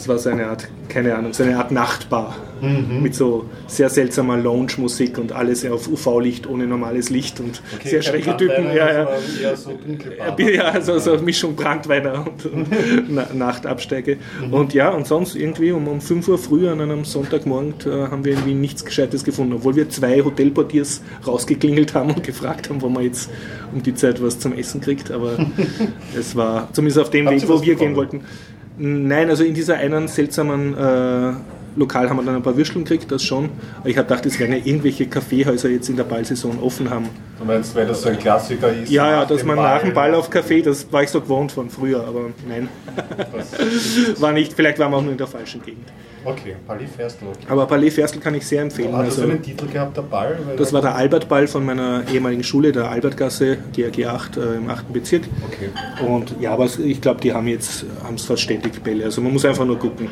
das 0.00 0.08
war 0.08 0.18
so 0.18 0.30
eine 0.30 0.46
Art, 0.46 0.66
keine 0.88 1.14
Ahnung, 1.14 1.34
so 1.34 1.42
eine 1.42 1.58
Art 1.58 1.70
Nachtbar 1.72 2.34
mit 2.62 3.14
so 3.14 3.44
sehr 3.66 3.90
seltsamer 3.90 4.38
Lounge-Musik 4.38 5.18
und 5.18 5.32
alles 5.32 5.64
auf 5.66 5.88
UV-Licht 5.88 6.46
ohne 6.46 6.66
normales 6.66 7.10
Licht 7.10 7.38
und 7.40 7.62
sehr 7.84 8.00
keine 8.00 8.02
schräge 8.02 8.36
Typen. 8.38 8.66
Ja, 8.74 8.92
ja. 8.92 9.08
eher 9.42 9.56
so 9.56 9.72
Dunkelbar. 9.72 10.40
Ja, 10.40 10.64
also 10.70 10.98
so 10.98 11.18
Mischung 11.18 11.54
Brandweiner 11.54 12.26
und 12.26 12.48
Na 13.10 13.26
Nachtabsteige. 13.32 14.16
Und 14.50 14.72
ja, 14.72 14.88
und 14.90 15.06
sonst 15.06 15.36
irgendwie 15.36 15.72
um, 15.72 15.86
um 15.86 16.00
5 16.00 16.28
Uhr 16.28 16.38
früh 16.38 16.68
an 16.68 16.80
einem 16.80 17.04
Sonntagmorgen 17.04 17.74
äh, 17.84 18.08
haben 18.08 18.24
wir 18.24 18.32
in 18.32 18.46
Wien 18.46 18.60
nichts 18.60 18.84
Gescheites 18.84 19.24
gefunden, 19.24 19.52
obwohl 19.52 19.76
wir 19.76 19.90
zwei 19.90 20.22
Hotelportiers 20.22 21.02
rausgeklingelt 21.26 21.94
haben 21.94 22.14
und 22.14 22.22
gefragt 22.22 22.70
haben, 22.70 22.80
wo 22.80 22.88
man 22.88 23.04
jetzt 23.04 23.30
um 23.72 23.82
die 23.82 23.94
Zeit 23.94 24.22
was 24.22 24.38
zum 24.38 24.54
Essen 24.54 24.80
kriegt. 24.80 25.10
Aber 25.10 25.36
es 26.18 26.36
war 26.36 26.72
zumindest 26.72 26.98
auf 26.98 27.10
dem 27.10 27.28
Weg, 27.28 27.46
wo 27.48 27.60
wir 27.60 27.74
gehen 27.74 27.94
bekommen? 27.94 27.96
wollten. 27.96 28.24
Nein, 28.82 29.28
also 29.28 29.44
in 29.44 29.52
dieser 29.52 29.76
einen 29.76 30.08
seltsamen 30.08 30.74
äh, 30.74 31.32
Lokal 31.76 32.08
haben 32.08 32.16
wir 32.16 32.22
dann 32.22 32.36
ein 32.36 32.42
paar 32.42 32.56
Würsteln 32.56 32.82
gekriegt, 32.86 33.12
das 33.12 33.22
schon. 33.22 33.50
Ich 33.84 33.98
habe 33.98 34.08
gedacht, 34.08 34.24
es 34.24 34.40
werden 34.40 34.52
ja 34.52 34.64
irgendwelche 34.64 35.06
Kaffeehäuser 35.06 35.68
jetzt 35.68 35.90
in 35.90 35.96
der 35.96 36.04
Ballsaison 36.04 36.58
offen 36.60 36.88
haben. 36.88 37.10
Du 37.40 37.46
meinst, 37.46 37.74
weil 37.74 37.86
das 37.86 38.02
so 38.02 38.10
ein 38.10 38.18
Klassiker 38.18 38.70
ist? 38.70 38.90
Ja, 38.90 39.10
ja, 39.10 39.24
dass 39.24 39.42
man 39.44 39.56
nach 39.56 39.80
dem 39.80 39.94
Ball 39.94 40.14
auf 40.14 40.28
Kaffee, 40.28 40.60
das 40.60 40.86
war 40.92 41.02
ich 41.02 41.08
so 41.08 41.22
gewohnt 41.22 41.50
von 41.50 41.70
früher, 41.70 42.04
aber 42.06 42.26
nein. 42.46 42.68
war 44.18 44.32
nicht, 44.32 44.52
vielleicht 44.52 44.78
waren 44.78 44.92
wir 44.92 44.98
auch 44.98 45.02
nur 45.02 45.12
in 45.12 45.18
der 45.18 45.26
falschen 45.26 45.62
Gegend. 45.62 45.86
Okay, 46.22 46.56
Palais 46.66 46.84
Ferstel. 46.94 47.28
Okay. 47.28 47.46
Aber 47.48 47.64
Palais 47.66 47.88
Ferstel 47.90 48.20
kann 48.20 48.34
ich 48.34 48.46
sehr 48.46 48.60
empfehlen. 48.60 48.94
Hat 48.94 49.06
das 49.06 49.18
Also, 49.18 49.30
einen 49.30 49.40
Titel 49.42 49.66
gehabt, 49.66 49.96
der 49.96 50.02
Ball? 50.02 50.36
Das 50.58 50.70
war 50.70 50.82
der 50.82 50.94
Albert-Ball 50.94 51.46
von 51.46 51.64
meiner 51.64 52.02
ehemaligen 52.12 52.42
Schule, 52.44 52.72
der 52.72 52.90
Albertgasse, 52.90 53.56
GRG 53.74 54.04
8 54.04 54.36
äh, 54.36 54.56
im 54.56 54.68
8. 54.68 54.92
Bezirk. 54.92 55.22
Okay. 55.46 55.70
Und 56.06 56.34
ja, 56.38 56.52
aber 56.52 56.68
ich 56.84 57.00
glaube, 57.00 57.22
die 57.22 57.32
haben 57.32 57.48
jetzt 57.48 57.86
haben 58.04 58.16
es 58.16 58.26
fast 58.26 58.42
ständig 58.42 58.82
Bälle. 58.84 59.04
Also 59.04 59.22
man 59.22 59.32
muss 59.32 59.46
einfach 59.46 59.64
nur 59.64 59.78
gucken. 59.78 60.10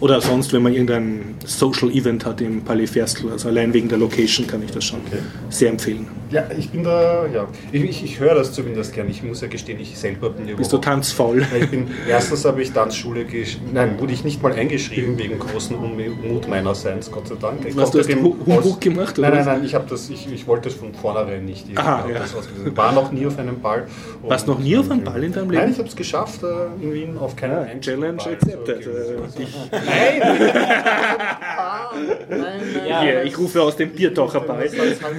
Oder 0.00 0.22
sonst, 0.22 0.52
wenn 0.54 0.62
man 0.62 0.72
irgendein 0.72 1.34
Social 1.44 1.90
Event 1.90 2.24
hat 2.24 2.40
im 2.40 2.62
Palais 2.62 2.86
Ferstel, 2.86 3.30
also 3.30 3.48
allein 3.48 3.74
wegen 3.74 3.88
der 3.90 3.98
Location 3.98 4.46
kann 4.46 4.62
ich 4.62 4.70
das 4.70 4.84
schon 4.84 5.00
Okay. 5.08 5.18
sehr 5.50 5.68
empfehlen. 5.70 6.06
Ja, 6.30 6.37
ich 6.58 6.70
bin 6.70 6.84
da, 6.84 7.26
ja. 7.26 7.46
Ich, 7.72 7.82
ich, 7.84 8.04
ich 8.04 8.20
höre 8.20 8.34
das 8.34 8.52
zumindest 8.52 8.92
gern. 8.92 9.08
Ich 9.08 9.22
muss 9.22 9.40
ja 9.40 9.48
gestehen, 9.48 9.80
ich 9.80 9.96
selber 9.98 10.30
bin 10.30 10.46
Bist 10.46 10.58
du 10.72 10.76
überhaupt 10.76 10.84
tanzfaul? 10.84 11.40
Ja, 11.42 11.46
Ich 11.60 11.70
bin, 11.70 11.88
erstens 12.08 12.44
habe 12.44 12.62
ich 12.62 12.72
Tanzschule, 12.72 13.22
gesch- 13.22 13.58
nein, 13.72 13.98
wurde 13.98 14.12
ich 14.12 14.24
nicht 14.24 14.42
mal 14.42 14.52
eingeschrieben 14.52 15.18
wegen 15.18 15.38
großen 15.38 15.76
Unmut 15.76 16.48
meinerseits, 16.48 17.10
Gott 17.10 17.28
sei 17.28 17.34
Dank. 17.40 17.64
Ich 17.66 17.76
Was, 17.76 17.90
du 17.90 17.98
hast 17.98 18.10
Humbug 18.14 18.80
gemacht, 18.80 19.18
oder 19.18 19.28
Nein, 19.30 19.38
nein, 19.44 19.56
nein, 19.58 19.64
ich, 19.64 19.74
habe 19.74 19.86
das, 19.88 20.08
ich, 20.10 20.30
ich 20.32 20.46
wollte 20.46 20.68
das 20.68 20.78
von 20.78 20.92
vornherein 20.94 21.44
nicht. 21.44 21.66
Ich 21.70 21.78
Aha, 21.78 22.06
ja. 22.08 22.76
war 22.76 22.92
noch 22.92 23.10
nie 23.12 23.26
auf 23.26 23.38
einem 23.38 23.60
Ball. 23.60 23.86
Warst 24.22 24.46
noch 24.46 24.58
nie 24.58 24.76
auf 24.76 24.90
einem 24.90 25.04
Ball 25.04 25.22
in 25.24 25.32
deinem 25.32 25.50
Leben? 25.50 25.62
Nein, 25.62 25.72
ich 25.72 25.78
habe 25.78 25.88
es 25.88 25.96
geschafft 25.96 26.42
äh, 26.42 26.46
in 26.82 26.92
Wien 26.92 27.18
auf 27.18 27.36
keinen 27.36 27.52
Ja, 27.52 27.60
einzigen 27.62 28.00
Challenge 28.00 28.18
Ball. 28.18 28.32
accepted. 28.34 28.84
So, 28.84 28.90
Äh, 28.90 29.16
okay. 29.18 29.38
dich- 29.38 29.70
Nein! 32.28 32.60
Ja, 32.88 33.00
Hier, 33.02 33.22
ich 33.24 33.38
rufe 33.38 33.62
aus 33.62 33.76
dem 33.76 33.90
Biertaucher 33.90 34.40
Ball. 34.40 34.58
Halt, 34.58 34.72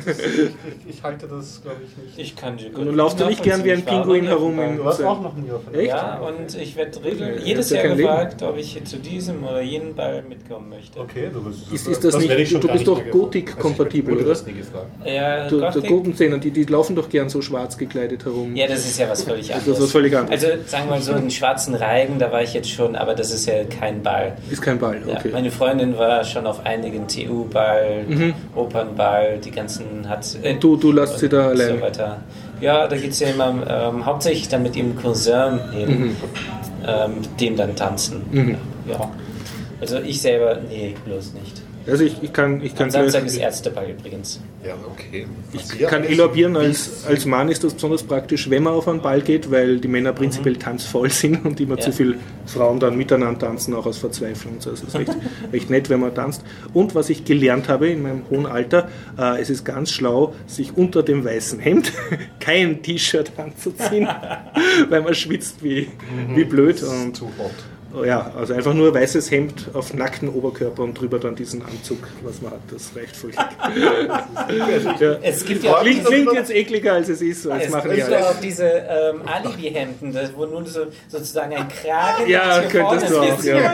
das- 0.06 0.20
ich, 0.20 0.50
ich 0.96 1.04
halte 1.12 1.28
das, 1.28 1.62
glaube 1.62 1.78
ich, 1.86 2.04
nicht. 2.16 2.18
Ich 2.20 2.36
kann 2.36 2.58
dir 2.58 2.68
Und 2.78 2.86
dann 2.88 2.96
laufst 2.96 3.20
du 3.20 3.26
nicht 3.26 3.44
gern 3.44 3.64
wie 3.64 3.72
ein 3.72 3.84
Pinguin 3.84 4.26
herum 4.26 4.58
Du 4.78 4.86
warst 4.86 5.04
auch 5.04 5.22
noch 5.22 5.36
nie 5.36 5.52
auf 5.52 5.68
einem 5.68 5.80
Echt? 5.80 5.90
Ja, 5.90 6.20
und 6.20 6.56
ich 6.62 6.76
werde 6.76 7.04
regel- 7.04 7.36
Ja, 7.40 7.44
jedes 7.46 7.70
ja 7.70 7.84
Jahr 7.84 7.96
gefragt, 7.96 8.42
ob 8.44 8.58
ich 8.58 8.82
zu 8.86 8.98
diesem 8.98 9.44
oder 9.44 9.62
jenem 9.62 9.94
Ball 9.96 10.24
mitkommen 10.28 10.70
möchte. 10.70 11.00
Okay, 11.00 11.30
du 11.34 11.42
bist, 11.44 11.72
Ist- 11.72 11.88
ist 11.88 12.04
das 12.04 12.18
nicht- 12.18 12.30
ich 12.32 12.50
schon 12.50 12.62
du 12.62 12.68
bist 12.68 12.80
nicht 12.80 12.88
doch. 12.88 13.02
Gothic-kompatibel, 13.12 14.14
Also 14.14 14.26
oder? 14.26 14.34
das 14.34 14.46
nie 14.46 14.54
gefragt. 14.54 14.88
Ja, 15.06 15.48
Der, 15.48 15.50
der 15.50 15.60
Gothic, 15.72 15.88
Gurkenzähner, 15.90 16.38
die, 16.38 16.52
die 16.52 16.64
laufen 16.64 16.96
doch 16.96 17.10
gern 17.10 17.30
so 17.30 17.42
schwarz 17.42 17.78
gekleidet 17.78 18.26
herum. 18.26 18.56
ja, 18.56 18.68
das 18.68 18.86
ist 18.86 19.00
ja 19.00 19.10
was 19.10 19.24
völlig 19.24 19.48
Das 19.48 19.58
anderes. 19.58 19.78
ist 19.78 19.84
was 19.84 19.92
völlig 19.92 20.16
anderes. 20.18 20.44
Also 20.44 20.64
sagen 20.66 20.86
wir 20.86 20.92
mal 20.92 21.02
so, 21.02 21.14
einen 21.14 21.32
schwarzen 21.32 21.76
Reigen, 21.76 22.20
da 22.20 22.32
war 22.32 22.42
ich 22.44 22.54
jetzt 22.54 22.70
schon, 22.70 22.96
aber 22.96 23.14
das 23.16 23.32
ist 23.32 23.46
ja 23.46 23.64
kein 23.66 24.02
Ball. 24.04 24.38
Ist 24.52 24.62
kein 24.62 24.80
Ball, 24.80 25.02
Ja, 25.08 25.16
okay. 25.18 25.30
meine 25.32 25.52
Freundin 25.52 25.98
war 25.98 26.24
schon 26.24 26.46
auf 26.46 26.66
einigen 26.66 27.08
TU-Ball, 27.08 28.06
Opernball, 28.56 29.40
die 29.44 29.52
ganzen 29.52 30.08
hat. 30.10 30.26
Äh, 30.44 30.54
Mhm. 30.56 30.60
Du- 30.60 30.76
du 30.78 30.92
lässt 31.02 31.20
sie 31.20 31.30
da 31.30 31.46
und 31.50 31.60
allein. 31.60 31.76
So 31.78 31.82
weiter. 31.82 32.18
Ja, 32.62 32.88
da 32.88 32.96
geht 32.98 33.12
es 33.12 33.20
ja 33.20 33.30
immer 33.30 33.54
ähm, 33.70 34.06
hauptsächlich 34.06 34.48
dann 34.50 34.64
mit 34.64 34.76
ihrem 34.76 34.96
Cousin 34.96 35.60
hin, 35.72 35.90
Mhm. 36.00 36.16
ähm, 36.86 37.12
mit 37.22 37.40
dem 37.42 37.56
dann 37.56 37.76
tanzen. 37.76 38.58
Ja. 38.88 39.10
Also 39.82 40.00
ich 40.00 40.22
selber, 40.22 40.58
nee, 40.68 40.96
bloß 41.06 41.34
nicht. 41.34 41.62
Also 41.90 42.04
ich, 42.04 42.22
ich 42.22 42.34
kann, 42.34 42.62
ich 42.64 42.76
kann 42.76 42.86
Am 42.86 42.92
Samstag 42.92 43.26
ist 43.26 43.38
Ärzteball 43.38 43.90
übrigens. 43.90 44.40
Ja, 44.66 44.74
okay. 44.90 45.26
Ich 45.54 45.80
kann 45.88 46.04
elaborieren, 46.04 46.56
als, 46.56 47.06
als 47.06 47.26
Mann 47.26 47.50
ist 47.50 47.64
das 47.64 47.74
besonders 47.74 48.04
praktisch, 48.04 48.50
wenn 48.50 48.64
man 48.64 48.74
auf 48.74 48.88
einen 48.88 49.02
Ball 49.02 49.22
geht, 49.22 49.50
weil 49.52 49.80
die 49.80 49.88
Männer 49.88 50.14
prinzipiell 50.14 50.56
tanzvoll 50.58 51.10
sind 51.10 51.46
und 51.46 51.60
immer 51.60 51.76
Ja. 51.76 51.82
zu 51.82 51.92
viele 51.92 52.16
Frauen 52.46 52.80
dann 52.80 52.98
miteinander 52.98 53.40
tanzen, 53.48 53.74
auch 53.74 53.86
aus 53.86 53.98
Verzweiflung. 53.98 54.56
Also 54.56 54.72
es 54.72 54.84
ist 54.84 54.96
recht, 54.96 55.12
recht 55.54 55.70
nett, 55.70 55.90
wenn 55.90 56.00
man 56.00 56.14
tanzt. 56.14 56.44
Und 56.74 56.96
was 56.96 57.10
ich 57.10 57.26
gelernt 57.26 57.70
habe 57.70 57.90
in 57.90 58.02
meinem 58.02 58.24
hohen 58.30 58.46
Alter, 58.46 58.90
äh, 59.18 59.42
es 59.42 59.50
ist 59.50 59.64
ganz 59.66 59.92
schlau, 59.92 60.34
sich 60.48 60.76
unter 60.78 61.04
dem 61.04 61.24
weißen 61.26 61.60
Hemd 61.60 61.92
kein 62.40 62.82
T-Shirt 62.82 63.32
anzuziehen, 63.38 64.08
weil 64.90 65.02
man 65.02 65.14
schwitzt 65.16 65.64
wie, 65.64 65.88
wie 66.36 66.44
blöd. 66.44 66.82
Und 66.84 67.16
Zu 67.16 67.26
hot. 67.38 67.52
Oh 67.92 68.04
Ja, 68.04 68.32
also 68.38 68.54
einfach 68.54 68.74
nur 68.74 68.94
weißes 68.94 69.32
Hemd 69.32 69.70
auf 69.74 69.94
nackten 69.96 70.30
Oberkörper 70.30 70.84
und 70.84 70.94
drüber 71.00 71.18
dann 71.20 71.36
diesen 71.36 71.64
Anzug, 71.66 71.98
was 72.22 72.40
man 72.42 72.52
hat. 72.52 72.60
Das 72.72 72.92
reicht 72.96 73.16
völlig. 73.16 73.36
ja. 75.00 75.14
Es 75.24 75.44
gibt 75.44 75.64
ja 75.64 75.74
auch 75.74 75.82
Klingt, 75.82 76.00
diese, 76.02 76.10
klingt 76.10 76.34
jetzt 76.34 76.52
ekliger 76.52 76.94
als 76.94 77.10
es 77.10 77.22
ist, 77.22 77.48
als 77.48 77.66
es 77.66 77.72
machen 77.72 77.92
gibt 77.92 78.08
ja 78.10 78.20
auch 78.30 78.40
diese 78.42 78.66
ähm, 78.66 79.22
Alibi-Hemden, 79.26 80.14
das- 80.14 80.32
wo 80.36 80.46
nun 80.46 80.66
so, 80.68 80.82
sozusagen 81.08 81.54
ein 81.56 81.68
Kragen 81.68 82.30
Ja, 82.30 82.62
könntest 82.70 83.10
du 83.10 83.22
ist. 83.24 83.40
auch, 83.40 83.44
ja. 83.44 83.56
Ja. 83.56 83.74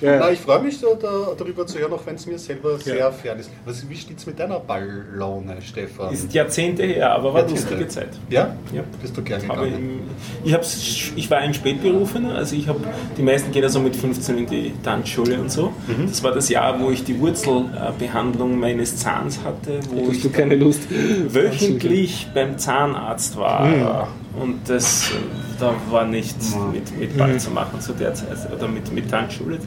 Ja. 0.00 0.18
Na, 0.18 0.30
ich 0.30 0.40
freue 0.40 0.62
mich 0.62 0.78
so 0.78 0.94
da, 0.94 1.32
darüber 1.36 1.66
zu 1.66 1.78
hören, 1.78 1.92
auch 1.92 2.04
wenn 2.06 2.14
es 2.14 2.26
mir 2.26 2.38
selber 2.38 2.78
sehr 2.78 3.12
fern 3.12 3.38
ist. 3.38 3.50
Was, 3.66 3.86
wie 3.88 3.94
steht 3.96 4.18
es 4.18 4.24
mit 4.26 4.38
deiner 4.38 4.58
Balllaune, 4.58 5.60
Stefan? 5.60 6.14
Ist 6.14 6.32
Jahrzehnte 6.32 6.84
her, 6.84 7.12
aber 7.12 7.34
war 7.34 7.42
eine 7.42 7.50
Jahrzehnte. 7.50 7.74
lustige 7.84 7.88
Zeit. 7.88 8.08
ja? 8.30 8.56
Ja. 8.72 8.82
Bist 9.02 9.14
du 9.16 9.22
gern 9.22 9.46
Habe 9.46 9.66
gegangen? 9.66 10.08
Ich, 10.44 10.52
hab's, 10.54 11.12
ich 11.16 11.30
war 11.30 11.38
ein 11.38 11.52
Spätberufener, 11.54 12.34
also 12.34 12.56
ich 12.56 12.66
habe 12.68 12.80
die 13.16 13.22
meisten 13.22 13.52
gehen 13.52 13.62
ja 13.62 13.68
so 13.68 13.80
mit 13.80 13.94
15 13.96 14.38
in 14.38 14.46
die 14.46 14.72
Tanzschule 14.82 15.38
und 15.40 15.50
so. 15.50 15.72
Mhm. 15.86 16.06
Das 16.08 16.22
war 16.22 16.32
das 16.32 16.48
Jahr, 16.48 16.80
wo 16.80 16.90
ich 16.90 17.04
die 17.04 17.18
Wurzelbehandlung 17.20 18.58
meines 18.58 18.96
Zahns 18.96 19.40
hatte, 19.44 19.80
wo 19.90 20.10
ich 20.10 20.22
du 20.22 20.30
keine 20.30 20.56
Lust? 20.56 20.80
wöchentlich 21.28 22.28
beim 22.34 22.58
Zahnarzt 22.58 23.36
war. 23.36 23.66
Mhm. 23.66 24.40
Und 24.42 24.60
das, 24.68 25.10
da 25.58 25.74
war 25.90 26.04
nichts 26.06 26.56
mit, 26.72 26.98
mit 26.98 27.14
Mhm. 27.14 27.18
Ball 27.18 27.38
zu 27.40 27.50
machen 27.50 27.80
zu 27.80 27.92
der 27.92 28.14
Zeit 28.14 28.28
oder 28.56 28.68
mit, 28.68 28.92
mit 28.92 29.10
Tanzschule. 29.10 29.58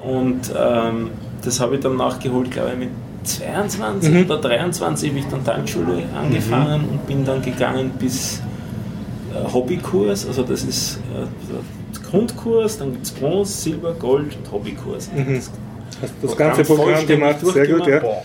Und 0.00 0.52
ähm, 0.56 1.10
das 1.44 1.60
habe 1.60 1.74
ich 1.76 1.80
dann 1.80 1.96
nachgeholt, 1.96 2.50
glaube 2.50 2.70
ich, 2.72 2.78
mit 2.78 2.88
22 3.24 4.10
Mhm. 4.12 4.24
oder 4.24 4.40
23 4.40 5.10
habe 5.10 5.18
ich 5.20 5.26
dann 5.26 5.44
Tanzschule 5.44 6.02
angefangen 6.18 6.84
und 6.90 7.06
bin 7.06 7.24
dann 7.24 7.42
gegangen 7.42 7.90
bis 7.98 8.40
Hobbykurs. 9.52 10.26
Also 10.26 10.42
das 10.42 10.62
ist 10.64 10.96
äh, 11.14 11.26
der 11.52 12.02
Grundkurs, 12.10 12.78
dann 12.78 12.92
gibt 12.92 13.04
es 13.06 13.10
Bronze, 13.12 13.52
Silber, 13.52 13.94
Gold 13.94 14.36
und 14.36 14.52
Hobbykurs. 14.52 15.10
Mhm. 15.14 15.34
Das 15.36 15.50
Hast 16.02 16.12
das 16.22 16.36
ganze 16.36 16.62
Programm 16.64 17.06
gemacht, 17.06 17.36
sehr 17.40 17.66
gut, 17.66 17.86
ja. 17.86 18.00
durchgemacht. 18.00 18.24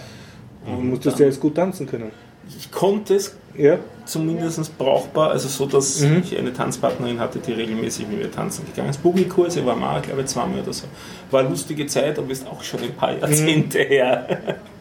Du 0.66 0.72
musstest 0.82 1.20
ja 1.20 1.26
jetzt 1.28 1.40
gut 1.40 1.56
tanzen 1.56 1.86
können. 1.88 2.12
Ich 2.58 2.72
konnte 2.72 3.16
es 3.16 3.36
Ja, 3.58 3.78
zumindest 4.06 4.78
brauchbar, 4.78 5.32
also 5.32 5.48
so, 5.48 5.66
dass 5.66 6.00
Mhm. 6.02 6.22
ich 6.24 6.38
eine 6.38 6.54
Tanzpartnerin 6.54 7.20
hatte, 7.20 7.40
die 7.40 7.52
regelmäßig 7.54 8.08
mit 8.08 8.20
mir 8.20 8.32
tanzen 8.32 8.66
gegangen 8.68 8.90
ist. 8.92 9.02
Boogie-Kurse 9.02 9.66
war 9.66 9.76
mal, 9.76 10.00
glaube 10.02 10.22
ich, 10.22 10.28
zweimal 10.28 10.60
oder 10.62 10.72
so. 10.74 10.86
War 11.32 11.40
eine 11.42 11.50
lustige 11.50 11.88
Zeit, 11.88 12.18
aber 12.20 12.32
ist 12.32 12.46
auch 12.48 12.62
schon 12.64 12.82
ein 12.84 12.94
paar 12.94 13.18
Jahrzehnte 13.18 13.80
her. 13.80 14.28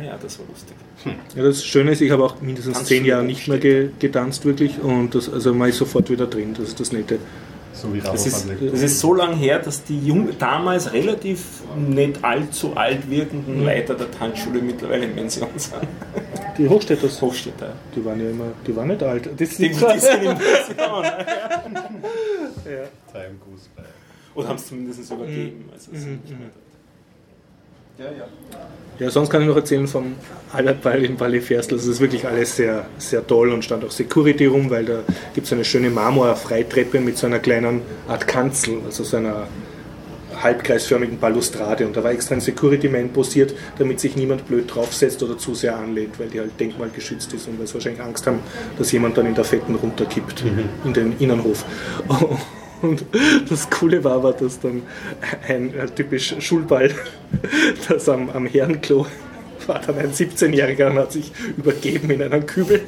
ja, 0.00 0.10
ja, 0.10 0.18
das 0.20 0.38
war 0.38 0.46
lustig. 0.48 0.76
Ja, 1.36 1.42
das 1.44 1.64
Schöne 1.64 1.92
ist, 1.92 2.00
ich 2.00 2.10
habe 2.10 2.24
auch 2.24 2.40
mindestens 2.40 2.74
Tanzschule 2.78 2.98
zehn 3.00 3.06
Jahre 3.06 3.24
nicht 3.24 3.48
mehr 3.48 3.58
ge 3.58 3.90
getanzt, 3.98 4.44
wirklich. 4.44 4.80
Und 4.82 5.14
das, 5.14 5.32
also 5.32 5.54
man 5.54 5.68
ist 5.70 5.78
sofort 5.78 6.10
wieder 6.10 6.26
drin, 6.26 6.54
das 6.56 6.68
ist 6.68 6.80
das 6.80 6.92
Nette. 6.92 7.18
So 7.72 7.94
wie 7.94 8.00
Das 8.00 8.26
ist, 8.26 8.46
das 8.72 8.82
ist 8.82 9.00
so 9.00 9.14
lange 9.14 9.36
her, 9.36 9.58
dass 9.60 9.84
die 9.84 9.98
jung, 10.04 10.28
damals 10.38 10.92
relativ 10.92 11.62
nicht 11.76 12.22
allzu 12.22 12.76
alt 12.76 13.08
wirkenden 13.08 13.64
Leiter 13.64 13.94
der 13.94 14.10
Tanzschule 14.10 14.60
mittlerweile 14.60 15.04
in 15.06 15.14
Pension 15.14 15.48
sind. 15.56 15.76
Die 16.58 16.68
Hochstädters, 16.68 17.22
Hochstädter. 17.22 17.72
die 17.94 18.04
waren 18.04 18.20
ja 18.22 18.30
immer, 18.30 18.46
die 18.66 18.74
waren 18.76 18.88
nicht 18.88 19.02
alt. 19.02 19.30
Das 19.38 19.50
Die, 19.50 19.68
die 19.68 19.74
sind 19.74 19.82
in 19.82 19.86
Pension. 19.88 20.36
Time 23.12 23.38
goes 23.48 23.68
by. 23.76 23.82
Oder 24.34 24.48
haben 24.48 24.56
es 24.56 24.66
zumindest 24.66 25.10
übergeben. 25.10 25.64
Mhm. 25.66 25.72
Also 25.72 25.90
mehr- 25.92 26.18
ja, 28.00 28.06
ja. 28.06 28.26
Ja, 28.98 29.08
sonst 29.08 29.30
kann 29.30 29.40
ich 29.40 29.48
noch 29.48 29.56
erzählen 29.56 29.86
vom 29.86 30.14
Albertball 30.52 31.02
in 31.02 31.16
Palais 31.16 31.40
Ferstel. 31.40 31.78
Das 31.78 31.86
ist 31.86 32.00
wirklich 32.00 32.26
alles 32.26 32.56
sehr, 32.56 32.84
sehr 32.98 33.26
toll 33.26 33.50
und 33.50 33.64
stand 33.64 33.82
auch 33.82 33.90
Security 33.90 34.44
rum, 34.44 34.68
weil 34.68 34.84
da 34.84 35.02
gibt 35.32 35.46
es 35.46 35.52
eine 35.54 35.64
schöne 35.64 35.88
Marmor-Freitreppe 35.88 37.00
mit 37.00 37.16
so 37.16 37.26
einer 37.26 37.38
kleinen 37.38 37.80
Art 38.08 38.28
Kanzel, 38.28 38.80
also 38.84 39.02
so 39.02 39.16
einer 39.16 39.46
halbkreisförmigen 40.42 41.18
Balustrade. 41.18 41.86
Und 41.86 41.96
da 41.96 42.04
war 42.04 42.10
extra 42.10 42.34
ein 42.34 42.42
Security-Man 42.42 43.10
posiert, 43.10 43.54
damit 43.78 44.00
sich 44.00 44.16
niemand 44.16 44.46
blöd 44.46 44.74
draufsetzt 44.74 45.22
oder 45.22 45.38
zu 45.38 45.54
sehr 45.54 45.76
anlehnt, 45.76 46.20
weil 46.20 46.28
die 46.28 46.40
halt 46.40 46.60
denkmalgeschützt 46.60 47.32
ist 47.32 47.48
und 47.48 47.58
weil 47.58 47.66
sie 47.66 47.74
wahrscheinlich 47.74 48.02
Angst 48.02 48.26
haben, 48.26 48.40
dass 48.76 48.92
jemand 48.92 49.16
dann 49.16 49.24
in 49.24 49.34
der 49.34 49.44
Fetten 49.44 49.76
runterkippt 49.76 50.44
in 50.84 50.92
den 50.92 51.18
Innenhof. 51.18 51.64
Und 52.82 53.04
das 53.48 53.68
Coole 53.70 54.02
war 54.04 54.12
aber, 54.12 54.32
dass 54.32 54.60
dann 54.60 54.82
ein 55.48 55.74
äh, 55.74 55.86
typisch 55.86 56.34
Schulball, 56.40 56.90
das 57.88 58.08
am, 58.08 58.30
am 58.30 58.46
Herrenklo 58.46 59.06
war 59.66 59.80
dann 59.80 59.98
ein 59.98 60.12
17-Jähriger 60.12 60.90
und 60.90 60.98
hat 60.98 61.12
sich 61.12 61.32
übergeben 61.56 62.10
in 62.10 62.22
einem 62.22 62.46
Kübel. 62.46 62.82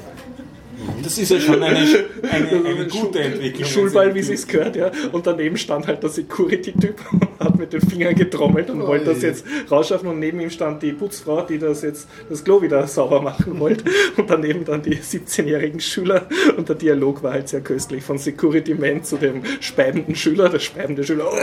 Das 1.02 1.18
ist 1.18 1.30
ja 1.30 1.40
schon 1.40 1.62
eine, 1.62 1.78
eine, 1.78 2.50
eine 2.66 2.86
gute 2.86 3.20
Entwicklung. 3.20 3.68
Schulball, 3.68 4.14
wie 4.14 4.20
es 4.20 4.46
gehört, 4.46 4.76
ja. 4.76 4.90
Und 5.12 5.26
daneben 5.26 5.56
stand 5.56 5.86
halt 5.86 6.02
der 6.02 6.10
Security-Typ 6.10 7.00
und 7.12 7.40
hat 7.40 7.58
mit 7.58 7.72
den 7.72 7.80
Fingern 7.80 8.14
getrommelt 8.14 8.70
und 8.70 8.86
wollte 8.86 9.06
das 9.06 9.22
jetzt 9.22 9.44
rausschaffen. 9.70 10.08
Und 10.08 10.18
neben 10.18 10.40
ihm 10.40 10.50
stand 10.50 10.82
die 10.82 10.92
Putzfrau, 10.92 11.42
die 11.42 11.58
das 11.58 11.82
jetzt 11.82 12.08
das 12.28 12.44
Klo 12.44 12.62
wieder 12.62 12.86
sauber 12.86 13.20
machen 13.20 13.58
wollte. 13.58 13.84
Und 14.16 14.30
daneben 14.30 14.64
dann 14.64 14.82
die 14.82 14.96
17-jährigen 14.96 15.80
Schüler. 15.80 16.26
Und 16.56 16.68
der 16.68 16.76
Dialog 16.76 17.22
war 17.22 17.32
halt 17.32 17.48
sehr 17.48 17.60
köstlich. 17.60 18.02
Von 18.02 18.18
Security-Man 18.18 19.04
zu 19.04 19.16
dem 19.16 19.42
speibenden 19.60 20.14
Schüler. 20.14 20.48
Der 20.48 20.58
speibende 20.58 21.04
Schüler. 21.04 21.30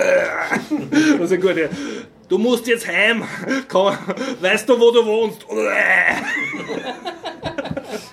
Das 1.19 1.31
ist 1.31 1.41
gut, 1.41 1.57
ja. 1.57 1.67
Du 2.27 2.37
musst 2.37 2.67
jetzt 2.67 2.87
heim. 2.87 3.23
Komm, 3.67 3.93
weißt 4.39 4.69
du, 4.69 4.79
wo 4.79 4.91
du 4.91 5.05
wohnst? 5.05 5.45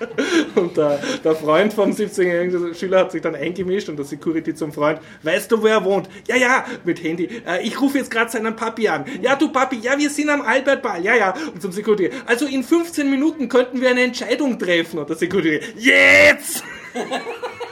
Und 0.55 0.77
der, 0.77 0.99
der 1.23 1.35
Freund 1.35 1.73
vom 1.73 1.91
17-jährigen 1.91 2.73
Schüler 2.75 2.99
hat 2.99 3.11
sich 3.11 3.21
dann 3.21 3.35
eingemischt 3.35 3.89
und 3.89 3.97
der 3.97 4.05
Security 4.05 4.53
zum 4.53 4.71
Freund, 4.71 4.99
weißt 5.23 5.51
du, 5.51 5.61
wo 5.61 5.67
er 5.67 5.83
wohnt? 5.83 6.09
Ja, 6.27 6.35
ja, 6.35 6.65
mit 6.83 7.03
Handy. 7.03 7.29
Äh, 7.45 7.65
ich 7.65 7.79
rufe 7.79 7.97
jetzt 7.97 8.11
gerade 8.11 8.31
seinen 8.31 8.55
Papi 8.55 8.87
an. 8.87 9.05
Ja, 9.21 9.35
du 9.35 9.51
Papi, 9.51 9.77
ja, 9.77 9.97
wir 9.97 10.09
sind 10.09 10.29
am 10.29 10.41
Albertball. 10.41 11.03
Ja, 11.03 11.15
ja. 11.15 11.33
Und 11.53 11.61
zum 11.61 11.71
Security, 11.71 12.09
also 12.25 12.45
in 12.45 12.63
15 12.63 13.09
Minuten 13.09 13.49
könnten 13.49 13.81
wir 13.81 13.89
eine 13.89 14.03
Entscheidung 14.03 14.57
treffen. 14.59 14.99
Und 14.99 15.09
der 15.09 15.17
Security, 15.17 15.59
jetzt! 15.77 16.63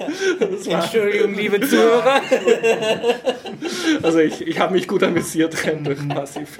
Entschuldigung, 0.00 1.34
liebe 1.34 1.60
Zuhörer. 1.60 2.22
Also 4.02 4.18
ich, 4.20 4.46
ich 4.46 4.58
habe 4.58 4.74
mich 4.74 4.88
gut 4.88 5.02
amüsiert 5.02 5.66
rein 5.66 5.84
durch 5.84 6.00
Massiv. 6.02 6.56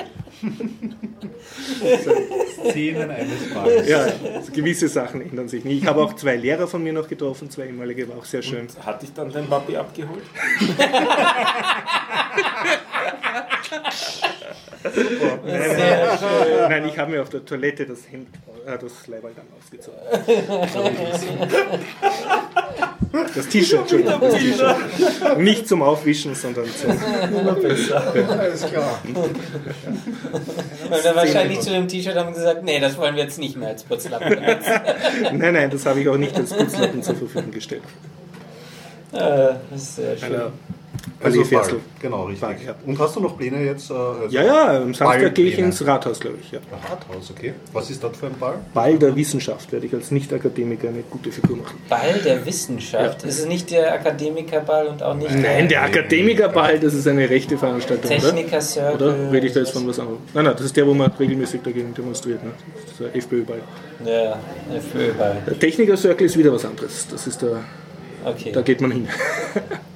Szenen 2.71 3.11
eines 3.11 3.55
Balls. 3.55 3.89
Ja, 3.89 4.07
also 4.35 4.53
gewisse 4.53 4.89
Sachen 4.89 5.23
ändern 5.23 5.49
sich 5.49 5.65
nicht. 5.65 5.83
Ich 5.83 5.89
habe 5.89 6.03
auch 6.03 6.15
zwei 6.15 6.37
Lehrer 6.37 6.67
von 6.67 6.83
mir 6.83 6.93
noch 6.93 7.09
getroffen, 7.09 7.51
zwei 7.51 7.67
ehemalige, 7.67 8.09
war 8.09 8.19
auch 8.19 8.25
sehr 8.25 8.43
schön. 8.43 8.69
Hat 8.85 9.03
dich 9.03 9.13
dann 9.15 9.33
dein 9.33 9.47
Papi 9.47 9.77
abgeholt? 9.77 10.25
Nein, 15.45 15.45
nein, 15.45 16.69
nein, 16.69 16.89
ich 16.89 16.99
habe 16.99 17.11
mir 17.11 17.23
auf 17.23 17.29
der 17.29 17.45
Toilette 17.45 17.87
das 17.87 18.11
Hemd, 18.11 18.29
äh, 18.67 18.79
das 18.79 19.07
Leiberl 19.07 19.33
dann 19.35 19.47
ausgezogen. 19.59 19.99
Das 23.35 23.49
T-Shirt, 23.49 23.81
Entschuldigung. 23.81 24.21
Das 24.21 24.35
T-Shirt. 24.35 25.39
Nicht 25.39 25.69
zum 25.69 25.83
Aufwischen, 25.83 26.35
sondern 26.35 26.67
zum. 26.67 26.91
Alles 26.91 28.67
klar. 28.67 29.01
Und 29.05 31.05
dann 31.05 31.17
wahrscheinlich 31.17 31.61
zu 31.61 31.71
dem 31.71 31.89
T-Shirt 31.89 32.17
haben 32.17 32.33
gesagt, 32.33 32.63
nee, 32.63 32.79
das 32.79 32.97
wollen 32.97 33.17
wir 33.17 33.25
jetzt 33.25 33.39
nicht 33.39 33.57
mehr 33.57 33.69
als 33.69 33.83
Putzlappen 33.83 34.29
benutzen. 34.29 34.81
Nein, 35.39 35.55
nein, 35.55 35.71
das 35.71 35.87
habe 35.87 36.01
ich 36.01 36.09
auch 36.09 36.17
nicht 36.17 36.37
als 36.37 36.53
Putzlappen 36.53 37.03
zur 37.03 37.17
Verfügung 37.17 37.51
gestellt. 37.51 37.83
Äh, 39.13 39.55
das 39.71 39.83
ist 39.83 39.97
sehr 39.97 40.17
schön. 40.17 40.35
Einer 40.35 40.53
Also. 41.23 41.45
Ferstel. 41.45 41.81
Genau, 42.01 42.25
richtig. 42.25 42.41
Ball, 42.41 42.57
ja. 42.65 42.75
Und 42.87 42.99
hast 42.99 43.17
du 43.17 43.21
noch 43.21 43.37
Pläne 43.39 43.65
jetzt? 43.65 43.91
äh, 43.91 43.95
Also 43.95 44.35
Ja, 44.35 44.43
ja, 44.45 44.83
am 44.83 44.95
Samstag 44.95 45.35
gehe 45.35 45.47
ich 45.47 45.59
ins 45.59 45.85
Rathaus, 45.87 46.21
glaube 46.21 46.39
ich. 46.43 46.51
Ja. 46.53 46.59
Rathaus, 46.73 47.31
okay. 47.31 47.55
Was 47.73 47.91
ist 47.91 48.03
dort 48.03 48.17
für 48.17 48.27
ein 48.27 48.39
Ball? 48.39 48.57
Ball 48.75 48.99
der 48.99 49.15
Wissenschaft 49.17 49.71
werde 49.73 49.87
ich 49.87 49.95
als 49.95 50.11
Nicht-Akademiker 50.11 50.89
eine 50.89 51.03
gute 51.11 51.31
Figur 51.33 51.57
machen. 51.59 51.79
Ball 51.89 52.21
der 52.25 52.45
Wissenschaft. 52.47 53.23
Ist 53.25 53.39
es 53.41 53.47
nicht 53.47 53.71
der 53.71 53.93
Akademikerball 53.95 54.89
und 54.89 55.03
auch 55.03 55.15
nicht 55.15 55.31
Nein, 55.35 55.69
der 55.69 55.83
Akademikerball, 55.83 56.79
das 56.81 56.95
ist 56.95 57.07
eine 57.09 57.29
rechte 57.29 57.57
Veranstaltung, 57.59 58.11
oder? 58.11 58.21
Techniker-Circle? 58.21 58.95
Oder 58.95 59.33
rede 59.33 59.47
ich 59.47 59.53
da 59.53 59.61
jetzt 59.61 59.73
von 59.73 59.87
was 59.89 59.99
anderem? 59.99 60.19
Nein, 60.35 60.45
nein, 60.45 60.55
das 60.57 60.67
ist 60.67 60.77
der, 60.77 60.87
wo 60.87 60.95
man 60.95 61.11
regelmäßig 61.13 61.63
dagegen 61.63 61.95
demonstriert. 61.95 62.43
Ne? 62.45 62.51
Das 62.83 62.93
ist 62.93 63.01
der 63.01 63.17
FPÖ-Ball. 63.17 63.61
Ja, 64.05 64.39
der 64.73 64.81
Föhlball. 64.81 65.37
Der 65.47 65.59
Techniker-Circle 65.59 66.27
ist 66.27 66.37
wieder 66.39 66.53
was 66.53 66.65
anderes. 66.65 67.07
Das 67.11 67.27
ist 67.27 67.41
der, 67.43 67.59
Okay. 68.25 68.53
da 68.53 68.61
geht 68.63 68.81
man 68.81 68.91
hin. 68.91 69.09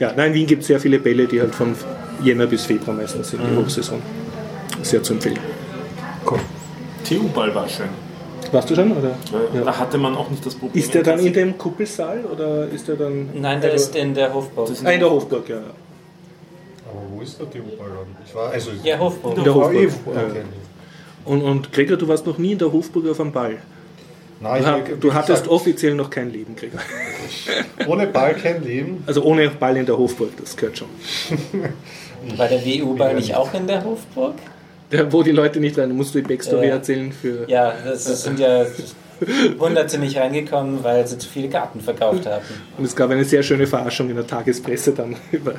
ja, 0.00 0.12
nein, 0.16 0.28
in 0.28 0.34
Wien 0.34 0.46
gibt 0.46 0.62
es 0.62 0.68
sehr 0.68 0.80
viele 0.80 0.98
Bälle, 0.98 1.26
die 1.26 1.40
halt 1.40 1.54
von 1.54 1.74
Jänner 2.22 2.46
bis 2.46 2.64
Februar 2.64 2.96
meistens 2.96 3.30
sind, 3.30 3.42
die 3.42 3.56
Hochsaison. 3.56 4.00
Sehr 4.82 5.02
zu 5.02 5.14
empfehlen. 5.14 5.38
TU-Ball 7.04 7.54
war 7.54 7.68
schön. 7.68 7.88
Warst 8.52 8.70
du 8.70 8.74
schon? 8.74 8.92
Oder? 8.92 9.10
Weil 9.52 9.64
Da 9.64 9.78
hatte 9.78 9.98
man 9.98 10.16
auch 10.16 10.30
nicht 10.30 10.44
das 10.44 10.54
Problem. 10.54 10.82
Ist 10.82 10.94
der 10.94 11.02
dann 11.02 11.18
in 11.20 11.32
dem 11.32 11.58
Kuppelsaal 11.58 12.24
oder 12.24 12.68
ist 12.68 12.88
der 12.88 12.96
dann. 12.96 13.28
Nein, 13.34 13.60
der 13.60 13.74
ist 13.74 13.94
in 13.94 14.14
der 14.14 14.32
Hofburg. 14.32 14.70
Ah, 14.84 14.90
in 14.90 15.00
der 15.00 15.10
Hofburg, 15.10 15.48
ja. 15.48 15.56
Aber 15.56 17.02
wo 17.10 17.20
ist 17.20 17.38
der 17.38 17.50
TU-Ball 17.50 17.88
dann? 17.88 18.16
Ich 18.26 18.34
war, 18.34 18.50
also, 18.50 18.70
Ja, 18.82 18.98
Hofburg. 18.98 19.36
In 19.36 19.44
der 19.44 19.52
Ah, 19.52 19.56
Hofburg. 19.56 19.90
Ja. 20.14 20.22
okay. 20.28 20.42
Und, 21.24 21.42
und 21.42 21.72
Gregor, 21.72 21.96
du 21.98 22.08
warst 22.08 22.26
noch 22.26 22.38
nie 22.38 22.52
in 22.52 22.58
der 22.58 22.72
Hofburg 22.72 23.06
auf 23.10 23.20
einem 23.20 23.32
Ball. 23.32 23.58
Nein, 24.40 24.62
Du, 24.62 24.68
ha- 24.68 24.78
ich- 24.78 25.00
du 25.00 25.14
hattest 25.14 25.28
gesagt, 25.44 25.48
offiziell 25.50 25.94
noch 25.94 26.10
kein 26.10 26.30
Leben, 26.32 26.54
Gregor. 26.54 26.80
ohne 27.88 28.06
Ball 28.06 28.34
kein 28.34 28.62
Leben. 28.62 29.02
Also 29.06 29.22
ohne 29.24 29.48
Ball 29.50 29.76
in 29.76 29.86
der 29.86 29.98
Hofburg, 29.98 30.30
das 30.40 30.56
gehört 30.56 30.78
schon. 30.78 30.88
War 32.36 32.46
der 32.48 32.64
WU-Ball 32.64 33.14
nicht 33.14 33.34
auch 33.34 33.52
in 33.54 33.66
der 33.66 33.82
Hofburg? 33.84 34.34
Der, 34.92 35.12
wo 35.12 35.22
die 35.22 35.32
Leute 35.32 35.60
nicht 35.60 35.78
rein, 35.78 35.90
musst 35.90 36.14
du 36.14 36.20
die 36.22 36.26
Backstory 36.28 36.68
Ja. 36.68 36.74
erzählen 36.74 37.12
für. 37.12 37.48
Ja, 37.48 37.74
das 37.84 38.04
das 38.04 38.22
sind 38.22 38.38
ja 38.38 38.64
Hunderte 39.58 39.98
nicht 39.98 40.16
reingekommen, 40.16 40.82
weil 40.84 41.06
sie 41.06 41.18
zu 41.18 41.28
viele 41.28 41.48
Karten 41.48 41.80
verkauft 41.80 42.26
haben. 42.26 42.42
Und 42.76 42.84
es 42.84 42.94
gab 42.94 43.10
eine 43.10 43.24
sehr 43.24 43.42
schöne 43.42 43.66
Verarschung 43.66 44.08
in 44.10 44.16
der 44.16 44.26
Tagespresse 44.26 44.92
dann 44.92 45.16
über. 45.32 45.54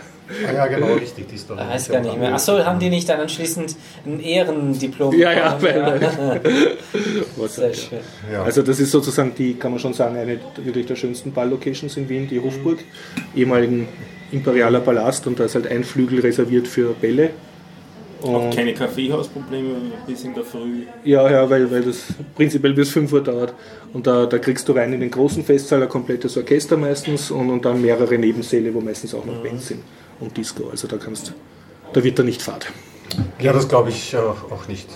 Ah, 0.47 0.53
ja, 0.53 0.67
genau, 0.67 0.93
richtig. 0.93 1.27
Die 1.27 1.37
Story. 1.37 1.59
Ich 1.61 1.73
weiß 1.75 1.89
gar 1.89 2.01
nicht 2.01 2.17
mehr. 2.17 2.33
Achso, 2.33 2.63
haben 2.63 2.79
die 2.79 2.89
nicht 2.89 3.09
dann 3.09 3.19
anschließend 3.19 3.75
ein 4.05 4.19
Ehrendiplom 4.19 5.17
Ja, 5.17 5.31
ja, 5.33 5.53
bekommen? 5.55 5.85
weil- 5.85 6.01
Ja. 6.01 6.39
Was 7.37 7.55
Sehr 7.55 7.67
ja. 7.69 7.73
schön. 7.73 7.99
Ja. 8.31 8.43
Also 8.43 8.61
das 8.61 8.79
ist 8.79 8.91
sozusagen 8.91 9.33
die, 9.37 9.55
kann 9.55 9.71
man 9.71 9.79
schon 9.79 9.93
sagen, 9.93 10.17
eine 10.17 10.39
wirklich 10.57 10.85
der 10.85 10.95
schönsten 10.95 11.31
Ball-Locations 11.31 11.97
in 11.97 12.07
Wien, 12.09 12.27
die 12.27 12.39
Hofburg, 12.39 12.79
ehemaligen 13.35 13.87
imperialer 14.31 14.79
Palast 14.79 15.25
und 15.27 15.39
da 15.39 15.45
ist 15.45 15.55
halt 15.55 15.67
ein 15.67 15.83
Flügel 15.83 16.19
reserviert 16.19 16.67
für 16.67 16.93
Bälle. 16.93 17.31
Auch 18.21 18.45
Und 18.45 18.55
keine 18.55 18.73
Kaffeehausprobleme 18.73 19.75
bis 20.05 20.23
in 20.23 20.33
der 20.33 20.43
Früh. 20.43 20.83
Ja, 21.03 21.29
ja, 21.29 21.49
weil, 21.49 21.71
weil 21.71 21.83
das 21.83 22.07
prinzipiell 22.35 22.73
bis 22.73 22.91
5 22.91 23.11
Uhr 23.13 23.23
dauert. 23.23 23.53
Und 23.93 24.07
da, 24.07 24.25
da 24.25 24.37
kriegst 24.37 24.67
du 24.67 24.73
rein 24.73 24.91
in 24.93 24.99
den 24.99 25.11
großen 25.11 25.43
Festsaal 25.43 25.83
ein 25.83 25.89
komplettes 25.89 26.35
Orchester 26.35 26.75
meistens 26.77 27.31
und, 27.31 27.49
und 27.49 27.63
dann 27.63 27.81
mehrere 27.81 28.17
Nebensäle, 28.17 28.73
wo 28.73 28.81
meistens 28.81 29.15
auch 29.15 29.25
noch 29.25 29.41
Bands 29.41 29.67
sind 29.67 29.81
und 30.19 30.35
Disco. 30.35 30.69
Also 30.69 30.87
da 30.87 30.97
kannst 30.97 31.33
da 31.93 32.03
wird 32.03 32.19
da 32.19 32.23
nicht 32.23 32.41
fad. 32.41 32.67
Ja, 33.39 33.53
das 33.53 33.67
glaube 33.67 33.89
ich 33.89 34.15
auch 34.15 34.67
nicht. 34.67 34.89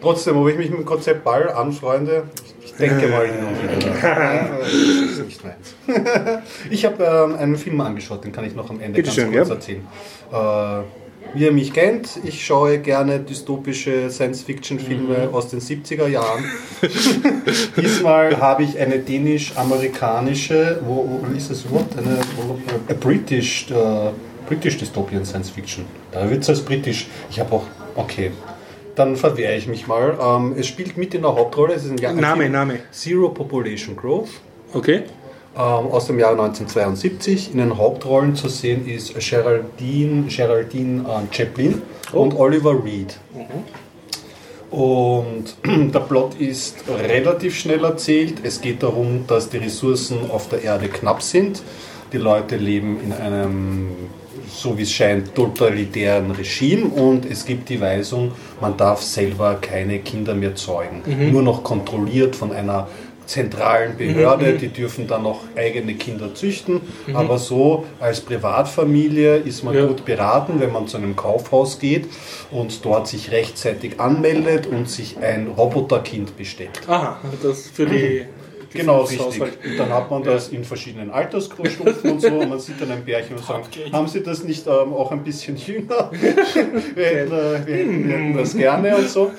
Trotzdem, 0.00 0.36
ob 0.36 0.48
ich 0.48 0.56
mich 0.56 0.70
mit 0.70 0.78
dem 0.78 0.84
Konzept 0.86 1.24
Ball 1.24 1.50
anfreunde, 1.50 2.24
ich 2.64 2.72
denke 2.74 3.08
mal 3.08 3.26
hin 3.26 3.44
und 3.44 3.62
wieder. 3.62 4.58
Das 4.60 4.72
ist 4.72 5.24
nicht 5.24 5.44
meins. 5.44 5.74
Ich 6.70 6.84
habe 6.84 7.04
ähm, 7.04 7.36
einen 7.36 7.56
Film 7.56 7.80
angeschaut, 7.80 8.24
den 8.24 8.32
kann 8.32 8.44
ich 8.44 8.54
noch 8.54 8.70
am 8.70 8.80
Ende 8.80 9.02
Bitte 9.02 9.08
ganz 9.08 9.14
schön, 9.16 9.32
kurz 9.32 9.48
ja. 9.48 9.54
erzählen. 9.54 9.86
Äh, 10.32 11.07
wie 11.34 11.44
ihr 11.44 11.52
mich 11.52 11.72
kennt, 11.72 12.18
ich 12.24 12.44
schaue 12.44 12.78
gerne 12.78 13.20
dystopische 13.20 14.10
Science-Fiction-Filme 14.10 15.28
Mhm. 15.28 15.34
aus 15.34 15.48
den 15.48 15.60
70er 15.60 16.08
Jahren. 16.08 16.44
Diesmal 17.76 18.38
habe 18.40 18.62
ich 18.62 18.78
eine 18.78 18.98
dänisch-amerikanische, 18.98 20.80
wo, 20.86 21.20
wo 21.22 21.36
ist 21.36 21.50
das 21.50 21.64
überhaupt? 21.64 21.96
Eine 21.98 22.18
a 22.88 22.94
British, 22.94 23.70
äh, 23.70 24.10
British 24.46 24.78
Dystopian 24.78 25.24
Science 25.24 25.50
Fiction. 25.50 25.84
Da 26.12 26.28
wird 26.30 26.42
es 26.42 26.48
als 26.48 26.60
britisch. 26.62 27.06
Ich 27.30 27.38
habe 27.38 27.52
auch, 27.54 27.64
okay, 27.94 28.30
dann 28.94 29.16
verwehre 29.16 29.54
ich 29.56 29.68
mich 29.68 29.86
mal. 29.86 30.18
Ähm, 30.20 30.54
es 30.58 30.66
spielt 30.66 30.96
mit 30.96 31.14
in 31.14 31.22
der 31.22 31.34
Hauptrolle, 31.34 31.74
es 31.74 31.84
ist 31.84 32.02
ein, 32.02 32.16
Name, 32.16 32.48
Name. 32.48 32.80
Zero 32.90 33.28
Population 33.28 33.94
Growth 33.96 34.30
Okay? 34.74 35.04
Ähm, 35.58 35.64
aus 35.90 36.06
dem 36.06 36.18
Jahr 36.20 36.30
1972. 36.30 37.52
In 37.52 37.58
den 37.58 37.76
Hauptrollen 37.76 38.36
zu 38.36 38.48
sehen 38.48 38.86
ist 38.86 39.14
Geraldine, 39.18 40.28
Geraldine 40.28 41.02
äh, 41.02 41.34
Chaplin 41.34 41.82
und 42.12 42.38
Oliver 42.38 42.82
Reed. 42.84 43.18
Und 44.70 45.56
der 45.92 46.00
Plot 46.00 46.36
ist 46.36 46.76
relativ 46.88 47.56
schnell 47.56 47.84
erzählt. 47.84 48.36
Es 48.42 48.60
geht 48.60 48.82
darum, 48.82 49.24
dass 49.26 49.48
die 49.50 49.56
Ressourcen 49.56 50.30
auf 50.30 50.48
der 50.48 50.62
Erde 50.62 50.88
knapp 50.88 51.22
sind. 51.22 51.62
Die 52.12 52.18
Leute 52.18 52.56
leben 52.56 53.00
in 53.02 53.12
einem, 53.12 53.88
so 54.48 54.78
wie 54.78 54.82
es 54.82 54.92
scheint, 54.92 55.34
totalitären 55.34 56.30
Regime 56.30 56.86
und 56.86 57.26
es 57.26 57.44
gibt 57.44 57.68
die 57.68 57.80
Weisung, 57.80 58.32
man 58.62 58.76
darf 58.78 59.02
selber 59.02 59.56
keine 59.60 59.98
Kinder 59.98 60.34
mehr 60.34 60.54
zeugen. 60.54 61.02
Nur 61.30 61.42
noch 61.42 61.62
kontrolliert 61.62 62.34
von 62.34 62.52
einer 62.52 62.88
zentralen 63.28 63.96
Behörde, 63.96 64.54
die 64.54 64.68
dürfen 64.68 65.06
dann 65.06 65.22
noch 65.22 65.40
eigene 65.54 65.94
Kinder 65.94 66.34
züchten. 66.34 66.80
Aber 67.14 67.38
so 67.38 67.84
als 68.00 68.20
Privatfamilie 68.22 69.36
ist 69.36 69.62
man 69.62 69.74
Ja. 69.74 69.86
gut 69.86 70.04
beraten, 70.04 70.60
wenn 70.60 70.72
man 70.72 70.88
zu 70.88 70.96
einem 70.96 71.14
Kaufhaus 71.14 71.78
geht 71.78 72.06
und 72.50 72.84
dort 72.84 73.06
sich 73.06 73.30
rechtzeitig 73.30 74.00
anmeldet 74.00 74.66
und 74.66 74.88
sich 74.88 75.18
ein 75.18 75.46
Roboterkind 75.48 76.36
bestellt. 76.36 76.80
Aha, 76.88 77.20
das 77.42 77.68
für 77.68 77.86
die 77.86 78.22
Genau, 78.72 79.00
richtig. 79.02 79.18
Gefühlshaushalt. 79.18 79.58
Und 79.64 79.78
dann 79.78 79.92
hat 79.92 80.10
man 80.10 80.22
das 80.22 80.48
in 80.48 80.64
verschiedenen 80.64 81.10
Altersstufen 81.10 81.86
und 82.10 82.20
so 82.20 82.28
und 82.28 82.48
man 82.50 82.58
sieht 82.60 82.80
dann 82.80 82.90
ein 82.90 83.04
Pärchen 83.04 83.36
und 83.36 83.44
sagt, 83.46 83.78
haben 83.92 84.08
Sie 84.08 84.22
das 84.22 84.44
nicht 84.44 84.66
ähm, 84.66 84.92
auch 84.92 85.10
ein 85.12 85.22
bisschen 85.24 85.56
jünger? 85.56 86.10
wir, 86.94 87.04
hätten, 87.06 87.32
äh, 87.32 87.66
wir, 87.66 87.76
hätten, 87.76 88.08
wir 88.08 88.16
hätten 88.16 88.36
das 88.36 88.56
gerne 88.56 88.96
und 88.96 89.08
so. 89.08 89.30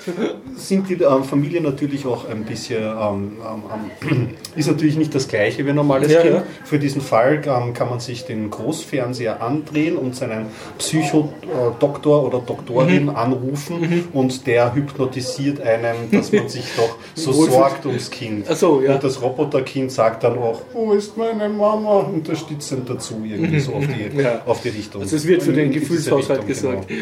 Sind 0.55 0.89
die 0.89 0.95
ähm, 0.95 1.23
Familie 1.23 1.61
natürlich 1.61 2.05
auch 2.05 2.27
ein 2.29 2.43
bisschen, 2.43 2.83
ähm, 2.83 3.37
ähm, 3.43 3.63
ähm, 4.09 4.29
ist 4.55 4.67
natürlich 4.67 4.97
nicht 4.97 5.13
das 5.15 5.27
gleiche 5.27 5.65
wie 5.65 5.69
ein 5.69 5.75
normales 5.75 6.11
Ja, 6.11 6.21
Kind. 6.21 6.33
ja. 6.35 6.43
Für 6.65 6.79
diesen 6.79 7.01
Fall 7.01 7.41
ähm, 7.45 7.73
kann 7.73 7.89
man 7.89 7.99
sich 7.99 8.25
den 8.25 8.49
Großfernseher 8.49 9.41
andrehen 9.41 9.95
und 9.97 10.15
seinen 10.15 10.47
Psychodoktor 10.77 12.25
oder 12.25 12.39
Doktorin 12.39 13.03
Mhm. 13.03 13.09
anrufen 13.09 14.07
und 14.13 14.47
der 14.47 14.73
hypnotisiert 14.73 15.61
einen, 15.61 16.09
dass 16.11 16.31
man 16.31 16.49
sich 16.49 16.65
doch 16.75 16.95
so 17.15 17.31
sorgt 17.45 17.85
ums 17.85 18.09
Kind. 18.09 18.45
Ach 18.49 18.55
so, 18.55 18.81
ja. 18.81 18.95
Und 18.95 19.03
das 19.03 19.18
Roboterkind 19.21 19.91
sagt 19.91 20.23
dann 20.23 20.37
auch, 20.37 20.61
wo 20.73 20.93
ist 20.93 21.17
meine 21.17 21.49
Mama? 21.49 21.99
Unterstützend 21.99 22.89
dazu, 22.89 23.21
irgendwie 23.25 23.59
so 23.59 23.73
auf 23.73 23.83
die. 23.85 24.21
Ja. 24.21 24.41
auf 24.45 24.61
die 24.61 24.69
Richtung. 24.69 25.01
Also 25.01 25.15
es 25.15 25.25
wird 25.25 25.43
für 25.43 25.53
den 25.53 25.71
Gefühlshaushalt 25.71 26.41
Richtung, 26.41 26.47
gesorgt. 26.47 26.87
Genau. 26.87 26.99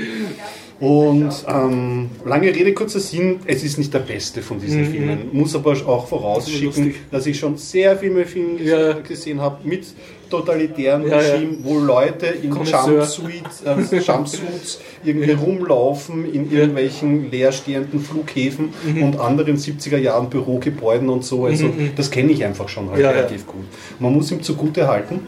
Und 0.79 1.29
ähm, 1.47 2.09
lange 2.23 2.47
Rede, 2.53 2.71
kurzer 2.73 2.99
Sinn, 2.99 3.39
es 3.45 3.63
ist 3.63 3.77
nicht 3.79 3.91
der 3.93 3.99
beste 3.99 4.43
von 4.43 4.59
diesen 4.59 4.85
Filmen. 4.85 5.29
Muss 5.31 5.55
aber 5.55 5.71
auch 5.87 6.07
vorausschicken, 6.07 6.67
Mhm. 6.83 6.85
Lustig. 6.89 6.95
dass 7.11 7.25
ich 7.25 7.39
schon 7.39 7.57
sehr 7.57 7.97
viele 7.97 8.25
Filme 8.25 8.61
Ja. 8.61 8.93
gesehen 8.93 9.41
habe 9.41 9.67
mit 9.67 9.85
totalitären 10.29 11.03
Ja, 11.07 11.21
ja. 11.21 11.33
Regime, 11.33 11.57
wo 11.63 11.79
Leute 11.79 12.27
in. 12.27 12.51
Jumpsuits, 12.53 13.63
äh, 13.65 13.97
Jumpsuits 14.05 14.79
irgendwie 15.03 15.31
rumlaufen 15.31 16.31
in 16.31 16.51
irgendwelchen 16.51 17.31
leerstehenden 17.31 17.99
Flughäfen 18.01 18.69
Mhm. 18.85 19.03
und 19.03 19.19
anderen 19.19 19.57
70er 19.57 19.97
Jahren 19.97 20.29
Bürogebäuden 20.29 21.09
und 21.09 21.23
so. 21.23 21.45
Also 21.45 21.69
das 21.95 22.11
kenne 22.11 22.31
ich 22.33 22.43
einfach 22.43 22.67
schon 22.69 22.89
halt 22.91 22.99
Ja, 22.99 23.11
ja. 23.11 23.17
relativ 23.17 23.47
gut. 23.47 23.63
Man 23.99 24.13
muss 24.13 24.29
ihm 24.31 24.43
zugute 24.43 24.87
halten. 24.87 25.21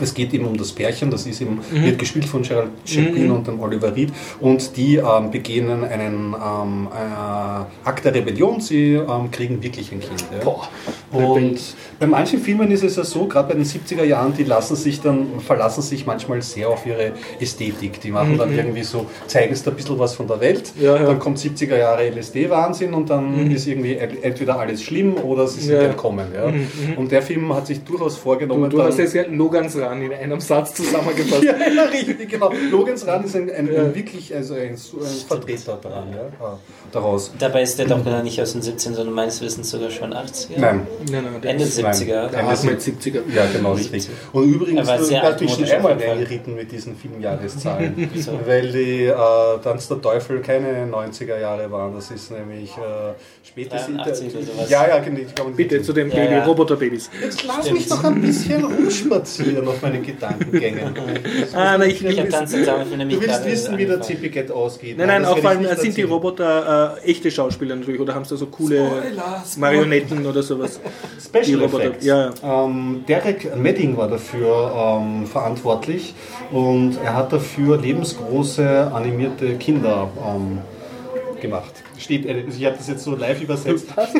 Es 0.00 0.14
geht 0.14 0.32
eben 0.32 0.46
um 0.46 0.56
das 0.56 0.72
Pärchen, 0.72 1.10
das 1.10 1.26
ist 1.26 1.40
eben, 1.40 1.60
Mhm. 1.70 1.84
wird 1.84 1.98
gespielt 1.98 2.24
von 2.24 2.42
Gerald 2.42 2.70
Chaplin 2.84 3.30
und 3.30 3.46
dem 3.46 3.60
Oliver 3.60 3.94
Reed 3.94 4.10
und 4.40 4.76
die 4.76 4.96
ähm, 4.96 5.30
begehen 5.30 5.70
einen 5.84 6.34
ähm, 6.34 6.88
äh, 6.92 7.88
Akt 7.88 8.04
der 8.04 8.14
Rebellion, 8.14 8.60
sie 8.60 8.94
ähm, 8.94 9.30
kriegen 9.30 9.62
wirklich 9.62 9.92
ein 9.92 10.00
Kind. 10.00 10.24
Ja. 10.32 10.44
Boah. 10.44 10.68
Und 11.12 11.58
bei 12.00 12.06
manchen 12.06 12.40
Filmen 12.40 12.70
ist 12.70 12.82
es 12.84 12.96
ja 12.96 13.04
so, 13.04 13.26
gerade 13.26 13.48
bei 13.48 13.54
den 13.54 13.64
70er 13.66 14.02
Jahren, 14.04 14.32
die 14.34 14.44
lassen 14.44 14.76
sich 14.76 15.00
dann, 15.02 15.26
verlassen 15.46 15.82
sich 15.82 16.06
manchmal 16.06 16.40
sehr 16.40 16.70
auf 16.70 16.86
ihre 16.86 17.12
Ästhetik. 17.38 18.00
Die 18.00 18.10
machen 18.10 18.38
dann 18.38 18.56
irgendwie 18.56 18.82
so, 18.82 19.04
zeigen 19.26 19.52
es 19.52 19.62
da 19.62 19.70
ein 19.70 19.76
bisschen 19.76 19.98
was 19.98 20.14
von 20.14 20.26
der 20.26 20.40
Welt, 20.40 20.72
Mhm. 20.76 20.84
Ja, 20.84 20.96
ja. 20.96 21.02
dann 21.06 21.18
kommt 21.18 21.38
70er 21.38 21.76
Jahre 21.76 22.06
LSD-Wahnsinn 22.10 22.94
und 22.94 23.10
dann 23.10 23.50
ist 23.50 23.66
irgendwie 23.66 23.94
ent- 23.96 24.22
entweder 24.24 24.58
alles 24.58 24.82
schlimm 24.82 25.14
oder 25.16 25.46
sie 25.46 25.60
sind 25.60 25.74
Ja. 25.74 25.82
entkommen. 25.82 26.28
Ja. 26.34 26.50
Und 26.96 27.10
der 27.12 27.20
Film 27.22 27.52
hat 27.54 27.66
sich 27.66 27.80
durchaus 27.84 28.16
vorgenommen, 28.16 28.70
Du, 28.70 28.78
du 28.78 28.82
hast 28.82 28.98
jetzt 28.98 29.14
Logans 29.30 29.76
Run 29.82 30.02
in 30.02 30.12
einem 30.12 30.40
Satz 30.40 30.74
zusammengefasst. 30.74 31.42
ja, 31.44 31.54
ja, 31.56 31.82
richtig, 31.84 32.28
genau. 32.28 32.52
Logans 32.70 33.06
Run 33.06 33.24
ist 33.24 33.36
ein, 33.36 33.50
ein, 33.50 33.68
ein 33.68 33.94
wirklich 33.94 34.34
also 34.34 34.54
ein, 34.54 34.70
ein 34.72 34.76
Vertreter 35.28 35.78
daran, 35.82 36.12
ja, 36.12 36.44
ah, 36.44 36.58
daraus. 36.92 37.32
Dabei 37.38 37.62
ist 37.62 37.78
der 37.78 37.86
doch 37.86 38.04
gar 38.04 38.22
nicht 38.22 38.40
aus 38.40 38.52
den 38.52 38.62
17, 38.62 38.94
sondern 38.94 39.14
meines 39.14 39.40
Wissens 39.40 39.70
sogar 39.70 39.90
schon 39.90 40.12
80er. 40.12 40.58
Nein. 40.58 40.86
Nein, 41.10 41.24
nein, 41.24 41.40
der 41.42 41.50
Ende 41.50 41.64
ist- 41.64 41.78
70er. 41.78 42.30
Nein. 42.30 42.46
Mit 42.64 42.80
70er. 42.80 43.20
Ja, 43.34 43.46
genau, 43.52 43.72
richtig. 43.72 44.08
Und 44.32 44.44
übrigens, 44.52 44.88
Er 44.88 45.02
sehr 45.02 45.22
hast 45.22 45.40
mich 45.40 45.52
schon 45.52 45.64
einmal 45.64 45.92
reingeritten 45.94 46.54
mit 46.54 46.70
diesen 46.70 46.96
Filmjahreszahlen, 46.96 48.08
Wieso? 48.12 48.38
weil 48.46 48.70
die 48.72 49.04
äh, 49.06 49.14
Tanz 49.62 49.88
der 49.88 50.00
Teufel 50.00 50.40
keine 50.40 50.86
90er 50.86 51.38
Jahre 51.38 51.70
waren. 51.70 51.94
Das 51.94 52.10
ist 52.10 52.30
nämlich 52.30 52.70
äh, 52.76 53.14
später. 53.42 53.76
83 53.76 54.34
oder 54.34 54.44
sowas. 54.44 54.70
Ja, 54.70 54.86
ja, 54.88 54.98
genau. 54.98 55.20
ich 55.20 55.56
Bitte 55.56 55.82
zu 55.82 55.92
den 55.92 56.10
Ja, 56.10 56.16
Baby 56.16 56.34
ja. 56.34 56.44
Roboter-Babys. 56.44 57.10
Jetzt 57.20 57.44
lass 57.44 57.70
mich 57.70 57.88
doch 57.88 58.04
ein 58.04 58.20
bisschen 58.20 58.64
rumspazieren 58.64 59.66
auf 59.72 59.82
meinen 59.82 60.02
Gedankengängen. 60.02 60.94
Ah, 61.54 61.76
nein, 61.78 61.90
ich 61.90 62.02
Ich 62.02 62.16
nämlich 62.16 63.18
Du 63.18 63.20
willst 63.20 63.44
wissen, 63.44 63.76
wie 63.78 63.86
der. 63.86 64.00
CP-Get 64.00 64.50
ausgeht. 64.50 64.96
Nein, 64.98 65.08
nein, 65.08 65.26
ich 65.36 65.44
allem 65.44 65.62
nicht 65.62 65.78
sind 65.78 65.96
die. 65.96 66.02
Roboter 66.02 66.98
äh, 67.04 67.10
echte 67.10 67.30
Schauspieler 67.30 67.76
natürlich 67.76 68.00
oder 68.00 68.14
haben 68.14 68.24
sie 68.24 68.36
so 68.36 68.46
coole 68.46 68.90
Marionetten 69.56 70.26
oder 70.26 70.42
sowas. 70.42 70.80
Die 71.34 71.44
Special 71.44 71.62
Roboter, 71.62 71.84
Effects. 71.84 72.04
ja, 72.04 72.30
Ähm, 72.44 73.04
Derek 73.08 73.56
Medding 73.56 73.96
war 73.96 74.08
dafür 74.08 74.98
ähm, 75.00 75.26
verantwortlich 75.26 76.14
und 76.50 76.98
er 77.02 77.14
hat 77.16 77.32
dafür 77.32 77.78
lebensgroße 77.78 78.90
animierte 78.92 79.54
Kinder 79.56 80.10
ähm, 80.26 80.58
gemacht. 81.40 81.81
Steht, 82.02 82.24
ich 82.26 82.64
habe 82.64 82.76
das 82.76 82.88
jetzt 82.88 83.04
so 83.04 83.14
live 83.14 83.40
übersetzt. 83.40 83.86
Das 83.96 84.12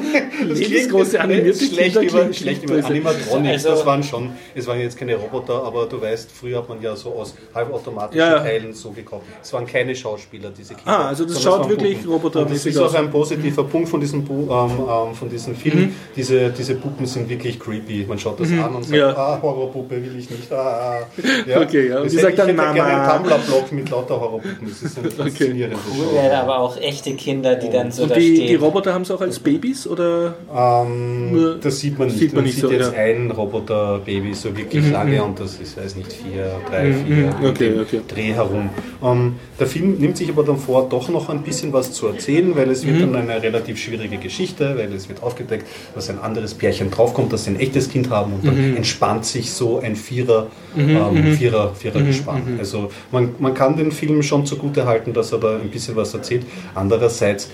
Lebensgroße 0.59 1.20
animierte 1.20 1.64
schlecht 1.64 1.96
über, 1.96 2.32
schlecht 2.32 2.62
über 2.64 2.84
Animatronics. 2.84 3.66
Also- 3.66 3.70
das 3.70 3.86
waren 3.86 4.02
schon, 4.02 4.30
es 4.54 4.66
waren 4.66 4.80
jetzt 4.80 4.96
keine 4.98 5.16
Roboter, 5.16 5.62
aber 5.64 5.86
du 5.86 6.00
weißt, 6.00 6.30
früher 6.30 6.59
hat 6.59 6.68
man 6.68 6.80
ja 6.80 6.94
so 6.96 7.10
aus 7.10 7.34
halbautomatischen 7.54 8.18
Ja, 8.20 8.36
ja. 8.36 8.40
Teilen 8.40 8.72
so 8.74 8.90
gekauft. 8.90 9.24
Es 9.42 9.52
waren 9.52 9.66
keine 9.66 9.94
Schauspieler, 9.94 10.50
diese 10.56 10.74
Kinder. 10.74 10.90
Ah, 11.00 11.09
also 11.09 11.24
das 11.24 11.42
schaut 11.42 11.68
wirklich 11.68 11.98
robotermäßig 12.06 12.76
Und 12.76 12.82
Das 12.82 12.92
ist 12.92 12.96
auch 12.96 13.02
ein 13.02 13.10
positiver 13.10 13.64
Punkt 13.64 13.88
von 13.88 14.00
diesem, 14.00 14.24
Bu 14.24 14.42
ähm, 14.50 14.70
ähm, 14.88 15.14
von 15.14 15.28
diesem 15.28 15.54
Film. 15.56 15.78
Mhm. 15.80 15.94
Diese, 16.16 16.50
diese 16.50 16.74
Puppen 16.76 17.06
sind 17.06 17.28
wirklich 17.28 17.59
creepy. 17.59 18.04
Man 18.09 18.18
schaut 18.18 18.38
das 18.40 18.50
an 18.50 18.74
und 18.74 18.82
sagt, 18.84 18.96
Ja. 18.96 19.10
ah, 19.16 19.38
Horrorpuppe 19.42 19.96
will 20.02 20.16
ich 20.18 20.30
nicht. 20.30 20.52
Ah, 20.52 21.00
ah. 21.00 21.06
Okay, 21.62 21.88
ja. 21.88 21.96
Und 21.98 22.04
Das 22.04 22.12
die 22.12 22.18
hätte- 22.18 22.26
sagt 22.28 22.38
dann 22.38 22.48
ich 22.50 22.56
hätte 22.56 22.74
gerne 22.74 22.92
Mama. 22.92 23.12
einen 23.14 23.22
Tumblr-Blog 23.24 23.72
mit 23.72 23.90
lauter 23.90 24.20
Horrorpuppen. 24.20 24.68
Das 24.68 24.82
ist 24.82 24.98
eine 24.98 25.10
faszinierende 25.10 25.76
Show. 25.76 26.14
Ja, 26.16 26.42
aber 26.42 26.59
auch 26.59 26.76
echte 26.76 27.14
Kinder, 27.14 27.54
die 27.56 27.70
dann 27.73 27.90
so 27.90 28.03
Und 28.05 28.11
da 28.11 28.15
die, 28.16 28.47
die 28.47 28.55
Roboter 28.55 28.94
haben 28.94 29.05
sie 29.05 29.15
auch 29.15 29.20
als 29.20 29.39
Babys 29.39 29.86
oder? 29.86 30.35
Ähm, 30.55 31.57
das 31.61 31.78
sieht 31.81 31.99
man 31.99 32.09
nicht. 32.09 32.19
sieht 32.19 32.32
man 32.32 32.36
man 32.36 32.44
nicht 32.44 32.55
sieht 32.55 32.65
so, 32.65 32.70
jetzt 32.70 32.93
ja. 32.93 32.99
ein 32.99 33.31
Roboter-Baby 33.31 34.35
so 34.35 34.57
wirklich 34.57 34.90
lange 34.90 35.23
und 35.23 35.39
das 35.40 35.57
ist, 35.61 35.77
weiß 35.77 35.97
nicht, 35.97 36.12
vier, 36.12 36.61
drei, 36.70 36.93
vier 36.93 37.27
mhm, 37.40 37.47
okay, 37.47 37.73
okay. 37.81 38.01
Dreh 38.09 38.32
herum. 38.32 38.70
Ähm, 39.03 39.35
der 39.59 39.66
Film 39.66 39.97
nimmt 39.99 40.16
sich 40.16 40.28
aber 40.28 40.43
dann 40.44 40.59
vor, 40.59 40.89
doch 40.89 41.09
noch 41.09 41.28
ein 41.28 41.43
bisschen 41.43 41.73
was 41.73 41.93
zu 41.93 42.07
erzählen, 42.07 42.55
weil 42.57 42.70
es 42.70 42.86
wird 42.86 42.97
Mhm. 42.97 43.01
dann 43.12 43.16
eine 43.28 43.43
relativ 43.43 43.78
schwierige 43.78 44.19
Geschichte, 44.19 44.77
weil 44.77 44.93
es 44.93 45.09
wird 45.09 45.23
aufgedeckt, 45.23 45.66
dass 45.94 46.11
ein 46.11 46.19
anderes 46.20 46.55
Pärchen 46.55 46.90
draufkommt, 46.90 47.32
dass 47.32 47.44
sie 47.44 47.51
ein 47.51 47.61
echtes 47.61 47.89
Kind 47.90 48.11
haben 48.11 48.32
und 48.35 48.47
dann 48.47 48.70
Mhm. 48.73 48.77
entspannt 48.77 49.24
sich 49.24 49.51
so 49.53 49.78
ein 49.81 49.97
Vierer, 49.97 50.49
ähm, 50.77 51.32
Vierer, 51.32 51.74
Vierer 51.74 52.01
Mhm, 52.01 52.07
gespannt. 52.07 52.43
Also 52.59 52.90
man, 53.11 53.31
man 53.39 53.55
kann 53.55 53.77
den 53.77 53.93
Film 53.93 54.23
schon 54.23 54.47
zugute 54.47 54.86
halten, 54.86 55.12
dass 55.12 55.32
er 55.32 55.39
da 55.39 55.57
ein 55.57 55.70
bisschen 55.70 55.97
was 55.97 56.12
erzählt. 56.15 56.44
Andererseits 56.74 57.49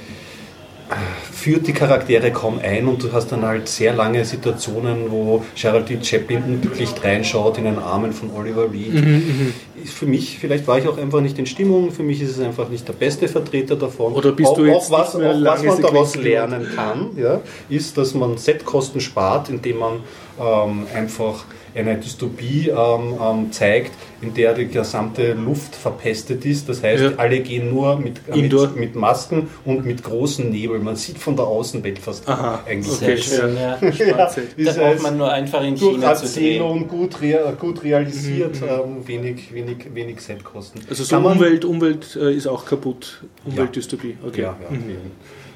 führt 1.33 1.67
die 1.67 1.73
Charaktere 1.73 2.31
kaum 2.33 2.59
ein 2.63 2.87
und 2.87 3.03
du 3.03 3.13
hast 3.13 3.31
dann 3.31 3.45
halt 3.45 3.69
sehr 3.69 3.93
lange 3.95 4.25
Situationen, 4.25 5.11
wo 5.11 5.45
Geraldine 5.55 6.05
Chaplin 6.05 6.43
unglücklich 6.43 6.91
reinschaut 7.03 7.59
in 7.59 7.65
den 7.65 7.79
Armen 7.79 8.13
von 8.13 8.31
Oliver 8.33 8.73
Reed. 8.73 8.95
Mhm, 8.95 9.53
Ist 9.83 9.93
für 9.93 10.07
mich, 10.07 10.39
vielleicht 10.39 10.67
war 10.67 10.79
ich 10.79 10.89
auch 10.89 10.99
einfach 10.99 11.21
nicht 11.21 11.39
in 11.39 11.47
Stimmung, 11.47 11.91
für 11.91 12.03
mich 12.03 12.23
ist 12.23 12.31
es 12.31 12.41
einfach 12.41 12.69
nicht 12.69 12.89
der 12.89 12.95
beste 12.95 13.29
Vertreter 13.29 13.77
davon. 13.77 14.15
Oder 14.15 14.33
bist 14.33 14.51
auch, 14.51 14.57
du 14.57 14.65
jetzt 14.65 14.87
auch 14.87 14.99
was, 14.99 15.15
auch 15.15 15.21
was 15.21 15.63
man 15.63 15.83
daraus 15.83 16.17
lernen 16.17 16.67
kann, 16.75 17.11
ja, 17.17 17.41
ist, 17.69 17.97
dass 17.99 18.15
man 18.15 18.39
Setkosten 18.39 19.01
spart, 19.01 19.51
indem 19.51 19.79
man 19.79 20.01
ähm, 20.41 20.87
einfach 20.95 21.45
eine 21.75 21.97
Dystopie 21.97 22.71
ähm, 22.71 23.15
ähm, 23.23 23.53
zeigt, 23.53 23.93
in 24.21 24.35
der 24.35 24.53
die 24.55 24.67
gesamte 24.67 25.33
Luft 25.35 25.77
verpestet 25.77 26.45
ist. 26.45 26.69
Das 26.69 26.83
heißt, 26.83 27.03
Ja. 27.05 27.11
alle 27.19 27.39
gehen 27.41 27.71
nur 27.73 27.97
mit, 27.99 28.21
äh, 28.29 28.37
mit, 28.37 28.77
mit 28.77 28.97
Masken 28.97 29.49
und 29.65 29.87
mit 29.87 30.03
großen 30.03 30.51
Nebel. 30.51 30.81
Man 30.81 30.97
sieht 30.97 31.19
von 31.19 31.37
der 31.37 31.47
Außenwelt 31.47 32.01
fast 32.01 32.29
Aha, 32.29 32.65
eigentlich 32.67 32.93
okay. 33.01 33.17
schön, 33.17 33.55
ja. 33.57 33.79
Schwarze. 33.93 34.43
Da 34.57 34.63
Ist 34.71 34.79
braucht 34.79 35.03
man 35.03 35.19
nur 35.19 35.31
einfach 35.33 35.63
in 35.63 35.77
durch 35.77 35.93
China 35.95 36.15
zu 36.15 36.23
drehen. 36.27 36.45
Erzählung 36.47 36.89
gut, 36.89 37.21
rea 37.21 37.53
gut 37.53 37.85
realisiert, 37.85 38.57
ähm, 38.63 39.07
wenig, 39.07 39.53
wenig, 39.55 39.77
wenig 39.95 40.21
Setkosten. 40.21 40.81
Also 40.91 41.05
so 41.05 41.17
Umwelt, 41.17 41.65
Umwelt 41.65 42.17
äh, 42.21 42.33
ist 42.35 42.47
auch 42.49 42.65
kaputt. 42.65 43.23
Umweltdystopie. 43.45 44.17
Okay. 44.27 44.43
Ja, 44.43 44.57
ja, 44.61 44.77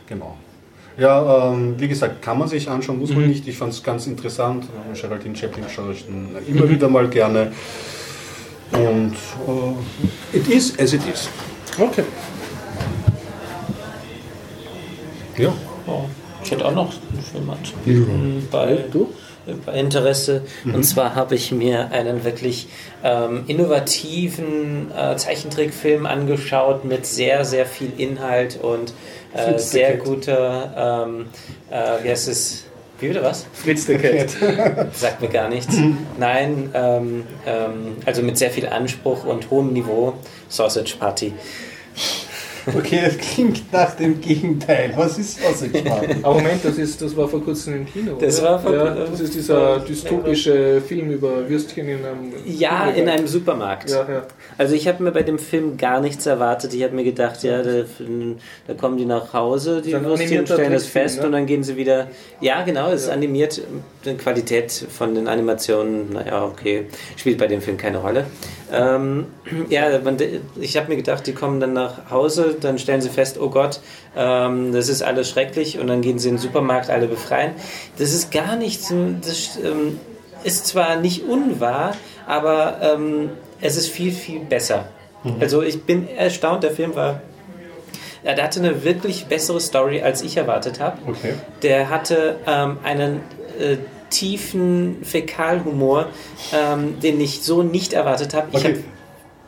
genau. 0.09 0.37
Ja, 0.99 1.53
ähm, 1.53 1.75
wie 1.79 1.89
gesagt, 1.89 2.21
kann 2.23 2.39
man 2.39 2.49
sich 2.49 2.69
anschauen, 2.69 2.99
muss 2.99 3.11
Mhm. 3.11 3.17
man 3.23 3.29
nicht. 3.29 3.49
Ich 3.49 3.57
fand 3.57 3.73
es 3.73 3.83
ganz 3.83 4.07
interessant. 4.07 4.65
Äh, 4.65 5.01
Geraldine 5.01 5.35
Chaplin 5.35 5.65
schaue 5.75 5.93
ich 5.95 6.07
Mhm. 6.09 6.37
immer 6.47 6.69
wieder 6.69 6.89
mal 6.89 7.09
gerne. 7.09 7.51
Und 8.73 9.15
äh, 9.47 10.37
it 10.37 10.49
is 10.49 10.79
as 10.79 10.93
it 10.93 11.03
is. 11.07 11.29
Okay. 11.79 12.05
Ja. 15.37 15.53
Oh, 15.87 16.05
ich 16.45 16.51
hätte 16.51 16.65
auch 16.65 16.75
noch 16.75 16.93
einen 17.13 17.23
Film 17.23 17.51
anschauen. 17.51 18.49
Bei, 18.51 18.85
bei 19.67 19.73
Interesse. 19.73 20.43
Und 20.65 20.85
zwar 20.85 21.15
habe 21.15 21.35
ich 21.35 21.53
mir 21.53 21.91
einen 21.91 22.25
wirklich 22.25 22.69
ähm, 23.03 23.45
innovativen 23.47 24.91
äh, 24.93 25.17
Zeichentrickfilm 25.17 26.07
angeschaut 26.07 26.85
mit 26.85 27.07
sehr, 27.07 27.45
sehr 27.45 27.67
viel 27.67 27.93
Inhalt 27.97 28.59
und 28.63 28.93
äh, 29.35 29.59
sehr 29.59 29.97
guter, 29.97 31.07
ähm, 31.07 31.27
äh, 31.71 32.05
wie 32.05 32.11
heißt 32.11 32.29
es? 32.29 32.65
Wie 33.03 33.11
wieder 33.11 33.25
was? 33.25 33.47
Fritz 33.53 33.87
der 33.87 33.99
Cat. 33.99 34.31
Sagt 34.95 35.21
mir 35.21 35.29
gar 35.29 35.49
nichts. 35.49 35.77
Nein, 36.19 36.71
ähm, 36.73 37.25
ähm, 37.45 37.97
also 38.07 38.23
mit 38.23 38.39
sehr 38.39 38.51
viel 38.51 38.69
Anspruch 38.69 39.25
und 39.25 39.51
hohem 39.51 39.73
Niveau. 39.73 40.15
Sausage 40.49 40.95
Party. 41.01 41.33
Okay, 42.67 43.01
es 43.07 43.19
klingt 43.19 43.73
nach 43.73 43.95
dem 43.95 44.21
Gegenteil. 44.21 44.93
Was 44.97 45.19
ist 45.19 45.41
Sausage 45.43 45.83
Aber 46.23 46.35
Moment, 46.35 46.65
das, 46.65 46.79
ist, 46.79 47.03
das 47.03 47.17
war 47.17 47.29
vor 47.29 47.43
kurzem 47.43 47.75
im 47.75 47.87
Kino. 47.87 48.17
Das 48.21 48.41
oder? 48.41 48.51
war 48.53 48.59
vor- 48.61 48.73
ja, 48.75 48.95
Das 48.95 49.21
ist 49.21 49.35
dieser 49.35 49.81
dystopische 49.81 50.81
Film 50.81 51.11
über 51.11 51.49
Würstchen 51.49 51.89
in 51.89 52.05
einem. 52.05 52.33
Ja, 52.47 52.89
in 52.91 53.09
einem 53.09 53.27
Supermarkt. 53.27 53.91
Ja, 53.91 54.07
ja. 54.09 54.23
Also 54.59 54.75
ich 54.75 54.87
habe 54.87 55.03
mir 55.03 55.13
bei 55.13 55.23
dem 55.23 55.39
Film 55.39 55.77
gar 55.77 56.01
nichts 56.01 56.27
erwartet. 56.27 56.75
Ich 56.75 56.83
habe 56.83 56.95
mir 56.95 57.05
gedacht, 57.05 57.43
ja, 57.43 57.63
da, 57.63 57.85
da 58.67 58.75
kommen 58.75 58.97
die 58.97 59.07
nach 59.07 59.33
Hause, 59.33 59.83
die 59.83 59.93
Würstchen, 59.93 60.47
stellen 60.47 60.73
das 60.73 60.87
fest 60.87 61.21
ne? 61.21 61.27
und 61.27 61.33
dann 61.33 61.47
gehen 61.47 61.63
sie 61.63 61.77
wieder. 61.77 62.09
Ja, 62.41 62.63
genau, 62.63 62.91
es 62.91 63.03
ist 63.05 63.09
animiert. 63.09 63.61
Die 64.05 64.15
Qualität 64.15 64.73
von 64.73 65.15
den 65.15 65.29
Animationen, 65.29 66.13
naja, 66.13 66.45
okay, 66.45 66.87
spielt 67.17 67.39
bei 67.39 67.47
dem 67.47 67.61
Film 67.61 67.77
keine 67.77 67.99
Rolle. 67.99 68.27
Ähm, 68.73 69.27
ja, 69.69 70.01
ich 70.61 70.77
habe 70.77 70.89
mir 70.89 70.97
gedacht, 70.97 71.27
die 71.27 71.33
kommen 71.33 71.61
dann 71.61 71.73
nach 71.73 72.11
Hause, 72.11 72.57
dann 72.61 72.79
stellen 72.79 73.01
sie 73.01 73.11
fest, 73.11 73.39
oh 73.41 73.51
Gott, 73.51 73.81
ähm, 74.17 74.73
das 74.73 74.89
ist 74.89 75.03
alles 75.03 75.31
schrecklich 75.31 75.79
und 75.79 75.87
dann 75.87 76.01
gehen 76.01 76.19
sie 76.19 76.29
in 76.29 76.37
den 76.37 76.41
Supermarkt, 76.41 76.91
alle 76.91 77.07
befreien. 77.07 77.53
Das 77.99 78.13
ist 78.13 78.33
gar 78.33 78.57
nicht 78.57 78.83
so, 78.83 79.15
das 79.21 79.59
ähm, 79.63 80.01
ist 80.45 80.67
zwar 80.67 80.97
nicht 80.97 81.25
unwahr, 81.25 81.95
aber 82.27 82.79
ähm, 82.83 83.31
es 83.61 83.77
ist 83.77 83.89
viel, 83.89 84.13
viel 84.13 84.41
besser. 84.41 84.87
Also 85.39 85.63
ich 85.63 85.85
bin 85.85 86.09
erstaunt, 86.09 86.65
der 86.65 86.73
Film 86.73 86.97
war 86.97 87.21
ja, 88.25 88.35
der 88.35 88.45
hatte 88.45 88.61
eine 88.61 88.85
wirklich 88.85 89.27
bessere 89.27 89.61
Story, 89.61 90.01
als 90.01 90.23
ich 90.23 90.37
erwartet 90.37 90.79
habe. 90.79 90.99
Okay. 91.09 91.35
Der 91.63 91.91
hatte 91.91 92.37
ähm, 92.47 92.79
einen 92.85 93.21
äh, 93.63 93.77
tiefen 94.11 94.97
Fäkalhumor, 95.03 96.09
ähm, 96.53 97.01
den 97.01 97.21
ich 97.21 97.43
so 97.43 97.63
nicht 97.63 97.93
erwartet 97.95 98.35
habe. 98.35 98.49
Ich 98.53 98.57
Okay. 98.59 98.69
habe 98.75 98.79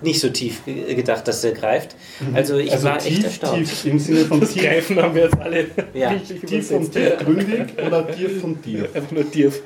nicht 0.00 0.20
so 0.20 0.28
tief 0.30 0.64
ge- 0.64 0.94
gedacht, 0.94 1.26
dass 1.28 1.40
der 1.42 1.52
greift. 1.52 1.96
Also 2.34 2.56
ich 2.58 2.72
Also 2.72 2.84
war 2.88 2.96
echt 2.96 3.06
tief, 3.06 3.24
erstaunt. 3.24 3.58
tief 3.66 3.84
im 3.86 3.98
Sinne 3.98 4.24
von 4.26 4.40
tief, 4.40 4.62
Greifen 4.62 5.02
haben 5.02 5.14
wir 5.14 5.24
jetzt 5.24 5.38
alle 5.40 5.66
Ja. 5.94 6.10
richtig 6.10 6.42
tief 6.46 6.68
von 6.68 6.90
tiefgründig 6.90 7.62
oder 7.86 8.10
tief 8.10 8.40
von 8.40 8.60
tief? 8.62 8.84
Einfach 8.94 9.10
nur 9.12 9.30
tief. 9.30 9.60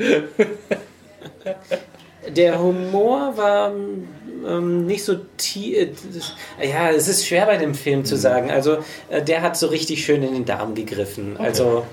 Der 2.37 2.61
Humor 2.61 3.37
war 3.37 3.73
ähm, 4.47 4.87
nicht 4.87 5.03
so 5.05 5.16
tief. 5.37 5.89
Ja, 6.62 6.91
es 6.91 7.09
ist 7.09 7.27
schwer 7.27 7.47
bei 7.47 7.57
dem 7.57 7.75
Film 7.75 8.05
zu 8.05 8.16
sagen. 8.16 8.51
Also, 8.51 8.79
äh, 9.09 9.23
der 9.23 9.43
hat 9.43 9.57
so 9.57 9.69
richtig 9.69 10.05
schön 10.05 10.23
in 10.23 10.35
den 10.35 10.45
Darm 10.45 10.75
gegriffen. 10.75 11.37
Also, 11.39 11.85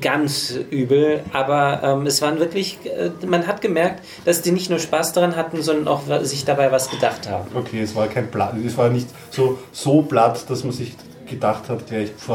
ganz 0.00 0.54
übel. 0.70 1.20
Aber 1.32 1.80
ähm, 1.82 2.06
es 2.06 2.22
waren 2.22 2.38
wirklich. 2.38 2.78
Äh, 2.84 3.10
man 3.26 3.46
hat 3.46 3.60
gemerkt, 3.60 4.04
dass 4.24 4.42
die 4.42 4.52
nicht 4.52 4.70
nur 4.70 4.78
Spaß 4.78 5.12
daran 5.12 5.36
hatten, 5.36 5.62
sondern 5.62 5.88
auch 5.88 6.02
sich 6.22 6.44
dabei 6.44 6.70
was 6.72 6.90
gedacht 6.90 7.28
haben. 7.28 7.48
Okay, 7.54 7.80
es 7.82 7.94
war 7.94 8.06
kein 8.08 8.28
Blatt, 8.28 8.54
es 8.64 8.76
war 8.76 8.88
nicht 8.90 9.08
so, 9.30 9.58
so 9.72 10.02
blatt, 10.02 10.48
dass 10.50 10.64
man 10.64 10.72
sich 10.72 10.94
gedacht 11.26 11.68
hat, 11.68 11.86
gleich, 11.86 12.10
pf, 12.10 12.30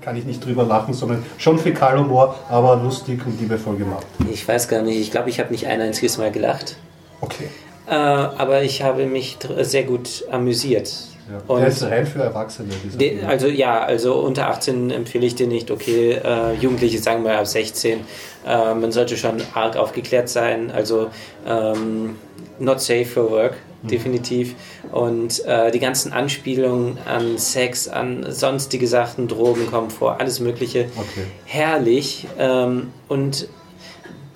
kann 0.00 0.16
ich 0.16 0.24
nicht 0.24 0.44
drüber 0.44 0.64
lachen, 0.64 0.94
sondern 0.94 1.24
schon 1.38 1.58
Fäkalhumor, 1.58 2.34
aber 2.48 2.76
lustig 2.76 3.24
und 3.24 3.40
liebevoll 3.40 3.76
gemacht. 3.76 4.06
Ich 4.30 4.46
weiß 4.46 4.68
gar 4.68 4.82
nicht. 4.82 5.00
Ich 5.00 5.10
glaube, 5.10 5.30
ich 5.30 5.38
habe 5.38 5.52
nicht 5.52 5.66
ein 5.66 5.80
einziges 5.80 6.18
Mal 6.18 6.32
gelacht. 6.32 6.76
Okay. 7.20 7.48
Äh, 7.86 7.94
aber 7.94 8.62
ich 8.62 8.82
habe 8.82 9.06
mich 9.06 9.38
sehr 9.60 9.84
gut 9.84 10.24
amüsiert. 10.30 10.92
Ja. 11.30 11.56
Der 11.56 11.66
ist 11.68 11.82
rein 11.82 12.06
für 12.06 12.22
Erwachsene. 12.22 12.68
De, 12.98 13.24
also 13.24 13.46
ja, 13.46 13.82
also 13.82 14.14
unter 14.14 14.48
18 14.48 14.90
empfehle 14.90 15.26
ich 15.26 15.34
den 15.34 15.50
nicht. 15.50 15.70
Okay, 15.70 16.12
äh, 16.12 16.54
Jugendliche 16.54 16.98
sagen 16.98 17.24
wir 17.24 17.38
ab 17.38 17.46
16. 17.46 18.00
Äh, 18.46 18.74
man 18.74 18.92
sollte 18.92 19.16
schon 19.16 19.40
arg 19.54 19.76
aufgeklärt 19.76 20.28
sein. 20.28 20.70
Also 20.70 21.10
ähm, 21.46 22.16
not 22.58 22.80
safe 22.80 23.04
for 23.04 23.30
work, 23.30 23.54
definitiv. 23.82 24.54
Und 24.90 25.44
äh, 25.44 25.70
die 25.70 25.78
ganzen 25.78 26.12
Anspielungen 26.12 26.98
an 27.06 27.38
Sex, 27.38 27.88
an 27.88 28.26
sonstige 28.30 28.86
Sachen, 28.86 29.28
Drogen 29.28 29.70
kommen 29.70 29.90
vor, 29.90 30.18
alles 30.20 30.40
Mögliche. 30.40 30.86
Okay. 30.96 31.26
Herrlich. 31.44 32.26
Ähm, 32.38 32.92
und 33.08 33.48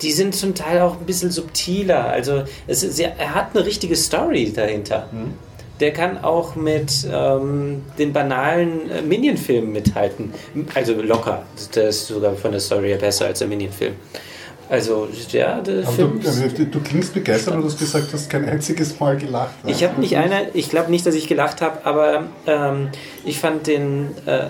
die 0.01 0.11
sind 0.11 0.35
zum 0.35 0.55
Teil 0.55 0.81
auch 0.81 0.99
ein 0.99 1.05
bisschen 1.05 1.31
subtiler. 1.31 2.05
Also 2.05 2.43
es 2.67 2.83
ist, 2.83 2.99
er 2.99 3.33
hat 3.33 3.55
eine 3.55 3.65
richtige 3.65 3.95
Story 3.95 4.53
dahinter. 4.55 5.09
Der 5.79 5.93
kann 5.93 6.23
auch 6.23 6.55
mit 6.55 7.07
ähm, 7.11 7.83
den 7.97 8.13
banalen 8.13 8.89
äh, 8.89 9.01
Minion-Filmen 9.01 9.71
mithalten. 9.71 10.33
Also 10.73 10.93
locker. 11.01 11.43
Der 11.75 11.89
ist 11.89 12.07
sogar 12.07 12.35
von 12.35 12.51
der 12.51 12.59
Story 12.59 12.89
her 12.89 12.97
besser 12.97 13.25
als 13.25 13.39
der 13.39 13.47
Minion-Film. 13.47 13.93
Also, 14.69 15.07
ja, 15.31 15.61
der 15.61 15.87
Film. 15.87 16.19
du, 16.19 16.27
also, 16.27 16.43
du 16.49 16.79
klingst 16.81 17.13
begeistert, 17.13 17.53
weil 17.53 17.61
du 17.61 17.67
hast 17.67 17.79
gesagt, 17.79 18.09
du 18.09 18.13
hast 18.13 18.29
kein 18.29 18.47
einziges 18.49 18.99
Mal 18.99 19.15
gelacht. 19.15 19.53
Ich 19.65 19.83
habe 19.83 19.99
nicht 20.01 20.17
eine, 20.17 20.49
ich 20.53 20.69
glaube 20.69 20.91
nicht, 20.91 21.05
dass 21.05 21.15
ich 21.15 21.27
gelacht 21.27 21.61
habe, 21.61 21.85
aber 21.85 22.25
ähm, 22.45 22.89
ich 23.23 23.39
fand 23.39 23.67
den, 23.67 24.09
äh, 24.25 24.47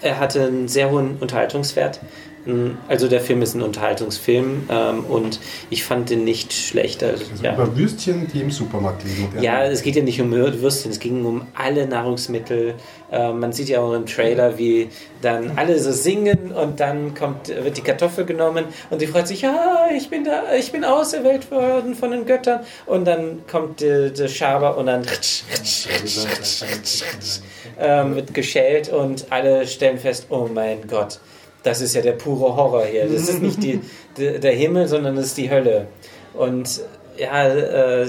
er 0.00 0.20
hatte 0.20 0.44
einen 0.44 0.68
sehr 0.68 0.90
hohen 0.90 1.16
Unterhaltungswert. 1.18 2.00
Mm, 2.44 2.70
Also 2.88 3.08
der 3.08 3.20
Film 3.20 3.42
ist 3.42 3.54
ein 3.54 3.62
Unterhaltungsfilm 3.62 4.68
ähm, 4.68 5.04
und 5.04 5.38
ich 5.70 5.84
fand 5.84 6.10
den 6.10 6.24
nicht 6.24 6.52
schlecht. 6.52 7.02
Also, 7.02 7.24
Also 7.30 7.44
ja. 7.44 7.54
über 7.54 7.76
Würstchen, 7.76 8.26
die 8.32 8.40
im 8.40 8.50
Supermarkt 8.50 9.04
liegen. 9.04 9.42
Ja, 9.42 9.64
es 9.64 9.82
geht 9.82 9.96
ja 9.96 10.02
nicht 10.02 10.20
um 10.20 10.32
Würstchen, 10.32 10.90
es 10.90 10.98
ging 10.98 11.24
um 11.24 11.46
alle 11.54 11.86
Nahrungsmittel. 11.86 12.74
Äh, 13.10 13.32
man 13.32 13.52
sieht 13.52 13.68
ja 13.68 13.80
auch 13.80 13.92
im 13.92 14.06
Trailer, 14.06 14.58
wie 14.58 14.88
dann 15.20 15.52
alle 15.56 15.78
so 15.78 15.92
singen 15.92 16.52
und 16.52 16.80
dann 16.80 17.14
kommt, 17.14 17.48
wird 17.48 17.76
die 17.76 17.82
Kartoffel 17.82 18.24
genommen 18.24 18.64
und 18.90 18.98
sie 18.98 19.06
freut 19.06 19.28
sich, 19.28 19.42
ja, 19.42 19.86
ich 19.96 20.10
bin 20.10 20.24
da, 20.24 20.52
ich 20.58 20.72
bin 20.72 20.84
auserwählt 20.84 21.50
worden 21.50 21.94
von 21.94 22.10
den 22.10 22.26
Göttern. 22.26 22.60
Und 22.86 23.06
dann 23.06 23.46
kommt 23.50 23.80
der, 23.80 24.10
der 24.10 24.28
Schaber 24.28 24.76
und 24.76 24.86
dann 24.86 25.02
ähm, 27.78 28.16
wird 28.16 28.34
geschält 28.34 28.88
und 28.88 29.26
alle 29.30 29.66
stellen 29.66 29.98
fest, 29.98 30.26
oh 30.30 30.48
mein 30.52 30.86
Gott, 30.88 31.20
das 31.62 31.80
ist 31.80 31.94
ja 31.94 32.02
der 32.02 32.12
pure 32.12 32.56
Horror 32.56 32.84
hier. 32.84 33.06
Das 33.06 33.28
ist 33.28 33.42
nicht 33.42 33.62
die, 33.62 33.80
der 34.16 34.52
Himmel, 34.52 34.88
sondern 34.88 35.16
das 35.16 35.26
ist 35.26 35.38
die 35.38 35.50
Hölle. 35.50 35.86
Und 36.34 36.80
ja, 37.16 37.48
äh, 37.48 38.06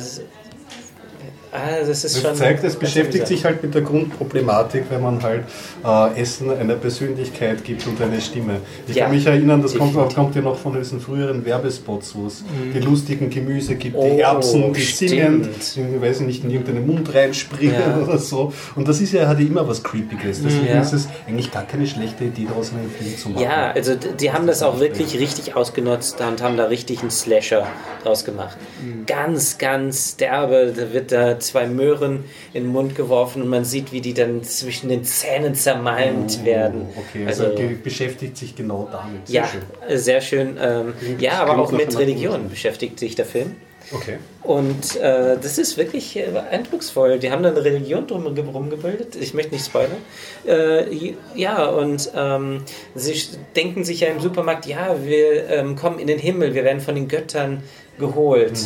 ah, 1.53 1.85
das 1.87 2.01
Das 2.01 2.21
zeigt, 2.37 2.63
es 2.63 2.75
beschäftigt 2.75 3.27
sich 3.27 3.45
halt 3.45 3.61
mit 3.63 3.73
der 3.73 3.81
Grundproblematik, 3.83 4.85
wenn 4.89 5.01
man 5.01 5.21
halt 5.21 5.43
äh, 5.85 6.19
Essen 6.21 6.51
eine 6.51 6.75
Persönlichkeit 6.75 7.63
gibt 7.63 7.85
und 7.87 8.01
eine 8.01 8.19
Stimme. 8.21 8.57
Ich 8.87 8.95
Ja, 8.95 9.05
kann 9.05 9.15
mich 9.15 9.25
erinnern, 9.25 9.61
das 9.61 9.75
kommt, 9.75 9.93
kommt 10.13 10.35
ja 10.35 10.41
noch 10.41 10.57
von 10.57 10.73
diesen 10.73 10.99
früheren 10.99 11.45
Werbespots, 11.45 12.15
wo 12.15 12.27
es 12.27 12.43
die 12.73 12.79
lustigen 12.79 13.29
Gemüse 13.29 13.75
gibt, 13.75 13.95
die 13.95 13.99
Oh, 13.99 14.17
Erbsen, 14.17 14.73
die 14.73 14.81
singen, 14.81 15.49
stimmt. 15.61 15.75
die, 15.91 15.95
ich 15.95 16.01
weiß 16.01 16.19
nicht, 16.21 16.43
in 16.43 16.51
irgendeinen 16.51 16.87
Mund 16.87 17.13
reinspringen 17.13 17.75
Ja. 17.79 17.97
oder 18.03 18.17
so. 18.17 18.51
Und 18.75 18.87
das 18.87 19.01
ist 19.01 19.13
ja, 19.13 19.27
hat 19.27 19.39
ja 19.39 19.45
immer 19.45 19.67
was 19.67 19.83
Creepiges. 19.83 20.41
Deswegen 20.43 20.67
Ja. 20.67 20.81
ist 20.81 20.93
es 20.93 21.07
eigentlich 21.27 21.51
gar 21.51 21.63
keine 21.63 21.85
schlechte 21.87 22.25
Idee, 22.25 22.45
daraus 22.47 22.71
einen 22.71 22.89
Film 22.89 23.17
zu 23.17 23.29
machen. 23.29 23.43
Ja, 23.43 23.71
also 23.71 23.93
die 23.95 24.31
haben 24.31 24.47
das 24.47 24.63
auch 24.63 24.79
wirklich 24.79 25.17
richtig 25.19 25.55
ausgenutzt 25.55 26.19
und 26.21 26.41
haben 26.41 26.57
da 26.57 26.65
richtig 26.65 27.01
einen 27.01 27.11
Slasher 27.11 27.67
draus 28.03 28.25
gemacht. 28.25 28.57
Mhm. 28.83 29.05
Ganz, 29.05 29.57
ganz 29.57 30.15
derbe. 30.17 30.73
Da 30.75 30.93
wird 30.93 31.11
da 31.11 31.39
zwei 31.43 31.67
Möhren 31.67 32.25
in 32.53 32.63
den 32.63 32.71
Mund 32.71 32.95
geworfen 32.95 33.41
und 33.41 33.49
man 33.49 33.65
sieht, 33.65 33.91
wie 33.91 34.01
die 34.01 34.13
dann 34.13 34.43
zwischen 34.43 34.89
den 34.89 35.03
Zähnen 35.03 35.55
zermalmt 35.55 36.45
werden. 36.45 36.87
Oh, 36.95 37.03
Okay, 37.09 37.27
also, 37.27 37.45
Also, 37.45 37.61
beschäftigt 37.83 38.37
sich 38.37 38.55
genau 38.55 38.89
damit. 38.91 39.27
Sehr 39.27 39.41
ja, 39.41 39.47
schön. 39.47 39.97
sehr 39.99 40.21
schön. 40.21 40.57
Ähm, 40.61 40.93
ja, 41.19 41.41
aber 41.41 41.57
auch 41.61 41.71
mit 41.71 41.97
Religion 41.97 42.49
beschäftigt 42.49 42.99
sich 42.99 43.15
der 43.15 43.25
Film. 43.25 43.55
Okay. 43.91 44.17
Und 44.41 44.95
äh, 44.97 45.37
das 45.41 45.57
ist 45.57 45.77
wirklich 45.77 46.15
äh, 46.15 46.25
eindrucksvoll. 46.51 47.19
Die 47.19 47.31
haben 47.31 47.43
da 47.43 47.49
eine 47.49 47.63
Religion 47.63 48.07
drum 48.07 48.25
rumgebildet. 48.25 49.15
Ich 49.15 49.33
möchte 49.33 49.53
nicht 49.53 49.65
spoilern. 49.65 49.97
Äh, 50.45 51.15
ja, 51.35 51.65
und 51.65 52.11
ähm, 52.15 52.63
sie 52.95 53.21
denken 53.55 53.83
sich 53.83 54.01
ja 54.01 54.09
im 54.09 54.19
Supermarkt, 54.19 54.65
ja, 54.65 54.95
wir 55.03 55.49
ähm, 55.49 55.75
kommen 55.75 55.99
in 55.99 56.07
den 56.07 56.19
Himmel, 56.19 56.53
wir 56.53 56.63
werden 56.63 56.81
von 56.81 56.95
den 56.95 57.07
Göttern 57.07 57.63
geholt. 57.99 58.57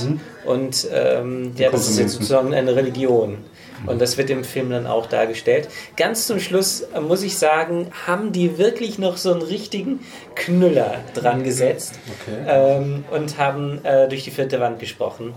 Und 0.46 0.88
ähm, 0.94 1.54
ja, 1.58 1.70
das 1.70 1.90
ist 1.90 2.00
jetzt 2.00 2.14
sozusagen 2.14 2.54
eine 2.54 2.76
Religion. 2.76 3.40
Und 3.86 4.02
das 4.02 4.18
wird 4.18 4.30
im 4.30 4.44
Film 4.44 4.70
dann 4.72 4.88
auch 4.88 5.06
dargestellt. 5.06 5.70
Ganz 5.96 6.26
zum 6.28 6.40
Schluss 6.40 6.82
äh, 6.82 7.00
muss 7.00 7.22
ich 7.24 7.38
sagen, 7.38 7.88
haben 8.08 8.32
die 8.32 8.58
wirklich 8.58 8.98
noch 8.98 9.18
so 9.18 9.32
einen 9.32 9.42
richtigen 9.44 10.00
Knüller 10.36 10.96
dran 11.14 11.44
gesetzt 11.44 11.96
Okay. 12.22 12.38
ähm, 12.48 13.06
und 13.12 13.38
haben 13.38 13.84
äh, 13.86 14.08
durch 14.10 14.24
die 14.24 14.32
vierte 14.32 14.60
Wand 14.60 14.80
gesprochen. 14.80 15.34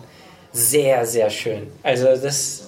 Sehr, 0.53 1.07
sehr 1.07 1.31
schön. 1.31 1.69
Also 1.83 2.07
das, 2.07 2.67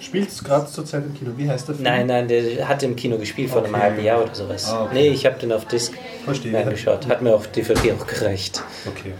Spielt 0.00 0.28
es 0.30 0.42
gerade 0.44 0.66
zur 0.66 0.84
Zeit 0.84 1.04
im 1.06 1.14
Kino? 1.14 1.30
Wie 1.36 1.48
heißt 1.48 1.68
der 1.68 1.74
Film? 1.76 1.84
nein, 1.84 2.06
nein, 2.08 2.28
der 2.28 2.66
hat 2.68 2.82
im 2.82 2.96
Kino 2.96 3.16
gespielt 3.18 3.50
vor 3.50 3.62
einem 3.64 3.72
Okay. 3.74 3.82
halben 3.82 4.04
Jahr 4.04 4.22
oder 4.22 4.34
sowas. 4.34 4.68
Ah, 4.68 4.84
okay. 4.84 4.94
Nee, 4.94 5.08
ich 5.08 5.24
habe 5.24 5.38
den 5.38 5.52
auf 5.52 5.64
Disc 5.66 5.92
Verstehe. 6.24 6.58
angeschaut. 6.58 7.06
Hat 7.06 7.22
mir 7.22 7.32
auf 7.34 7.46
DVD 7.48 7.92
auch 7.92 8.06
gereicht. 8.06 8.62
Okay. 8.86 9.12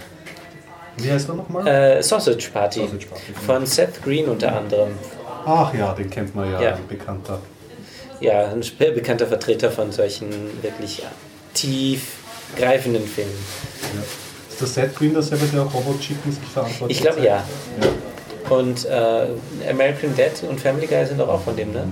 Wie 0.98 1.10
heißt 1.10 1.28
er 1.28 1.36
nochmal? 1.36 1.66
Äh, 1.66 2.02
Sausage 2.02 2.50
Party. 2.52 2.80
Sausage 2.80 3.06
Party. 3.06 3.32
Von 3.46 3.64
Seth 3.64 4.02
Green 4.04 4.28
unter 4.28 4.54
anderem. 4.54 4.90
Ach 5.44 5.74
ja, 5.74 5.92
den 5.92 6.10
kennt 6.10 6.34
man 6.34 6.50
ja, 6.50 6.60
Ja. 6.60 6.74
ein 6.74 6.86
bekannter. 6.88 7.38
Ja, 8.20 8.48
ein 8.48 8.62
bekannter 8.78 9.26
Vertreter 9.26 9.70
von 9.70 9.90
solchen 9.90 10.30
wirklich 10.62 11.02
tiefgreifenden 11.54 13.06
Filmen. 13.06 13.32
Ja. 13.94 14.02
Ist 14.48 14.60
der 14.60 14.68
Seth 14.68 14.94
Green 14.94 15.12
derselbe, 15.12 15.46
der 15.46 15.62
auch 15.62 15.74
Robot 15.74 16.00
Chicken 16.00 16.30
sich 16.30 16.42
verantwortet? 16.44 16.96
Ich 16.96 17.02
glaube 17.02 17.20
ja. 17.20 17.42
ja. 17.80 18.52
Und 18.56 18.84
äh, 18.84 19.70
American 19.70 20.14
Dad 20.16 20.42
und 20.48 20.60
Family 20.60 20.86
Guy 20.86 21.04
sind 21.06 21.18
doch 21.18 21.28
auch 21.28 21.40
von 21.40 21.56
dem, 21.56 21.72
ne? 21.72 21.84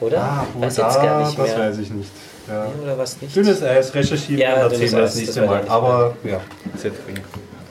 Oder? 0.00 0.20
Ah, 0.22 0.46
weiß 0.58 0.74
da, 0.74 0.86
jetzt 0.88 0.96
gar 1.02 1.20
nicht 1.26 1.38
das 1.38 1.48
mehr. 1.48 1.58
weiß 1.58 1.78
ich 1.78 1.90
nicht. 1.90 2.10
Ja. 2.48 2.66
Oder 2.82 2.98
was 2.98 3.22
nicht? 3.22 3.34
Dünnes 3.34 3.62
Eis, 3.62 3.94
recherchieren 3.94 4.40
Ja, 4.40 4.56
wir 4.56 4.68
das 4.68 4.78
nächste 5.14 5.40
das 5.40 5.46
Mal. 5.48 5.62
Aber 5.68 6.16
ja, 6.24 6.40
Z-Ring. 6.76 7.18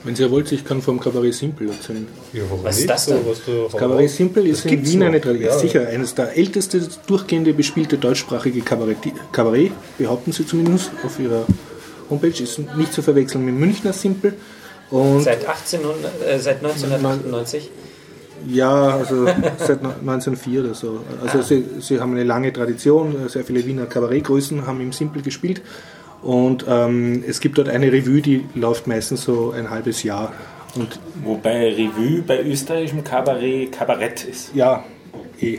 Wenn 0.04 0.14
ihr 0.16 0.30
wollt, 0.30 0.52
ich 0.52 0.64
kann 0.64 0.82
vom 0.82 1.00
Kabarett 1.00 1.32
Simpel 1.34 1.68
erzählen. 1.70 2.06
Ja, 2.34 2.42
Was 2.62 2.78
ist 2.78 2.90
das 2.90 3.06
denn? 3.06 3.24
So, 3.24 3.30
was 3.30 3.44
du 3.44 3.62
Das 3.70 3.80
Kabarett 3.80 4.10
Simpel 4.10 4.46
ist 4.46 4.66
in 4.66 4.84
Wien 4.86 4.98
noch. 4.98 5.06
eine 5.06 5.20
Tradition. 5.20 5.52
Ja. 5.52 5.58
Sicher, 5.58 5.88
eines 5.88 6.14
der 6.14 6.36
älteste 6.36 6.80
durchgehende 7.06 7.54
bespielte 7.54 7.96
deutschsprachige 7.96 8.60
Kabarett, 8.60 8.98
Kabarett, 9.32 9.72
behaupten 9.96 10.32
sie 10.32 10.46
zumindest 10.46 10.90
auf 11.04 11.18
ihrer 11.18 11.46
Homepage, 12.10 12.42
ist 12.42 12.58
nicht 12.76 12.92
zu 12.92 13.00
verwechseln 13.00 13.46
mit 13.46 13.54
Münchner 13.54 13.94
Simpel. 13.94 14.34
Und 14.90 15.22
Seit, 15.22 15.46
1800, 15.46 16.12
äh, 16.26 16.38
seit 16.38 16.62
1998? 16.62 17.70
Ja, 18.46 18.98
also 18.98 19.24
seit 19.58 19.82
1904 19.82 20.60
oder 20.60 20.74
so. 20.74 21.00
Also 21.24 21.40
sie, 21.40 21.64
sie 21.80 21.98
haben 21.98 22.12
eine 22.12 22.24
lange 22.24 22.52
Tradition, 22.52 23.16
sehr 23.28 23.42
viele 23.42 23.64
Wiener 23.64 23.86
Kabarettgrößen 23.86 24.66
haben 24.66 24.82
im 24.82 24.92
Simpel 24.92 25.22
gespielt 25.22 25.62
und 26.24 26.64
ähm, 26.68 27.22
es 27.26 27.40
gibt 27.40 27.58
dort 27.58 27.68
eine 27.68 27.92
Revue, 27.92 28.20
die 28.20 28.44
läuft 28.54 28.86
meistens 28.86 29.22
so 29.24 29.52
ein 29.52 29.70
halbes 29.70 30.02
Jahr. 30.02 30.32
Und 30.74 30.98
Wobei 31.22 31.68
Revue 31.72 32.22
bei 32.26 32.42
österreichischem 32.42 33.04
Kabarett 33.04 33.70
Kabarett 33.72 34.24
ist. 34.24 34.54
ja, 34.54 34.82
eh. 35.40 35.58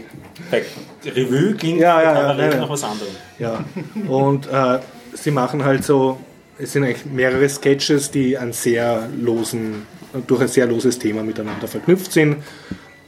Bei 0.51 0.63
Revue 1.05 1.53
klingt 1.53 1.79
Ja, 1.79 2.01
ja, 2.01 2.11
bei 2.13 2.19
ja, 2.19 2.21
Kabarett 2.27 2.51
nein. 2.51 2.59
noch 2.59 2.69
was 2.69 2.83
anderes. 2.83 3.11
Ja, 3.39 3.63
und 4.07 4.47
äh, 4.47 4.79
sie 5.13 5.31
machen 5.31 5.63
halt 5.63 5.83
so, 5.85 6.19
es 6.57 6.73
sind 6.73 6.83
eigentlich 6.83 7.05
mehrere 7.05 7.47
Sketches, 7.47 8.11
die 8.11 8.37
an 8.37 8.51
sehr 8.51 9.07
losen, 9.17 9.85
durch 10.27 10.41
ein 10.41 10.47
sehr 10.47 10.65
loses 10.67 10.99
Thema 10.99 11.23
miteinander 11.23 11.67
verknüpft 11.67 12.11
sind. 12.11 12.37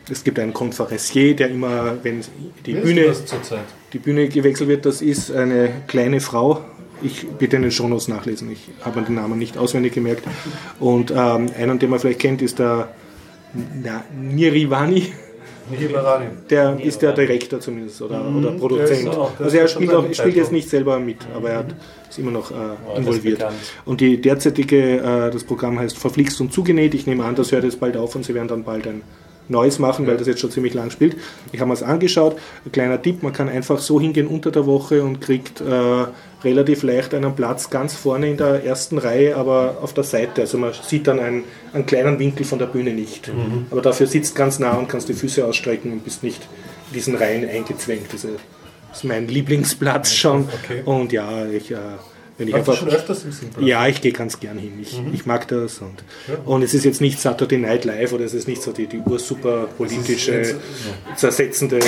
Es 0.09 0.23
gibt 0.23 0.39
einen 0.39 0.53
Konferencier, 0.53 1.35
der 1.35 1.49
immer, 1.49 1.97
wenn 2.03 2.21
die 2.65 2.73
Bühne, 2.75 3.13
die 3.91 3.99
Bühne 3.99 4.29
gewechselt 4.29 4.69
wird, 4.69 4.85
das 4.85 5.01
ist 5.01 5.31
eine 5.31 5.69
kleine 5.87 6.21
Frau. 6.21 6.61
Ich 7.03 7.27
bitte 7.27 7.55
in 7.57 7.61
den 7.61 7.71
Shownotes 7.71 8.07
nachlesen, 8.07 8.51
ich 8.51 8.69
habe 8.81 9.01
den 9.01 9.15
Namen 9.15 9.37
nicht 9.37 9.57
auswendig 9.57 9.93
gemerkt. 9.93 10.23
Und 10.79 11.11
ähm, 11.11 11.49
einen, 11.57 11.79
den 11.79 11.89
man 11.89 11.99
vielleicht 11.99 12.19
kennt, 12.19 12.41
ist 12.41 12.59
der 12.59 12.89
Na, 13.83 14.03
Nirivani. 14.19 15.13
Nihilbarani. 15.69 16.27
Der 16.49 16.79
ist 16.81 17.01
der 17.01 17.11
Direktor 17.11 17.59
zumindest 17.59 18.01
oder, 18.01 18.25
oder 18.25 18.51
Produzent. 18.51 19.03
Mhm. 19.03 19.09
auch- 19.09 19.37
also 19.37 19.57
er 19.57 19.67
spielt, 19.67 19.93
auch, 19.93 20.05
spielt 20.13 20.37
jetzt 20.37 20.51
nicht 20.53 20.69
selber 20.69 20.97
mit, 20.97 21.17
aber 21.35 21.49
er 21.49 21.57
hat, 21.59 21.75
ist 22.09 22.17
immer 22.19 22.31
noch 22.31 22.51
äh, 22.51 22.53
ist 22.93 22.97
involviert. 22.99 23.45
Und 23.83 23.99
die 23.99 24.21
derzeitige, 24.21 24.97
äh, 24.99 25.29
das 25.29 25.43
Programm 25.43 25.77
heißt 25.77 25.97
Verflixt 25.97 26.39
und 26.39 26.53
Zugenäht. 26.53 26.93
Ich 26.93 27.05
nehme 27.05 27.25
an, 27.25 27.35
das 27.35 27.51
hört 27.51 27.65
jetzt 27.65 27.81
bald 27.81 27.97
auf 27.97 28.15
und 28.15 28.23
sie 28.23 28.33
werden 28.33 28.47
dann 28.47 28.63
bald 28.63 28.87
ein 28.87 29.01
neues 29.49 29.77
machen, 29.79 30.07
weil 30.07 30.15
das 30.17 30.27
jetzt 30.27 30.39
schon 30.39 30.51
ziemlich 30.51 30.73
lang 30.73 30.89
spielt. 30.89 31.17
Ich 31.51 31.59
habe 31.59 31.67
mir 31.67 31.73
es 31.73 31.83
angeschaut. 31.83 32.37
Ein 32.65 32.71
kleiner 32.71 33.01
Tipp, 33.01 33.21
man 33.23 33.33
kann 33.33 33.49
einfach 33.49 33.79
so 33.79 33.99
hingehen 33.99 34.27
unter 34.27 34.51
der 34.51 34.65
Woche 34.65 35.03
und 35.03 35.19
kriegt 35.19 35.59
äh, 35.59 36.05
relativ 36.43 36.83
leicht 36.83 37.13
einen 37.13 37.35
Platz 37.35 37.69
ganz 37.69 37.95
vorne 37.95 38.29
in 38.29 38.37
der 38.37 38.63
ersten 38.63 38.97
Reihe, 38.97 39.35
aber 39.35 39.77
auf 39.81 39.93
der 39.93 40.03
Seite. 40.03 40.41
Also 40.41 40.57
man 40.57 40.73
sieht 40.73 41.07
dann 41.07 41.19
einen, 41.19 41.43
einen 41.73 41.85
kleinen 41.85 42.19
Winkel 42.19 42.45
von 42.45 42.59
der 42.59 42.67
Bühne 42.67 42.93
nicht. 42.93 43.31
Aber 43.71 43.81
dafür 43.81 44.07
sitzt 44.07 44.35
ganz 44.35 44.59
nah 44.59 44.73
und 44.73 44.87
kannst 44.87 45.09
die 45.09 45.13
Füße 45.13 45.45
ausstrecken 45.45 45.91
und 45.91 46.03
bist 46.03 46.23
nicht 46.23 46.41
in 46.89 46.93
diesen 46.93 47.15
Reihen 47.15 47.47
eingezwängt. 47.49 48.13
Diese, 48.13 48.29
das 48.89 48.99
ist 48.99 49.03
mein 49.03 49.27
Lieblingsplatz 49.27 50.13
schon. 50.13 50.47
Okay. 50.63 50.81
Und 50.85 51.11
ja, 51.11 51.45
ich, 51.47 51.71
äh, 51.71 51.77
wenn 52.37 52.47
ich 52.47 52.53
Warst 52.53 52.67
du 52.67 52.71
einfach 52.71 52.83
schon 52.85 52.89
öfters 52.95 53.23
im 53.23 53.31
Simpel? 53.31 53.67
ja, 53.67 53.87
ich 53.87 53.99
gehe 54.01 54.11
ganz 54.11 54.39
gern 54.39 54.57
hin. 54.57 54.73
Ich, 54.81 55.01
ich 55.13 55.25
mag 55.25 55.47
das. 55.47 55.79
Und, 55.79 56.03
und 56.45 56.61
es 56.61 56.73
ist 56.73 56.85
jetzt 56.85 57.01
nicht 57.01 57.19
Saturday 57.19 57.57
Night 57.57 57.83
Live 57.85 58.13
oder 58.13 58.25
es 58.25 58.33
ist 58.33 58.47
nicht 58.47 58.61
so 58.61 58.71
die, 58.71 58.85
die 58.87 58.99
ursuper 58.99 59.67
politische, 59.77 60.33
jetzt- 60.33 60.55
zersetzende 61.15 61.79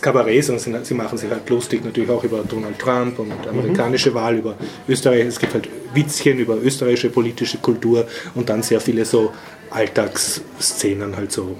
Kabarett, 0.00 0.44
sondern 0.44 0.62
sie, 0.82 0.88
sie 0.88 0.94
machen 0.94 1.18
sich 1.18 1.30
halt 1.30 1.48
lustig 1.48 1.84
natürlich 1.84 2.10
auch 2.10 2.24
über 2.24 2.42
Donald 2.48 2.78
Trump 2.78 3.18
und 3.18 3.32
amerikanische 3.48 4.12
Wahl, 4.14 4.36
über 4.38 4.56
Österreich. 4.88 5.26
Es 5.26 5.38
gibt 5.38 5.54
halt 5.54 5.68
Witzchen 5.94 6.38
über 6.38 6.56
österreichische 6.56 7.10
politische 7.10 7.58
Kultur 7.58 8.06
und 8.34 8.48
dann 8.48 8.62
sehr 8.62 8.80
viele 8.80 9.04
so 9.04 9.32
Alltagsszenen, 9.70 11.16
halt 11.16 11.32
so 11.32 11.56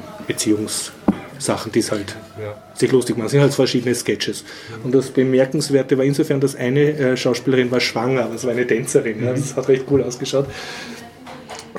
Beziehungssachen, 1.43 1.73
die 1.73 1.78
es 1.81 1.90
halt 1.90 2.16
Ja. 2.40 2.55
sich 2.74 2.93
lustig 2.93 3.16
machen. 3.16 3.27
Es 3.27 3.32
sind 3.32 3.40
halt 3.40 3.55
verschiedene 3.55 3.94
Sketches. 3.94 4.44
Und 4.85 4.94
das 4.94 5.10
Bemerkenswerte 5.10 5.98
war 5.98 6.05
insofern, 6.05 6.40
dass 6.40 6.55
eine 6.56 6.81
äh, 6.97 7.16
Schauspielerin 7.16 7.70
war 7.70 7.81
schwanger, 7.81 8.24
aber 8.24 8.35
es 8.35 8.44
war 8.44 8.52
eine 8.52 8.66
Tänzerin. 8.66 9.23
Ja, 9.24 9.32
das 9.32 9.56
hat 9.56 9.69
recht 9.69 9.85
cool 9.90 10.02
ausgeschaut. 10.02 10.47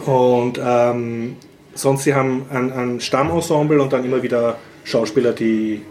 Und 0.06 0.60
ähm, 0.64 1.38
sonst, 1.73 2.03
sie 2.03 2.14
haben 2.14 2.45
ein, 2.49 2.72
ein 2.72 2.99
Stammensemble 2.99 3.81
und 3.81 3.94
dann 3.94 4.03
immer 4.03 4.22
wieder 4.22 4.57
Schauspieler, 4.84 5.31
die 5.31 5.81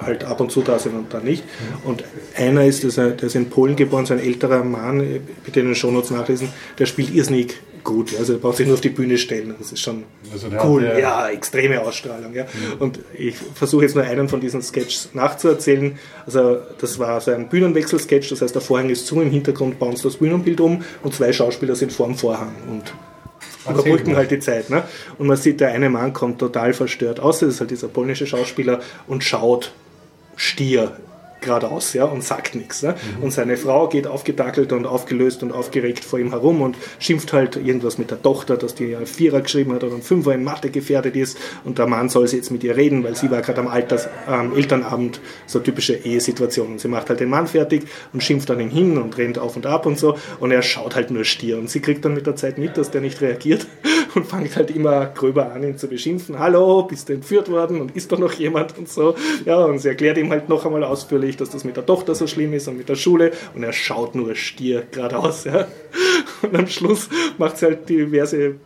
halt 0.00 0.24
ab 0.24 0.40
und 0.40 0.50
zu 0.50 0.62
da 0.62 0.78
sind 0.78 0.94
und 0.96 1.12
dann 1.14 1.24
nicht. 1.24 1.44
Und 1.84 2.02
einer 2.36 2.64
ist, 2.64 2.82
der 2.96 3.22
ist, 3.22 3.34
in 3.36 3.50
Polen 3.50 3.76
geboren, 3.76 4.06
so 4.06 4.14
ein 4.14 4.20
älterer 4.20 4.64
Mann, 4.64 5.20
bitte 5.44 5.60
in 5.60 5.66
den 5.66 5.74
Shownotes 5.74 6.10
nachlesen, 6.10 6.48
der 6.78 6.86
spielt 6.86 7.14
irrsinnig 7.14 7.60
gut. 7.84 8.16
Also 8.18 8.34
er 8.34 8.38
braucht 8.38 8.56
sich 8.56 8.66
nur 8.66 8.74
auf 8.74 8.80
die 8.80 8.90
Bühne 8.90 9.18
stellen. 9.18 9.54
Das 9.58 9.72
ist 9.72 9.80
schon 9.80 10.04
Also 10.32 10.48
cool. 10.64 10.86
hat, 10.86 10.94
äh, 10.94 11.00
ja, 11.00 11.28
extreme 11.28 11.80
Ausstrahlung. 11.80 12.34
Ja. 12.34 12.46
Und 12.78 13.00
ich 13.14 13.36
versuche 13.54 13.82
jetzt 13.82 13.94
nur 13.94 14.04
einen 14.04 14.28
von 14.28 14.40
diesen 14.40 14.62
Sketches 14.62 15.10
nachzuerzählen. 15.14 15.98
Also 16.26 16.58
das 16.80 16.98
war 16.98 17.20
so 17.20 17.30
ein 17.30 17.48
Bühnenwechsel-Sketch, 17.48 18.30
das 18.30 18.42
heißt 18.42 18.54
der 18.54 18.62
Vorhang 18.62 18.90
ist 18.90 19.06
zu, 19.06 19.20
im 19.20 19.30
Hintergrund 19.30 19.78
bauen 19.78 19.96
sie 19.96 20.04
das 20.04 20.16
Bühnenbild 20.16 20.60
um 20.60 20.84
und 21.02 21.14
zwei 21.14 21.32
Schauspieler 21.32 21.74
sind 21.74 21.92
vor 21.92 22.06
dem 22.06 22.16
Vorhang 22.16 22.54
und 22.70 22.92
überbrücken 23.68 24.16
halt 24.16 24.30
die 24.30 24.40
Zeit. 24.40 24.70
Ne? 24.70 24.82
Und 25.18 25.26
man 25.26 25.36
sieht, 25.36 25.60
der 25.60 25.68
eine 25.72 25.90
Mann 25.90 26.12
kommt 26.12 26.38
total 26.38 26.72
verstört 26.72 27.20
aus, 27.20 27.40
das 27.40 27.50
ist 27.50 27.60
halt 27.60 27.70
dieser 27.70 27.88
polnische 27.88 28.26
Schauspieler 28.26 28.80
und 29.06 29.24
schaut 29.24 29.72
stier 30.36 30.96
geradeaus 31.42 31.92
ja, 31.92 32.04
und 32.04 32.24
sagt 32.24 32.54
nichts. 32.54 32.82
Ne? 32.82 32.94
Und 33.20 33.32
seine 33.32 33.56
Frau 33.56 33.88
geht 33.88 34.06
aufgedackelt 34.06 34.72
und 34.72 34.86
aufgelöst 34.86 35.42
und 35.42 35.52
aufgeregt 35.52 36.04
vor 36.04 36.18
ihm 36.18 36.30
herum 36.30 36.62
und 36.62 36.76
schimpft 36.98 37.32
halt 37.32 37.56
irgendwas 37.56 37.98
mit 37.98 38.10
der 38.10 38.22
Tochter, 38.22 38.56
dass 38.56 38.74
die 38.74 38.96
einen 38.96 39.06
Vierer 39.06 39.40
geschrieben 39.40 39.72
hat 39.72 39.84
oder 39.84 39.94
einen 39.94 40.02
Fünfer 40.02 40.34
in 40.34 40.44
Mathe 40.44 40.70
gefährdet 40.70 41.16
ist 41.16 41.36
und 41.64 41.78
der 41.78 41.86
Mann 41.86 42.08
soll 42.08 42.28
sie 42.28 42.36
jetzt 42.36 42.50
mit 42.50 42.64
ihr 42.64 42.76
reden, 42.76 43.04
weil 43.04 43.16
sie 43.16 43.30
war 43.30 43.42
gerade 43.42 43.60
am 43.60 43.68
Alters, 43.68 44.08
am 44.26 44.56
Elternabend, 44.56 45.20
so 45.46 45.60
typische 45.60 45.94
Ehesituation. 45.94 46.72
Und 46.72 46.80
sie 46.80 46.88
macht 46.88 47.08
halt 47.08 47.20
den 47.20 47.30
Mann 47.30 47.46
fertig 47.46 47.84
und 48.12 48.22
schimpft 48.22 48.48
dann 48.48 48.60
ihn 48.60 48.70
hin 48.70 48.98
und 48.98 49.18
rennt 49.18 49.38
auf 49.38 49.56
und 49.56 49.66
ab 49.66 49.86
und 49.86 49.98
so 49.98 50.16
und 50.40 50.50
er 50.50 50.62
schaut 50.62 50.94
halt 50.94 51.10
nur 51.10 51.24
stier 51.24 51.58
und 51.58 51.68
sie 51.68 51.80
kriegt 51.80 52.04
dann 52.04 52.14
mit 52.14 52.26
der 52.26 52.36
Zeit 52.36 52.58
mit, 52.58 52.76
dass 52.76 52.90
der 52.90 53.00
nicht 53.00 53.20
reagiert 53.20 53.66
und 54.14 54.26
fängt 54.26 54.56
halt 54.56 54.70
immer 54.70 55.06
gröber 55.06 55.52
an, 55.52 55.62
ihn 55.62 55.78
zu 55.78 55.88
beschimpfen. 55.88 56.38
Hallo, 56.38 56.82
bist 56.84 57.08
du 57.08 57.14
entführt 57.14 57.50
worden 57.50 57.80
und 57.80 57.96
ist 57.96 58.10
da 58.12 58.16
noch 58.16 58.32
jemand 58.32 58.76
und 58.78 58.88
so. 58.88 59.14
Ja, 59.44 59.64
und 59.64 59.78
sie 59.78 59.88
erklärt 59.88 60.18
ihm 60.18 60.30
halt 60.30 60.48
noch 60.48 60.64
einmal 60.64 60.84
ausführlich, 60.84 61.36
dass 61.36 61.50
das 61.50 61.64
mit 61.64 61.76
der 61.76 61.86
Tochter 61.86 62.14
so 62.14 62.26
schlimm 62.26 62.52
ist 62.52 62.68
und 62.68 62.78
mit 62.78 62.88
der 62.88 62.96
Schule 62.96 63.32
und 63.54 63.62
er 63.62 63.72
schaut 63.72 64.14
nur 64.14 64.34
stier 64.34 64.84
geradeaus. 64.90 65.44
Ja. 65.44 65.66
Und 66.42 66.56
am 66.56 66.66
Schluss 66.66 67.08
macht 67.38 67.58
sie 67.58 67.66
halt 67.66 67.88
diverse 67.88 68.56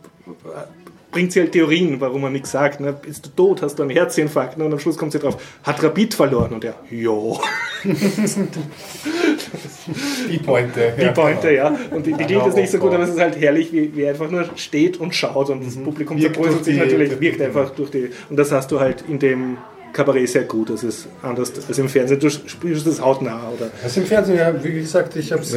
bringt 1.17 1.33
sie 1.33 1.41
halt 1.41 1.53
Theorien, 1.53 1.99
warum 1.99 2.25
er 2.25 2.31
nichts 2.31 2.51
sagt. 2.51 2.79
Ne? 2.79 2.93
Bist 2.93 3.25
du 3.25 3.31
tot, 3.31 3.63
hast 3.63 3.79
du 3.79 3.83
einen 3.83 3.91
Herzinfarkt? 3.91 4.59
Ne? 4.59 4.67
Und 4.67 4.73
am 4.75 4.79
Schluss 4.79 4.99
kommt 4.99 5.13
sie 5.13 5.19
drauf, 5.19 5.39
hat 5.63 5.83
Rapid 5.83 6.13
verloren. 6.13 6.53
Und 6.53 6.63
er, 6.63 6.75
jo. 6.91 7.41
Die 10.31 10.39
Pointe. 10.39 10.93
Die 11.01 11.07
Pointe, 11.09 11.53
ja. 11.53 11.75
Und 11.91 12.07
die, 12.07 12.13
die 12.13 12.25
klingt 12.25 12.45
jetzt 12.47 12.57
nicht 12.57 12.71
so 12.71 12.79
gut, 12.79 12.93
aber 12.93 13.05
es 13.05 13.11
ist 13.11 13.21
halt 13.21 13.41
herrlich, 13.41 13.73
wie, 13.73 13.95
wie 13.95 14.03
er 14.03 14.11
einfach 14.11 14.31
nur 14.31 14.45
steht 14.57 14.99
und 15.01 15.15
schaut 15.15 15.51
und 15.51 15.65
das 15.65 15.77
Publikum 15.77 16.19
Wirkt 16.19 16.35
zerbröselt 16.35 16.59
durch 16.59 16.65
sich 16.65 16.77
natürlich, 16.79 17.21
wirkt 17.21 17.41
einfach 17.41 17.71
durch 17.71 17.91
die. 17.91 18.11
Und 18.31 18.37
das 18.37 18.53
hast 18.53 18.71
du 18.71 18.81
halt 18.81 19.05
in 19.09 19.19
dem 19.19 19.59
Kabarett 19.97 20.29
sehr 20.29 20.43
gut. 20.45 20.69
Das 20.69 20.85
ist 20.85 21.09
anders 21.23 21.51
als 21.67 21.79
im 21.79 21.89
Fernsehen. 21.89 22.21
Du 22.21 22.29
spürst 22.29 22.87
das 22.87 23.01
hautnah. 23.01 23.49
Oder? 23.57 23.71
Also 23.83 24.01
im 24.01 24.07
Fernsehen, 24.07 24.37
ja, 24.37 24.53
wie 24.63 24.73
gesagt, 24.75 25.17
ich 25.17 25.33
habe 25.33 25.41
es 25.41 25.53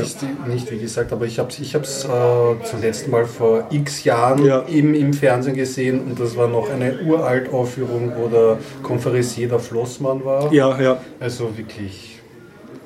nicht 0.47 0.71
wie 0.71 0.77
gesagt, 0.77 1.11
aber 1.11 1.25
ich 1.25 1.37
habe 1.39 1.49
es 1.49 1.59
ich 1.59 1.75
hab's, 1.75 2.05
äh, 2.05 2.63
zuletzt 2.63 3.09
mal 3.09 3.25
vor 3.25 3.67
x 3.69 4.05
Jahren 4.05 4.45
Ja. 4.45 4.59
im, 4.59 4.93
im 4.93 5.13
Fernsehen 5.13 5.55
gesehen 5.55 5.99
und 5.99 6.19
das 6.19 6.37
war 6.37 6.47
noch 6.47 6.69
eine 6.69 6.99
uralt 7.01 7.51
Aufführung, 7.51 8.13
wo 8.15 8.27
der 8.29 8.59
Konferencier 8.81 9.49
der 9.49 9.59
Flossmann 9.59 10.23
war. 10.23 10.53
Ja, 10.53 10.79
ja. 10.81 11.01
Also 11.19 11.57
wirklich 11.57 12.19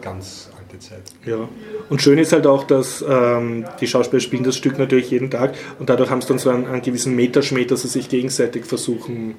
ganz 0.02 0.50
alte 0.74 0.80
Zeit. 0.80 1.02
Ja, 1.26 1.48
und 1.90 2.02
schön 2.02 2.18
ist 2.18 2.34
halt 2.34 2.48
auch, 2.48 2.64
dass 2.64 3.04
ähm, 3.08 3.66
die 3.80 3.88
Schauspieler 3.88 4.20
spielen 4.20 4.44
das 4.44 4.56
Stück 4.58 4.78
natürlich 4.78 5.12
jeden 5.12 5.30
Tag 5.30 5.54
und 5.80 5.90
dadurch 5.90 6.10
haben 6.10 6.22
sie 6.22 6.28
dann 6.28 6.40
so 6.40 6.50
einen, 6.50 6.68
einen 6.68 6.82
gewissen 6.82 7.16
Meterschmäh, 7.16 7.66
dass 7.66 7.84
sie 7.84 7.88
sich 7.88 8.10
gegenseitig 8.10 8.66
versuchen 8.66 9.36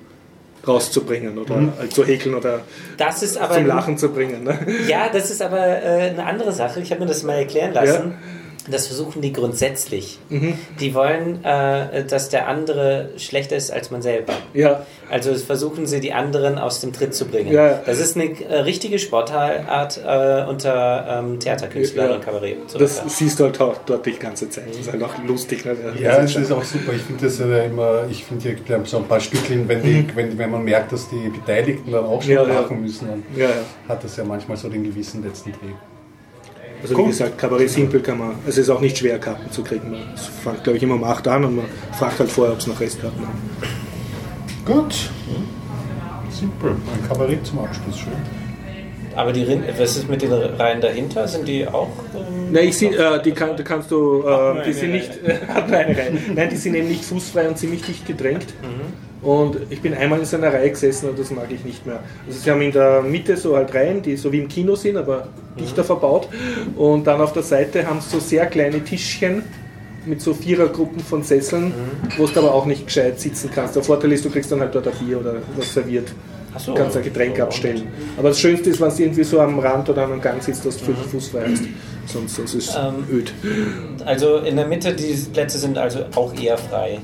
rauszubringen 0.67 1.37
oder 1.37 1.75
halt 1.79 1.93
zu 1.93 2.05
häkeln 2.05 2.35
oder 2.35 2.63
Das 2.97 3.23
ist 3.23 3.37
aber 3.37 3.57
zum 3.57 3.67
Lachen 3.67 3.99
zu 3.99 4.09
bringen. 4.09 4.45
Ne? 4.45 4.59
Ja, 4.89 5.11
das 5.13 5.31
ist 5.31 5.43
aber 5.43 5.59
äh, 5.59 6.11
eine 6.11 6.25
andere 6.25 6.53
Sache. 6.53 6.81
Ich 6.81 6.91
habe 6.91 7.03
mir 7.03 7.07
das 7.07 7.23
mal 7.23 7.35
erklären 7.35 7.75
lassen. 7.75 8.15
Das 8.71 8.87
versuchen 8.87 9.21
die 9.21 9.33
grundsätzlich. 9.33 10.19
Die 10.81 10.95
wollen, 10.95 11.45
äh, 11.45 12.05
dass 12.05 12.31
der 12.31 12.49
andere 12.49 13.11
schlechter 13.19 13.57
ist 13.57 13.71
als 13.71 13.91
man 13.91 14.01
selber. 14.01 14.33
Ja, 14.55 14.87
Also 15.11 15.33
das 15.33 15.43
versuchen 15.43 15.87
sie, 15.87 16.01
die 16.01 16.13
anderen 16.15 16.59
aus 16.59 16.81
dem 16.81 16.93
Tritt 16.93 17.15
zu 17.15 17.27
bringen. 17.27 17.53
Ja. 17.53 17.83
Das 17.85 17.99
ist 18.01 18.17
eine 18.17 18.25
äh, 18.41 18.61
richtige 18.61 18.99
Sportart 18.99 19.99
äh, 19.99 20.49
unter 20.49 21.21
ähm, 21.25 21.39
Theaterkünstlern 21.41 22.09
Ja. 22.11 22.15
und 22.17 22.25
Kabarett. 22.25 22.59
und 22.63 22.71
so 22.71 22.79
das 22.79 22.99
weiter. 22.99 23.09
siehst 23.11 23.39
du 23.41 23.45
halt 23.45 23.61
auch 23.61 23.77
dort 23.85 24.07
die 24.07 24.13
ganze 24.13 24.49
Zeit. 24.49 24.65
Das 24.71 24.79
ist 24.79 24.91
halt 24.93 25.03
auch 25.03 25.13
lustig. 25.27 25.65
Ne? 25.65 25.77
Ja, 26.01 26.19
es 26.23 26.35
ist 26.35 26.51
auch 26.51 26.65
super. 26.65 26.93
Ich 26.95 27.03
finde 27.03 27.25
das 27.27 27.39
ja 27.39 27.63
immer, 27.65 28.05
ich 28.11 28.25
finde 28.25 28.49
ja 28.49 28.55
glaub, 28.65 28.89
so 28.89 28.97
ein 28.99 29.05
paar 29.05 29.21
Stückchen, 29.21 29.69
wenn, 29.69 29.83
die, 29.83 30.07
wenn, 30.15 30.39
wenn 30.39 30.51
man 30.51 30.65
merkt, 30.65 30.93
dass 30.93 31.09
die 31.11 31.29
Beteiligten 31.29 31.93
dann 31.93 32.05
auch 32.07 32.23
schon 32.23 32.33
Ja, 32.33 32.47
ja. 32.47 32.61
lachen 32.61 32.81
müssen, 32.81 33.09
dann 33.09 33.23
Ja, 33.37 33.47
ja. 33.51 33.55
hat 33.89 34.03
das 34.03 34.17
ja 34.17 34.25
manchmal 34.25 34.57
so 34.57 34.69
den 34.69 34.85
gewissen 34.85 35.23
letzten 35.23 35.53
Dreh. 35.53 35.73
Also 36.85 36.99
wie 36.99 37.07
gesagt, 37.07 37.39
Kabarett 37.39 37.71
Simple 37.71 38.01
kann 38.01 38.19
man, 38.19 38.33
es 38.47 38.59
ist 38.59 38.69
auch 38.69 38.81
nicht 38.81 38.99
schwer, 38.99 39.19
Karten 39.19 39.51
zu 39.51 39.63
kriegen. 39.63 39.97
Es 40.15 40.27
fängt, 40.27 40.63
glaube 40.65 40.77
ich, 40.77 40.83
immer 40.83 40.97
um 40.97 41.05
8 41.05 41.27
an 41.29 41.45
und 41.47 41.57
man 41.57 41.65
fragt 41.99 42.21
halt 42.21 42.31
vorher, 42.31 42.53
ob 42.53 42.61
es 42.61 42.67
noch 42.67 42.79
Restkarten 42.79 43.21
haben. 43.27 43.39
Gut. 44.67 44.95
Simpel. 46.31 46.71
Ein 46.73 47.09
Kabarett 47.09 47.47
zum 47.47 47.61
Abschluss, 47.61 48.01
schön. 48.01 48.13
Aber 49.17 49.33
die 49.33 49.45
Rind 49.45 49.65
was 49.79 49.97
ist 49.97 50.11
mit 50.11 50.23
den 50.23 50.33
Reihen 50.33 50.81
dahinter? 50.81 51.27
Sind 51.27 51.47
die 51.47 51.67
auch. 51.67 51.89
Ähm, 52.15 52.53
Nein, 52.53 52.69
ich 52.69 52.77
sehe, 52.77 52.91
äh, 52.91 53.23
die, 53.23 53.33
kann, 53.33 53.57
die 53.57 53.63
kannst 53.63 53.91
du, 53.91 54.25
äh, 54.27 54.65
die 54.67 54.73
sind 54.73 54.93
nicht, 54.93 55.11
Reihe. 55.71 56.13
Nein, 56.35 56.49
die 56.51 56.57
sind 56.57 56.75
eben 56.75 56.89
nicht 56.89 57.05
fußfrei 57.05 57.49
und 57.49 57.57
ziemlich 57.57 57.83
dicht 57.83 58.07
gedrängt. 58.07 58.47
Und 59.25 59.57
ich 59.71 59.81
bin 59.81 59.95
einmal 59.95 60.19
in 60.21 60.25
so 60.27 60.37
einer 60.37 60.53
Reihe 60.53 60.71
gesessen 60.71 61.09
und 61.09 61.19
das 61.19 61.31
mag 61.31 61.47
ich 61.51 61.65
nicht 61.65 61.87
mehr. 61.87 62.01
Also 62.27 62.39
sie 62.41 62.51
haben 62.51 62.61
in 62.61 62.73
der 62.73 63.01
Mitte 63.03 63.37
so 63.37 63.57
halt 63.57 63.75
Reihen, 63.75 64.03
die 64.03 64.17
so 64.17 64.31
wie 64.33 64.39
im 64.41 64.49
Kino 64.49 64.75
sind, 64.77 64.97
aber 64.99 65.29
dichter 65.59 65.83
verbaut. 65.83 66.29
Und 66.77 67.07
dann 67.07 67.21
auf 67.21 67.33
der 67.33 67.43
Seite 67.43 67.87
haben 67.87 68.01
sie 68.01 68.11
so 68.11 68.21
sehr 68.21 68.47
kleine 68.47 68.81
Tischchen 68.85 69.43
mit 70.05 70.21
so 70.21 70.35
Vierergruppen 70.35 71.01
von 71.01 71.23
Sesseln, 71.23 71.73
wo 72.19 72.27
du 72.27 72.39
aber 72.39 72.53
auch 72.53 72.67
nicht 72.67 72.85
gescheit 72.87 73.19
sitzen 73.19 73.49
kannst. 73.55 73.75
Der 73.77 73.83
Vorteil 73.83 74.13
ist, 74.13 74.25
du 74.25 74.29
kriegst 74.31 74.53
dann 74.53 74.61
halt 74.61 74.75
dort 74.75 74.87
ein 74.89 74.93
Bier 75.07 75.19
oder 75.19 75.37
was 75.57 75.73
serviert. 75.73 76.13
Ach 76.55 76.61
so. 76.61 76.73
Du 76.75 76.79
kannst 76.79 76.97
ein 76.97 77.03
Getränk 77.03 77.41
abstellen. 77.41 77.83
Aber 78.19 78.29
das 78.29 78.39
Schönste 78.39 78.69
ist, 78.71 78.81
wenn 78.81 78.91
du 78.95 79.03
irgendwie 79.03 79.25
so 79.25 79.41
am 79.41 79.59
Rand 79.59 79.89
oder 79.89 80.03
am 80.05 80.21
Gang 80.21 80.43
sitzt, 80.43 80.67
dass 80.67 80.77
du 80.77 80.91
Mhm. 80.91 80.97
fußfrei 81.11 81.47
hast. 81.51 81.65
Sonst, 82.07 82.37
sonst 82.37 82.55
ist 82.55 82.69
es 82.69 82.77
Ähm, 82.77 83.05
öd. 83.11 83.33
Also 84.05 84.37
in 84.37 84.57
der 84.57 84.67
Mitte, 84.67 84.93
die 84.93 85.15
Plätze 85.33 85.57
sind 85.59 85.79
also 85.79 86.01
auch 86.15 86.35
eher 86.39 86.59
frei. 86.59 86.99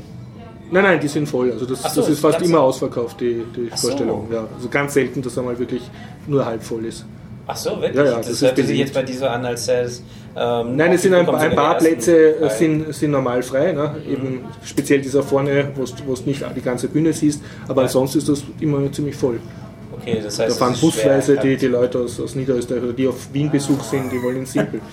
Nein, 0.70 0.84
nein, 0.84 1.00
die 1.00 1.08
sind 1.08 1.28
voll. 1.28 1.50
Also 1.52 1.66
das, 1.66 1.82
so, 1.82 2.00
das 2.00 2.10
ist 2.10 2.20
fast 2.20 2.40
immer 2.42 2.60
ausverkauft, 2.60 3.20
die, 3.20 3.44
die 3.56 3.68
Ach 3.72 3.76
so. 3.76 3.88
Vorstellung. 3.88 4.28
Ja, 4.32 4.46
also 4.54 4.68
ganz 4.68 4.94
selten, 4.94 5.20
dass 5.22 5.36
einmal 5.36 5.58
wirklich 5.58 5.82
nur 6.26 6.44
halb 6.44 6.62
voll 6.62 6.84
ist. 6.84 7.04
Ach 7.46 7.56
so, 7.56 7.70
wirklich? 7.80 7.96
Ja, 7.96 8.04
ja, 8.04 8.16
das, 8.16 8.26
das 8.26 8.34
ist 8.36 8.42
hörte 8.42 8.62
sich 8.62 8.78
jetzt 8.78 8.94
bei 8.94 9.02
dir 9.02 9.18
so 9.18 9.26
an, 9.26 9.44
als 9.44 9.66
es. 9.66 10.02
Ähm, 10.36 10.76
Nein, 10.76 10.92
es 10.92 11.02
sind 11.02 11.14
ein, 11.14 11.28
ein 11.28 11.54
paar 11.56 11.78
Plätze 11.78 12.36
äh, 12.36 12.44
Reihen. 12.44 12.56
sind, 12.56 12.94
sind 12.94 13.10
normal 13.10 13.42
frei. 13.42 13.72
Ne? 13.72 13.96
Eben 14.08 14.44
speziell 14.64 15.00
dieser 15.00 15.24
vorne, 15.24 15.70
wo 15.74 15.84
du 15.84 16.22
nicht 16.26 16.44
die 16.54 16.60
ganze 16.60 16.86
Bühne 16.88 17.12
siehst. 17.12 17.42
Aber 17.66 17.82
ansonsten 17.82 18.18
ist 18.18 18.28
das 18.28 18.44
immer 18.60 18.92
ziemlich 18.92 19.16
voll. 19.16 19.40
Okay, 19.92 20.20
das 20.22 20.36
Da 20.36 20.44
heißt, 20.44 20.58
fahren 20.58 20.72
ist 20.72 20.78
schwer 20.78 20.90
busweise 20.90 21.36
die, 21.36 21.56
die 21.56 21.66
Leute 21.66 21.98
aus, 21.98 22.20
aus 22.20 22.34
Niederösterreich 22.36 22.82
oder 22.84 22.92
die 22.92 23.08
auf 23.08 23.32
Wien-Besuch 23.32 23.82
sind, 23.82 24.12
die 24.12 24.22
wollen 24.22 24.38
in 24.38 24.46
Simpel. 24.46 24.80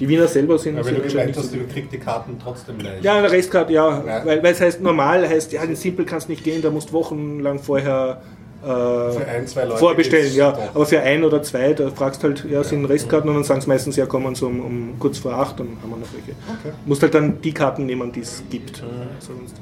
Die, 0.00 0.08
Wiener 0.08 0.26
selber 0.26 0.58
sind, 0.58 0.76
Aber 0.76 0.86
wenn 0.86 0.94
sind 0.94 1.04
du 1.04 1.08
gemeint 1.08 1.36
hast, 1.36 1.50
so 1.50 1.56
du 1.56 1.66
kriegst 1.66 1.92
die 1.92 1.98
Karten 1.98 2.38
trotzdem 2.42 2.80
leicht. 2.80 3.04
Ja, 3.04 3.20
der 3.20 3.30
Restkarte, 3.30 3.72
ja. 3.72 4.04
Ja. 4.04 4.26
Weil, 4.26 4.42
weil 4.42 4.52
es 4.52 4.60
heißt 4.60 4.80
normal, 4.80 5.28
heißt, 5.28 5.52
ja, 5.52 5.62
in 5.62 5.76
Simple 5.76 6.04
kannst 6.04 6.28
du 6.28 6.32
nicht 6.32 6.44
gehen, 6.44 6.62
da 6.62 6.70
musst 6.70 6.90
du 6.90 6.94
wochenlang 6.94 7.58
vorher 7.58 8.22
äh, 8.62 8.66
Für 8.66 9.26
ein, 9.28 9.46
zwei 9.46 9.64
Leute 9.64 9.78
vorbestellen. 9.78 10.34
Ja. 10.34 10.52
doch. 10.52 10.74
Aber 10.74 10.86
für 10.86 11.00
ein 11.00 11.24
oder 11.24 11.42
zwei, 11.42 11.72
da 11.72 11.90
fragst 11.90 12.22
halt, 12.22 12.44
ja, 12.48 12.62
sind 12.62 12.84
Restkarten 12.84 13.28
und 13.28 13.36
dann 13.36 13.44
sagen 13.44 13.60
sie 13.60 13.68
meistens, 13.68 13.96
ja, 13.96 14.06
kommen 14.06 14.34
so 14.34 14.46
um, 14.46 14.60
um 14.60 14.98
kurz 14.98 15.18
vor 15.18 15.34
acht, 15.34 15.58
dann 15.58 15.68
haben 15.82 15.90
wir 15.90 15.96
noch 15.96 16.12
welche. 16.12 16.30
Okay. 16.60 16.74
Musst 16.86 17.02
halt 17.02 17.14
dann 17.14 17.40
die 17.40 17.52
Karten 17.52 17.86
nehmen, 17.86 18.12
die 18.12 18.20
es 18.20 18.42
gibt. 18.50 18.82
Sonst. 19.18 19.56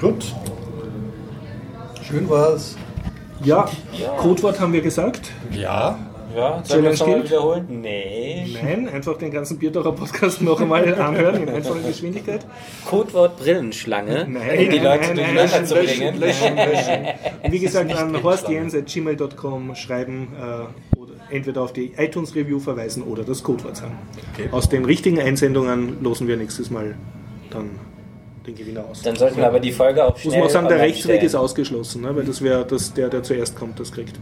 Gut. 0.00 0.34
Schön 2.02 2.28
war's. 2.28 2.76
Ja, 3.42 3.68
Codewort 4.18 4.60
haben 4.60 4.72
wir 4.72 4.80
gesagt. 4.80 5.30
Ja. 5.50 5.98
Ja, 6.36 6.62
sollen 6.64 6.84
wir 6.84 6.90
es 6.90 7.00
nochmal 7.00 7.24
wiederholen? 7.24 7.80
Nee. 7.80 8.46
Nein, 8.62 8.90
einfach 8.90 9.16
den 9.16 9.30
ganzen 9.30 9.58
Biertaucher 9.58 9.92
Podcast 9.92 10.42
noch 10.42 10.60
einmal 10.60 10.94
anhören 11.00 11.42
in 11.42 11.48
einfacher 11.48 11.80
Geschwindigkeit. 11.80 12.46
Codewort 12.84 13.38
Brillenschlange, 13.38 14.26
Nein, 14.28 14.58
um 14.58 14.70
die 14.70 14.78
Leute 14.78 15.14
nein, 15.14 15.16
durcheinander 15.16 15.46
nein, 15.50 15.66
zu 15.66 15.74
löschen, 15.74 15.98
bringen. 15.98 16.20
löschen, 16.20 16.56
löschen. 16.56 17.06
Und 17.42 17.52
wie 17.52 17.58
gesagt, 17.58 17.90
an 17.90 18.22
horstjens.gmail.com 18.22 19.74
schreiben 19.76 20.28
äh, 20.38 20.98
oder 20.98 21.14
entweder 21.30 21.62
auf 21.62 21.72
die 21.72 21.92
iTunes-Review 21.96 22.58
verweisen 22.58 23.02
oder 23.02 23.24
das 23.24 23.42
Codewort 23.42 23.78
sagen. 23.78 23.98
Aus 24.52 24.68
den 24.68 24.84
richtigen 24.84 25.18
Einsendungen 25.18 26.02
losen 26.02 26.28
wir 26.28 26.36
nächstes 26.36 26.70
Mal 26.70 26.96
dann 27.48 27.70
den 28.46 28.54
Gewinner 28.54 28.84
aus. 28.90 29.02
Dann 29.02 29.16
sollten 29.16 29.36
wir 29.36 29.46
aber 29.46 29.60
die 29.60 29.72
Folge 29.72 30.04
auch 30.04 30.12
Muss 30.12 30.22
schnell 30.22 30.38
man 30.38 30.48
auch 30.48 30.50
sagen, 30.50 30.68
der 30.68 30.78
Rechtsweg 30.78 31.22
ist 31.22 31.34
ausgeschlossen, 31.34 32.02
ne? 32.02 32.14
weil 32.16 32.24
das 32.24 32.40
wäre 32.42 32.64
das, 32.64 32.92
der, 32.94 33.08
der 33.08 33.22
zuerst 33.22 33.56
kommt, 33.56 33.78
das 33.80 33.92
kriegt. 33.92 34.16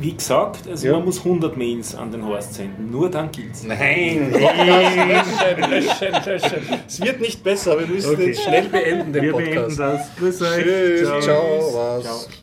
Wie 0.00 0.12
gesagt, 0.14 0.68
also 0.68 0.86
Ja. 0.86 0.92
man 0.94 1.04
muss 1.04 1.18
100 1.18 1.56
Mails 1.56 1.94
an 1.94 2.10
den 2.10 2.24
Horst 2.26 2.54
senden. 2.54 2.90
Nur 2.90 3.10
dann 3.10 3.30
gilt's. 3.30 3.62
Nein. 3.62 4.32
löschen, 4.32 5.70
löschen, 5.70 6.24
löschen. 6.24 6.80
Es 6.86 7.00
wird 7.00 7.20
nicht 7.20 7.42
besser. 7.44 7.78
Wir 7.78 7.86
müssen 7.86 8.14
Okay. 8.14 8.28
jetzt 8.28 8.42
schnell 8.42 8.64
beenden 8.68 9.12
den 9.12 9.22
Wir 9.22 9.32
Podcast. 9.32 9.76
beenden 9.76 9.78
das. 9.78 10.16
Grüß 10.18 10.42
euch. 10.42 10.62
Tschüss. 10.64 11.08
Ciao. 11.08 11.20
Ciao. 11.20 11.70
Was. 11.74 12.04
Ciao. 12.04 12.16